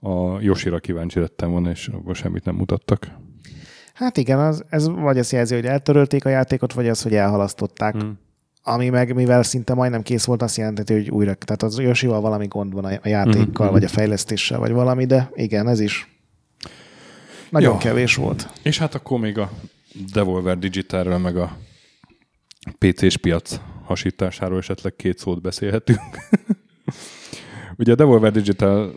a 0.04 0.42
Yoshira 0.42 0.80
kíváncsi 0.80 1.20
lettem 1.20 1.52
volna, 1.52 1.70
és 1.70 1.88
abban 1.88 2.14
semmit 2.14 2.46
nem 2.46 2.56
mutattak. 2.56 3.08
Hát 3.94 4.18
igen, 4.18 4.40
az, 4.40 4.64
ez 4.70 4.88
vagy 4.88 5.18
azt 5.18 5.32
jelzi, 5.32 5.56
hogy 5.56 5.66
eltörölték 5.66 6.26
a 6.26 6.30
játékot, 6.30 6.74
vagy 6.74 6.90
az, 6.90 7.02
hogy 7.02 7.16
elhalasztották. 7.16 7.94
Hmm. 7.94 8.20
Ami 8.64 8.90
meg, 8.90 9.16
mivel 9.16 9.44
szinte 9.44 9.74
majdnem 9.74 10.02
kész 10.02 10.26
volt, 10.26 10.42
azt 10.42 10.58
jelenti, 10.58 10.94
hogy 10.94 11.10
újra, 11.10 11.34
tehát 11.34 11.64
az 11.64 11.80
Yoshival 11.80 12.22
valami 12.22 12.48
gond 12.48 12.74
van 12.74 12.86
a 12.86 13.08
játékkal, 13.08 13.66
hmm. 13.66 13.76
vagy 13.76 13.84
a 13.84 13.88
fejlesztéssel, 13.88 14.60
vagy 14.60 14.72
valami, 14.72 15.06
de 15.06 15.32
igen, 15.34 15.68
ez 15.68 15.80
is 15.80 16.08
nagyon 17.50 17.72
Jó. 17.72 17.78
kevés 17.78 18.16
volt. 18.16 18.50
És 18.64 18.78
hát 18.78 18.96
akkor 18.96 19.20
még 19.20 19.38
a 19.38 19.52
Devolver 20.14 20.60
Digitalről, 20.60 21.18
meg 21.18 21.38
a 21.38 21.58
PC-s 22.78 23.18
piac 23.18 23.60
hasításáról 23.84 24.58
esetleg 24.58 24.96
két 24.96 25.18
szót 25.18 25.42
beszélhetünk. 25.42 26.00
Ugye 27.78 27.92
a 27.92 27.96
Devolver 27.96 28.32
Digital 28.32 28.94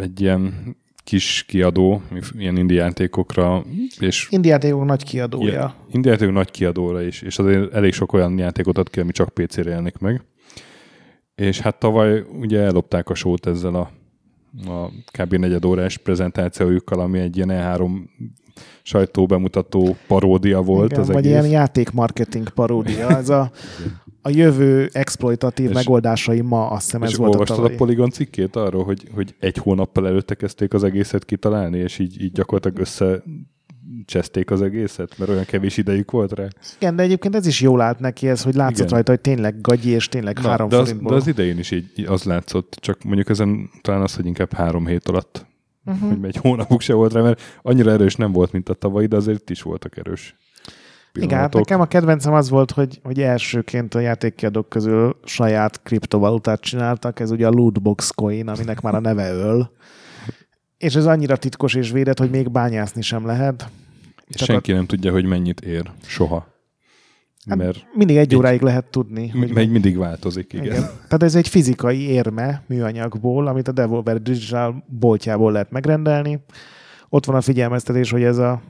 egy 0.00 0.20
ilyen 0.20 0.76
kis 1.04 1.44
kiadó, 1.48 2.02
ilyen 2.38 2.56
indie 2.56 2.82
játékokra. 2.82 3.64
És 3.98 4.28
indie 4.30 4.50
játékok 4.50 4.84
nagy 4.84 5.04
kiadója. 5.04 5.52
Ilyen, 5.52 5.72
indie 5.90 6.10
játékok 6.10 6.34
nagy 6.34 6.50
kiadóra 6.50 7.02
is, 7.02 7.22
és 7.22 7.38
azért 7.38 7.72
elég 7.72 7.92
sok 7.92 8.12
olyan 8.12 8.38
játékot 8.38 8.78
ad 8.78 8.90
ki, 8.90 9.00
ami 9.00 9.12
csak 9.12 9.28
PC-re 9.28 9.70
élnek 9.70 9.98
meg. 9.98 10.22
És 11.34 11.60
hát 11.60 11.78
tavaly 11.78 12.24
ugye 12.40 12.60
ellopták 12.60 13.08
a 13.08 13.14
sót 13.14 13.46
ezzel 13.46 13.74
a 13.74 13.90
a 14.66 14.90
kb. 15.18 15.34
negyed 15.34 15.64
órás 15.64 15.96
prezentációjukkal, 15.96 17.00
ami 17.00 17.18
egy 17.18 17.36
ilyen 17.36 17.48
E3 17.52 17.90
sajtóbemutató 18.82 19.96
paródia 20.06 20.60
volt. 20.62 20.90
Igen, 20.90 21.00
az 21.00 21.06
vagy 21.06 21.16
egész. 21.16 21.30
ilyen 21.30 21.46
játékmarketing 21.46 22.48
paródia. 22.48 23.08
Ez 23.16 23.28
a, 23.28 23.50
a 24.22 24.28
jövő 24.30 24.90
exploitatív 24.92 25.68
és, 25.68 25.74
megoldásai 25.74 26.40
ma, 26.40 26.70
azt 26.70 26.84
hiszem 26.84 27.02
ez 27.02 27.16
volt 27.16 27.32
olvastad 27.32 27.64
a, 27.64 27.72
a 27.72 27.76
Polygon 27.76 28.10
cikkét 28.10 28.56
arról, 28.56 28.84
hogy, 28.84 29.08
hogy 29.14 29.34
egy 29.40 29.56
hónappal 29.56 30.06
előtte 30.06 30.34
kezdték 30.34 30.74
az 30.74 30.84
egészet 30.84 31.24
kitalálni, 31.24 31.78
és 31.78 31.98
így, 31.98 32.22
így 32.22 32.32
gyakorlatilag 32.32 32.78
össze 32.78 33.22
cseszték 34.04 34.50
az 34.50 34.62
egészet, 34.62 35.18
mert 35.18 35.30
olyan 35.30 35.44
kevés 35.44 35.76
idejük 35.76 36.10
volt 36.10 36.32
rá. 36.32 36.46
Igen, 36.76 36.96
de 36.96 37.02
egyébként 37.02 37.34
ez 37.34 37.46
is 37.46 37.60
jól 37.60 37.80
állt 37.80 37.98
neki 37.98 38.28
ez, 38.28 38.42
hogy 38.42 38.54
látszott 38.54 38.78
Igen. 38.78 38.88
rajta, 38.88 39.10
hogy 39.10 39.20
tényleg 39.20 39.60
gagyi, 39.60 39.90
és 39.90 40.08
tényleg 40.08 40.38
Na, 40.42 40.48
három 40.48 40.68
de 40.68 40.76
az, 40.76 40.82
forintból. 40.82 41.12
De 41.12 41.16
az 41.16 41.26
idején 41.26 41.58
is 41.58 41.70
így 41.70 42.04
az 42.06 42.22
látszott, 42.22 42.76
csak 42.80 43.02
mondjuk 43.02 43.28
ezen 43.28 43.70
talán 43.80 44.02
az, 44.02 44.14
hogy 44.14 44.26
inkább 44.26 44.52
három 44.52 44.86
hét 44.86 45.08
alatt, 45.08 45.46
uh-huh. 45.88 46.08
hogy 46.08 46.24
egy 46.24 46.36
hónapuk 46.36 46.80
se 46.80 46.94
volt 46.94 47.12
rá, 47.12 47.20
mert 47.22 47.40
annyira 47.62 47.90
erős 47.90 48.16
nem 48.16 48.32
volt, 48.32 48.52
mint 48.52 48.68
a 48.68 48.74
tavalyi, 48.74 49.06
de 49.06 49.16
azért 49.16 49.40
itt 49.40 49.50
is 49.50 49.62
voltak 49.62 49.96
erős 49.96 50.36
pillanatok. 51.12 51.30
Igen, 51.30 51.38
hát 51.38 51.54
nekem 51.54 51.80
a 51.80 51.86
kedvencem 51.86 52.32
az 52.32 52.50
volt, 52.50 52.70
hogy, 52.70 53.00
hogy 53.02 53.20
elsőként 53.20 53.94
a 53.94 54.00
játékkiadók 54.00 54.68
közül 54.68 55.16
saját 55.24 55.82
kriptovalutát 55.82 56.60
csináltak, 56.60 57.20
ez 57.20 57.30
ugye 57.30 57.46
a 57.46 57.50
Lootbox 57.50 58.10
Coin, 58.10 58.48
aminek 58.48 58.80
már 58.80 58.94
a 58.94 59.00
neve 59.00 59.32
öl. 59.32 59.70
És 60.78 60.94
ez 60.94 61.06
annyira 61.06 61.36
titkos 61.36 61.74
és 61.74 61.90
védett, 61.90 62.18
hogy 62.18 62.30
még 62.30 62.50
bányászni 62.50 63.02
sem 63.02 63.26
lehet. 63.26 63.70
És 64.26 64.34
Csak 64.34 64.48
senki 64.48 64.72
a... 64.72 64.74
nem 64.74 64.86
tudja, 64.86 65.12
hogy 65.12 65.24
mennyit 65.24 65.60
ér. 65.60 65.90
Soha. 66.06 66.46
Mert 67.56 67.86
Mindig 67.94 68.16
egy 68.16 68.34
óráig 68.36 68.60
lehet 68.60 68.84
tudni. 68.90 69.30
m- 69.34 69.52
megy 69.54 69.70
mindig 69.70 69.96
változik, 69.98 70.52
igen. 70.52 70.64
Igen. 70.64 70.82
Tehát 70.82 71.22
ez 71.22 71.34
egy 71.34 71.48
fizikai 71.48 72.00
érme 72.00 72.62
műanyagból, 72.66 73.46
amit 73.46 73.68
a 73.68 73.72
Devolver 73.72 74.22
Digital 74.22 74.84
boltjából 74.86 75.52
lehet 75.52 75.70
megrendelni. 75.70 76.44
Ott 77.08 77.24
van 77.24 77.36
a 77.36 77.40
figyelmeztetés, 77.40 78.10
hogy 78.10 78.22
ez 78.22 78.38
a 78.38 78.60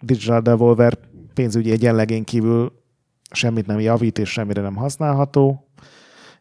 Digital 0.00 0.40
Devolver 0.40 0.98
pénzügyi 1.34 1.70
egyenlegén 1.70 2.24
kívül 2.24 2.72
semmit 3.30 3.66
nem 3.66 3.80
javít 3.80 4.18
és 4.18 4.28
semmire 4.30 4.60
nem 4.60 4.74
használható, 4.76 5.68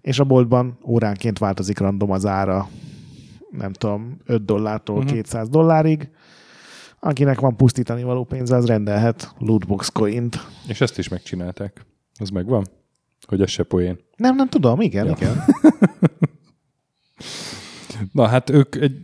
és 0.02 0.20
a 0.20 0.24
boltban 0.24 0.78
óránként 0.86 1.38
változik 1.40 1.80
random 1.80 2.12
az 2.12 2.26
ára, 2.26 2.68
nem 3.58 3.74
tudom, 3.74 4.18
5 4.26 4.46
dollártól 4.46 4.96
Mhm. 4.96 5.04
uh-huh. 5.06 5.22
200 5.22 5.50
dollárig. 5.50 6.10
Akinek 7.06 7.40
van 7.40 7.56
pusztítani 7.56 8.04
való 8.04 8.24
pénze, 8.24 8.56
az 8.56 8.66
rendelhet 8.66 9.34
lootbox 9.38 9.90
coint. 9.90 10.40
És 10.68 10.82
ezt 10.82 10.98
is 10.98 11.08
megcsinálták. 11.08 11.86
Az 12.20 12.30
megvan? 12.30 12.68
Hogy 13.28 13.42
ez 13.42 13.50
se 13.50 13.64
poén. 13.64 14.00
Nem, 14.16 14.36
nem 14.36 14.50
tudom, 14.50 14.82
igen, 14.82 15.06
Ja. 15.06 15.16
igen. 15.18 15.42
Na 18.12 18.28
hát 18.28 18.50
ők 18.50 18.76
egy, 18.76 18.98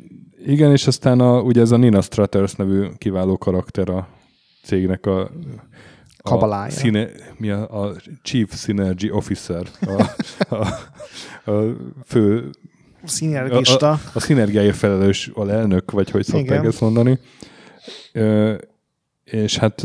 igen, 0.45 0.71
és 0.71 0.88
aztán 0.88 1.19
a, 1.19 1.41
ugye 1.41 1.61
ez 1.61 1.71
a 1.71 1.77
Nina 1.77 2.01
Stratters 2.01 2.53
nevű 2.53 2.88
kiváló 2.97 3.38
karakter 3.38 3.89
a 3.89 4.07
cégnek 4.63 5.05
a, 5.05 5.19
a 5.21 5.30
Kabalája. 6.17 6.71
Színe, 6.71 7.07
mi 7.38 7.49
a, 7.49 7.84
a 7.84 7.95
Chief 8.21 8.55
Synergy 8.55 9.09
Officer, 9.09 9.67
a, 9.81 10.05
a, 10.55 10.67
a 11.51 11.76
fő 12.05 12.49
Szinergista. 13.03 13.89
A, 13.89 13.93
a, 13.93 13.99
a 14.13 14.19
szinergiáért 14.19 14.76
felelős 14.76 15.30
alelnök, 15.34 15.91
vagy 15.91 16.11
hogy 16.11 16.26
szokták 16.26 16.57
Igen. 16.57 16.65
ezt 16.65 16.81
mondani. 16.81 17.19
Ö, 18.11 18.56
és 19.23 19.57
hát 19.57 19.84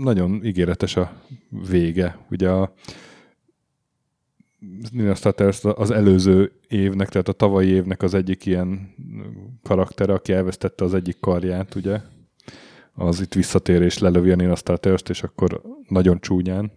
nagyon 0.00 0.44
ígéretes 0.44 0.96
a 0.96 1.12
vége. 1.68 2.18
Ugye 2.30 2.48
a 2.50 2.72
Nina 4.90 5.14
Staters 5.14 5.64
az 5.64 5.90
előző 5.90 6.52
évnek, 6.68 7.08
tehát 7.08 7.28
a 7.28 7.32
tavalyi 7.32 7.68
évnek 7.68 8.02
az 8.02 8.14
egyik 8.14 8.46
ilyen 8.46 8.94
karaktere, 9.62 10.12
aki 10.12 10.32
elvesztette 10.32 10.84
az 10.84 10.94
egyik 10.94 11.20
karját, 11.20 11.74
ugye? 11.74 12.00
Az 12.94 13.20
itt 13.20 13.34
visszatér 13.34 13.82
és 13.82 13.98
lelövi 13.98 14.30
a 14.30 14.36
Nina 14.36 14.56
Staters-t, 14.56 15.08
és 15.08 15.22
akkor 15.22 15.62
nagyon 15.88 16.20
csúnyán. 16.20 16.72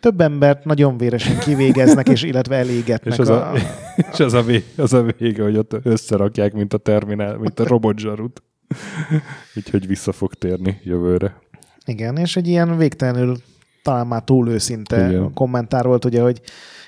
Több 0.00 0.20
embert 0.20 0.64
nagyon 0.64 0.96
véresen 0.96 1.38
kivégeznek, 1.38 2.08
és 2.08 2.22
illetve 2.22 2.56
elégetnek. 2.56 3.12
És 3.12 3.18
az 3.18 3.28
a, 3.28 3.50
a, 3.50 3.56
és 4.12 4.20
az 4.20 4.32
a, 4.32 4.42
vé, 4.42 4.64
az 4.76 4.92
a 4.92 5.02
vége, 5.02 5.42
hogy 5.42 5.56
ott 5.56 5.76
összerakják, 5.82 6.52
mint 6.52 6.74
a 6.74 6.78
terminál, 6.78 7.36
mint 7.36 7.60
a 7.60 7.66
robotzsarut. 7.66 8.42
Úgyhogy 9.56 9.86
vissza 9.86 10.12
fog 10.12 10.34
térni 10.34 10.80
jövőre. 10.84 11.36
Igen, 11.84 12.16
és 12.16 12.36
egy 12.36 12.48
ilyen 12.48 12.76
végtelenül 12.76 13.36
talán 13.82 14.06
már 14.06 14.22
túl 14.22 14.48
őszinte 14.48 15.08
Igen. 15.08 15.32
kommentár 15.34 15.84
volt, 15.84 16.04
ugye, 16.04 16.22
hogy 16.22 16.40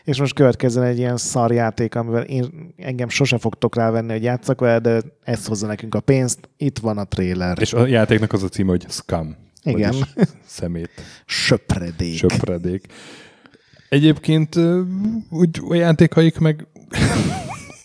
és 0.04 0.18
most 0.18 0.34
következzen 0.34 0.82
egy 0.82 0.98
ilyen 0.98 1.16
szarjáték, 1.16 1.94
amivel 1.94 2.22
én, 2.22 2.74
engem 2.76 3.08
sose 3.08 3.38
fogtok 3.38 3.76
rávenni, 3.76 4.12
hogy 4.12 4.22
játszak 4.22 4.60
vele, 4.60 4.78
de 4.78 5.00
ez 5.24 5.46
hozza 5.46 5.66
nekünk 5.66 5.94
a 5.94 6.00
pénzt, 6.00 6.48
itt 6.56 6.78
van 6.78 6.98
a 6.98 7.04
trailer. 7.04 7.58
És 7.60 7.72
a 7.72 7.86
játéknak 7.86 8.32
az 8.32 8.42
a 8.42 8.48
címe, 8.48 8.70
hogy 8.70 8.86
Scum. 8.88 9.36
Igen. 9.62 9.94
Szemét, 10.46 10.90
Söpredék. 11.26 12.16
söpredék. 12.16 12.86
Egyébként 13.88 14.56
úgy 15.30 15.60
a 15.68 15.74
játékaik 15.74 16.38
meg 16.38 16.66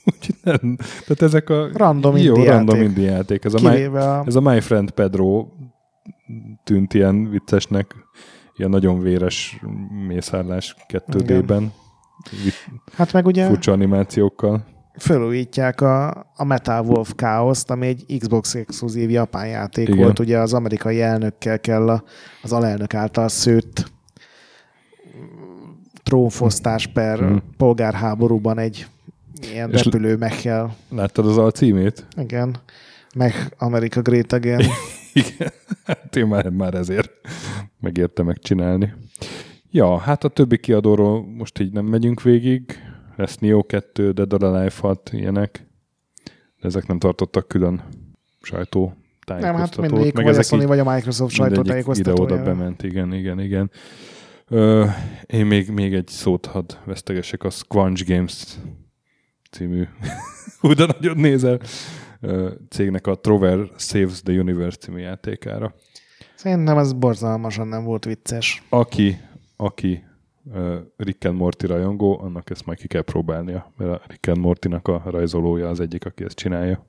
úgy 0.08 0.36
nem. 0.44 0.76
Tehát 0.78 1.22
ezek 1.22 1.50
a 1.50 1.70
Random 1.74 2.18
jó, 2.18 2.36
indie 2.36 2.52
random 2.52 2.76
játék. 2.76 2.90
indie 2.90 3.12
játék. 3.12 3.46
Ez 3.46 3.54
a, 3.54 3.70
my, 3.70 3.84
a... 3.84 4.24
ez 4.26 4.36
a 4.36 4.42
My 4.42 4.60
Friend 4.60 4.92
Pedro 4.92 5.48
tűnt 6.64 6.94
ilyen 6.94 7.30
viccesnek, 7.30 7.96
ilyen 8.56 8.70
nagyon 8.70 9.00
véres 9.00 9.60
mészárlás 10.08 10.76
2D-ben, 10.94 11.72
Hát 12.94 13.14
meg 13.14 13.26
ugye 13.26 13.46
furcsa 13.48 13.72
animációkkal. 13.72 14.66
fölújítják 15.00 15.82
a, 15.82 16.10
a 16.36 16.44
Metal 16.44 16.86
Wolf 16.86 17.14
Chaos-t, 17.16 17.70
ami 17.70 17.88
egy 17.88 18.18
Xbox 18.20 18.56
exkluzív 18.56 19.10
japán 19.10 19.48
játék 19.48 19.88
Igen. 19.88 20.00
volt, 20.02 20.20
ugye 20.20 20.38
az 20.40 20.54
amerikai 20.54 21.02
elnökkel 21.02 21.60
kell 21.60 21.90
a, 21.90 22.04
az 22.42 22.54
alelnök 22.54 22.94
által 22.94 23.28
szőtt 23.28 23.92
trónfosztás 26.04 26.88
per 26.88 27.22
Mhm. 27.22 27.36
polgárháborúban 27.58 28.58
egy 28.60 28.88
ilyen 29.51 29.72
És- 29.72 29.84
repülő 29.84 30.15
mechel. 30.15 30.76
Láttad 30.89 31.26
az 31.26 31.38
alcímét? 31.38 32.05
Igen. 32.18 32.55
Meg 33.15 33.34
America 33.57 34.01
Great 34.01 34.34
Again. 34.34 34.61
Igen. 35.14 35.51
Hát 35.85 36.15
én 36.15 36.26
már, 36.27 36.49
már 36.49 36.73
ezért 36.73 37.11
megérte 37.80 38.23
megcsinálni. 38.23 38.93
Ja, 39.72 39.97
hát 39.97 40.23
a 40.23 40.27
többi 40.27 40.57
kiadóról 40.59 41.26
most 41.26 41.59
így 41.59 41.72
nem 41.72 41.85
megyünk 41.85 42.22
végig. 42.22 42.80
Lesz 43.15 43.38
Neo 43.38 43.64
2, 43.64 44.11
Dead 44.11 44.34
or 44.34 44.43
Alive 44.43 44.73
6, 44.80 45.09
ilyenek. 45.14 45.68
De 46.61 46.68
ezek 46.68 46.88
nem 46.88 46.99
tartottak 46.99 47.47
külön 47.47 47.84
sajtó 48.41 48.93
Nem, 49.26 49.55
hát 49.55 49.77
mindig 49.77 50.14
meg 50.14 50.26
vagy 50.26 50.38
a 50.38 50.41
Sony, 50.41 50.65
vagy 50.65 50.80
a 50.80 50.93
Microsoft 50.93 51.38
mindegyik 51.38 51.55
sajtótájékoztatója. 51.55 52.23
ide-oda 52.23 52.43
bement, 52.43 52.84
igen, 52.84 53.14
igen, 53.14 53.39
igen. 53.39 53.72
Ö, 54.47 54.85
én 55.26 55.45
még, 55.45 55.69
még 55.69 55.93
egy 55.93 56.07
szót 56.07 56.45
hadd 56.45 56.73
vesztegesek, 56.85 57.43
a 57.43 57.49
Squanch 57.49 58.07
Games 58.07 58.43
című, 59.52 59.88
hú, 60.60 60.74
de 60.74 60.86
nagyon 60.86 61.18
nézel, 61.18 61.60
cégnek 62.69 63.07
a 63.07 63.15
Trover 63.15 63.60
Saves 63.78 64.22
the 64.22 64.34
Universe 64.34 64.78
című 64.78 64.99
játékára. 64.99 65.74
Szerintem 66.36 66.78
ez 66.78 66.94
borzalmasan 66.94 67.68
nem 67.68 67.84
volt 67.84 68.06
vicces. 68.06 68.64
Aki, 68.69 69.18
aki 69.56 70.03
uh, 70.44 70.76
Rick 70.98 71.26
and 71.26 71.38
Morty 71.38 71.65
rajongó, 71.65 72.19
annak 72.19 72.49
ezt 72.49 72.65
majd 72.65 72.78
ki 72.78 72.88
kell 72.88 73.02
próbálnia, 73.02 73.74
mert 73.78 73.91
a 73.91 74.02
Rick 74.07 74.28
and 74.28 74.38
Morty-nak 74.38 74.88
a 74.88 75.03
rajzolója 75.06 75.69
az 75.69 75.80
egyik, 75.80 76.06
aki 76.06 76.24
ezt 76.24 76.36
csinálja. 76.36 76.86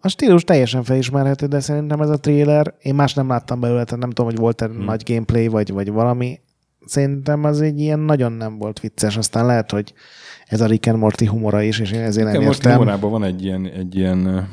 A 0.00 0.08
stílus 0.08 0.44
teljesen 0.44 0.82
felismerhető, 0.82 1.46
de 1.46 1.60
szerintem 1.60 2.00
ez 2.00 2.08
a 2.08 2.20
trailer, 2.20 2.74
én 2.82 2.94
más 2.94 3.14
nem 3.14 3.28
láttam 3.28 3.60
belőle, 3.60 3.84
tehát 3.84 4.00
nem 4.00 4.10
tudom, 4.10 4.30
hogy 4.30 4.40
volt-e 4.40 4.66
hmm. 4.66 4.84
nagy 4.84 5.02
gameplay, 5.06 5.48
vagy, 5.48 5.72
vagy 5.72 5.90
valami. 5.90 6.40
Szerintem 6.86 7.44
az 7.44 7.60
egy 7.60 7.80
ilyen 7.80 7.98
nagyon 7.98 8.32
nem 8.32 8.58
volt 8.58 8.80
vicces, 8.80 9.16
aztán 9.16 9.46
lehet, 9.46 9.70
hogy 9.70 9.94
ez 10.46 10.60
a 10.60 10.66
Rick 10.66 10.86
and 10.86 10.98
Morty 10.98 11.24
humora 11.26 11.62
is, 11.62 11.78
és 11.78 11.92
én 11.92 12.00
ezért 12.00 12.26
nem 12.26 12.40
Rick 12.40 12.54
értem. 12.54 12.72
humorában 12.72 13.10
van 13.10 13.24
egy 13.24 13.44
ilyen, 13.44 13.66
egy 13.66 13.96
ilyen 13.96 14.48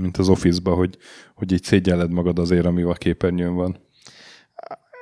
mint 0.00 0.16
az 0.16 0.28
Office-ba, 0.28 0.74
hogy, 0.74 0.96
hogy 1.34 1.52
így 1.52 1.62
szégyelled 1.62 2.12
magad 2.12 2.38
azért, 2.38 2.66
ami 2.66 2.82
a 2.82 2.92
képernyőn 2.92 3.54
van. 3.54 3.76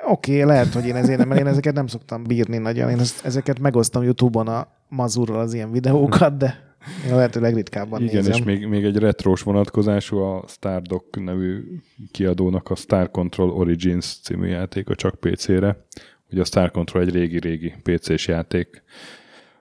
Oké, 0.08 0.32
okay, 0.32 0.44
lehet, 0.44 0.72
hogy 0.72 0.86
én 0.86 0.96
ezért 0.96 1.18
nem, 1.18 1.28
mert 1.28 1.40
én 1.40 1.46
ezeket 1.46 1.74
nem 1.74 1.86
szoktam 1.86 2.24
bírni 2.24 2.58
nagyon. 2.58 2.90
Én 2.90 2.98
ezt, 2.98 3.24
ezeket 3.24 3.58
megosztom 3.58 4.02
YouTube-on 4.02 4.48
a 4.48 4.68
mazurral 4.88 5.40
az 5.40 5.54
ilyen 5.54 5.70
videókat, 5.70 6.36
de 6.36 6.68
én 7.06 7.12
a 7.12 7.16
lehető 7.16 7.40
legritkábban 7.40 8.02
Igen, 8.02 8.14
nézem. 8.14 8.32
és 8.32 8.42
még, 8.42 8.66
még 8.66 8.84
egy 8.84 8.96
retrós 8.96 9.42
vonatkozású 9.42 10.18
a 10.18 10.44
Stardock 10.48 11.24
nevű 11.24 11.62
kiadónak 12.10 12.70
a 12.70 12.74
Star 12.74 13.10
Control 13.10 13.50
Origins 13.50 14.18
című 14.22 14.46
játéka 14.46 14.94
csak 14.94 15.20
PC-re. 15.20 15.86
Ugye 16.32 16.40
a 16.40 16.44
Star 16.44 16.70
Control 16.70 17.02
egy 17.02 17.12
régi-régi 17.12 17.74
PC-s 17.82 18.26
játék, 18.26 18.82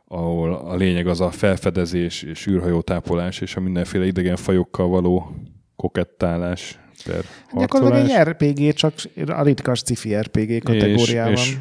ahol 0.08 0.54
a 0.54 0.76
lényeg 0.76 1.08
az 1.08 1.22
a 1.22 1.32
felfedezés 1.32 2.24
és 2.24 2.48
űrhajótápolás 2.48 3.42
és 3.42 3.56
a 3.56 3.60
mindenféle 3.60 4.06
idegen 4.06 4.36
fajokkal 4.36 4.88
való 4.88 5.36
kokettálás 5.76 6.80
per 7.06 7.24
Gyakorlatilag 7.54 8.10
egy 8.10 8.28
RPG, 8.28 8.74
csak 8.74 8.94
a 9.26 9.44
ritkas 9.44 9.80
sci-fi 9.80 10.16
RPG 10.16 10.64
kategóriában. 10.64 11.32
És, 11.32 11.50
és 11.50 11.58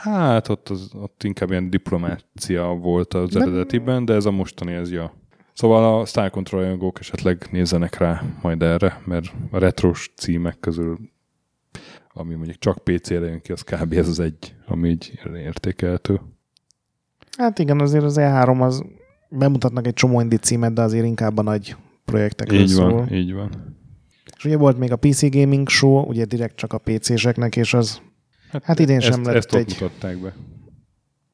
hát 0.00 0.48
ott, 0.48 0.68
az, 0.68 0.90
ott 0.94 1.22
inkább 1.22 1.50
ilyen 1.50 1.70
diplomácia 1.70 2.66
volt 2.66 3.14
az 3.14 3.30
De- 3.30 3.40
eredetiben, 3.40 4.04
de 4.04 4.14
ez 4.14 4.24
a 4.24 4.30
mostani, 4.30 4.72
ez 4.72 4.90
ja. 4.90 5.12
Szóval 5.52 6.00
a 6.00 6.04
Star 6.04 6.30
Control 6.30 6.92
esetleg 6.98 7.46
nézzenek 7.50 7.98
rá 7.98 8.22
majd 8.42 8.62
erre, 8.62 9.00
mert 9.04 9.32
a 9.50 9.58
retros 9.58 10.12
címek 10.16 10.60
közül, 10.60 10.98
ami 12.14 12.34
mondjuk 12.34 12.58
csak 12.58 12.84
PC-re 12.84 13.26
jön 13.26 13.40
ki, 13.40 13.52
az 13.52 13.62
kb. 13.62 13.92
ez 13.92 14.08
az 14.08 14.20
egy, 14.20 14.54
ami 14.66 14.88
így 14.88 15.20
értékelhető. 15.34 16.20
Hát 17.38 17.58
igen, 17.58 17.80
azért 17.80 18.04
az 18.04 18.16
E3 18.18 18.60
az 18.60 18.84
bemutatnak 19.28 19.86
egy 19.86 19.94
csomó 19.94 20.20
indie 20.20 20.38
címet, 20.38 20.72
de 20.72 20.82
azért 20.82 21.04
inkább 21.04 21.38
a 21.38 21.42
nagy 21.42 21.76
projektekről 22.04 22.60
Így 22.60 22.68
szól. 22.68 22.92
van, 22.92 23.12
így 23.12 23.32
van. 23.32 23.76
És 24.36 24.44
ugye 24.44 24.56
volt 24.56 24.78
még 24.78 24.92
a 24.92 24.96
PC 24.96 25.30
Gaming 25.30 25.68
Show, 25.68 26.08
ugye 26.08 26.24
direkt 26.24 26.56
csak 26.56 26.72
a 26.72 26.78
PC-seknek, 26.78 27.56
és 27.56 27.74
az, 27.74 28.00
hát 28.62 28.78
idén 28.78 29.00
sem 29.00 29.12
ezt, 29.12 29.24
lett 29.24 29.34
ezt 29.34 29.54
egy... 29.54 29.76
mutatták 29.80 30.18
be. 30.18 30.34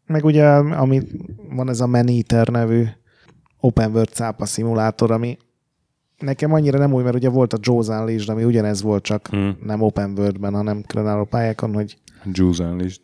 Meg 0.07 0.25
ugye, 0.25 0.47
ami 0.55 1.01
van 1.49 1.69
ez 1.69 1.81
a 1.81 1.87
Maneater 1.87 2.49
nevű 2.49 2.85
open 3.61 3.91
world 3.91 4.09
cápa 4.09 4.47
szimulátor, 4.47 5.11
ami 5.11 5.37
nekem 6.19 6.53
annyira 6.53 6.79
nem 6.79 6.93
új, 6.93 7.03
mert 7.03 7.15
ugye 7.17 7.29
volt 7.29 7.53
a 7.53 7.59
Joe's 7.59 7.89
Unleashed, 8.01 8.29
ami 8.29 8.45
ugyanez 8.45 8.83
volt, 8.83 9.03
csak 9.03 9.37
Mm. 9.37 9.49
nem 9.63 9.81
open 9.83 10.13
worldben, 10.19 10.55
hanem 10.55 10.83
különálló 10.87 11.25
pályákon, 11.25 11.75
hogy 11.75 11.99
Juice 12.33 12.65
Unleashed. 12.65 13.01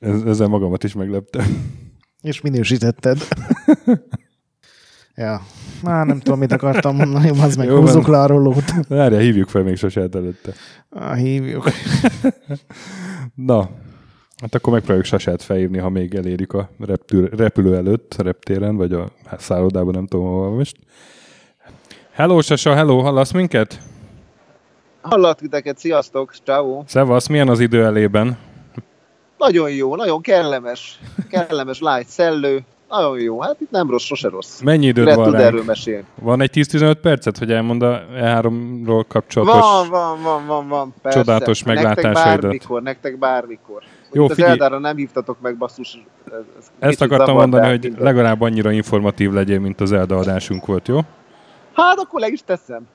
Ez, 0.00 0.22
ezzel 0.22 0.46
magamat 0.48 0.84
is 0.84 0.92
megleptem. 0.94 1.44
és 2.20 2.40
minősítetted. 2.40 3.18
ja. 5.14 5.40
Már 5.82 6.06
nem 6.06 6.18
tudom, 6.20 6.38
mit 6.38 6.52
akartam 6.52 6.96
mondani, 6.96 7.28
az 7.40 7.56
meg 7.56 7.68
húzzuk 7.68 8.06
le 8.06 8.18
a 8.20 8.26
rolót. 8.26 8.72
Várja, 8.88 9.18
hívjuk 9.18 9.48
fel 9.48 9.62
még 9.62 9.76
sose 9.76 10.08
előtte. 10.12 10.52
Ah, 10.88 11.16
hívjuk. 11.16 11.70
Na, 13.34 13.70
hát 14.42 14.54
akkor 14.54 14.72
megpróbáljuk 14.72 15.06
Sasát 15.06 15.42
felírni, 15.42 15.78
ha 15.78 15.88
még 15.88 16.14
elérjük 16.14 16.52
a 16.52 16.68
reptül, 16.80 17.28
repülő 17.36 17.76
előtt, 17.76 18.14
a 18.18 18.22
reptéren, 18.22 18.76
vagy 18.76 18.92
a 18.92 19.08
szállodában, 19.38 19.94
nem 19.94 20.06
tudom, 20.06 20.26
hol 20.26 20.50
most. 20.50 20.76
Hello, 22.12 22.40
Sasa, 22.40 22.74
hello, 22.74 22.98
hallasz 22.98 23.32
minket? 23.32 23.78
Hallak 25.00 25.38
titeket, 25.38 25.78
sziasztok, 25.78 26.34
ciao. 26.44 26.82
Szevasz, 26.86 27.26
milyen 27.26 27.48
az 27.48 27.60
idő 27.60 27.84
elében? 27.84 28.38
Nagyon 29.38 29.70
jó, 29.70 29.96
nagyon 29.96 30.20
kellemes, 30.20 31.00
kellemes, 31.28 31.80
light, 31.80 32.08
szellő, 32.08 32.64
nagyon 32.88 33.20
jó, 33.20 33.40
hát 33.40 33.56
itt 33.60 33.70
nem 33.70 33.90
rossz, 33.90 34.04
sose 34.04 34.28
rossz. 34.28 34.60
Mennyi 34.60 34.86
időd 34.86 35.14
van 35.14 35.24
tud 35.24 35.32
ránk? 35.32 35.44
erről 35.44 35.64
mesélni. 35.64 36.04
Van 36.14 36.40
egy 36.40 36.50
10-15 36.54 36.96
percet, 37.02 37.38
hogy 37.38 37.52
elmond 37.52 37.82
a 37.82 38.02
E3-ról 38.14 39.04
kapcsolatos... 39.08 39.60
Van, 39.60 39.88
van, 39.88 40.22
van, 40.22 40.46
van, 40.46 40.68
van, 40.68 40.94
persze. 41.02 41.18
Csodálatos 41.18 41.62
nektek 41.62 41.84
meglátásaidat. 41.84 42.40
bármikor, 42.40 42.82
nektek 42.82 43.18
bármikor. 43.18 43.82
Jó, 44.12 44.24
az 44.24 44.30
figyelj. 44.34 44.50
Eldára 44.50 44.78
nem 44.78 44.96
hívtatok 44.96 45.40
meg, 45.40 45.56
basszus. 45.56 45.98
Ez, 46.26 46.32
ez 46.58 46.70
Ezt 46.78 47.00
akartam 47.00 47.34
mondani, 47.34 47.68
hogy 47.68 47.82
minden. 47.82 48.02
legalább 48.02 48.40
annyira 48.40 48.70
informatív 48.70 49.32
legyél, 49.32 49.58
mint 49.60 49.80
az 49.80 49.92
Elda 49.92 50.16
adásunk 50.16 50.66
volt, 50.66 50.88
jó? 50.88 51.00
Hát 51.72 51.98
akkor 51.98 52.20
le 52.20 52.26
is 52.28 52.40
teszem. 52.44 52.86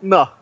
Na, 0.00 0.38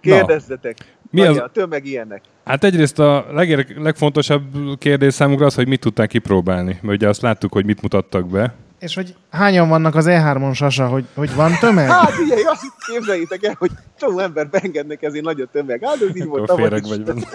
kérdezzetek. 0.00 0.76
Mi 1.10 1.20
Mi 1.20 1.26
az- 1.26 1.36
az... 1.36 1.42
A 1.42 1.48
tömeg 1.52 1.86
ilyenek. 1.86 2.22
Hát 2.44 2.64
egyrészt 2.64 2.98
a 2.98 3.26
legér- 3.32 3.76
legfontosabb 3.78 4.42
kérdés 4.78 5.14
számunkra 5.14 5.46
az, 5.46 5.54
hogy 5.54 5.68
mit 5.68 5.80
tudtál 5.80 6.06
kipróbálni. 6.06 6.78
Mert 6.82 6.96
ugye 6.96 7.08
azt 7.08 7.22
láttuk, 7.22 7.52
hogy 7.52 7.64
mit 7.64 7.82
mutattak 7.82 8.26
be. 8.26 8.54
És 8.80 8.94
hogy 8.94 9.14
hányan 9.30 9.68
vannak 9.68 9.94
az 9.94 10.06
E3-on, 10.08 10.54
Sasa, 10.54 10.86
hogy, 10.86 11.04
hogy 11.14 11.34
van 11.34 11.52
tömeg? 11.60 11.88
Hát 12.00 12.18
ugye, 12.18 12.34
azt 12.46 12.62
képzeljétek 12.86 13.44
el, 13.44 13.54
hogy 13.58 13.70
csomó 13.98 14.18
ember 14.18 14.48
beengednek 14.48 15.02
ezért 15.02 15.24
nagy 15.24 15.40
a 15.40 15.46
tömeg. 15.52 15.84
Hát 15.84 15.94
ez 16.02 16.16
így 16.16 16.24
volt 16.26 16.50
Akkor 16.50 16.68
tavaly 16.68 16.80
vagy 16.80 17.02
benne. 17.02 17.26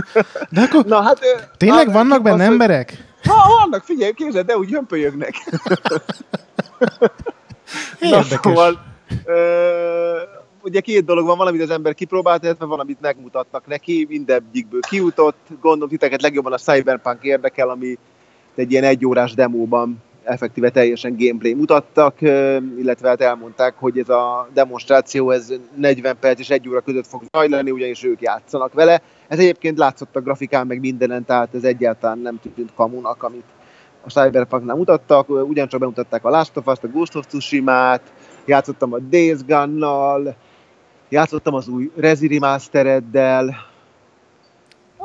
De 0.50 0.60
akkor 0.60 0.84
Na 0.84 1.02
hát... 1.02 1.18
ö, 1.22 1.40
tényleg 1.56 1.84
hát, 1.86 1.94
vannak 1.94 2.22
benne 2.22 2.42
azt- 2.42 2.50
emberek? 2.50 3.04
Ha, 3.24 3.54
vannak, 3.58 3.84
figyelj, 3.84 4.12
képzeld, 4.12 4.46
de 4.46 4.56
úgy 4.56 4.70
hömpölyögnek. 4.70 5.34
Na, 8.00 8.06
Érdekes. 8.06 8.38
szóval, 8.42 8.78
ö, 9.24 10.18
ugye 10.62 10.80
két 10.80 11.04
dolog 11.04 11.26
van, 11.26 11.36
valamit 11.36 11.62
az 11.62 11.70
ember 11.70 11.94
kipróbált, 11.94 12.42
illetve 12.42 12.64
valamit 12.64 13.00
megmutatnak 13.00 13.66
neki, 13.66 14.06
mindegyikből 14.08 14.80
kiutott. 14.80 15.46
Gondolom 15.60 15.88
titeket 15.88 16.22
legjobban 16.22 16.52
a 16.52 16.58
Cyberpunk 16.58 17.22
érdekel, 17.22 17.68
ami 17.68 17.98
egy 18.54 18.70
ilyen 18.70 18.84
egyórás 18.84 19.34
demóban 19.34 20.02
effektíve 20.26 20.70
teljesen 20.70 21.16
gameplay 21.18 21.54
mutattak, 21.54 22.20
illetve 22.78 23.08
hát 23.08 23.20
elmondták, 23.20 23.74
hogy 23.78 23.98
ez 23.98 24.08
a 24.08 24.48
demonstráció 24.54 25.30
ez 25.30 25.52
40 25.76 26.16
perc 26.20 26.38
és 26.38 26.50
egy 26.50 26.68
óra 26.68 26.80
között 26.80 27.06
fog 27.06 27.22
zajlani, 27.32 27.70
ugyanis 27.70 28.04
ők 28.04 28.20
játszanak 28.20 28.72
vele. 28.72 29.02
Ez 29.28 29.38
egyébként 29.38 29.78
látszott 29.78 30.16
a 30.16 30.20
grafikán 30.20 30.66
meg 30.66 30.80
mindenen, 30.80 31.24
tehát 31.24 31.54
ez 31.54 31.64
egyáltalán 31.64 32.18
nem 32.18 32.40
tűnt 32.54 32.74
kamunak, 32.74 33.22
amit 33.22 33.44
a 34.04 34.10
Cyberpunknál 34.10 34.76
mutattak, 34.76 35.28
ugyancsak 35.28 35.80
bemutatták 35.80 36.24
a 36.24 36.30
Last 36.30 36.56
of 36.56 36.66
Us-t, 36.66 36.84
a 36.84 36.88
Ghost 36.88 37.16
of 37.16 37.26
Tsushima-t, 37.26 38.02
játszottam 38.44 38.92
a 38.92 38.98
Days 38.98 39.44
Gone-nal, 39.46 40.36
játszottam 41.08 41.54
az 41.54 41.68
új 41.68 41.90
Rezi 41.96 42.26
Remastereddel, 42.26 43.56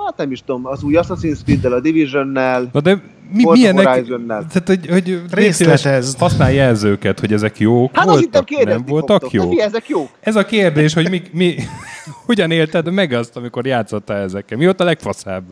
hát 0.03 0.17
nem 0.17 0.31
is 0.31 0.43
tudom, 0.45 0.65
az 0.65 0.83
új 0.83 0.93
Assassin's 0.97 1.39
Creed-del, 1.43 1.73
a 1.73 1.79
Division-nel, 1.79 2.69
Na 2.71 2.81
de 2.81 3.01
mi, 3.33 3.43
Forza 3.43 3.59
milyenek... 3.61 3.87
Horizon-nel. 3.87 4.45
Tehát, 4.47 4.67
hogy, 4.67 5.19
hogy 5.33 5.51
szíves, 5.51 5.85
Használj 6.19 6.55
jelzőket, 6.55 7.19
hogy 7.19 7.33
ezek 7.33 7.59
jók 7.59 7.95
Hát 7.95 8.05
voltak, 8.05 8.49
nem 8.49 8.85
voltak 8.85 9.21
fogtok. 9.21 9.31
De 9.31 9.37
jók. 9.37 9.51
fi, 9.51 9.61
ezek 9.61 9.87
jók. 9.87 10.09
Ez 10.19 10.35
a 10.35 10.45
kérdés, 10.45 10.93
hogy 10.93 11.09
mi, 11.09 11.21
mi, 11.31 11.55
hogyan 12.25 12.51
élted 12.51 12.91
meg 12.91 13.11
azt, 13.11 13.37
amikor 13.37 13.65
játszottál 13.65 14.21
ezekkel? 14.21 14.57
Mi 14.57 14.63
volt 14.63 14.79
a 14.79 14.83
legfaszább? 14.83 15.43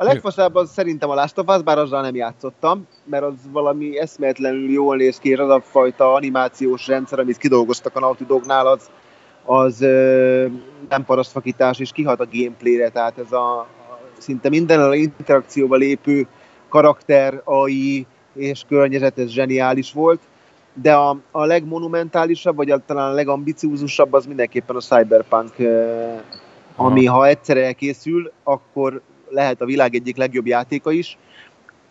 A 0.00 0.04
legfaszább 0.04 0.54
az 0.54 0.70
szerintem 0.72 1.10
a 1.10 1.14
Last 1.14 1.38
of 1.38 1.56
Us, 1.56 1.62
bár 1.62 1.78
azzal 1.78 2.02
nem 2.02 2.14
játszottam, 2.14 2.86
mert 3.04 3.22
az 3.22 3.34
valami 3.52 3.98
eszméletlenül 3.98 4.70
jól 4.70 4.96
néz 4.96 5.18
ki, 5.18 5.30
és 5.30 5.38
az 5.38 5.50
a 5.50 5.60
fajta 5.60 6.12
animációs 6.12 6.86
rendszer, 6.86 7.18
amit 7.18 7.36
kidolgoztak 7.36 7.96
a 7.96 8.00
Naughty 8.00 8.24
Dognál, 8.26 8.66
az, 8.66 8.90
az 9.48 9.78
nem 10.88 11.04
parasztfakítás, 11.06 11.78
és 11.78 11.92
kihat 11.92 12.20
a 12.20 12.28
gameplayre, 12.32 12.88
tehát 12.88 13.18
ez 13.18 13.32
a, 13.32 13.58
a 13.58 13.66
szinte 14.18 14.48
minden 14.48 14.94
interakcióba 14.94 15.76
lépő 15.76 16.26
karakter, 16.68 17.40
AI 17.44 18.06
és 18.34 18.64
környezet, 18.68 19.18
ez 19.18 19.28
zseniális 19.28 19.92
volt, 19.92 20.20
de 20.72 20.94
a, 20.94 21.18
a 21.30 21.44
legmonumentálisabb, 21.44 22.56
vagy 22.56 22.70
a, 22.70 22.78
talán 22.86 23.10
a 23.10 23.14
legambiciózusabb 23.14 24.12
az 24.12 24.26
mindenképpen 24.26 24.76
a 24.76 24.80
Cyberpunk, 24.80 25.54
ami 26.76 27.04
ha 27.04 27.26
egyszer 27.26 27.56
elkészül, 27.56 28.32
akkor 28.42 29.00
lehet 29.28 29.60
a 29.60 29.64
világ 29.66 29.94
egyik 29.94 30.16
legjobb 30.16 30.46
játéka 30.46 30.90
is. 30.90 31.18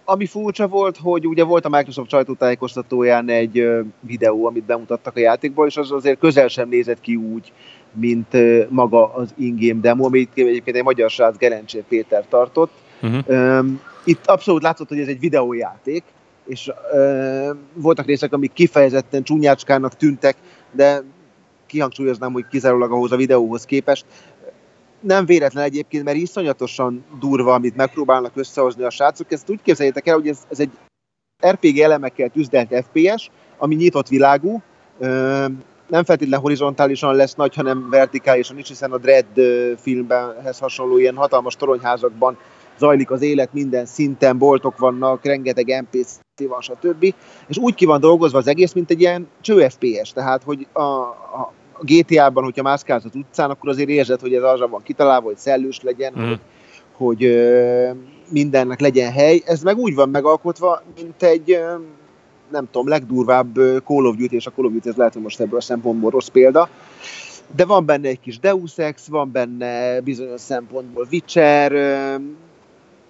Ami 0.09 0.25
furcsa 0.25 0.67
volt, 0.67 0.97
hogy 0.97 1.27
ugye 1.27 1.43
volt 1.43 1.65
a 1.65 1.69
Microsoft 1.69 2.09
sajtótájékoztatóján 2.09 3.29
egy 3.29 3.67
videó, 3.99 4.45
amit 4.45 4.63
bemutattak 4.63 5.15
a 5.15 5.19
játékból, 5.19 5.67
és 5.67 5.77
az 5.77 5.91
azért 5.91 6.19
közel 6.19 6.47
sem 6.47 6.69
nézett 6.69 6.99
ki 6.99 7.15
úgy, 7.15 7.53
mint 7.93 8.27
maga 8.69 9.13
az 9.13 9.33
in-game 9.37 9.81
demo, 9.81 10.05
amit 10.05 10.29
egyébként 10.33 10.77
egy 10.77 10.83
magyar 10.83 11.09
srác 11.09 11.37
Gerencsé 11.37 11.83
Péter 11.87 12.25
tartott. 12.29 12.71
Uh-huh. 13.01 13.65
Itt 14.03 14.25
abszolút 14.25 14.61
látszott, 14.61 14.89
hogy 14.89 14.99
ez 14.99 15.07
egy 15.07 15.19
videójáték, 15.19 16.03
és 16.45 16.71
voltak 17.73 18.05
részek, 18.05 18.33
amik 18.33 18.53
kifejezetten 18.53 19.23
csúnyácskának 19.23 19.95
tűntek, 19.95 20.35
de 20.71 21.03
kihangsúlyoznám, 21.65 22.31
hogy 22.31 22.47
kizárólag 22.47 22.91
ahhoz 22.91 23.11
a 23.11 23.15
videóhoz 23.15 23.65
képest. 23.65 24.05
Nem 24.99 25.25
véletlen 25.25 25.63
egyébként, 25.63 26.03
mert 26.03 26.17
iszonyatosan 26.17 27.05
durva, 27.19 27.53
amit 27.53 27.75
megpróbálnak 27.75 28.31
összehozni 28.35 28.83
a 28.83 28.89
srácok. 28.89 29.31
Ezt 29.31 29.49
úgy 29.49 29.59
képzeljétek 29.63 30.07
el, 30.07 30.15
hogy 30.15 30.27
ez, 30.27 30.39
ez 30.49 30.59
egy 30.59 30.71
RPG 31.47 31.79
elemekkel 31.79 32.29
tüzdelt 32.29 32.85
FPS, 32.85 33.29
ami 33.57 33.75
nyitott 33.75 34.07
világú, 34.07 34.61
nem 35.87 36.03
feltétlenül 36.03 36.39
horizontálisan 36.39 37.15
lesz 37.15 37.35
nagy, 37.35 37.55
hanem 37.55 37.89
vertikálisan 37.89 38.57
is, 38.57 38.67
hiszen 38.67 38.91
a 38.91 38.97
Dread 38.97 39.25
filmbenhez 39.77 40.59
hasonló 40.59 40.97
ilyen 40.97 41.15
hatalmas 41.15 41.55
toronyházakban 41.55 42.37
zajlik 42.77 43.11
az 43.11 43.21
élet 43.21 43.53
minden 43.53 43.85
szinten, 43.85 44.37
boltok 44.37 44.77
vannak, 44.77 45.25
rengeteg 45.25 45.81
NPC 45.81 46.19
van, 46.47 46.61
stb. 46.61 47.13
És 47.47 47.57
úgy 47.57 47.75
ki 47.75 47.85
van 47.85 47.99
dolgozva 47.99 48.37
az 48.37 48.47
egész, 48.47 48.73
mint 48.73 48.89
egy 48.89 48.99
ilyen 48.99 49.27
cső 49.41 49.67
FPS, 49.67 50.11
tehát 50.13 50.43
hogy 50.43 50.67
a, 50.73 50.81
a, 50.81 51.53
a 51.79 51.83
GTA-ban, 51.83 52.43
hogyha 52.43 52.63
mászkálsz 52.63 53.03
az 53.05 53.15
utcán, 53.15 53.49
akkor 53.49 53.69
azért 53.69 53.89
érzed, 53.89 54.19
hogy 54.19 54.33
ez 54.33 54.43
arra 54.43 54.67
van 54.67 54.83
kitalálva, 54.83 55.25
hogy 55.25 55.37
szellős 55.37 55.81
legyen, 55.81 56.13
Mhm. 56.15 56.27
hogy, 56.27 56.39
hogy 56.93 57.23
ö, 57.23 57.89
mindennek 58.29 58.79
legyen 58.79 59.11
hely. 59.11 59.41
Ez 59.45 59.61
meg 59.61 59.77
úgy 59.77 59.95
van 59.95 60.09
megalkotva, 60.09 60.81
mint 61.01 61.23
egy 61.23 61.51
ö, 61.51 61.75
nem 62.51 62.67
tudom, 62.71 62.87
legdurvább 62.87 63.53
Call 63.85 64.05
of 64.05 64.15
Duty, 64.15 64.35
és 64.35 64.45
a 64.45 64.51
Call 64.51 64.65
of 64.65 64.71
Duty 64.71 64.89
ez 64.89 64.95
lehet, 64.95 65.13
hogy 65.13 65.21
most 65.21 65.39
ebből 65.39 65.57
a 65.57 65.61
szempontból 65.61 66.09
rossz 66.09 66.27
példa, 66.27 66.69
de 67.55 67.65
van 67.65 67.85
benne 67.85 68.07
egy 68.07 68.19
kis 68.19 68.39
Deus 68.39 68.77
Ex, 68.77 69.07
van 69.07 69.31
benne 69.31 70.01
bizonyos 70.01 70.41
szempontból 70.41 71.07
Witcher, 71.11 71.71
ö, 71.71 72.15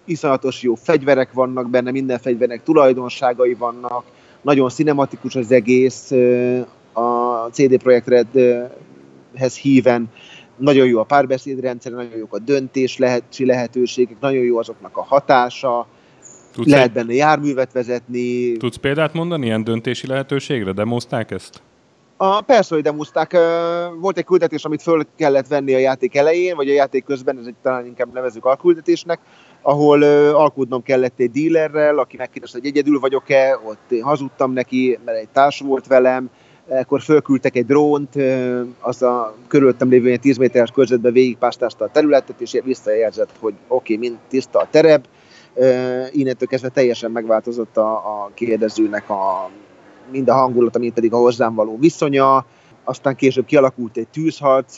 iszonyatos 0.05 0.61
jó 0.61 0.75
fegyverek 0.75 1.33
vannak 1.33 1.69
benne, 1.69 1.91
minden 1.91 2.19
fegyvernek 2.19 2.63
tulajdonságai 2.63 3.53
vannak, 3.53 4.03
nagyon 4.41 4.69
cinematikus 4.69 5.35
az 5.35 5.51
egész, 5.51 6.11
a 6.97 7.49
CD 7.51 7.77
Projekt 7.77 8.07
Redhez 8.07 9.57
híven, 9.57 10.09
nagyon 10.55 10.87
jó 10.87 10.99
a 10.99 11.03
párbeszédrendszer, 11.03 11.91
nagyon 11.91 12.17
jók 12.17 12.33
a 12.33 12.39
döntés 12.39 12.97
lehetőségek, 13.37 14.19
nagyon 14.19 14.43
jó 14.43 14.57
azoknak 14.57 14.97
a 14.97 15.03
hatása, 15.03 15.87
Tudsz, 16.53 16.69
lehet 16.69 16.87
egy, 16.87 16.91
benne 16.91 17.13
járművet 17.13 17.71
vezetni. 17.71 18.51
tudsz 18.57 18.75
példát 18.75 19.13
mondani 19.13 19.45
ilyen 19.45 19.63
döntési 19.63 20.07
lehetőségre? 20.07 20.71
Demozták 20.71 21.31
ezt? 21.31 21.61
A, 22.17 22.41
persze, 22.41 22.75
hogy 22.75 22.83
demozták. 22.83 23.37
Volt 23.99 24.17
egy 24.17 24.25
küldetés, 24.25 24.65
amit 24.65 24.81
föl 24.81 25.05
kellett 25.15 25.47
venni 25.47 25.73
a 25.73 25.77
játék 25.77 26.15
elején, 26.15 26.55
vagy 26.55 26.69
a 26.69 26.73
játék 26.73 27.03
közben, 27.03 27.37
ez 27.39 27.45
egy 27.45 27.55
talán 27.61 27.85
inkább 27.85 28.13
nevezük 28.13 28.45
alküldetésnek, 28.45 29.19
ahol 29.61 30.03
alkudnom 30.33 30.83
kellett 30.83 31.19
egy 31.19 31.31
dealerrel, 31.31 31.97
aki 31.97 32.17
megkérdezte, 32.17 32.57
hogy 32.57 32.67
egyedül 32.67 32.99
vagyok-e, 32.99 33.59
ott 33.65 33.91
én 33.91 34.03
hazudtam 34.03 34.51
neki, 34.51 34.99
mert 35.05 35.17
egy 35.17 35.29
társ 35.29 35.59
volt 35.59 35.87
velem, 35.87 36.29
akkor 36.69 37.01
fölküldtek 37.01 37.55
egy 37.55 37.65
drónt, 37.65 38.15
az 38.79 39.01
a 39.01 39.35
körülöttem 39.47 39.89
lévő 39.89 40.07
ilyen 40.07 40.19
10 40.19 40.37
méteres 40.37 40.71
körzetben 40.71 41.13
végigpásztázta 41.13 41.85
a 41.85 41.89
területet, 41.91 42.41
és 42.41 42.59
visszajelzett, 42.63 43.29
hogy 43.39 43.53
oké, 43.67 43.93
okay, 43.93 44.07
mind 44.07 44.19
tiszta 44.27 44.59
a 44.59 44.67
terep. 44.71 45.05
Innentől 46.11 46.47
kezdve 46.47 46.69
teljesen 46.69 47.11
megváltozott 47.11 47.77
a, 47.77 47.95
a 47.95 48.31
kérdezőnek 48.33 49.09
a, 49.09 49.49
mind 50.11 50.29
a 50.29 50.33
hangulata, 50.33 50.79
mind 50.79 50.93
pedig 50.93 51.13
a 51.13 51.17
hozzám 51.17 51.55
való 51.55 51.77
viszonya. 51.79 52.45
Aztán 52.83 53.15
később 53.15 53.45
kialakult 53.45 53.97
egy 53.97 54.07
tűzharc, 54.07 54.77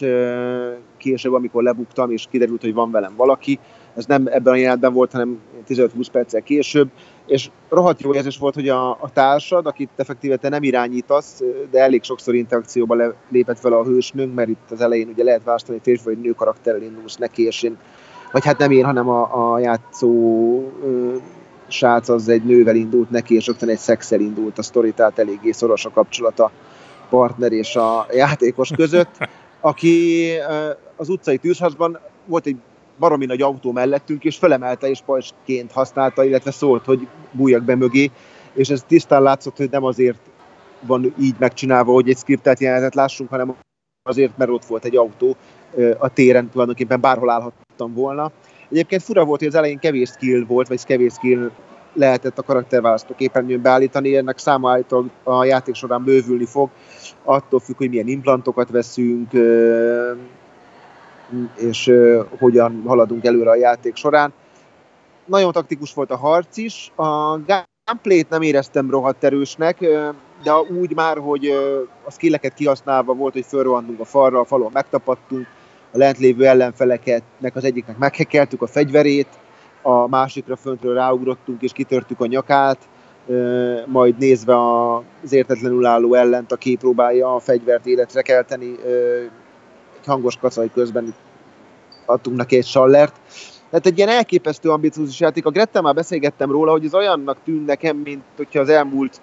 később, 0.97 1.33
amikor 1.33 1.63
lebuktam, 1.63 2.11
és 2.11 2.27
kiderült, 2.31 2.61
hogy 2.61 2.73
van 2.73 2.91
velem 2.91 3.13
valaki. 3.15 3.59
Ez 3.99 4.05
nem 4.05 4.27
ebben 4.27 4.53
a 4.53 4.55
jelenetben 4.55 4.93
volt, 4.93 5.11
hanem 5.11 5.39
15-20 5.67 6.07
perccel 6.11 6.41
később, 6.41 6.89
és 7.25 7.49
rohadt 7.69 8.01
jó 8.01 8.13
érzés 8.13 8.37
volt, 8.37 8.53
hogy 8.53 8.69
a, 8.69 8.89
a 8.89 9.09
társad, 9.13 9.65
akit 9.65 9.89
effektíve 9.95 10.35
te 10.35 10.49
nem 10.49 10.63
irányítasz, 10.63 11.41
de 11.71 11.79
elég 11.79 12.03
sokszor 12.03 12.35
interakcióba 12.35 12.95
le, 12.95 13.13
lépett 13.29 13.61
vele 13.61 13.75
a 13.75 13.83
hősnőnk, 13.83 14.33
mert 14.33 14.49
itt 14.49 14.71
az 14.71 14.81
elején 14.81 15.07
ugye 15.07 15.23
lehet 15.23 15.43
választani, 15.43 15.79
férfi 15.83 16.03
vagy 16.03 16.19
nő 16.19 16.31
karakterrel 16.31 16.81
indulsz 16.81 17.15
neki, 17.15 17.45
és 17.45 17.63
én, 17.63 17.77
vagy 18.31 18.45
hát 18.45 18.57
nem 18.57 18.71
én, 18.71 18.85
hanem 18.85 19.09
a, 19.09 19.53
a 19.53 19.59
játszó 19.59 20.09
ö, 20.83 21.15
srác 21.67 22.09
az 22.09 22.29
egy 22.29 22.43
nővel 22.43 22.75
indult 22.75 23.09
neki, 23.09 23.35
és 23.35 23.47
rögtön 23.47 23.69
egy 23.69 23.77
szexel 23.77 24.19
indult 24.19 24.57
a 24.57 24.61
sztori, 24.61 24.91
tehát 24.91 25.19
eléggé 25.19 25.51
szoros 25.51 25.85
a 25.85 25.89
kapcsolata 25.89 26.51
partner 27.09 27.51
és 27.51 27.75
a 27.75 28.05
játékos 28.11 28.71
között, 28.75 29.17
aki 29.61 30.27
az 30.95 31.09
utcai 31.09 31.37
tűzharcban 31.37 31.99
volt 32.25 32.45
egy 32.45 32.57
baromi 32.99 33.25
nagy 33.25 33.41
autó 33.41 33.71
mellettünk, 33.71 34.23
és 34.23 34.37
felemelte 34.37 34.89
és 34.89 35.01
pajsként 35.05 35.71
használta, 35.71 36.23
illetve 36.23 36.51
szólt, 36.51 36.85
hogy 36.85 37.07
bújjak 37.31 37.63
be 37.63 37.75
mögé, 37.75 38.11
és 38.53 38.69
ez 38.69 38.83
tisztán 38.87 39.21
látszott, 39.21 39.57
hogy 39.57 39.69
nem 39.69 39.83
azért 39.83 40.19
van 40.81 41.13
így 41.19 41.35
megcsinálva, 41.39 41.93
hogy 41.93 42.09
egy 42.09 42.17
skriptelt 42.17 42.59
jelenetet 42.59 42.95
lássunk, 42.95 43.29
hanem 43.29 43.55
azért, 44.09 44.37
mert 44.37 44.51
ott 44.51 44.65
volt 44.65 44.85
egy 44.85 44.95
autó 44.95 45.35
a 45.97 46.13
téren, 46.13 46.49
tulajdonképpen 46.49 47.01
bárhol 47.01 47.29
állhattam 47.29 47.93
volna. 47.93 48.31
Egyébként 48.71 49.03
fura 49.03 49.25
volt, 49.25 49.39
hogy 49.39 49.47
az 49.47 49.55
elején 49.55 49.79
kevés 49.79 50.09
skill 50.09 50.45
volt, 50.45 50.67
vagy 50.67 50.85
kevés 50.85 51.13
skill 51.13 51.51
lehetett 51.93 52.37
a 52.37 52.43
karakterválasztó 52.43 53.15
képernyőn 53.15 53.61
beállítani, 53.61 54.15
ennek 54.15 54.37
száma 54.37 54.71
állítólag 54.71 55.09
a 55.23 55.45
játék 55.45 55.75
során 55.75 56.03
bővülni 56.03 56.45
fog, 56.45 56.69
attól 57.23 57.59
függ, 57.59 57.77
hogy 57.77 57.89
milyen 57.89 58.07
implantokat 58.07 58.69
veszünk, 58.69 59.31
és 61.55 61.91
hogyan 62.39 62.83
haladunk 62.85 63.25
előre 63.25 63.49
a 63.49 63.55
játék 63.55 63.95
során. 63.95 64.33
Nagyon 65.25 65.51
taktikus 65.51 65.93
volt 65.93 66.11
a 66.11 66.17
harc 66.17 66.57
is, 66.57 66.91
a 66.95 67.39
gameplayt 67.45 68.29
nem 68.29 68.41
éreztem 68.41 68.89
rohadt 68.89 69.23
erősnek, 69.23 69.79
de 70.43 70.53
úgy 70.79 70.95
már, 70.95 71.17
hogy 71.17 71.45
a 72.05 72.11
skilleket 72.11 72.53
kihasználva 72.53 73.13
volt, 73.13 73.33
hogy 73.33 73.45
fölrohannunk 73.45 73.99
a 73.99 74.05
falra, 74.05 74.39
a 74.39 74.45
falon 74.45 74.71
megtapadtunk, 74.73 75.47
a 75.91 75.97
lent 75.97 76.17
lévő 76.17 76.45
ellenfeleknek 76.45 77.55
az 77.55 77.63
egyiknek 77.63 77.97
meghekeltük 77.97 78.61
a 78.61 78.67
fegyverét, 78.67 79.27
a 79.81 80.07
másikra 80.07 80.55
föntről 80.55 80.93
ráugrottunk 80.93 81.61
és 81.61 81.71
kitörtük 81.71 82.19
a 82.21 82.25
nyakát, 82.25 82.77
majd 83.85 84.17
nézve 84.17 84.55
az 85.23 85.33
értetlenül 85.33 85.85
álló 85.85 86.13
ellent, 86.13 86.51
aki 86.51 86.75
próbálja 86.75 87.35
a 87.35 87.39
fegyvert 87.39 87.85
életre 87.85 88.21
kelteni, 88.21 88.75
hangos 90.05 90.37
kacai 90.37 90.71
közben 90.73 91.13
adtunk 92.05 92.37
neki 92.37 92.57
egy 92.57 92.65
sallert. 92.65 93.15
Tehát 93.69 93.85
egy 93.85 93.97
ilyen 93.97 94.09
elképesztő 94.09 94.69
ambiciózus 94.69 95.19
játék. 95.19 95.45
A 95.45 95.49
Grettel 95.49 95.81
már 95.81 95.93
beszélgettem 95.93 96.51
róla, 96.51 96.71
hogy 96.71 96.85
ez 96.85 96.93
olyannak 96.93 97.37
tűn 97.43 97.63
nekem, 97.65 97.97
mint 97.97 98.23
hogyha 98.35 98.59
az 98.59 98.69
elmúlt 98.69 99.21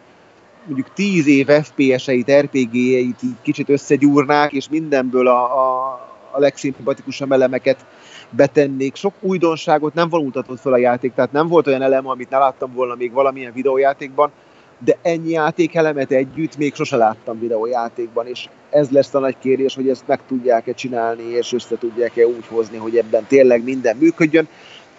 mondjuk 0.67 0.93
tíz 0.95 1.27
év 1.27 1.47
FPS-eit, 1.47 2.33
RPG-eit 2.33 3.21
kicsit 3.43 3.69
összegyúrnák, 3.69 4.53
és 4.53 4.69
mindenből 4.69 5.27
a, 5.27 5.43
a, 5.43 5.93
a 6.31 6.39
legszimpatikusabb 6.39 7.33
elemeket 7.33 7.85
betennék. 8.31 8.95
Sok 8.95 9.15
újdonságot 9.21 9.95
nem 9.95 10.09
vonultatott 10.09 10.61
fel 10.61 10.73
a 10.73 10.77
játék, 10.77 11.15
tehát 11.15 11.33
nem 11.33 11.49
volt 11.49 11.67
olyan 11.67 11.83
elem, 11.83 12.09
amit 12.09 12.31
ne 12.31 12.39
láttam 12.39 12.73
volna 12.73 12.95
még 12.95 13.13
valamilyen 13.13 13.53
videójátékban, 13.53 14.31
de 14.79 14.97
ennyi 15.03 15.31
játékelemet 15.31 16.11
együtt 16.11 16.57
még 16.57 16.75
sose 16.75 16.97
láttam 16.97 17.39
videójátékban, 17.39 18.27
és 18.27 18.49
ez 18.71 18.91
lesz 18.91 19.15
a 19.15 19.19
nagy 19.19 19.37
kérés, 19.39 19.75
hogy 19.75 19.89
ezt 19.89 20.07
meg 20.07 20.21
tudják-e 20.29 20.73
csinálni, 20.73 21.23
és 21.23 21.53
össze 21.53 21.79
tudják-e 21.79 22.27
úgy 22.27 22.47
hozni, 22.47 22.77
hogy 22.77 22.97
ebben 22.97 23.27
tényleg 23.29 23.65
minden 23.65 23.97
működjön. 23.97 24.49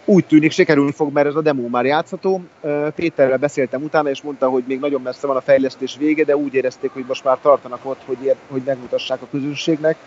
Úgy 0.06 0.26
tűnik, 0.26 0.52
sikerülni 0.52 0.92
fog, 0.92 1.14
mert 1.14 1.28
ez 1.28 1.36
a 1.36 1.42
demo 1.42 1.68
már 1.68 1.86
játszható. 1.86 2.42
Péterrel 2.96 3.38
beszéltem 3.38 3.84
utána, 3.84 4.10
és 4.10 4.22
mondta, 4.22 4.50
hogy 4.50 4.64
még 4.68 4.80
nagyon 4.80 5.02
messze 5.02 5.28
van 5.28 5.36
a 5.36 5.42
fejlesztés 5.42 5.98
vége, 5.98 6.24
de 6.24 6.38
úgy 6.38 6.54
érezték, 6.54 6.92
hogy 6.92 7.06
most 7.08 7.24
már 7.24 7.38
tartanak 7.42 7.80
ott, 7.84 8.02
hogy, 8.06 8.18
ér, 8.24 8.36
hogy 8.48 8.62
megmutassák 8.66 9.22
a 9.22 9.28
közönségnek. 9.32 9.98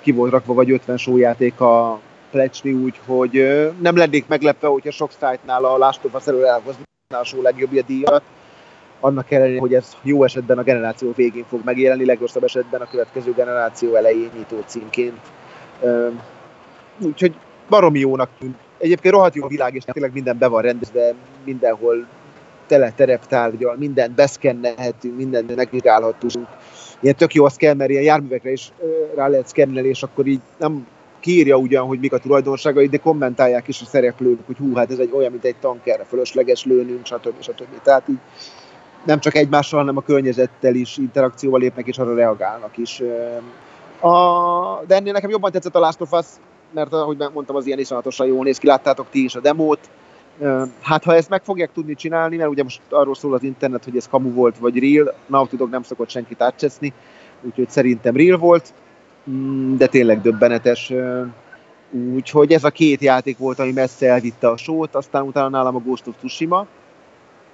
Ki 0.00 0.12
volt 0.12 0.30
rakva 0.30 0.54
vagy 0.54 0.70
50 0.70 0.96
sójáték 0.96 1.60
a 1.60 2.00
plecsni, 2.30 2.72
úgyhogy 2.72 3.32
nem 3.80 3.96
lennék 3.96 4.26
meglepve, 4.26 4.68
hogyha 4.68 4.90
sok 4.90 5.10
szájtnál 5.18 5.64
a 5.64 5.76
Last 5.76 6.04
of 6.04 6.14
Us 6.14 6.26
elhozná 6.26 6.82
a 7.08 7.24
só 7.24 7.42
legjobbja 7.42 7.82
díjat 7.82 8.22
annak 9.02 9.30
ellenére, 9.30 9.60
hogy 9.60 9.74
ez 9.74 9.96
jó 10.02 10.24
esetben 10.24 10.58
a 10.58 10.62
generáció 10.62 11.12
végén 11.16 11.44
fog 11.48 11.60
megjelenni, 11.64 12.04
legrosszabb 12.04 12.44
esetben 12.44 12.80
a 12.80 12.88
következő 12.90 13.32
generáció 13.32 13.94
elején 13.94 14.30
nyitó 14.36 14.56
címként. 14.66 15.20
Úgyhogy 16.98 17.34
baromi 17.68 17.98
jónak 17.98 18.30
tűnt. 18.38 18.56
Egyébként 18.78 19.14
rohadt 19.14 19.34
jó 19.34 19.44
a 19.44 19.48
világ, 19.48 19.74
és 19.74 19.84
tényleg 19.92 20.12
minden 20.12 20.38
be 20.38 20.46
van 20.46 20.62
rendezve, 20.62 21.14
mindenhol 21.44 22.06
tele 22.66 22.92
tereptárgyal, 22.96 23.76
mindent 23.76 24.14
beszkennelhetünk, 24.14 25.16
mindent 25.16 25.56
megvizsgálhatunk. 25.56 26.48
Ilyen 27.00 27.16
tök 27.16 27.34
jó 27.34 27.44
a 27.44 27.50
szkenner, 27.50 27.90
ilyen 27.90 28.02
járművekre 28.02 28.50
is 28.50 28.72
rá 29.14 29.28
lehet 29.28 29.48
szkennelni, 29.48 29.88
és 29.88 30.02
akkor 30.02 30.26
így 30.26 30.40
nem 30.58 30.86
kiírja 31.20 31.56
ugyan, 31.56 31.86
hogy 31.86 31.98
mik 31.98 32.12
a 32.12 32.18
tulajdonságai, 32.18 32.86
de 32.86 32.96
kommentálják 32.96 33.68
is 33.68 33.80
a 33.80 33.84
szereplők, 33.84 34.38
hogy 34.46 34.56
hú, 34.56 34.74
hát 34.74 34.90
ez 34.90 34.98
egy 34.98 35.10
olyan, 35.12 35.30
mint 35.30 35.44
egy 35.44 35.56
tankerre, 35.60 36.04
fölösleges 36.04 36.64
lőnünk, 36.64 37.06
stb. 37.06 37.42
stb. 37.42 37.82
Tehát 37.82 38.08
így 38.08 38.18
nem 39.04 39.20
csak 39.20 39.34
egymással, 39.34 39.78
hanem 39.78 39.96
a 39.96 40.02
környezettel 40.02 40.74
is 40.74 40.96
interakcióval 40.96 41.60
lépnek, 41.60 41.86
és 41.86 41.98
arra 41.98 42.14
reagálnak 42.14 42.76
is. 42.76 43.02
A, 44.00 44.84
de 44.86 44.94
ennél 44.94 45.12
nekem 45.12 45.30
jobban 45.30 45.50
tetszett 45.50 45.74
a 45.74 45.78
Last 45.78 46.00
of 46.00 46.12
Us, 46.12 46.26
mert 46.72 46.92
ahogy 46.92 47.16
mondtam, 47.32 47.56
az 47.56 47.66
ilyen 47.66 47.78
iszonyatosan 47.78 48.26
jól 48.26 48.44
néz 48.44 48.58
ki, 48.58 48.66
láttátok 48.66 49.06
ti 49.10 49.24
is 49.24 49.34
a 49.34 49.40
demót. 49.40 49.90
Hát 50.80 51.04
ha 51.04 51.14
ezt 51.14 51.28
meg 51.28 51.42
fogják 51.42 51.72
tudni 51.72 51.94
csinálni, 51.94 52.36
mert 52.36 52.50
ugye 52.50 52.62
most 52.62 52.80
arról 52.88 53.14
szól 53.14 53.34
az 53.34 53.42
internet, 53.42 53.84
hogy 53.84 53.96
ez 53.96 54.08
kamu 54.08 54.32
volt 54.32 54.58
vagy 54.58 54.78
real, 54.78 55.14
Naughty 55.26 55.56
Dog 55.56 55.70
nem 55.70 55.82
szokott 55.82 56.08
senkit 56.08 56.42
átcseszni, 56.42 56.92
úgyhogy 57.40 57.68
szerintem 57.68 58.16
real 58.16 58.38
volt, 58.38 58.74
mm, 59.30 59.76
de 59.76 59.86
tényleg 59.86 60.20
döbbenetes. 60.20 60.92
Úgyhogy 61.90 62.52
ez 62.52 62.64
a 62.64 62.70
két 62.70 63.00
játék 63.00 63.38
volt, 63.38 63.58
ami 63.58 63.72
messze 63.72 64.08
elvitte 64.08 64.48
a 64.48 64.56
sót, 64.56 64.94
aztán 64.94 65.22
utána 65.22 65.48
nálam 65.48 65.76
a 65.76 65.80
Ghost 65.80 66.06
of 66.06 66.14
Tsushima, 66.18 66.66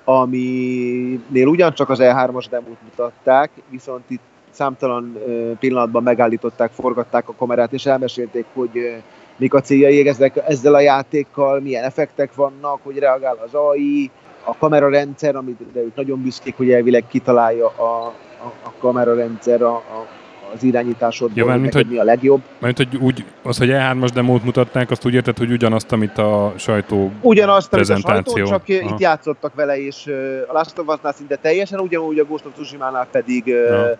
aminél 0.08 1.46
ugyancsak 1.46 1.88
az 1.88 1.98
E3-as 2.02 2.44
demót 2.50 2.82
mutatták, 2.82 3.50
viszont 3.70 4.10
itt 4.10 4.20
számtalan 4.50 5.18
pillanatban 5.58 6.02
megállították, 6.02 6.70
forgatták 6.70 7.28
a 7.28 7.34
kamerát, 7.34 7.72
és 7.72 7.86
elmesélték, 7.86 8.44
hogy 8.52 9.02
mik 9.36 9.54
a 9.54 9.60
céljai 9.60 10.08
ezek, 10.08 10.36
ezzel 10.46 10.74
a 10.74 10.80
játékkal, 10.80 11.60
milyen 11.60 11.84
effektek 11.84 12.34
vannak, 12.34 12.80
hogy 12.82 12.98
reagál 12.98 13.38
az 13.44 13.54
AI, 13.54 14.10
a 14.44 14.56
kamerarendszer, 14.56 15.36
amit 15.36 15.72
de 15.72 15.80
ők 15.80 15.94
nagyon 15.94 16.22
büszkék, 16.22 16.56
hogy 16.56 16.70
elvileg 16.70 17.04
kitalálja 17.08 17.66
a, 17.66 18.06
a, 18.42 18.52
a 18.62 18.72
kamerarendszer 18.78 19.62
a, 19.62 19.74
a, 19.74 20.06
az 20.54 20.62
irányításodból, 20.62 21.46
ja, 21.46 21.58
hogy, 21.60 21.74
hogy 21.74 21.86
mi 21.86 21.98
a 21.98 22.02
legjobb. 22.02 22.40
Mert 22.58 22.76
hogy 22.76 22.96
úgy, 22.96 23.24
az, 23.42 23.58
hogy 23.58 23.68
E3-as 23.72 24.10
demót 24.14 24.44
mutatták, 24.44 24.90
azt 24.90 25.06
úgy 25.06 25.14
érted, 25.14 25.38
hogy 25.38 25.50
ugyanazt, 25.50 25.92
amit 25.92 26.18
a 26.18 26.54
sajtó 26.56 27.12
Ugyanazt, 27.20 27.74
amit 27.74 27.90
a 27.90 27.96
sajtó, 27.96 28.32
csak 28.32 28.62
Aha. 28.68 28.94
itt 28.94 28.98
játszottak 28.98 29.54
vele, 29.54 29.78
és 29.78 30.06
a 30.48 30.52
Last 30.52 30.78
of 30.78 30.86
Us-nál 30.86 31.12
szinte 31.12 31.36
teljesen 31.36 31.80
ugyanúgy, 31.80 32.18
a 32.18 32.24
Ghost 32.24 32.46
of 32.46 32.52
Tsushima-nál 32.54 33.06
pedig 33.10 33.46
ja. 33.46 33.98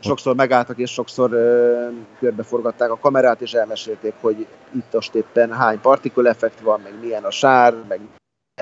sokszor 0.00 0.34
megálltak, 0.34 0.78
és 0.78 0.90
sokszor 0.90 1.30
körbeforgatták 2.18 2.90
a 2.90 2.98
kamerát, 2.98 3.40
és 3.40 3.52
elmesélték, 3.52 4.12
hogy 4.20 4.46
itt 4.74 4.92
most 4.92 5.14
éppen 5.14 5.52
hány 5.52 5.80
particle 5.80 6.30
effekt 6.30 6.60
van, 6.60 6.80
meg 6.82 6.92
milyen 7.00 7.24
a 7.24 7.30
sár, 7.30 7.74
meg 7.88 8.00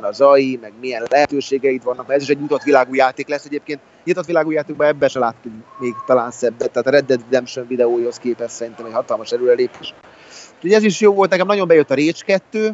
az 0.01 0.21
AI, 0.21 0.59
meg 0.61 0.73
milyen 0.81 1.07
lehetőségeid 1.11 1.85
vannak. 1.85 2.13
Ez 2.13 2.23
is 2.23 2.29
egy 2.29 2.41
nyitott 2.41 2.63
világú 2.63 2.95
játék 2.95 3.29
lesz 3.29 3.45
egyébként. 3.45 3.81
Nyitott 4.05 4.27
világú 4.27 4.51
játékban 4.51 4.87
ebben 4.87 5.09
se 5.09 5.19
láttunk 5.19 5.55
még 5.79 5.95
talán 6.07 6.31
szebbet. 6.31 6.71
Tehát 6.71 6.89
a 6.89 6.91
Red 6.91 7.05
Dead 7.05 7.21
Redemption 7.21 7.67
videóihoz 7.67 8.17
képest 8.17 8.55
szerintem 8.55 8.87
egy 8.87 8.93
hatalmas 8.93 9.31
előrelépés. 9.31 9.95
Úgyhogy 10.55 10.73
ez 10.73 10.83
is 10.83 11.01
jó 11.01 11.15
volt, 11.15 11.31
nekem 11.31 11.47
nagyon 11.47 11.69
bejött 11.69 11.91
a 11.91 11.95
Rage 11.95 12.13
2, 12.27 12.73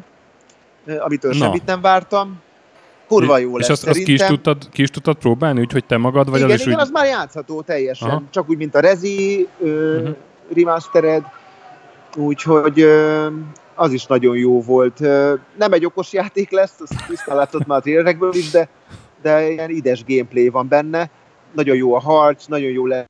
amitől 0.98 1.30
Na. 1.30 1.36
semmit 1.36 1.64
nem 1.64 1.80
vártam. 1.80 2.40
Kurva 3.08 3.38
jó 3.38 3.56
lesz 3.56 3.66
És 3.66 3.72
azt, 3.72 3.86
azt 3.86 4.02
ki, 4.02 4.12
is 4.12 4.20
tudtad, 4.20 4.68
ki 4.70 4.82
is 4.82 4.90
tudtad 4.90 5.16
próbálni, 5.16 5.60
úgyhogy 5.60 5.84
te 5.84 5.96
magad 5.96 6.30
vagy 6.30 6.38
igen, 6.38 6.50
az 6.50 6.56
is 6.60 6.66
Igen, 6.66 6.78
úgy... 6.78 6.80
az 6.80 6.90
már 6.90 7.06
játszható 7.06 7.62
teljesen. 7.62 8.08
Aha. 8.08 8.22
Csak 8.30 8.50
úgy, 8.50 8.56
mint 8.56 8.74
a 8.74 8.80
Rezi 8.80 9.48
uh-huh. 9.58 10.16
remastered. 10.54 11.22
Úgyhogy 12.16 12.86
az 13.78 13.92
is 13.92 14.06
nagyon 14.06 14.36
jó 14.36 14.62
volt. 14.62 14.98
Nem 15.58 15.72
egy 15.72 15.84
okos 15.84 16.12
játék 16.12 16.50
lesz, 16.50 16.80
azt 16.80 17.06
tisztán 17.06 17.36
látszott 17.36 17.66
már 17.66 17.80
a 17.84 17.88
érekből 17.88 18.34
is, 18.34 18.50
de, 18.50 18.68
de 19.22 19.50
ilyen 19.50 19.70
ides 19.70 20.04
gameplay 20.04 20.48
van 20.48 20.68
benne. 20.68 21.10
Nagyon 21.52 21.76
jó 21.76 21.94
a 21.94 22.00
harc, 22.00 22.46
nagyon 22.46 22.70
jó 22.70 22.86
lehet 22.86 23.08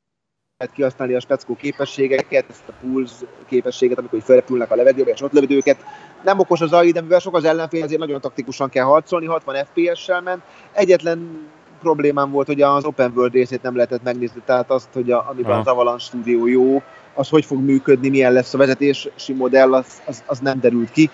kihasználni 0.75 1.15
a 1.15 1.21
speckó 1.21 1.57
képességeket, 1.57 2.45
ezt 2.51 2.69
a 2.69 2.73
pulz 2.81 3.25
képességet, 3.47 3.99
amikor 3.99 4.23
felrepülnek 4.23 4.71
a 4.71 4.75
levegőbe, 4.75 5.11
és 5.11 5.23
ott 5.23 5.33
lövöd 5.33 5.51
őket. 5.51 5.85
Nem 6.25 6.39
okos 6.39 6.61
az 6.61 6.73
AI, 6.73 6.91
de 6.91 7.01
mivel 7.01 7.19
sok 7.19 7.37
az 7.37 7.45
ellenfél, 7.45 7.83
ezért 7.83 8.01
nagyon 8.01 8.21
taktikusan 8.21 8.69
kell 8.69 8.85
harcolni, 8.85 9.27
60 9.27 9.65
FPS-sel 9.65 10.21
ment. 10.21 10.43
Egyetlen 10.73 11.49
problémám 11.81 12.31
volt, 12.31 12.47
hogy 12.47 12.63
az 12.63 12.85
open 12.85 13.13
world 13.15 13.33
részét 13.33 13.63
nem 13.63 13.75
lehetett 13.75 14.03
megnézni, 14.03 14.43
tehát 14.45 14.71
azt, 14.71 14.89
hogy 14.93 15.11
a, 15.11 15.29
amiben 15.29 15.59
az 15.59 15.67
Avalanche 15.67 16.05
Studio 16.05 16.47
jó, 16.47 16.83
az 17.19 17.29
hogy 17.29 17.45
fog 17.45 17.61
működni, 17.61 18.09
milyen 18.09 18.33
lesz 18.33 18.55
a 18.55 18.59
vezetési 18.59 19.33
modell, 19.35 19.75
az, 19.75 19.87
az, 20.05 20.23
az 20.27 20.39
nem 20.39 20.61
derült 20.61 20.91
ki. 20.91 21.11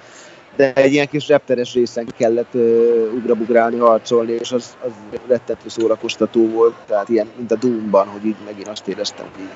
de 0.57 0.73
egy 0.73 0.93
ilyen 0.93 1.09
kis 1.09 1.29
repteres 1.29 1.75
részen 1.75 2.07
kellett 2.17 2.55
uh, 2.55 3.13
ugrabugrálni, 3.15 3.79
harcolni, 3.79 4.33
és 4.33 4.53
az, 4.53 4.77
az 4.85 4.91
rettető 5.27 5.69
szórakoztató 5.69 6.49
volt, 6.49 6.75
tehát 6.87 7.09
ilyen, 7.09 7.27
mint 7.37 7.53
a 7.53 7.57
Doomban, 7.57 8.07
hogy 8.07 8.25
így 8.25 8.37
megint 8.45 8.69
azt 8.69 8.89
éreztem, 8.89 9.27
hogy 9.37 9.49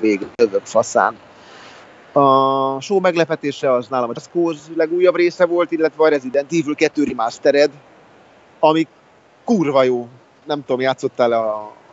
végül 0.00 0.28
övök 0.36 0.64
faszán. 0.64 1.16
A 2.12 2.80
show 2.80 3.00
meglepetése 3.00 3.72
az 3.72 3.88
nálam 3.88 4.10
a 4.10 4.12
Just 4.34 4.60
legújabb 4.74 5.16
része 5.16 5.46
volt, 5.46 5.70
illetve 5.70 6.04
a 6.04 6.08
Resident 6.08 6.52
Evil 6.52 6.74
2 6.74 7.04
Remastered, 7.04 7.70
ami 8.60 8.86
kurva 9.44 9.82
jó. 9.82 10.08
Nem 10.44 10.64
tudom, 10.64 10.80
játszottál 10.80 11.32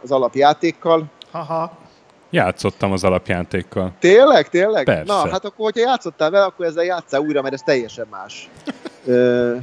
az 0.04 0.12
alapjátékkal? 0.12 1.04
Haha. 1.32 1.89
Játszottam 2.30 2.92
az 2.92 3.04
alapjátékkal. 3.04 3.92
Tényleg? 4.00 4.50
Tényleg? 4.50 4.84
Persze. 4.84 5.14
Na, 5.14 5.30
hát 5.30 5.46
akkor, 5.46 5.72
hogyha 5.72 5.90
játszottál 5.90 6.30
vele, 6.30 6.44
akkor 6.44 6.66
ezzel 6.66 6.84
játszál 6.84 7.22
újra, 7.22 7.42
mert 7.42 7.54
ez 7.54 7.62
teljesen 7.62 8.06
más. 8.12 8.50
ö, 9.06 9.56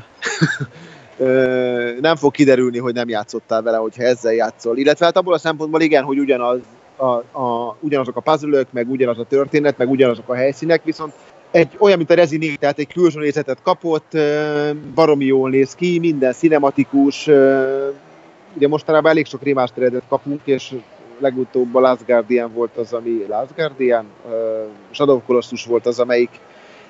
ö, 1.19 1.91
nem 2.01 2.17
fog 2.17 2.33
kiderülni, 2.33 2.79
hogy 2.79 2.95
nem 2.95 3.09
játszottál 3.09 3.63
vele, 3.63 3.77
hogyha 3.77 4.03
ezzel 4.03 4.33
játszol. 4.33 4.77
Illetve 4.77 5.05
hát 5.05 5.17
abból 5.17 5.35
a 5.35 5.39
szempontból 5.39 5.81
igen, 5.81 6.05
hogy 6.05 6.19
ugyanaz, 6.19 6.59
a, 6.97 7.39
a, 7.41 7.77
ugyanazok 7.81 8.17
a 8.17 8.21
puzzle 8.21 8.65
meg 8.71 8.91
ugyanaz 8.91 9.19
a 9.19 9.25
történet, 9.25 9.79
meg 9.79 9.91
ugyanazok 9.91 10.29
a 10.29 10.35
helyszínek, 10.35 10.85
viszont 10.85 11.13
egy 11.51 11.77
olyan, 11.79 11.97
mint 11.97 12.11
a 12.11 12.15
Resident 12.15 12.59
tehát 12.59 12.79
egy 12.79 12.93
külső 12.93 13.21
nézetet 13.21 13.63
kapott, 13.63 14.19
baromi 14.95 15.25
jól 15.25 15.51
néz 15.51 15.75
ki, 15.75 15.99
minden 15.99 16.33
cinematikus, 16.33 17.27
ugye 18.55 18.69
mostanában 18.69 19.11
elég 19.11 19.27
sok 19.27 19.43
remasteredet 19.43 20.03
kapunk, 20.09 20.41
és 20.45 20.75
legutóbb 21.19 21.75
a 21.75 21.81
Last 21.81 22.07
Guardian 22.07 22.53
volt 22.53 22.77
az, 22.77 22.93
ami 22.93 23.27
Last 23.29 23.55
Guardian, 23.57 24.05
uh, 24.25 24.33
Shadow 24.91 25.23
Colossus 25.27 25.65
volt 25.65 25.87
az, 25.87 25.99
amelyik 26.01 26.31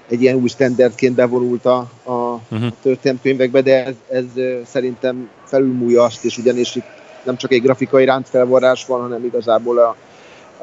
egy 0.08 0.22
ilyen 0.22 0.36
új 0.36 0.48
standardként 0.48 1.14
bevonult 1.14 1.64
a, 1.64 1.76
a 2.04 2.40
uh-huh. 2.48 2.72
történetkönyvekbe, 2.82 3.60
de 3.60 3.84
ez, 3.84 3.94
ez 4.08 4.24
szerintem 4.64 5.28
felülmúlja 5.44 6.02
azt, 6.02 6.24
és 6.24 6.38
ugyanis 6.38 6.74
itt 6.74 6.84
nem 7.24 7.36
csak 7.36 7.52
egy 7.52 7.62
grafikai 7.62 8.04
rántfelvarrás 8.04 8.86
van, 8.86 9.00
hanem 9.00 9.24
igazából 9.24 9.78
a, 9.78 9.96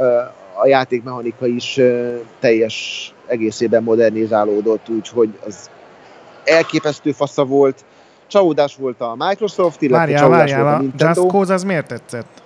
a, 0.03 0.33
a 0.61 0.67
játékmechanika 0.67 1.47
is 1.47 1.79
teljes 2.39 3.13
egészében 3.27 3.83
modernizálódott, 3.83 4.89
úgyhogy 4.89 5.29
az 5.45 5.69
elképesztő 6.43 7.11
fasza 7.11 7.45
volt. 7.45 7.85
Csalódás 8.27 8.75
volt 8.75 9.01
a 9.01 9.15
Microsoft, 9.17 9.81
illetve 9.81 9.97
várjál, 9.97 10.19
csalódás 10.19 10.51
várjál, 10.51 10.63
volt 10.63 10.75
a 10.75 10.81
Nintendo. 10.81 11.21
Just 11.21 11.33
Cause 11.33 11.53
az 11.53 11.63
miért 11.63 11.87
tetszett? 11.87 12.42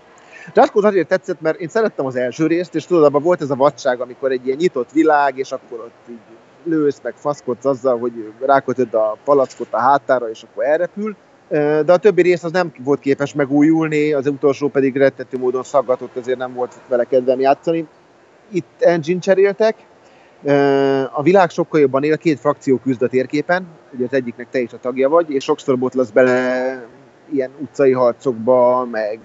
Cause 0.53 0.71
azért 0.73 1.07
tetszett, 1.07 1.41
mert 1.41 1.59
én 1.59 1.67
szerettem 1.67 2.05
az 2.05 2.15
első 2.15 2.47
részt, 2.47 2.75
és 2.75 2.85
tudod, 2.85 3.03
abban 3.03 3.21
volt 3.21 3.41
ez 3.41 3.49
a 3.49 3.55
vadság, 3.55 4.01
amikor 4.01 4.31
egy 4.31 4.45
ilyen 4.45 4.57
nyitott 4.57 4.91
világ, 4.91 5.37
és 5.37 5.51
akkor 5.51 5.79
ott 5.79 6.09
így 6.09 6.17
lősz, 6.63 6.99
meg 7.03 7.13
faszkodsz 7.15 7.65
azzal, 7.65 7.99
hogy 7.99 8.31
rákötöd 8.39 8.93
a 8.93 9.17
palackot 9.23 9.67
a 9.71 9.79
hátára, 9.79 10.29
és 10.29 10.43
akkor 10.43 10.63
elrepül. 10.63 11.15
De 11.49 11.93
a 11.93 11.97
többi 11.97 12.21
rész 12.21 12.43
az 12.43 12.51
nem 12.51 12.71
volt 12.83 12.99
képes 12.99 13.33
megújulni, 13.33 14.13
az 14.13 14.27
utolsó 14.27 14.67
pedig 14.67 14.95
rettető 14.95 15.37
módon 15.37 15.63
szaggatott, 15.63 16.17
ezért 16.17 16.37
nem 16.37 16.53
volt 16.53 16.73
vele 16.87 17.03
kedvem 17.03 17.39
játszani. 17.39 17.87
Itt 18.51 18.81
engine 18.81 19.19
cseréltek, 19.19 19.75
a 21.11 21.21
világ 21.21 21.49
sokkal 21.49 21.79
jobban 21.79 22.03
él, 22.03 22.17
két 22.17 22.39
frakció 22.39 22.77
küzd 22.77 23.01
a 23.01 23.07
térképen, 23.07 23.67
ugye 23.93 24.05
az 24.05 24.13
egyiknek 24.13 24.49
te 24.49 24.59
is 24.59 24.73
a 24.73 24.79
tagja 24.79 25.09
vagy, 25.09 25.31
és 25.31 25.43
sokszor 25.43 25.77
botlasz 25.77 26.09
bele 26.09 26.85
ilyen 27.31 27.51
utcai 27.59 27.91
harcokba, 27.91 28.85
meg 28.91 29.19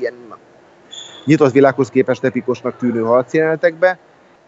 ilyen 0.00 0.14
nyitott 1.26 1.52
világhoz 1.52 1.88
képest 1.88 2.24
epikosnak 2.24 2.76
tűnő 2.76 3.00
harcjelenetekbe. 3.00 3.98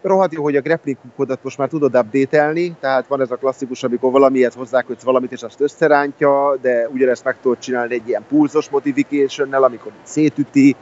Rohadt 0.01 0.33
jó, 0.33 0.43
hogy 0.43 0.55
a 0.55 0.61
grapplingodat 0.61 1.43
most 1.43 1.57
már 1.57 1.67
tudod 1.67 1.95
update 1.95 2.53
tehát 2.79 3.07
van 3.07 3.21
ez 3.21 3.31
a 3.31 3.35
klasszikus, 3.35 3.83
amikor 3.83 4.11
valamihez 4.11 4.53
hozzákötsz 4.53 5.03
valamit, 5.03 5.31
és 5.31 5.43
azt 5.43 5.61
összerántja, 5.61 6.57
de 6.61 6.87
ugyanezt 6.87 7.23
meg 7.23 7.35
tudod 7.41 7.57
csinálni 7.57 7.93
egy 7.93 8.07
ilyen 8.07 8.25
pulzos 8.27 8.69
modification 8.69 9.53
amikor 9.53 9.91
szétüti, 10.03 10.75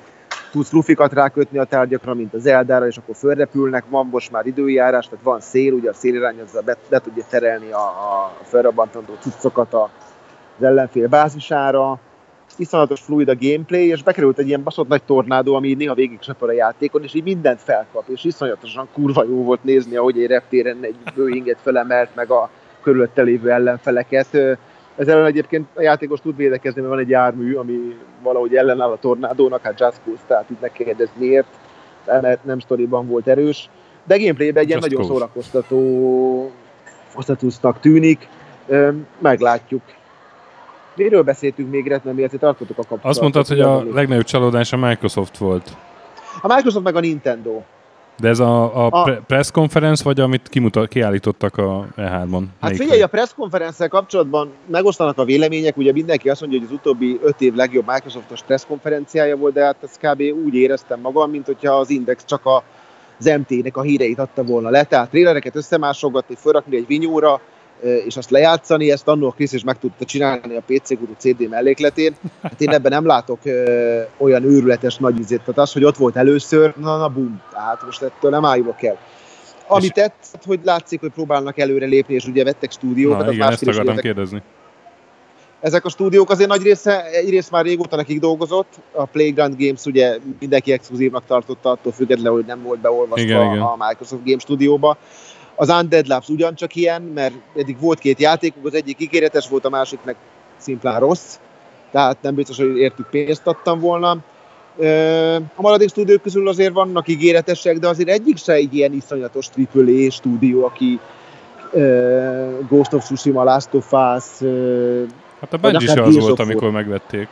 tudsz 0.51 0.71
lufikat 0.71 1.13
rákötni 1.13 1.57
a 1.57 1.63
tárgyakra, 1.63 2.13
mint 2.13 2.33
az 2.33 2.45
Eldára, 2.45 2.87
és 2.87 2.97
akkor 2.97 3.15
fölrepülnek, 3.15 3.83
van 3.89 4.07
most 4.11 4.31
már 4.31 4.45
időjárás, 4.45 5.07
tehát 5.07 5.23
van 5.23 5.39
szél, 5.39 5.73
ugye 5.73 5.89
a 5.89 5.93
szélirányozza 5.93 6.61
be, 6.61 6.77
be 6.89 6.99
tudja 6.99 7.23
terelni 7.29 7.71
a, 7.71 7.85
a 7.85 8.31
felrabbantandó 8.43 9.13
cuccokat 9.19 9.73
az 9.73 9.89
ellenfél 10.63 11.07
bázisára, 11.07 11.99
iszonyatos 12.59 13.01
fluid 13.01 13.29
a 13.29 13.35
gameplay, 13.39 13.87
és 13.87 14.03
bekerült 14.03 14.37
egy 14.37 14.47
ilyen 14.47 14.63
baszott 14.63 14.87
nagy 14.87 15.03
tornádó, 15.03 15.55
ami 15.55 15.73
néha 15.73 15.93
végig 15.93 16.21
söpör 16.21 16.49
a 16.49 16.53
játékon, 16.53 17.03
és 17.03 17.13
így 17.13 17.23
mindent 17.23 17.61
felkap, 17.61 18.07
és 18.07 18.23
iszonyatosan 18.23 18.87
kurva 18.93 19.23
jó 19.23 19.43
volt 19.43 19.63
nézni, 19.63 19.95
ahogy 19.95 20.19
egy 20.19 20.27
reptéren 20.27 20.77
egy 20.81 20.95
Boeinget 21.15 21.59
felemelt, 21.61 22.15
meg 22.15 22.31
a 22.31 22.49
körülötte 22.81 23.21
lévő 23.21 23.51
ellenfeleket. 23.51 24.33
Ez 24.95 25.07
ellen 25.07 25.25
egyébként 25.25 25.67
a 25.73 25.81
játékos 25.81 26.19
tud 26.19 26.35
védekezni, 26.35 26.81
mert 26.81 26.93
van 26.93 27.03
egy 27.03 27.09
jármű, 27.09 27.53
ami 27.53 27.97
valahogy 28.23 28.55
ellenáll 28.55 28.91
a 28.91 28.99
tornádónak, 28.99 29.61
hát 29.61 29.79
Just 29.79 30.01
Cause, 30.05 30.21
tehát 30.27 30.49
itt 30.49 30.61
meg 30.61 30.71
kérdez 30.71 31.09
miért, 31.13 31.47
mert 32.05 32.43
nem 32.43 32.59
sztoriban 32.59 33.07
volt 33.07 33.27
erős. 33.27 33.69
De 34.03 34.17
gameplayben 34.17 34.63
egy 34.63 34.69
ilyen 34.69 34.79
nagyon 34.79 35.03
szórakoztató 35.03 36.51
fosztatusznak 37.07 37.79
tűnik, 37.79 38.27
meglátjuk. 39.19 39.81
Miről 40.97 41.23
beszéltünk 41.23 41.71
még, 41.71 41.87
mert 41.87 42.03
mi 42.03 42.23
azért 42.23 42.41
tartottuk 42.41 42.77
a 42.77 42.81
kapcsolatot. 42.81 43.09
Azt 43.09 43.21
mondtad, 43.21 43.47
hogy 43.47 43.59
a 43.59 43.83
legnagyobb 43.93 44.25
csalódás 44.25 44.73
a 44.73 44.77
Microsoft 44.77 45.37
volt. 45.37 45.77
A 46.41 46.55
Microsoft 46.55 46.83
meg 46.85 46.95
a 46.95 46.99
Nintendo. 46.99 47.61
De 48.19 48.27
ez 48.27 48.39
a, 48.39 48.85
a, 48.85 48.89
a 48.91 49.21
press 49.27 49.51
conference, 49.51 50.03
vagy 50.03 50.19
amit 50.19 50.47
kimutat, 50.47 50.87
kiállítottak 50.87 51.57
a 51.57 51.87
E3-on? 51.97 52.43
Hát 52.61 52.75
figyelj, 52.75 53.01
a 53.01 53.07
press 53.07 53.33
conference 53.35 53.87
kapcsolatban 53.87 54.51
megosztanak 54.65 55.17
a 55.17 55.23
vélemények, 55.23 55.77
ugye 55.77 55.91
mindenki 55.91 56.29
azt 56.29 56.41
mondja, 56.41 56.59
hogy 56.59 56.67
az 56.67 56.73
utóbbi 56.73 57.19
öt 57.23 57.41
év 57.41 57.53
legjobb 57.53 57.85
Microsoftos 57.87 58.41
press 58.43 58.65
konferenciája 58.65 59.37
volt, 59.37 59.53
de 59.53 59.63
hát 59.63 59.75
ezt 59.83 59.99
kb. 59.99 60.21
úgy 60.45 60.55
éreztem 60.55 60.99
magam, 60.99 61.29
mint 61.29 61.45
hogyha 61.45 61.73
az 61.73 61.89
Index 61.89 62.25
csak 62.25 62.45
a, 62.45 62.63
az 63.19 63.25
MT-nek 63.25 63.77
a 63.77 63.81
híreit 63.81 64.19
adta 64.19 64.43
volna 64.43 64.69
le, 64.69 64.83
tehát 64.83 65.09
trélereket 65.09 65.55
összemásolgatni, 65.55 66.35
felrakni 66.35 66.75
egy 66.75 66.87
vinyóra, 66.87 67.41
és 67.81 68.17
azt 68.17 68.29
lejátszani, 68.29 68.91
ezt 68.91 69.07
annól 69.07 69.31
Krisz 69.31 69.53
is 69.53 69.63
meg 69.63 69.79
tudta 69.79 70.05
csinálni 70.05 70.55
a 70.55 70.61
PC 70.65 70.97
Guru 70.99 71.13
CD 71.17 71.49
mellékletén. 71.49 72.15
Hát 72.41 72.61
én 72.61 72.69
ebben 72.69 72.91
nem 72.91 73.05
látok 73.05 73.39
ö, 73.43 74.01
olyan 74.17 74.43
őrületes 74.43 74.95
nagy 74.95 75.19
izét. 75.19 75.39
Tehát 75.39 75.57
az, 75.57 75.73
hogy 75.73 75.83
ott 75.83 75.97
volt 75.97 76.15
először, 76.15 76.73
na, 76.77 76.97
na 76.97 77.09
bum, 77.09 77.41
tehát 77.51 77.85
most 77.85 78.01
ettől 78.01 78.31
nem 78.31 78.45
álljunk 78.45 78.83
el. 78.83 78.97
Ami 79.67 79.89
tett, 79.89 80.39
hogy 80.45 80.59
látszik, 80.63 80.99
hogy 80.99 81.11
próbálnak 81.11 81.59
előre 81.59 81.85
lépni, 81.85 82.13
és 82.13 82.25
ugye 82.25 82.43
vettek 82.43 82.71
stúdiókat. 82.71 83.25
Na, 83.25 83.31
igen, 83.31 83.51
ezt 83.51 83.67
akartam 83.67 83.95
kérdezni. 83.95 84.41
Ezek 85.59 85.85
a 85.85 85.89
stúdiók 85.89 86.29
azért 86.29 86.49
nagy 86.49 86.61
része, 86.61 87.05
egyrészt 87.05 87.51
már 87.51 87.65
régóta 87.65 87.95
nekik 87.95 88.19
dolgozott, 88.19 88.73
a 88.91 89.05
Playground 89.05 89.55
Games 89.57 89.85
ugye 89.85 90.17
mindenki 90.39 90.71
exkluzívnak 90.71 91.25
tartotta, 91.25 91.69
attól 91.69 91.91
függetlenül, 91.91 92.33
hogy 92.33 92.45
nem 92.45 92.61
volt 92.63 92.79
beolvasva 92.79 93.21
igen, 93.21 93.45
igen. 93.45 93.61
a 93.61 93.75
Microsoft 93.87 94.23
Game 94.25 94.39
Stúdióba. 94.39 94.97
Az 95.59 95.69
Undead 95.69 96.07
Labs 96.07 96.29
ugyancsak 96.29 96.75
ilyen, 96.75 97.01
mert 97.01 97.33
eddig 97.55 97.79
volt 97.79 97.99
két 97.99 98.19
játékuk, 98.19 98.65
az 98.65 98.73
egyik 98.73 99.01
ígéretes 99.01 99.49
volt, 99.49 99.65
a 99.65 99.69
másik 99.69 99.99
meg 100.03 100.15
szimplán 100.57 100.99
rossz, 100.99 101.37
tehát 101.91 102.17
nem 102.21 102.35
biztos, 102.35 102.57
hogy 102.57 102.77
értük 102.77 103.09
pénzt 103.09 103.47
adtam 103.47 103.79
volna. 103.79 104.17
A 105.55 105.61
maradék 105.61 105.89
stúdiók 105.89 106.21
közül 106.21 106.47
azért 106.47 106.73
vannak 106.73 107.07
ígéretesek, 107.07 107.77
de 107.77 107.87
azért 107.87 108.09
egyik 108.09 108.37
se 108.37 108.53
egy 108.53 108.73
ilyen 108.73 108.93
iszonyatos 108.93 109.47
AAA 109.73 110.11
stúdió, 110.11 110.65
aki 110.65 110.99
Ghost 112.69 112.93
of 112.93 113.05
Tsushima, 113.05 113.43
Last 113.43 113.73
of 113.73 113.91
Us, 113.91 114.23
Hát 115.39 115.53
a 115.53 115.57
Bungie 115.57 115.93
se 115.93 116.01
az 116.01 116.17
volt, 116.17 116.39
amikor 116.39 116.71
megvették. 116.71 117.27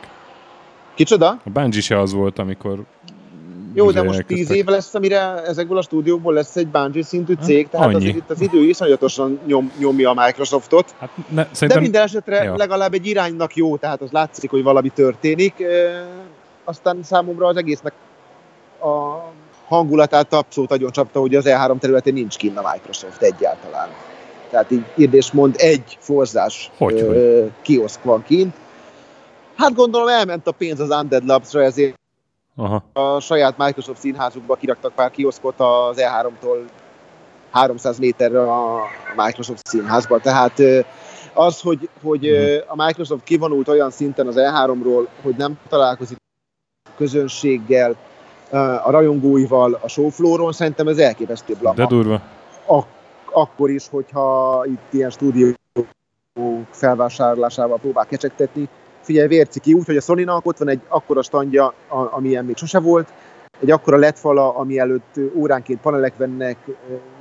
Kicsoda? 0.94 1.28
A 1.44 1.50
Bungie 1.50 1.80
se 1.80 2.00
az 2.00 2.12
volt, 2.12 2.38
amikor 2.38 2.84
jó, 3.76 3.90
de 3.90 4.02
most 4.02 4.26
tíz 4.26 4.50
év 4.50 4.64
lesz, 4.64 4.94
amire 4.94 5.42
ezekből 5.42 5.78
a 5.78 5.82
stúdiókból 5.82 6.34
lesz 6.34 6.56
egy 6.56 6.68
Bungie 6.68 7.02
szintű 7.02 7.34
cég, 7.42 7.68
tehát 7.68 7.86
Annyi. 7.86 7.96
azért 7.96 8.16
itt 8.16 8.30
az 8.30 8.40
idő 8.40 8.62
iszonyatosan 8.62 9.40
nyom, 9.46 9.72
nyomja 9.78 10.10
a 10.10 10.24
Microsoftot. 10.24 10.94
Hát 10.98 11.10
ne, 11.28 11.44
szerintem... 11.44 11.68
De 11.68 11.80
minden 11.80 12.02
esetre 12.02 12.42
ja. 12.42 12.56
legalább 12.56 12.94
egy 12.94 13.06
iránynak 13.06 13.56
jó, 13.56 13.76
tehát 13.76 14.00
az 14.00 14.10
látszik, 14.10 14.50
hogy 14.50 14.62
valami 14.62 14.88
történik. 14.88 15.60
E, 15.60 16.06
aztán 16.64 16.98
számomra 17.02 17.46
az 17.46 17.56
egésznek 17.56 17.92
a 18.80 19.24
hangulatát 19.66 20.32
abszolút 20.32 20.70
nagyon 20.70 20.90
csapta, 20.90 21.20
hogy 21.20 21.34
az 21.34 21.44
E3 21.48 21.78
területén 21.78 22.12
nincs 22.12 22.36
kinn 22.36 22.56
a 22.56 22.70
Microsoft 22.72 23.22
egyáltalán. 23.22 23.88
Tehát 24.50 24.70
így 24.70 24.84
érdés 24.96 25.32
mond 25.32 25.54
egy 25.58 25.96
forzás 26.00 26.70
hogy, 26.78 27.00
ö, 27.00 27.40
hogy? 27.40 27.50
kioszk 27.62 28.02
van 28.02 28.22
kint. 28.22 28.54
Hát 29.56 29.74
gondolom 29.74 30.08
elment 30.08 30.46
a 30.46 30.52
pénz 30.52 30.80
az 30.80 30.90
Undead 30.90 31.26
Labs-ra, 31.26 31.62
ezért 31.62 31.94
Aha. 32.56 32.82
A 32.92 33.20
saját 33.20 33.58
Microsoft 33.58 34.00
színházukba 34.00 34.54
kiraktak 34.54 34.92
pár 34.94 35.10
kioszkot 35.10 35.60
az 35.60 35.96
E3-tól 36.00 36.58
300 37.50 37.98
méterre 37.98 38.52
a 38.52 38.82
Microsoft 39.16 39.66
színházba. 39.66 40.18
Tehát 40.18 40.60
az, 41.34 41.60
hogy, 41.60 41.88
hogy 42.02 42.20
mhm. 42.20 42.78
a 42.80 42.84
Microsoft 42.84 43.24
kivonult 43.24 43.68
olyan 43.68 43.90
szinten 43.90 44.26
az 44.26 44.34
E3-ról, 44.38 45.06
hogy 45.22 45.36
nem 45.36 45.58
találkozik 45.68 46.16
közönséggel, 46.96 47.96
a 48.84 48.90
rajongóival 48.90 49.78
a 49.82 49.88
showflooron, 49.88 50.52
szerintem 50.52 50.88
ez 50.88 50.98
elképesztő 50.98 51.54
blama. 51.54 51.76
De 51.76 51.86
durva. 51.86 52.20
Ak- 52.66 52.88
akkor 53.32 53.70
is, 53.70 53.88
hogyha 53.88 54.62
itt 54.66 54.92
ilyen 54.92 55.10
stúdió 55.10 55.54
felvásárlásával 56.70 57.78
próbál 57.78 58.06
kecsegtetni. 58.06 58.68
Figyelj, 59.06 59.26
vérci 59.26 59.60
ki 59.60 59.72
úgy, 59.72 59.96
a 59.96 60.00
sony 60.00 60.28
ott 60.28 60.58
van 60.58 60.68
egy 60.68 60.80
akkora 60.88 61.22
standja, 61.22 61.74
amilyen 61.88 62.44
még 62.44 62.56
sose 62.56 62.80
volt, 62.80 63.12
egy 63.60 63.70
akkora 63.70 63.96
led 63.96 64.16
fala, 64.16 64.56
ami 64.56 64.78
előtt 64.78 65.20
óránként 65.34 65.80
panelek 65.80 66.16
vennek, 66.16 66.56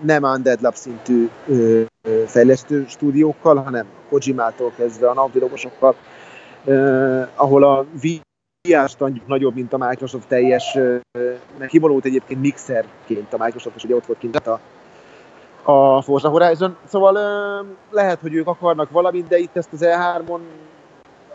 nem 0.01 0.23
Undead 0.23 0.61
Lab 0.61 0.75
szintű 0.75 1.29
fejlesztő 2.25 2.85
stúdiókkal, 2.87 3.55
hanem 3.55 3.85
Kojimától 4.09 4.71
kezdve 4.77 5.09
a 5.09 5.13
Naughty 5.13 5.39
Dogosokkal, 5.39 5.95
ahol 7.35 7.63
a 7.63 7.85
VR 8.61 8.89
standjuk 8.89 9.27
nagyobb, 9.27 9.55
mint 9.55 9.73
a 9.73 9.77
Microsoft 9.77 10.27
teljes, 10.27 10.73
mert 11.57 11.71
kivonult 11.71 12.05
egyébként 12.05 12.41
mixerként 12.41 13.33
a 13.33 13.43
Microsoft, 13.43 13.75
és 13.75 13.83
ugye 13.83 13.95
ott 13.95 14.05
volt 14.05 14.19
kint 14.19 14.47
a, 14.47 14.59
a 15.71 16.01
Forza 16.01 16.29
Horizon. 16.29 16.77
Szóval 16.85 17.19
lehet, 17.91 18.19
hogy 18.19 18.33
ők 18.33 18.47
akarnak 18.47 18.89
valamit, 18.89 19.27
de 19.27 19.37
itt 19.37 19.57
ezt 19.57 19.73
az 19.73 19.79
E3-on 19.83 20.39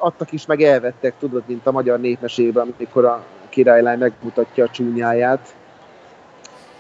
adtak 0.01 0.33
is, 0.33 0.47
meg 0.47 0.63
elvettek, 0.63 1.15
tudod, 1.19 1.43
mint 1.47 1.67
a 1.67 1.71
magyar 1.71 2.01
népmesében, 2.01 2.75
amikor 2.77 3.05
a 3.05 3.25
királylány 3.49 3.99
megmutatja 3.99 4.65
a 4.65 4.71
csúnyáját. 4.71 5.55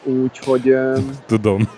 Úgyhogy... 0.05 0.77
Tudom. 1.27 1.69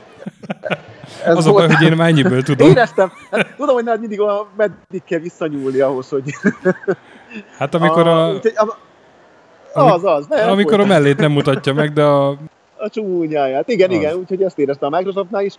Ez 1.24 1.36
az 1.36 1.46
a 1.46 1.52
baj, 1.52 1.66
hogy 1.66 1.86
én 1.86 1.96
mennyiből 1.96 2.42
tudom. 2.42 2.68
Éreztem. 2.68 3.12
Hát, 3.30 3.54
tudom, 3.56 3.74
hogy 3.74 4.00
mindig 4.00 4.20
a, 4.20 4.46
meddig 4.56 5.04
kell 5.04 5.18
visszanyúlni 5.18 5.80
ahhoz, 5.80 6.08
hogy... 6.08 6.34
Hát 7.58 7.74
amikor 7.74 8.06
a... 8.06 8.28
a, 8.28 8.76
a 9.72 9.80
az, 9.80 10.04
az. 10.04 10.26
Nem, 10.26 10.50
amikor 10.50 10.80
a 10.80 10.84
mellét 10.84 11.18
nem 11.18 11.32
mutatja 11.32 11.72
meg, 11.72 11.92
de 11.92 12.02
a... 12.02 12.28
A 12.76 12.88
csúnyáját. 12.88 13.68
Igen, 13.68 13.90
az. 13.90 13.96
igen, 13.96 14.14
úgyhogy 14.14 14.42
ezt 14.42 14.58
éreztem 14.58 14.92
a 14.92 14.96
Microsoftnál 14.96 15.44
is. 15.44 15.54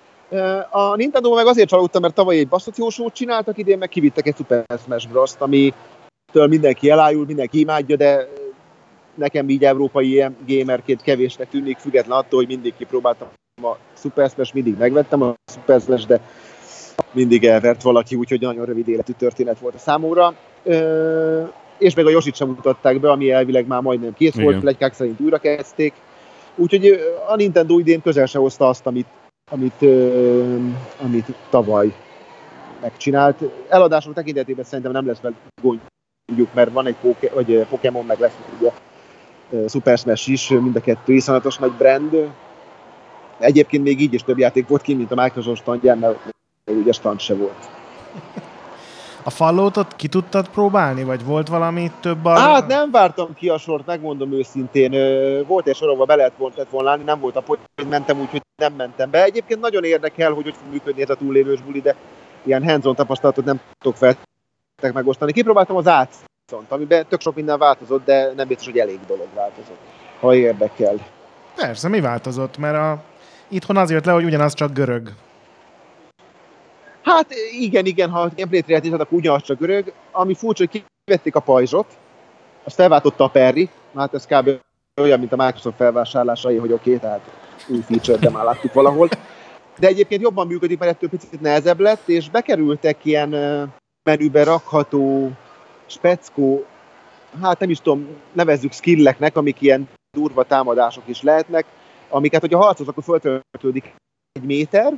A 0.69 0.95
Nintendo 0.95 1.35
meg 1.35 1.47
azért 1.47 1.69
csalódtam, 1.69 2.01
mert 2.01 2.13
tavaly 2.13 2.37
egy 2.37 2.47
basszatiós 2.47 2.99
csináltak, 3.11 3.57
idén 3.57 3.77
meg 3.77 3.89
kivittek 3.89 4.27
egy 4.27 4.35
Super 4.35 4.65
Smash 4.83 5.09
Bros-t, 5.09 5.41
ami 5.41 5.73
től 6.31 6.47
mindenki 6.47 6.89
elájul, 6.89 7.25
mindenki 7.25 7.59
imádja, 7.59 7.95
de 7.95 8.27
nekem 9.15 9.49
így 9.49 9.63
európai 9.63 10.25
gamerként 10.47 11.01
kevésnek 11.01 11.49
tűnik, 11.49 11.77
független 11.77 12.17
attól, 12.17 12.39
hogy 12.39 12.47
mindig 12.47 12.73
kipróbáltam 12.77 13.27
a 13.61 13.75
Super 13.97 14.29
Smash, 14.29 14.53
mindig 14.53 14.77
megvettem 14.77 15.21
a 15.21 15.33
Super 15.51 15.81
Smash, 15.81 16.07
de 16.07 16.19
mindig 17.11 17.45
elvert 17.45 17.81
valaki, 17.81 18.15
úgyhogy 18.15 18.41
nagyon 18.41 18.65
rövid 18.65 18.87
életű 18.87 19.13
történet 19.17 19.59
volt 19.59 19.75
a 19.75 19.77
számomra. 19.77 20.33
Ö, 20.63 21.43
és 21.77 21.95
meg 21.95 22.05
a 22.05 22.09
Yoshi 22.09 22.31
sem 22.33 22.47
mutatták 22.47 22.99
be, 22.99 23.11
ami 23.11 23.31
elvileg 23.31 23.67
már 23.67 23.81
majdnem 23.81 24.13
kész 24.13 24.33
Igen. 24.33 24.43
volt, 24.43 24.59
plegykák 24.59 24.93
szerint 24.93 25.19
újra 25.19 25.37
kezdték. 25.37 25.93
Úgyhogy 26.55 26.99
a 27.27 27.35
Nintendo 27.35 27.79
idén 27.79 28.01
közel 28.01 28.25
se 28.25 28.39
hozta 28.39 28.67
azt, 28.67 28.85
amit, 28.85 29.07
amit, 29.51 29.81
amit 31.01 31.25
tavaly 31.49 31.93
megcsinált. 32.81 33.43
Eladások 33.69 34.13
tekintetében 34.13 34.65
szerintem 34.65 34.91
nem 34.91 35.07
lesz 35.07 35.19
vele 35.19 35.35
gondjuk, 35.61 36.53
mert 36.53 36.71
van 36.71 36.87
egy 36.87 36.95
poke, 37.01 37.29
vagy 37.33 37.65
Pokémon, 37.69 38.05
meg 38.05 38.19
lesz 38.19 38.37
ugye 38.59 38.71
Super 39.67 39.97
Smash 39.97 40.29
is, 40.29 40.49
mind 40.49 40.75
a 40.75 40.81
kettő 40.81 41.13
iszonyatos 41.13 41.57
nagy 41.57 41.71
brand. 41.71 42.29
Egyébként 43.39 43.83
még 43.83 44.01
így 44.01 44.13
is 44.13 44.23
több 44.23 44.37
játék 44.37 44.67
volt 44.67 44.81
ki, 44.81 44.93
mint 44.93 45.11
a 45.11 45.21
Microsoft 45.21 45.61
standján, 45.61 45.97
mert 45.97 46.33
ugye 46.65 46.91
stand 46.91 47.19
se 47.19 47.35
volt. 47.35 47.69
A 49.23 49.29
fallout 49.29 49.95
ki 49.95 50.07
tudtad 50.07 50.49
próbálni, 50.49 51.03
vagy 51.03 51.25
volt 51.25 51.47
valami 51.47 51.91
több 51.99 52.25
a... 52.25 52.37
Hát 52.37 52.67
nem 52.67 52.91
vártam 52.91 53.33
ki 53.33 53.49
a 53.49 53.57
sort, 53.57 53.85
megmondom 53.85 54.33
őszintén. 54.33 54.91
Volt 55.47 55.67
egy 55.67 55.75
sorokba 55.75 56.05
be 56.05 56.15
lehet 56.15 56.33
volna, 56.37 56.55
volna 56.69 56.89
állni, 56.89 57.03
nem 57.03 57.19
volt 57.19 57.35
a 57.35 57.43
hogy 57.45 57.87
mentem 57.89 58.19
úgy, 58.19 58.29
hogy 58.29 58.41
nem 58.55 58.73
mentem 58.73 59.09
be. 59.09 59.23
Egyébként 59.23 59.59
nagyon 59.59 59.83
érdekel, 59.83 60.31
hogy 60.31 60.43
hogy 60.43 60.55
fog 60.55 60.71
működni 60.71 61.01
ez 61.01 61.09
a 61.09 61.15
túlélős 61.15 61.61
buli, 61.61 61.81
de 61.81 61.95
ilyen 62.43 62.63
hands 62.63 62.95
tapasztalatot 62.95 63.45
nem 63.45 63.59
tudok 63.79 63.97
fel 63.97 64.15
megosztani. 64.93 65.33
Kipróbáltam 65.33 65.75
az 65.75 65.87
át 65.87 66.15
viszont, 66.45 66.71
amiben 66.71 67.05
tök 67.09 67.21
sok 67.21 67.35
minden 67.35 67.59
változott, 67.59 68.05
de 68.05 68.31
nem 68.35 68.47
biztos, 68.47 68.65
hogy 68.65 68.77
elég 68.77 68.99
dolog 69.07 69.27
változott, 69.35 69.79
ha 70.19 70.35
érdekel. 70.35 70.95
Persze, 71.55 71.87
mi 71.87 72.01
változott? 72.01 72.57
Mert 72.57 72.75
a... 72.75 73.03
itthon 73.47 73.77
az 73.77 73.91
jött 73.91 74.05
le, 74.05 74.11
hogy 74.11 74.23
ugyanaz 74.23 74.53
csak 74.53 74.73
görög. 74.73 75.09
Hát 77.03 77.27
igen, 77.59 77.85
igen, 77.85 78.09
ha 78.09 78.29
gameplay-t 78.35 78.83
nézed, 78.83 78.99
akkor 78.99 79.17
ugyanaz 79.17 79.41
csak 79.41 79.59
görög. 79.59 79.93
Ami 80.11 80.33
furcsa, 80.33 80.65
hogy 80.69 80.83
kivették 81.05 81.35
a 81.35 81.39
pajzsot, 81.39 81.97
azt 82.63 82.75
felváltotta 82.75 83.23
a 83.23 83.29
Perry, 83.29 83.69
hát 83.95 84.13
ez 84.13 84.25
kb. 84.25 84.49
olyan, 85.01 85.19
mint 85.19 85.33
a 85.33 85.35
Microsoft 85.35 85.75
felvásárlásai, 85.75 86.57
hogy 86.57 86.71
oké, 86.71 86.95
okay, 86.95 87.01
tehát 87.01 87.21
új 87.67 87.79
feature, 87.79 88.17
de 88.17 88.29
már 88.29 88.43
láttuk 88.43 88.73
valahol. 88.73 89.09
De 89.79 89.87
egyébként 89.87 90.21
jobban 90.21 90.47
működik, 90.47 90.79
mert 90.79 90.91
ettől 90.91 91.09
picit 91.09 91.41
nehezebb 91.41 91.79
lett, 91.79 92.07
és 92.07 92.29
bekerültek 92.29 93.05
ilyen 93.05 93.29
menübe 94.03 94.43
rakható 94.43 95.31
speckó, 95.85 96.65
hát 97.41 97.59
nem 97.59 97.69
is 97.69 97.79
tudom, 97.79 98.07
nevezzük 98.31 98.71
skilleknek, 98.71 99.37
amik 99.37 99.61
ilyen 99.61 99.89
durva 100.17 100.43
támadások 100.43 101.03
is 101.05 101.21
lehetnek, 101.21 101.65
amiket, 102.09 102.41
hogyha 102.41 102.59
harcolsz, 102.59 102.89
akkor 102.89 103.03
föltöltődik 103.03 103.93
egy 104.31 104.43
méter, 104.43 104.93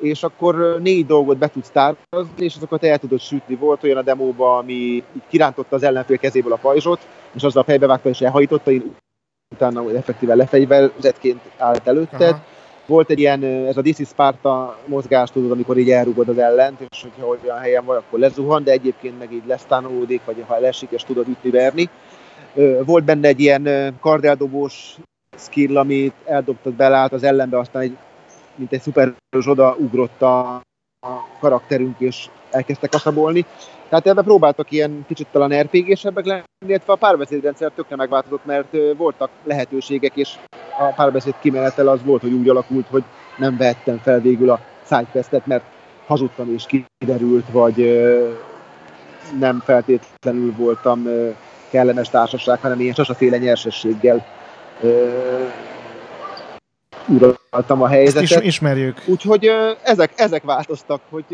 és 0.00 0.22
akkor 0.22 0.78
négy 0.82 1.06
dolgot 1.06 1.38
be 1.38 1.48
tudsz 1.48 1.70
tározni, 1.70 2.44
és 2.44 2.56
azokat 2.56 2.84
el 2.84 2.98
tudod 2.98 3.20
sütni. 3.20 3.54
Volt 3.54 3.84
olyan 3.84 3.96
a 3.96 4.02
demóban, 4.02 4.58
ami 4.58 4.72
így 4.72 5.22
kirántotta 5.28 5.76
az 5.76 5.82
ellenfél 5.82 6.18
kezéből 6.18 6.52
a 6.52 6.56
pajzsot, 6.56 7.06
és 7.32 7.42
azzal 7.42 7.62
fejbevágta 7.62 8.08
és 8.08 8.20
elhajította, 8.20 8.70
én 8.70 8.94
utána 9.54 9.90
effektíven 9.90 10.36
lefegyverzetként 10.36 11.40
állt 11.58 11.86
előtted. 11.86 12.20
Aha 12.20 12.44
volt 12.90 13.10
egy 13.10 13.18
ilyen, 13.18 13.44
ez 13.44 13.76
a 13.76 13.82
DC 13.82 14.06
Sparta 14.06 14.78
mozgás, 14.86 15.30
tudod, 15.30 15.50
amikor 15.50 15.78
így 15.78 15.90
elrugod 15.90 16.28
az 16.28 16.38
ellent, 16.38 16.80
és 16.88 17.02
hogyha 17.02 17.26
olyan 17.26 17.58
helyen 17.58 17.84
vagy, 17.84 17.96
akkor 17.96 18.18
lezuhan, 18.18 18.64
de 18.64 18.70
egyébként 18.70 19.18
meg 19.18 19.32
így 19.32 19.46
lesztánolódik, 19.46 20.20
vagy 20.24 20.44
ha 20.46 20.58
lesik, 20.58 20.90
és 20.90 21.04
tudod 21.04 21.28
ütni, 21.28 21.50
verni. 21.50 21.88
Volt 22.84 23.04
benne 23.04 23.28
egy 23.28 23.40
ilyen 23.40 23.94
kardeldobós 24.00 24.96
skill, 25.36 25.76
amit 25.76 26.14
eldobtad 26.24 26.72
belállt 26.72 27.12
az 27.12 27.22
ellenbe, 27.22 27.58
aztán 27.58 27.82
egy, 27.82 27.96
mint 28.60 28.72
egy 28.72 28.80
szuperos 28.80 29.46
oda 29.46 29.76
ugrott 29.78 30.22
a, 30.22 30.54
a 31.06 31.38
karakterünk, 31.40 32.00
és 32.00 32.28
elkezdte 32.50 32.88
kaszabolni. 32.88 33.44
Tehát 33.88 34.06
ebben 34.06 34.24
próbáltak 34.24 34.70
ilyen 34.70 35.04
kicsit 35.06 35.26
talán 35.32 35.62
RPG-sebbek 35.62 36.24
lenni, 36.24 36.42
illetve 36.66 36.92
a 36.92 36.96
párbeszédrendszer 36.96 37.70
tökre 37.74 37.96
megváltozott, 37.96 38.44
mert 38.44 38.76
voltak 38.96 39.30
lehetőségek, 39.44 40.16
és 40.16 40.34
a 40.78 40.92
párbeszéd 40.96 41.34
kimenetel 41.40 41.88
az 41.88 42.04
volt, 42.04 42.20
hogy 42.20 42.32
úgy 42.32 42.48
alakult, 42.48 42.86
hogy 42.86 43.02
nem 43.38 43.56
vettem 43.56 43.98
fel 43.98 44.20
végül 44.20 44.50
a 44.50 44.60
sidequestet, 44.86 45.46
mert 45.46 45.64
hazudtam 46.06 46.52
és 46.52 46.64
kiderült, 46.98 47.50
vagy 47.50 47.76
nem 49.38 49.60
feltétlenül 49.60 50.54
voltam 50.56 51.06
kellemes 51.70 52.08
társaság, 52.08 52.60
hanem 52.60 52.80
ilyen 52.80 52.94
sasaféle 52.94 53.38
nyersességgel 53.38 54.26
uraltam 57.08 57.82
a 57.82 57.86
helyzetet. 57.86 58.22
Ezt 58.22 58.40
is 58.40 58.46
ismerjük. 58.46 59.02
Úgyhogy 59.06 59.50
ezek, 59.82 60.12
ezek 60.16 60.42
változtak, 60.42 61.00
hogy 61.10 61.24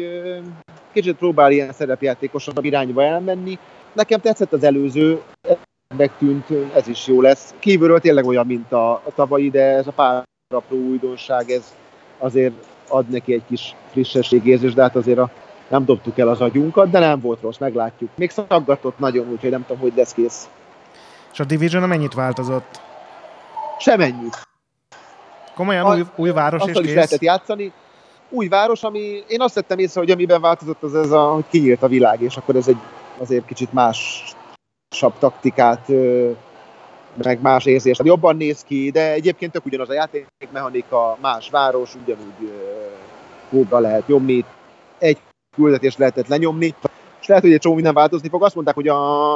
kicsit 0.93 1.17
próbál 1.17 1.53
ilyen 1.53 1.73
szerepjátékosabb 1.73 2.65
irányba 2.65 3.03
elmenni. 3.03 3.59
Nekem 3.93 4.21
tetszett 4.21 4.53
az 4.53 4.65
előző, 4.65 5.21
tűnt, 6.19 6.47
ez 6.75 6.89
is 6.89 7.07
jó 7.07 7.21
lesz. 7.21 7.55
Kívülről 7.59 8.01
tényleg 8.01 8.25
olyan, 8.27 8.47
mint 8.47 8.73
a, 8.73 8.91
a 8.93 9.13
tavalyi, 9.15 9.51
de 9.51 9.63
ez 9.63 9.87
a 9.87 9.93
pár 9.93 10.23
apró 10.55 10.77
újdonság, 10.77 11.51
ez 11.51 11.75
azért 12.19 12.53
ad 12.89 13.09
neki 13.09 13.33
egy 13.33 13.43
kis 13.49 13.75
frissességérzés, 13.91 14.75
de 14.75 14.83
hát 14.83 14.97
azért 14.97 15.19
a, 15.19 15.31
nem 15.69 15.85
dobtuk 15.85 16.19
el 16.19 16.29
az 16.29 16.41
agyunkat, 16.41 16.91
de 16.91 16.99
nem 16.99 17.21
volt 17.21 17.41
rossz, 17.41 17.59
meglátjuk. 17.59 18.11
Még 18.15 18.31
szaggatott 18.31 18.99
nagyon, 18.99 19.29
úgyhogy 19.31 19.51
nem 19.51 19.65
tudom, 19.67 19.83
hogy 19.83 19.93
lesz 19.97 20.13
kész. 20.13 20.49
És 21.33 21.41
a 21.41 21.45
Division 21.45 21.89
mennyit 21.89 22.15
változott? 22.15 22.81
Semennyit. 23.79 24.47
Komolyan 25.57 25.87
a, 25.87 25.95
új, 25.95 26.05
új 26.17 26.31
város 26.31 26.63
és 26.67 26.73
kész? 26.73 26.85
is 26.85 26.95
lehetett 26.95 27.21
játszani. 27.21 27.73
Új 28.29 28.49
város, 28.49 28.83
ami 28.83 29.25
én 29.29 29.41
azt 29.41 29.55
vettem 29.55 29.79
észre, 29.79 30.01
hogy 30.01 30.11
amiben 30.11 30.41
változott, 30.41 30.83
az 30.83 30.95
ez 30.95 31.11
a, 31.11 31.23
hogy 31.23 31.45
kinyílt 31.49 31.83
a 31.83 31.89
világ, 31.89 32.21
és 32.21 32.37
akkor 32.37 32.57
ez 32.57 32.69
egy 32.69 32.77
azért 33.19 33.47
kicsit 33.47 33.73
más 33.73 34.25
taktikát, 35.19 35.89
meg 37.23 37.41
más 37.41 37.65
érzés. 37.65 37.99
Jobban 38.03 38.37
néz 38.37 38.63
ki, 38.63 38.91
de 38.91 39.13
egyébként 39.13 39.53
tök 39.53 39.67
ugyanaz 39.67 39.89
a 39.89 39.93
játékmechanika, 39.93 41.19
más 41.21 41.51
város, 41.51 41.95
ugyanúgy 41.95 42.53
kódra 43.51 43.79
lehet 43.79 44.07
nyomni, 44.07 44.45
egy 44.99 45.19
küldetést 45.55 45.99
lehetett 45.99 46.29
lenyomni, 46.29 46.75
és 47.21 47.27
lehet, 47.27 47.43
hogy 47.43 47.53
egy 47.53 47.61
csomó 47.61 47.75
minden 47.75 47.95
változni 47.95 48.29
fog. 48.29 48.45
Azt 48.45 48.55
mondták, 48.55 48.75
hogy 48.75 48.89
a, 48.89 49.35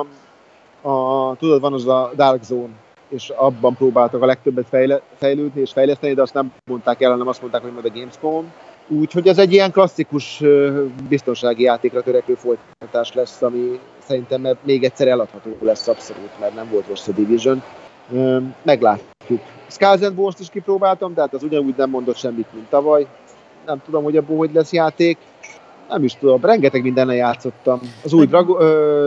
a 0.81 1.37
tudod, 1.39 1.61
van 1.61 1.73
az 1.73 1.87
a 1.87 2.11
Dark 2.15 2.43
Zone, 2.43 2.73
és 3.11 3.29
abban 3.29 3.75
próbáltak 3.75 4.23
a 4.23 4.27
legtöbbet 4.27 4.99
fejlődni 5.17 5.61
és 5.61 5.73
fejleszteni, 5.73 6.15
de 6.15 6.23
azt 6.23 6.35
nem 6.35 6.53
mondták 6.65 7.03
el, 7.03 7.11
hanem 7.11 7.29
azt 7.29 7.41
mondták, 7.41 7.63
hogy 7.63 7.73
majd 7.73 7.85
a 7.85 7.91
Gamescom. 7.95 8.53
Úgyhogy 8.89 9.27
ez 9.27 9.39
egy 9.39 9.53
ilyen 9.53 9.71
klasszikus 9.71 10.43
biztonsági 11.09 11.63
játékra 11.63 12.03
törekvő 12.03 12.35
folytatás 12.35 13.15
lesz, 13.15 13.43
ami 13.43 13.81
szerintem 13.99 14.59
még 14.63 14.85
egyszer 14.85 15.09
eladható 15.09 15.57
lesz 15.61 15.89
abszolút, 15.89 16.41
mert 16.41 16.55
nem 16.55 16.69
volt 16.71 16.89
rossz 16.89 17.09
a 17.09 17.13
Division. 17.13 17.63
Meglátjuk. 18.63 19.41
And 19.81 20.19
Wars-t 20.19 20.41
is 20.41 20.49
kipróbáltam, 20.49 21.15
tehát 21.15 21.35
az 21.35 21.43
ugyanúgy 21.43 21.75
nem 21.77 21.91
mondott 21.91 22.17
semmit, 22.17 22.53
mint 22.53 22.69
tavaly. 22.69 23.07
Nem 23.67 23.83
tudom, 23.85 24.05
hogy 24.05 24.17
abból 24.17 24.37
hogy 24.37 24.53
lesz 24.53 24.73
játék. 24.73 25.19
Nem 25.91 26.05
is 26.05 26.15
tudom, 26.15 26.41
rengeteg 26.41 26.83
mindennel 26.83 27.15
játszottam. 27.15 27.81
Az 28.05 28.13
új 28.13 28.27
Drago, 28.27 28.53
uh, 28.53 28.61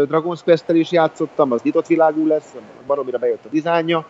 Dragon's 0.09 0.39
quest 0.43 0.69
is 0.69 0.91
játszottam, 0.91 1.51
az 1.51 1.61
nyitott 1.61 1.87
világú 1.87 2.27
lesz, 2.27 2.53
baromira 2.87 3.17
bejött 3.17 3.45
a 3.45 3.49
dizájnja. 3.49 4.05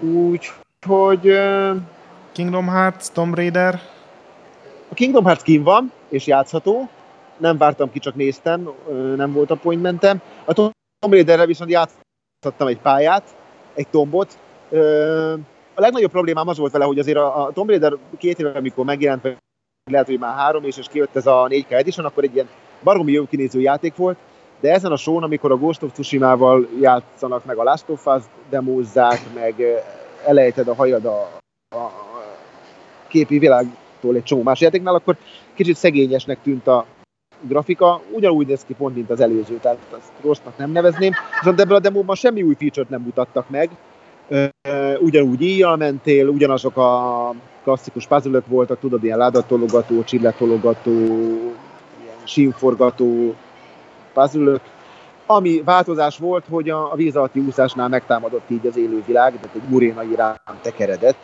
Úgyhogy... 0.00 1.28
Uh, 1.28 1.76
Kingdom 2.32 2.68
Hearts, 2.68 3.06
Tomb 3.06 3.34
Raider. 3.34 3.80
A 4.88 4.94
Kingdom 4.94 5.24
Hearts 5.24 5.42
kín 5.42 5.62
van, 5.62 5.92
és 6.08 6.26
játszható. 6.26 6.88
Nem 7.36 7.56
vártam 7.56 7.90
ki, 7.90 7.98
csak 7.98 8.14
néztem, 8.14 8.70
nem 9.16 9.32
volt 9.32 9.50
appointmentem. 9.50 10.20
A 10.44 10.52
Tomb 10.52 10.72
Raiderre 11.00 11.46
viszont 11.46 11.70
játszottam 11.70 12.66
egy 12.66 12.78
pályát, 12.78 13.22
egy 13.74 13.88
tombot. 13.88 14.38
A 15.74 15.80
legnagyobb 15.80 16.10
problémám 16.10 16.48
az 16.48 16.58
volt 16.58 16.72
vele, 16.72 16.84
hogy 16.84 16.98
azért 16.98 17.16
a, 17.16 17.50
Tomb 17.54 17.68
Raider 17.68 17.96
két 18.18 18.38
éve, 18.38 18.50
amikor 18.50 18.84
megjelent, 18.84 19.22
lehet, 19.90 20.06
hogy 20.06 20.18
már 20.18 20.36
három 20.36 20.64
és, 20.64 20.76
és 20.76 20.86
kijött 20.88 21.16
ez 21.16 21.26
a 21.26 21.46
4K 21.48 21.70
Edition, 21.70 22.06
akkor 22.06 22.24
egy 22.24 22.34
ilyen 22.34 22.48
baromi 22.82 23.12
jó 23.12 23.26
kinéző 23.26 23.60
játék 23.60 23.96
volt, 23.96 24.16
de 24.60 24.72
ezen 24.72 24.92
a 24.92 24.96
show 24.96 25.22
amikor 25.22 25.52
a 25.52 25.56
Ghost 25.56 25.82
of 25.82 25.92
Tsushima-val 25.92 26.68
játszanak, 26.80 27.44
meg 27.44 27.56
a 27.56 27.62
Last 27.62 27.88
of 27.88 28.06
Us 28.06 28.22
demózzák, 28.50 29.20
meg 29.34 29.54
elejted 30.26 30.68
a 30.68 30.74
hajad 30.74 31.04
a, 31.04 31.30
a, 31.76 31.90
képi 33.08 33.38
világtól 33.38 34.14
egy 34.14 34.22
csomó 34.22 34.42
más 34.42 34.60
játéknál, 34.60 34.94
akkor 34.94 35.16
kicsit 35.54 35.76
szegényesnek 35.76 36.42
tűnt 36.42 36.66
a 36.66 36.86
grafika, 37.40 38.00
ugyanúgy 38.12 38.46
néz 38.46 38.64
ki 38.64 38.74
pont, 38.74 38.94
mint 38.94 39.10
az 39.10 39.20
előző, 39.20 39.58
tehát 39.58 39.78
azt 39.90 40.12
rossznak 40.20 40.56
nem 40.56 40.70
nevezném, 40.70 41.12
viszont 41.38 41.60
ebből 41.60 41.76
a 41.76 41.80
demóban 41.80 42.16
semmi 42.16 42.42
új 42.42 42.54
feature-t 42.58 42.90
nem 42.90 43.02
mutattak 43.02 43.50
meg, 43.50 43.70
ugyanúgy 44.98 45.42
íjjal 45.42 45.76
mentél, 45.76 46.28
ugyanazok 46.28 46.76
a 46.76 47.34
klasszikus 47.62 48.06
puzzle 48.06 48.42
voltak, 48.46 48.78
tudod, 48.78 49.04
ilyen 49.04 49.18
ládatologató, 49.18 50.04
csilletologató, 50.04 50.90
ilyen 52.02 52.16
sínforgató 52.24 53.34
puzzle 54.12 54.60
Ami 55.26 55.62
változás 55.64 56.18
volt, 56.18 56.44
hogy 56.50 56.70
a, 56.70 56.92
a 56.92 56.94
víz 56.94 57.16
alatti 57.16 57.40
úszásnál 57.40 57.88
megtámadott 57.88 58.50
így 58.50 58.66
az 58.66 58.76
élővilág, 58.76 59.32
tehát 59.40 59.56
egy 59.56 59.68
murénai 59.68 60.14
rám 60.14 60.36
tekeredett. 60.62 61.18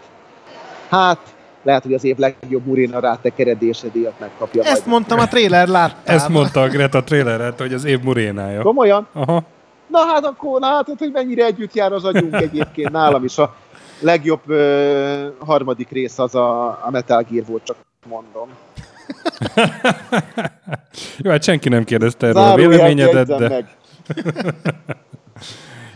Hát, 0.89 1.19
lehet, 1.63 1.83
hogy 1.83 1.95
az 1.95 2.05
év 2.05 2.17
legjobb 2.17 2.67
Muréna 2.67 3.01
rátekeredése 3.01 3.89
díjat 3.89 4.21
megkapja. 4.21 4.63
Ezt 4.63 4.73
majd. 4.73 4.87
mondtam, 4.87 5.19
a 5.19 5.27
trailer 5.27 5.69
láttál. 5.69 6.15
Ezt 6.15 6.29
mondta 6.29 6.63
a 6.63 6.69
Greta 6.69 7.05
traileret, 7.05 7.61
hogy 7.61 7.73
az 7.73 7.85
év 7.85 8.03
Murénája. 8.03 8.63
Komolyan? 8.63 9.07
Aha. 9.13 9.43
Na 9.87 9.99
hát 9.99 10.25
akkor 10.25 10.61
látod, 10.61 10.99
hogy 10.99 11.11
mennyire 11.13 11.45
együtt 11.45 11.75
jár 11.75 11.93
az 11.93 12.05
agyunk 12.05 12.35
egyébként. 12.35 12.91
Nálam 12.91 13.25
is 13.25 13.39
a 13.39 13.55
legjobb 14.01 14.51
ö, 14.51 15.29
harmadik 15.39 15.91
rész 15.91 16.19
az 16.19 16.35
a, 16.35 16.67
a 16.67 16.89
Metal 16.91 17.27
Gear 17.31 17.47
volt, 17.47 17.65
csak 17.65 17.77
mondom. 18.09 18.49
Jó, 21.19 21.31
hát 21.31 21.43
senki 21.43 21.69
nem 21.69 21.85
kérdezte 21.85 22.27
erről 22.27 22.43
a 22.43 22.55
véleményedet, 22.55 23.27
de... 23.27 23.49
Meg. 23.49 23.77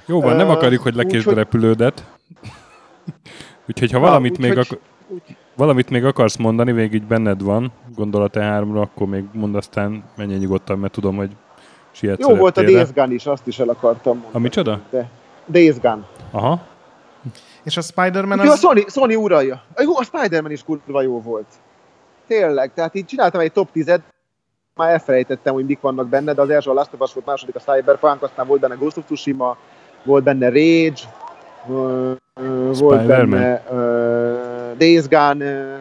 Jó 0.06 0.20
van, 0.20 0.36
nem 0.36 0.50
akarjuk, 0.50 0.82
hogy 0.82 0.94
lekésd 0.94 1.28
a 1.28 1.34
repülődet. 1.34 2.04
Úgyhogy 3.68 3.92
ha 3.92 3.98
valamit, 3.98 4.38
Na, 4.38 4.46
még 4.46 4.58
ak- 4.58 4.78
úgy... 5.08 5.36
valamit 5.56 5.90
még 5.90 6.04
akarsz 6.04 6.36
mondani, 6.36 6.72
még 6.72 6.92
így 6.92 7.06
benned 7.06 7.42
van, 7.42 7.72
gondolat 7.94 8.34
E3-ra, 8.38 8.80
akkor 8.80 9.06
még 9.06 9.24
mond 9.32 9.54
aztán 9.54 10.04
menj 10.16 10.34
nyugodtan, 10.34 10.78
mert 10.78 10.92
tudom, 10.92 11.16
hogy 11.16 11.30
sietsz 11.90 12.28
Jó 12.28 12.36
volt 12.36 12.56
a 12.56 12.62
Days 12.62 12.92
Gun 12.92 13.12
is, 13.12 13.26
azt 13.26 13.46
is 13.46 13.58
el 13.58 13.68
akartam 13.68 14.12
mondani. 14.12 14.34
A 14.34 14.38
micsoda? 14.38 14.80
De 14.90 15.08
Days 15.46 15.80
Gun. 15.80 16.04
Aha. 16.30 16.60
És 17.64 17.76
a 17.76 17.80
Spider-Man 17.80 18.38
az... 18.38 18.44
Jó, 18.44 18.52
a 18.52 18.56
Sony, 18.56 18.84
Sony 18.88 19.14
uralja. 19.14 19.62
Jó, 19.76 19.96
a 19.96 20.02
Spider-Man 20.02 20.50
is 20.50 20.62
kurva 20.62 21.02
jó 21.02 21.20
volt. 21.20 21.46
Tényleg, 22.26 22.72
tehát 22.74 22.94
így 22.94 23.04
csináltam 23.04 23.40
egy 23.40 23.52
top 23.52 23.72
10 23.72 24.00
már 24.74 24.90
elfelejtettem, 24.90 25.54
hogy 25.54 25.66
mik 25.66 25.80
vannak 25.80 26.08
benne, 26.08 26.32
de 26.32 26.40
az 26.40 26.50
első 26.50 26.70
a 26.70 26.72
Last 26.72 26.92
of 26.92 27.00
Us 27.00 27.12
volt, 27.12 27.26
második 27.26 27.54
a 27.54 27.58
Cyberpunk, 27.58 28.22
aztán 28.22 28.46
volt 28.46 28.60
benne 28.60 28.74
Ghost 28.74 28.96
of 28.96 29.04
Tsushima, 29.04 29.56
volt 30.02 30.24
benne 30.24 30.48
Rage, 30.48 31.00
volt 32.78 33.06
benne 33.06 33.64
uh, 33.70 34.76
Days 34.76 35.08
Gone, 35.08 35.44
uh, 35.44 35.78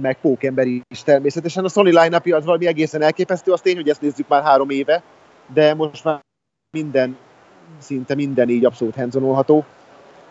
meg 0.00 0.20
Pókember 0.20 0.66
is 0.66 1.02
természetesen. 1.04 1.64
A 1.64 1.68
Sony 1.68 1.84
line 1.84 2.20
az 2.24 2.44
valami 2.44 2.66
egészen 2.66 3.02
elképesztő, 3.02 3.52
az 3.52 3.60
tény, 3.60 3.76
hogy 3.76 3.88
ezt 3.88 4.00
nézzük 4.00 4.28
már 4.28 4.42
három 4.42 4.70
éve, 4.70 5.02
de 5.54 5.74
most 5.74 6.04
már 6.04 6.20
minden, 6.70 7.16
szinte 7.78 8.14
minden 8.14 8.48
így 8.48 8.64
abszolút 8.64 8.94
hands 8.94 9.14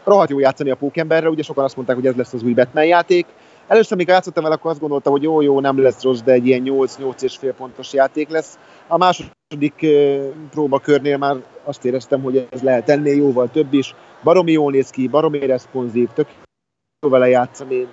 Rohadt 0.05 0.29
jó 0.29 0.39
játszani 0.39 0.69
a 0.69 0.75
Pókemberre, 0.75 1.29
ugye 1.29 1.43
sokan 1.43 1.63
azt 1.63 1.75
mondták, 1.75 1.95
hogy 1.95 2.07
ez 2.07 2.15
lesz 2.15 2.33
az 2.33 2.43
új 2.43 2.53
Batman 2.53 2.85
játék. 2.85 3.25
Először, 3.67 3.93
amikor 3.93 4.13
játszottam 4.13 4.43
vele, 4.43 4.55
akkor 4.55 4.71
azt 4.71 4.79
gondoltam, 4.79 5.11
hogy 5.11 5.23
jó, 5.23 5.41
jó, 5.41 5.59
nem 5.59 5.81
lesz 5.81 6.03
rossz, 6.03 6.21
de 6.21 6.31
egy 6.31 6.47
ilyen 6.47 6.63
8-8 6.65 7.21
és 7.21 7.37
fél 7.37 7.53
pontos 7.53 7.93
játék 7.93 8.29
lesz. 8.29 8.59
A 8.87 8.97
második 8.97 9.85
próbakörnél 10.49 11.17
már 11.17 11.35
azt 11.63 11.85
éreztem, 11.85 12.21
hogy 12.21 12.47
ez 12.49 12.61
lehet 12.61 12.89
ennél 12.89 13.15
jóval 13.15 13.49
több 13.51 13.73
is. 13.73 13.95
Baromi 14.23 14.51
jól 14.51 14.71
néz 14.71 14.89
ki, 14.89 15.07
baromi 15.07 15.45
responsív, 15.45 16.09
tök 16.13 16.27
jó 17.01 17.09
vele 17.09 17.27
játszani. 17.27 17.87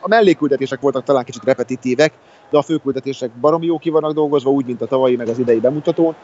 A 0.00 0.08
melléküldetések 0.08 0.80
voltak 0.80 1.04
talán 1.04 1.24
kicsit 1.24 1.44
repetitívek, 1.44 2.12
de 2.50 2.58
a 2.58 2.62
főküldetések 2.62 3.30
baromi 3.40 3.66
jó 3.66 3.78
ki 3.78 3.90
vannak 3.90 4.12
dolgozva, 4.12 4.50
úgy, 4.50 4.66
mint 4.66 4.82
a 4.82 4.86
tavalyi, 4.86 5.16
meg 5.16 5.28
az 5.28 5.38
idei 5.38 5.58
bemutatón. 5.58 6.14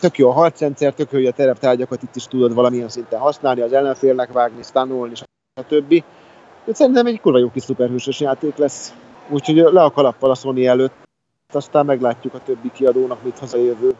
Tök 0.00 0.18
jó 0.18 0.28
a 0.28 0.32
harcrendszer, 0.32 0.94
tök 0.94 1.10
jó, 1.10 1.18
hogy 1.18 1.26
a 1.26 1.32
tereptárgyakat 1.32 2.02
itt 2.02 2.16
is 2.16 2.24
tudod 2.24 2.54
valamilyen 2.54 2.88
szinten 2.88 3.18
használni, 3.18 3.60
az 3.60 3.72
ellenfélnek 3.72 4.32
vágni, 4.32 4.62
stanolni, 4.62 5.12
többi. 5.68 6.04
Szerintem 6.72 7.06
egy 7.06 7.20
kurva 7.20 7.38
jó 7.38 7.50
kis 7.50 7.62
szuperhősös 7.62 8.20
játék 8.20 8.56
lesz. 8.56 8.92
Úgyhogy 9.28 9.56
le 9.56 9.82
a 9.82 9.90
kalappal 9.90 10.30
a 10.30 10.34
Sony 10.34 10.64
előtt, 10.64 10.94
aztán 11.52 11.86
meglátjuk 11.86 12.34
a 12.34 12.40
többi 12.44 12.70
kiadónak, 12.74 13.22
mit 13.22 13.38
hazajövő. 13.38 13.94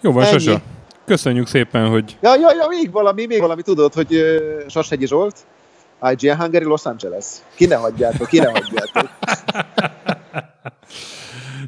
Jó 0.00 0.12
van, 0.12 0.24
Sasa. 0.24 0.60
Köszönjük 1.04 1.46
szépen, 1.46 1.88
hogy... 1.88 2.16
Ja, 2.20 2.34
ja, 2.34 2.54
ja, 2.54 2.66
még 2.68 2.90
valami, 2.90 3.26
még 3.26 3.40
valami, 3.40 3.62
tudod, 3.62 3.94
hogy 3.94 4.14
uh, 4.14 4.68
Sashegyi 4.68 5.06
Zsolt, 5.06 5.36
IGN 6.10 6.36
Hungary 6.36 6.64
Los 6.64 6.84
Angeles. 6.84 7.26
Ki 7.54 7.66
ne 7.66 7.76
hagyjátok, 7.76 8.28
ki 8.28 8.38
ne 8.38 8.50
hagyjátok. 8.50 9.10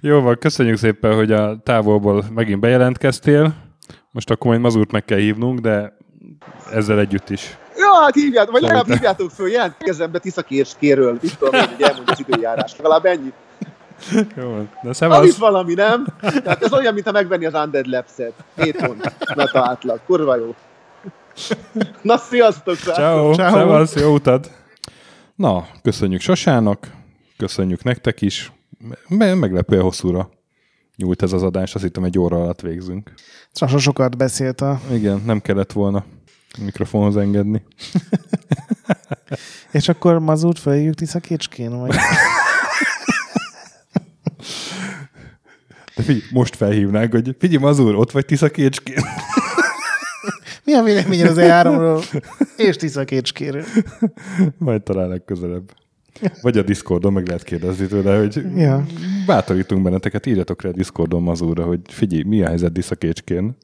Jó 0.01 0.21
van, 0.21 0.39
köszönjük 0.39 0.77
szépen, 0.77 1.15
hogy 1.15 1.33
a 1.33 1.59
távolból 1.63 2.25
megint 2.35 2.61
bejelentkeztél. 2.61 3.55
Most 4.11 4.31
akkor 4.31 4.47
majd 4.47 4.61
Mazurt 4.61 4.91
meg 4.91 5.05
kell 5.05 5.19
hívnunk, 5.19 5.59
de 5.59 5.97
ezzel 6.73 6.99
együtt 6.99 7.31
is. 7.31 7.57
Ja, 7.77 8.01
hát 8.03 8.15
hívjátok, 8.15 8.53
vagy 8.53 8.63
legalább 8.63 8.87
hívjátok 8.87 9.31
föl, 9.31 9.49
jelentkezem 9.49 10.11
be 10.11 10.21
kéről. 10.79 11.19
Itt 11.21 11.35
tudom 11.39 11.61
hogy 11.61 11.83
elmondja 11.83 12.13
az 12.13 12.25
időjárás. 12.27 12.77
Legalább 12.77 13.05
ennyit. 13.05 13.35
Jó, 14.37 14.67
de 14.83 14.93
szevasz. 14.93 15.19
Az 15.19 15.27
is 15.27 15.39
valami, 15.39 15.75
nem? 15.75 16.07
Tehát 16.21 16.63
ez 16.63 16.73
olyan, 16.73 16.95
mint 16.95 17.13
megvenni 17.13 17.47
az 17.47 17.55
Undead 17.55 17.87
Labs-et. 17.87 18.33
7 18.57 18.77
pont. 18.77 19.13
Meta 19.35 19.69
átlag. 19.69 20.01
Kurva 20.07 20.37
jó. 20.37 20.55
Na, 22.03 22.17
sziasztok! 22.17 22.77
Ciao. 22.77 23.35
Ciao. 23.35 23.51
Szevasz, 23.51 23.95
jó 23.95 24.15
utad! 24.15 24.51
Na, 25.35 25.67
köszönjük 25.83 26.21
Sasának, 26.21 26.87
köszönjük 27.37 27.83
nektek 27.83 28.23
is. 28.23 28.53
Meglepően 29.09 29.83
hosszúra 29.83 30.31
nyújt 30.97 31.23
ez 31.23 31.33
az 31.33 31.43
adás, 31.43 31.75
azt 31.75 31.85
hittem 31.85 32.05
egy 32.05 32.19
óra 32.19 32.37
alatt 32.37 32.61
végzünk. 32.61 33.13
Sasa 33.53 33.79
sokat 33.79 34.17
beszélt 34.17 34.61
a... 34.61 34.81
Igen, 34.93 35.23
nem 35.25 35.41
kellett 35.41 35.73
volna 35.73 36.05
mikrofonhoz 36.59 37.17
engedni. 37.17 37.63
És 39.73 39.89
akkor 39.89 40.19
mazút 40.19 40.59
feljük 40.59 40.95
Tisza 40.95 41.21
Kécskén, 41.21 41.79
vagy? 41.79 41.95
De 45.97 46.05
figyelj, 46.05 46.23
most 46.31 46.57
felhívnánk, 46.57 47.13
hogy 47.13 47.37
figyelj, 47.39 47.63
Mazur, 47.63 47.95
ott 47.95 48.11
vagy 48.11 48.25
Tisza 48.25 48.51
Kécskén. 48.51 49.05
Mi 50.65 50.75
a 50.75 50.83
véleményed 50.83 51.29
az 51.29 51.37
E3-ról 51.41 52.23
és 52.57 52.77
Tisza 52.77 53.05
Kécskéről? 53.05 53.65
Majd 54.59 54.83
talán 54.83 55.09
legközelebb. 55.09 55.73
Vagy 56.43 56.59
a 56.59 56.63
Discordon 56.63 57.13
meg 57.13 57.27
lehet 57.27 57.43
kérdezni 57.43 57.87
tőle, 57.87 58.19
hogy 58.19 58.43
ja. 58.57 58.87
bátorítunk 59.27 59.83
benneteket, 59.83 60.27
írjatok 60.27 60.63
rá 60.63 60.69
a 60.69 60.73
Discordon 60.73 61.23
Mazurra, 61.23 61.65
hogy 61.65 61.81
figyelj, 61.85 62.23
mi 62.23 62.43
a 62.43 62.47
helyzet 62.47 62.73
Tisza 62.73 62.95
Kécskén? 62.95 63.57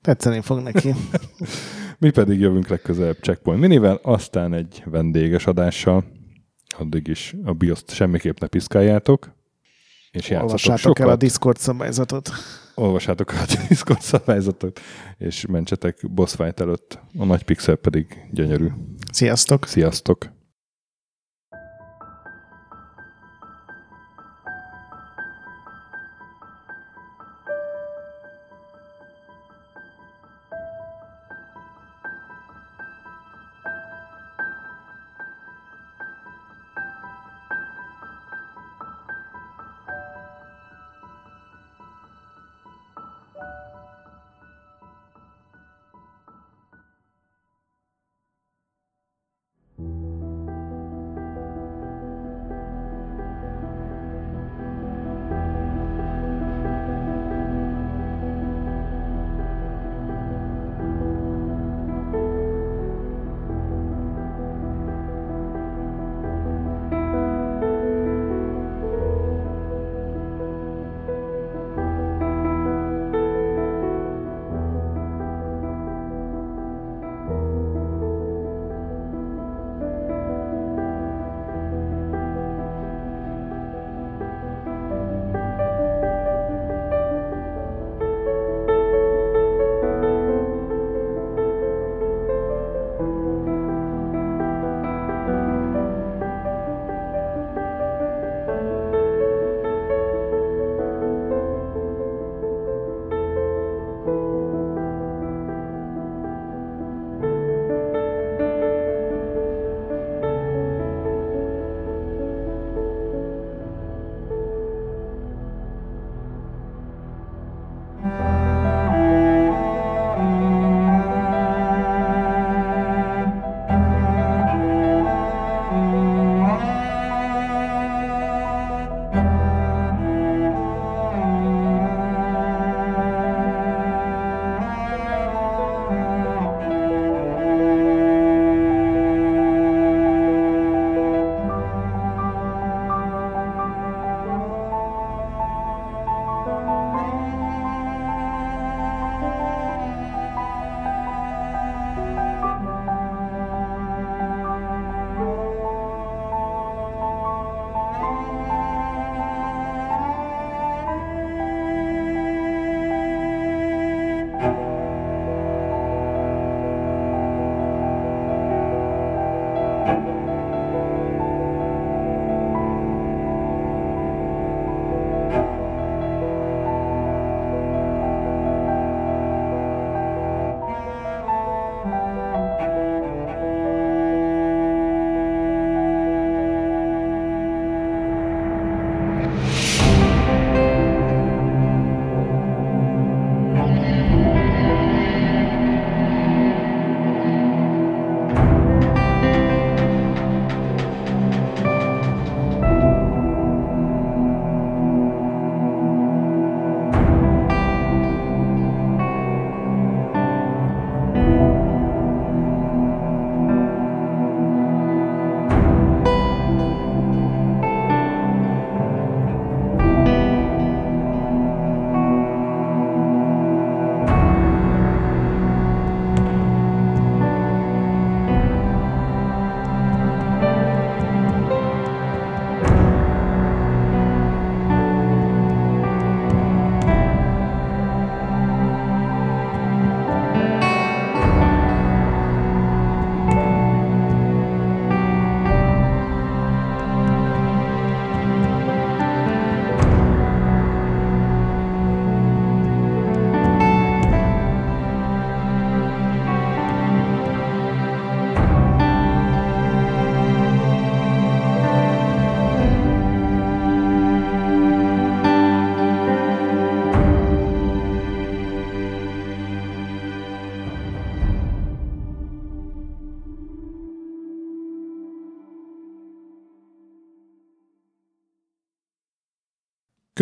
Tetszeni 0.00 0.40
fog 0.40 0.60
neki. 0.60 0.94
Mi 1.98 2.10
pedig 2.10 2.40
jövünk 2.40 2.68
legközelebb 2.68 3.16
Checkpoint 3.20 3.60
Minivel, 3.60 4.00
aztán 4.02 4.54
egy 4.54 4.82
vendéges 4.84 5.46
adással. 5.46 6.04
Addig 6.78 7.06
is 7.06 7.34
a 7.44 7.52
BIOS-t 7.52 7.90
semmiképp 7.90 8.38
ne 8.38 8.46
piszkáljátok. 8.46 9.32
És 10.10 10.30
Olvassátok 10.30 10.78
sokat. 10.78 11.06
el 11.06 11.08
a 11.08 11.16
Discord 11.16 11.58
szabályzatot. 11.58 12.30
Olvassátok 12.74 13.32
el 13.32 13.44
a 13.48 13.54
Discord 13.68 14.00
szabályzatot, 14.00 14.80
és 15.18 15.46
mentsetek 15.46 16.10
boss 16.10 16.34
fight 16.34 16.60
előtt. 16.60 16.98
A 17.18 17.24
nagy 17.24 17.42
pixel 17.42 17.76
pedig 17.76 18.06
gyönyörű. 18.30 18.68
Sziasztok! 19.12 19.66
Sziasztok! 19.66 20.33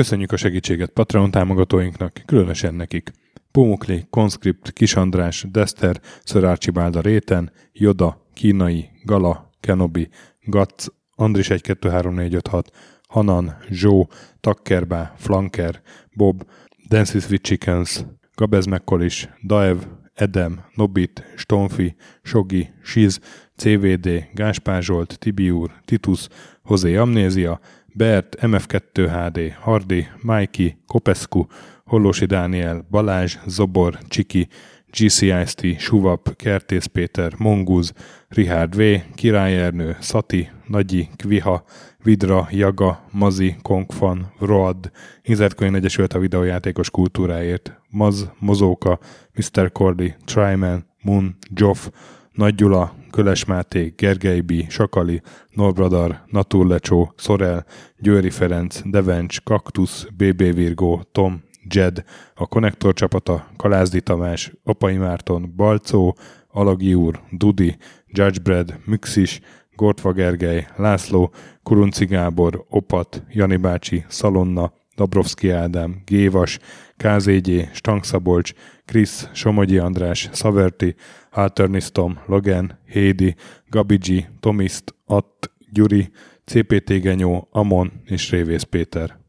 Köszönjük 0.03 0.33
a 0.33 0.37
segítséget 0.37 0.91
Patreon 0.91 1.31
támogatóinknak, 1.31 2.23
különösen 2.27 2.75
nekik. 2.75 3.13
Pumukli, 3.53 4.07
Conscript, 4.11 4.73
Kis 4.73 4.95
András, 4.95 5.47
Dester, 5.51 6.01
Sir 6.25 6.45
Archibald 6.45 6.97
a 6.97 7.01
Réten, 7.01 7.53
Joda, 7.73 8.27
Kínai, 8.35 8.91
Gala, 9.05 9.51
Kenobi, 9.61 10.09
Gatz, 10.41 10.87
Andris 11.15 11.47
123456, 11.47 12.71
Hanan, 13.09 13.57
Zsó, 13.71 14.09
Takkerbá, 14.41 15.15
Flanker, 15.17 15.83
Bob, 16.17 16.47
Dances 16.89 17.29
with 17.29 17.43
Chickens, 17.43 18.07
Gabez 18.35 18.67
Mekkolis, 18.67 19.29
Daev, 19.47 19.79
Edem, 20.15 20.65
Nobit, 20.75 21.25
Stonfi, 21.37 21.97
Sogi, 22.23 22.71
Siz, 22.85 23.21
CVD, 23.57 24.29
Gáspár 24.35 24.83
Zsolt, 24.83 25.19
Tibiur, 25.19 25.71
Titus, 25.85 26.29
Hozé 26.63 26.97
Amnézia, 26.97 27.61
Bert, 27.95 28.37
MF2 28.41 29.09
HD, 29.11 29.55
Hardi, 29.61 30.07
Mikey, 30.23 30.77
Kopescu, 30.87 31.47
Hollósi 31.85 32.25
Dániel, 32.25 32.87
Balázs, 32.91 33.37
Zobor, 33.47 33.99
Csiki, 34.09 34.49
GCIST, 34.91 35.79
Suvap, 35.79 36.37
Kertész 36.37 36.87
Péter, 36.87 37.33
Monguz, 37.39 37.93
Richard 38.29 38.77
V, 38.77 38.83
Király 39.15 39.63
Ernő, 39.63 39.97
Szati, 40.01 40.49
Nagyi, 40.67 41.09
Kviha, 41.17 41.65
Vidra, 42.03 42.49
Jaga, 42.51 43.05
Mazi, 43.11 43.57
Kongfan, 43.63 44.33
Road, 44.39 44.91
Inzertkönyv 45.23 45.75
Egyesült 45.75 46.13
a 46.13 46.19
videójátékos 46.19 46.91
kultúráért, 46.91 47.81
Maz, 47.91 48.31
Mozóka, 48.39 48.99
Mr. 49.35 49.73
Cordy, 49.73 50.15
Tryman, 50.25 50.87
Moon, 51.03 51.37
Joff, 51.55 51.89
Nagy 52.33 52.55
Gyula, 52.55 52.95
Köles 53.13 53.45
Máté, 53.45 53.93
Gergely 53.97 54.41
B., 54.41 54.53
Sakali, 54.69 55.23
Norbradar, 55.51 56.25
Naturlecsó, 56.27 57.13
Szorel, 57.17 57.65
Győri 57.99 58.31
Ferenc, 58.31 58.81
Devencs, 58.85 59.41
Kaktusz, 59.43 60.07
BB 60.17 60.55
Virgó, 60.55 61.03
Tom, 61.13 61.43
Jed, 61.69 62.05
a 62.35 62.47
Konnektor 62.47 62.95
csapata, 62.95 63.47
Kalázdi 63.57 64.01
Tamás, 64.01 64.53
Apai 64.65 64.97
Márton, 64.97 65.53
Balcó, 65.57 66.17
Alagi 66.49 66.95
úr, 66.95 67.21
Dudi, 67.31 67.77
Judgebred, 68.07 68.79
Müxis, 68.85 69.41
Gortva 69.75 70.13
Gergely, 70.13 70.67
László, 70.77 71.33
Kurunci 71.63 72.05
Gábor, 72.05 72.65
Opat, 72.69 73.23
Jani 73.31 73.57
bácsi, 73.57 74.05
Szalonna, 74.09 74.73
Dabrowski 74.97 75.51
Ádám, 75.51 76.03
Gévas, 76.07 76.59
KZG, 76.97 77.69
Stangszabolcs, 77.73 78.53
Krisz, 78.85 79.29
Somogyi 79.33 79.79
András, 79.79 80.29
Szaverti, 80.33 80.95
Halternisztom, 81.31 82.19
Logan, 82.27 82.79
Hédi, 82.87 83.35
Gabigi, 83.71 84.27
Tomiszt, 84.41 84.95
Att, 85.07 85.51
Gyuri, 85.73 86.11
CPT 86.45 87.01
Genyó, 87.01 87.49
Amon 87.53 87.93
és 88.05 88.31
Révész 88.31 88.63
Péter. 88.63 89.22